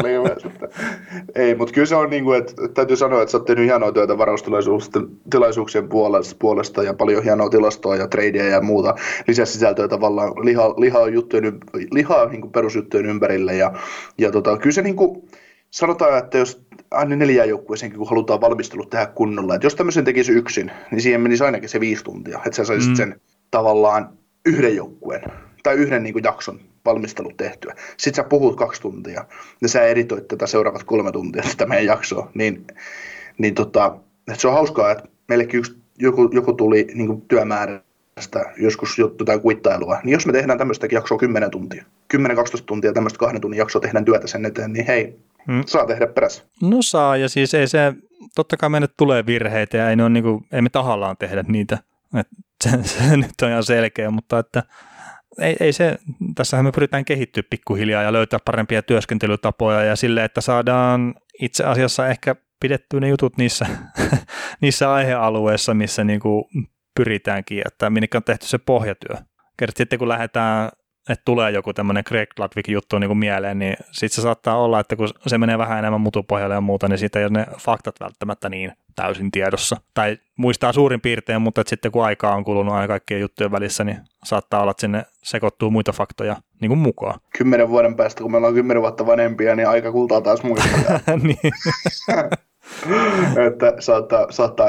Ei, 1.34 1.54
mutta 1.54 1.74
kyllä 1.74 1.86
se 1.86 1.96
on 1.96 2.10
niin 2.10 2.24
kuin, 2.24 2.38
että 2.38 2.54
täytyy 2.74 2.96
sanoa, 2.96 3.22
että 3.22 3.32
sä 3.32 3.38
oot 3.38 3.46
tehnyt 3.46 3.64
hienoa 3.64 3.92
työtä 3.92 4.18
varaustilaisuuksien 4.18 5.88
puolesta, 5.88 6.36
puolesta 6.38 6.82
ja 6.82 6.94
paljon 6.94 7.24
hienoa 7.24 7.48
tilastoa 7.48 7.96
ja 7.96 8.08
tradeja 8.08 8.48
ja 8.48 8.60
muuta 8.60 8.94
lisäsisältöä 9.28 9.88
tavallaan 9.88 10.32
lihaa, 10.44 10.74
lihaa, 10.80 11.08
juttujen, 11.08 11.58
lihaa 11.90 12.26
niin 12.26 12.40
kuin 12.40 12.52
perusjuttujen 12.52 13.06
ympärille. 13.06 13.56
Ja, 13.56 13.72
ja 14.18 14.32
tota, 14.32 14.56
kyllä 14.56 14.74
se 14.74 14.82
niin 14.82 14.96
kuin, 14.96 15.28
sanotaan, 15.70 16.18
että 16.18 16.38
jos 16.38 16.62
aina 16.90 17.16
neljä 17.16 17.44
joukkueeseenkin, 17.44 17.98
kun 17.98 18.08
halutaan 18.08 18.40
valmistelut 18.40 18.90
tehdä 18.90 19.06
kunnolla. 19.06 19.54
Että 19.54 19.66
jos 19.66 19.74
tämmöisen 19.74 20.04
tekisi 20.04 20.32
yksin, 20.32 20.70
niin 20.90 21.00
siihen 21.00 21.20
menisi 21.20 21.44
ainakin 21.44 21.68
se 21.68 21.80
viisi 21.80 22.04
tuntia, 22.04 22.38
että 22.46 22.56
sä 22.56 22.64
saisit 22.64 22.90
mm. 22.90 22.96
sen 22.96 23.20
tavallaan 23.50 24.18
yhden 24.48 24.76
joukkueen 24.76 25.22
tai 25.62 25.74
yhden 25.74 26.02
niin 26.02 26.12
kuin 26.12 26.24
jakson 26.24 26.60
valmistelut 26.84 27.36
tehtyä. 27.36 27.74
Sitten 27.96 28.24
sä 28.24 28.28
puhut 28.28 28.56
kaksi 28.56 28.82
tuntia 28.82 29.24
ja 29.62 29.68
sä 29.68 29.82
editoit 29.82 30.28
tätä 30.28 30.46
seuraavat 30.46 30.84
kolme 30.84 31.12
tuntia 31.12 31.42
sitä 31.42 31.66
meidän 31.66 31.86
jaksoa, 31.86 32.30
niin, 32.34 32.66
niin 33.38 33.54
tota, 33.54 33.96
että 34.28 34.40
se 34.40 34.48
on 34.48 34.54
hauskaa, 34.54 34.90
että 34.90 35.08
meillekin 35.28 35.58
yksi, 35.58 35.76
joku, 35.98 36.30
joku 36.32 36.52
tuli 36.52 36.86
niin 36.94 37.22
työmäärästä 37.28 38.44
joskus 38.56 38.98
jotain 38.98 39.40
kuittailua, 39.40 39.98
niin 40.04 40.12
jos 40.12 40.26
me 40.26 40.32
tehdään 40.32 40.58
tämmöistä 40.58 40.88
jaksoa 40.92 41.18
10 41.18 41.50
tuntia, 41.50 41.84
10-12 42.16 42.18
tuntia 42.66 42.92
tämmöistä 42.92 43.18
kahden 43.18 43.40
tunnin 43.40 43.58
jaksoa 43.58 43.80
tehdään 43.80 44.04
työtä 44.04 44.26
sen 44.26 44.44
eteen, 44.44 44.72
niin 44.72 44.86
hei, 44.86 45.18
hmm. 45.46 45.62
saa 45.66 45.86
tehdä 45.86 46.06
perässä. 46.06 46.42
No 46.62 46.76
saa, 46.80 47.16
ja 47.16 47.28
siis 47.28 47.54
ei 47.54 47.68
se, 47.68 47.92
totta 48.34 48.56
kai 48.56 48.70
meille 48.70 48.88
tulee 48.96 49.26
virheitä 49.26 49.76
ja 49.76 49.90
ei, 49.90 49.96
ne 49.96 50.04
on 50.04 50.12
niin 50.12 50.24
kuin, 50.24 50.44
ei 50.52 50.62
me 50.62 50.68
tahallaan 50.68 51.16
tehdä 51.16 51.44
niitä. 51.48 51.78
Et 52.20 52.28
se, 52.64 52.70
se, 52.98 53.16
nyt 53.16 53.30
on 53.42 53.48
ihan 53.48 53.64
selkeä, 53.64 54.10
mutta 54.10 54.38
että 54.38 54.62
ei, 55.40 55.56
ei 55.60 55.72
se, 55.72 55.98
tässähän 56.34 56.64
me 56.64 56.72
pyritään 56.72 57.04
kehittyä 57.04 57.42
pikkuhiljaa 57.50 58.02
ja 58.02 58.12
löytää 58.12 58.38
parempia 58.44 58.82
työskentelytapoja 58.82 59.84
ja 59.84 59.96
sille, 59.96 60.24
että 60.24 60.40
saadaan 60.40 61.14
itse 61.42 61.64
asiassa 61.64 62.08
ehkä 62.08 62.36
pidettyä 62.60 63.00
ne 63.00 63.08
jutut 63.08 63.36
niissä, 63.36 63.66
niissä 64.62 64.92
aihealueissa, 64.92 65.74
missä 65.74 66.04
niin 66.04 66.20
kuin 66.20 66.44
pyritäänkin, 66.94 67.62
että 67.66 67.90
minne 67.90 68.08
on 68.14 68.24
tehty 68.24 68.46
se 68.46 68.58
pohjatyö. 68.58 69.16
Kerta 69.58 69.78
sitten 69.78 69.98
kun 69.98 70.08
lähdetään 70.08 70.70
että 71.08 71.22
tulee 71.24 71.50
joku 71.50 71.72
tämmöinen 71.72 72.04
Greg 72.06 72.28
Ludwig 72.38 72.68
juttu 72.68 72.98
niin 72.98 73.08
kuin 73.08 73.18
mieleen, 73.18 73.58
niin 73.58 73.76
sitten 73.92 74.16
se 74.16 74.22
saattaa 74.22 74.58
olla, 74.58 74.80
että 74.80 74.96
kun 74.96 75.08
se 75.26 75.38
menee 75.38 75.58
vähän 75.58 75.78
enemmän 75.78 76.00
mutupohjalle 76.00 76.54
ja 76.54 76.60
muuta, 76.60 76.88
niin 76.88 76.98
siitä 76.98 77.18
ei 77.18 77.24
ole 77.24 77.38
ne 77.38 77.46
faktat 77.58 77.94
välttämättä 78.00 78.48
niin 78.48 78.72
täysin 78.98 79.30
tiedossa. 79.30 79.76
Tai 79.94 80.18
muistaa 80.36 80.72
suurin 80.72 81.00
piirtein, 81.00 81.42
mutta 81.42 81.60
että 81.60 81.70
sitten 81.70 81.92
kun 81.92 82.04
aikaa 82.04 82.34
on 82.34 82.44
kulunut 82.44 82.74
aina 82.74 82.88
kaikkien 82.88 83.20
juttujen 83.20 83.52
välissä, 83.52 83.84
niin 83.84 83.98
saattaa 84.24 84.60
olla, 84.60 84.70
että 84.70 84.80
sinne 84.80 85.04
sekoittuu 85.22 85.70
muita 85.70 85.92
faktoja 85.92 86.36
niin 86.60 86.68
kuin 86.68 86.78
mukaan. 86.78 87.20
Kymmenen 87.38 87.68
vuoden 87.68 87.96
päästä, 87.96 88.22
kun 88.22 88.30
me 88.30 88.36
ollaan 88.36 88.54
kymmenen 88.54 88.82
vuotta 88.82 89.06
vanhempia, 89.06 89.56
niin 89.56 89.68
aika 89.68 89.92
kultaa 89.92 90.20
taas 90.20 90.42
muistaa. 90.42 91.00
niin. 91.22 91.52
että 93.46 93.74
saattaa, 93.80 94.32
saattaa 94.32 94.68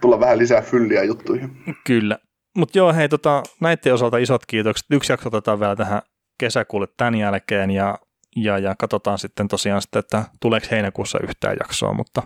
tulla 0.00 0.20
vähän 0.20 0.38
lisää 0.38 0.60
fylliä 0.60 1.02
juttuihin. 1.04 1.50
Kyllä. 1.86 2.18
Mutta 2.56 2.78
joo, 2.78 2.92
hei, 2.92 3.08
tota, 3.08 3.42
näiden 3.60 3.94
osalta 3.94 4.18
isot 4.18 4.46
kiitokset. 4.46 4.86
Yksi 4.90 5.12
jakso 5.12 5.28
otetaan 5.28 5.60
vielä 5.60 5.76
tähän 5.76 6.02
kesäkuulle 6.38 6.86
tämän 6.96 7.14
jälkeen 7.14 7.70
ja, 7.70 7.98
ja, 8.36 8.58
ja 8.58 8.74
katsotaan 8.78 9.18
sitten 9.18 9.48
tosiaan 9.48 9.82
sitten, 9.82 10.00
että 10.00 10.24
tuleeko 10.40 10.66
heinäkuussa 10.70 11.18
yhtään 11.22 11.56
jaksoa, 11.60 11.92
mutta 11.92 12.22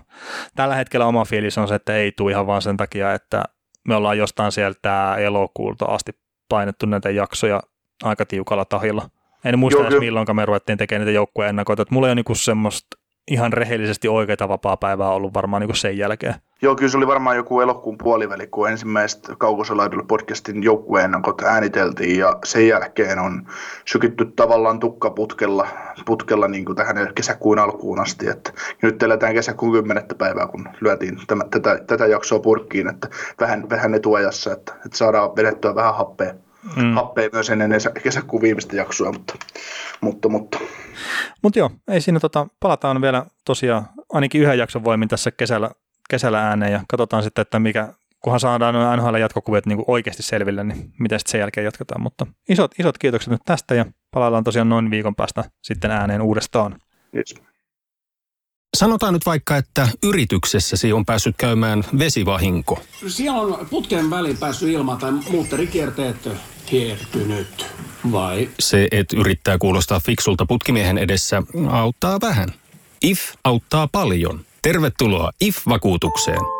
tällä 0.55 0.75
hetkellä 0.75 1.05
oma 1.05 1.25
fiilis 1.25 1.57
on 1.57 1.67
se, 1.67 1.75
että 1.75 1.95
ei 1.95 2.11
tule 2.11 2.31
ihan 2.31 2.47
vaan 2.47 2.61
sen 2.61 2.77
takia, 2.77 3.13
että 3.13 3.43
me 3.87 3.95
ollaan 3.95 4.17
jostain 4.17 4.51
sieltä 4.51 5.15
elokuulta 5.15 5.85
asti 5.85 6.11
painettu 6.49 6.85
näitä 6.85 7.09
jaksoja 7.09 7.61
aika 8.03 8.25
tiukalla 8.25 8.65
tahilla. 8.65 9.09
En 9.45 9.59
muista 9.59 9.79
Joo, 9.79 9.87
edes 9.87 9.99
milloin 9.99 10.35
me 10.35 10.45
ruvettiin 10.45 10.77
tekemään 10.77 11.05
niitä 11.05 11.15
joukkueen 11.15 11.49
ennakoita. 11.49 11.85
Mulla 11.89 12.07
ei 12.07 12.09
ole 12.09 12.15
niinku 12.15 12.35
semmoista 12.35 12.87
ihan 13.31 13.53
rehellisesti 13.53 14.07
oikeita 14.07 14.49
vapaa-päivää 14.49 15.09
ollut 15.09 15.33
varmaan 15.33 15.61
niin 15.61 15.75
sen 15.75 15.97
jälkeen. 15.97 16.35
Joo, 16.61 16.75
kyllä 16.75 16.91
se 16.91 16.97
oli 16.97 17.07
varmaan 17.07 17.35
joku 17.35 17.61
elokuun 17.61 17.97
puoliväli, 17.97 18.47
kun 18.47 18.69
ensimmäistä 18.69 19.35
Kaukosalaidilla 19.37 20.03
podcastin 20.07 20.63
joukkueen 20.63 21.11
ääniteltiin 21.45 22.19
ja 22.19 22.39
sen 22.43 22.67
jälkeen 22.67 23.19
on 23.19 23.47
sykitty 23.85 24.25
tavallaan 24.25 24.79
tukkaputkella 24.79 25.67
putkella 26.05 26.47
niin 26.47 26.65
kuin 26.65 26.75
tähän 26.75 27.13
kesäkuun 27.15 27.59
alkuun 27.59 27.99
asti. 27.99 28.29
Että 28.29 28.53
nyt 28.81 29.03
eletään 29.03 29.33
kesäkuun 29.33 29.71
kymmenettä 29.71 30.15
päivää, 30.15 30.47
kun 30.47 30.69
lyötiin 30.81 31.19
tämä, 31.27 31.43
tätä, 31.51 31.79
tätä 31.87 32.07
jaksoa 32.07 32.39
purkkiin, 32.39 32.89
että 32.89 33.09
vähän, 33.39 33.69
vähän 33.69 33.93
etuajassa, 33.93 34.53
että, 34.53 34.73
että 34.85 34.97
saadaan 34.97 35.35
vedettyä 35.35 35.75
vähän 35.75 35.95
happea, 35.95 36.33
mm. 36.75 36.93
happea 36.93 37.29
myös 37.33 37.49
ennen 37.49 37.71
kesäkuun 38.03 38.41
viimeistä 38.41 38.75
jaksoa, 38.75 39.11
mutta, 39.11 39.35
mutta, 40.01 40.29
mutta 40.29 40.59
mutta 41.41 41.59
joo, 41.59 41.71
ei 41.87 42.01
siinä 42.01 42.19
tota, 42.19 42.47
palataan 42.59 43.01
vielä 43.01 43.25
tosiaan 43.45 43.85
ainakin 44.13 44.41
yhden 44.41 44.57
jakson 44.57 44.83
voimin 44.83 45.09
tässä 45.09 45.31
kesällä, 45.31 45.71
kesällä 46.09 46.47
ääneen 46.47 46.71
ja 46.71 46.83
katsotaan 46.87 47.23
sitten, 47.23 47.41
että 47.41 47.59
mikä, 47.59 47.93
kunhan 48.19 48.39
saadaan 48.39 48.73
noin 48.73 48.99
NHL 48.99 49.15
jatkokuviot 49.15 49.65
niin 49.65 49.83
oikeasti 49.87 50.23
selville, 50.23 50.63
niin 50.63 50.93
miten 50.99 51.19
sitten 51.19 51.31
sen 51.31 51.39
jälkeen 51.39 51.65
jatketaan. 51.65 52.01
Mutta 52.01 52.27
isot, 52.49 52.79
isot 52.79 52.97
kiitokset 52.97 53.31
nyt 53.31 53.41
tästä 53.45 53.75
ja 53.75 53.85
palaillaan 54.11 54.43
tosiaan 54.43 54.69
noin 54.69 54.91
viikon 54.91 55.15
päästä 55.15 55.43
sitten 55.63 55.91
ääneen 55.91 56.21
uudestaan. 56.21 56.79
Yes. 57.15 57.35
Sanotaan 58.77 59.13
nyt 59.13 59.25
vaikka, 59.25 59.57
että 59.57 59.87
yrityksessäsi 60.03 60.93
on 60.93 61.05
päässyt 61.05 61.35
käymään 61.37 61.83
vesivahinko. 61.99 62.81
Siellä 63.07 63.41
on 63.41 63.67
putken 63.69 64.09
väliin 64.09 64.37
päässyt 64.37 64.69
ilma 64.69 64.95
tai 64.95 65.11
muutterikierteet 65.11 66.29
hiertynyt, 66.71 67.65
vai? 68.11 68.49
Se, 68.59 68.87
että 68.91 69.17
yrittää 69.17 69.57
kuulostaa 69.57 69.99
fiksulta 69.99 70.45
putkimiehen 70.45 70.97
edessä, 70.97 71.43
auttaa 71.69 72.21
vähän. 72.21 72.53
IF 73.03 73.19
auttaa 73.43 73.87
paljon. 73.91 74.45
Tervetuloa 74.61 75.31
IF-vakuutukseen. 75.41 76.58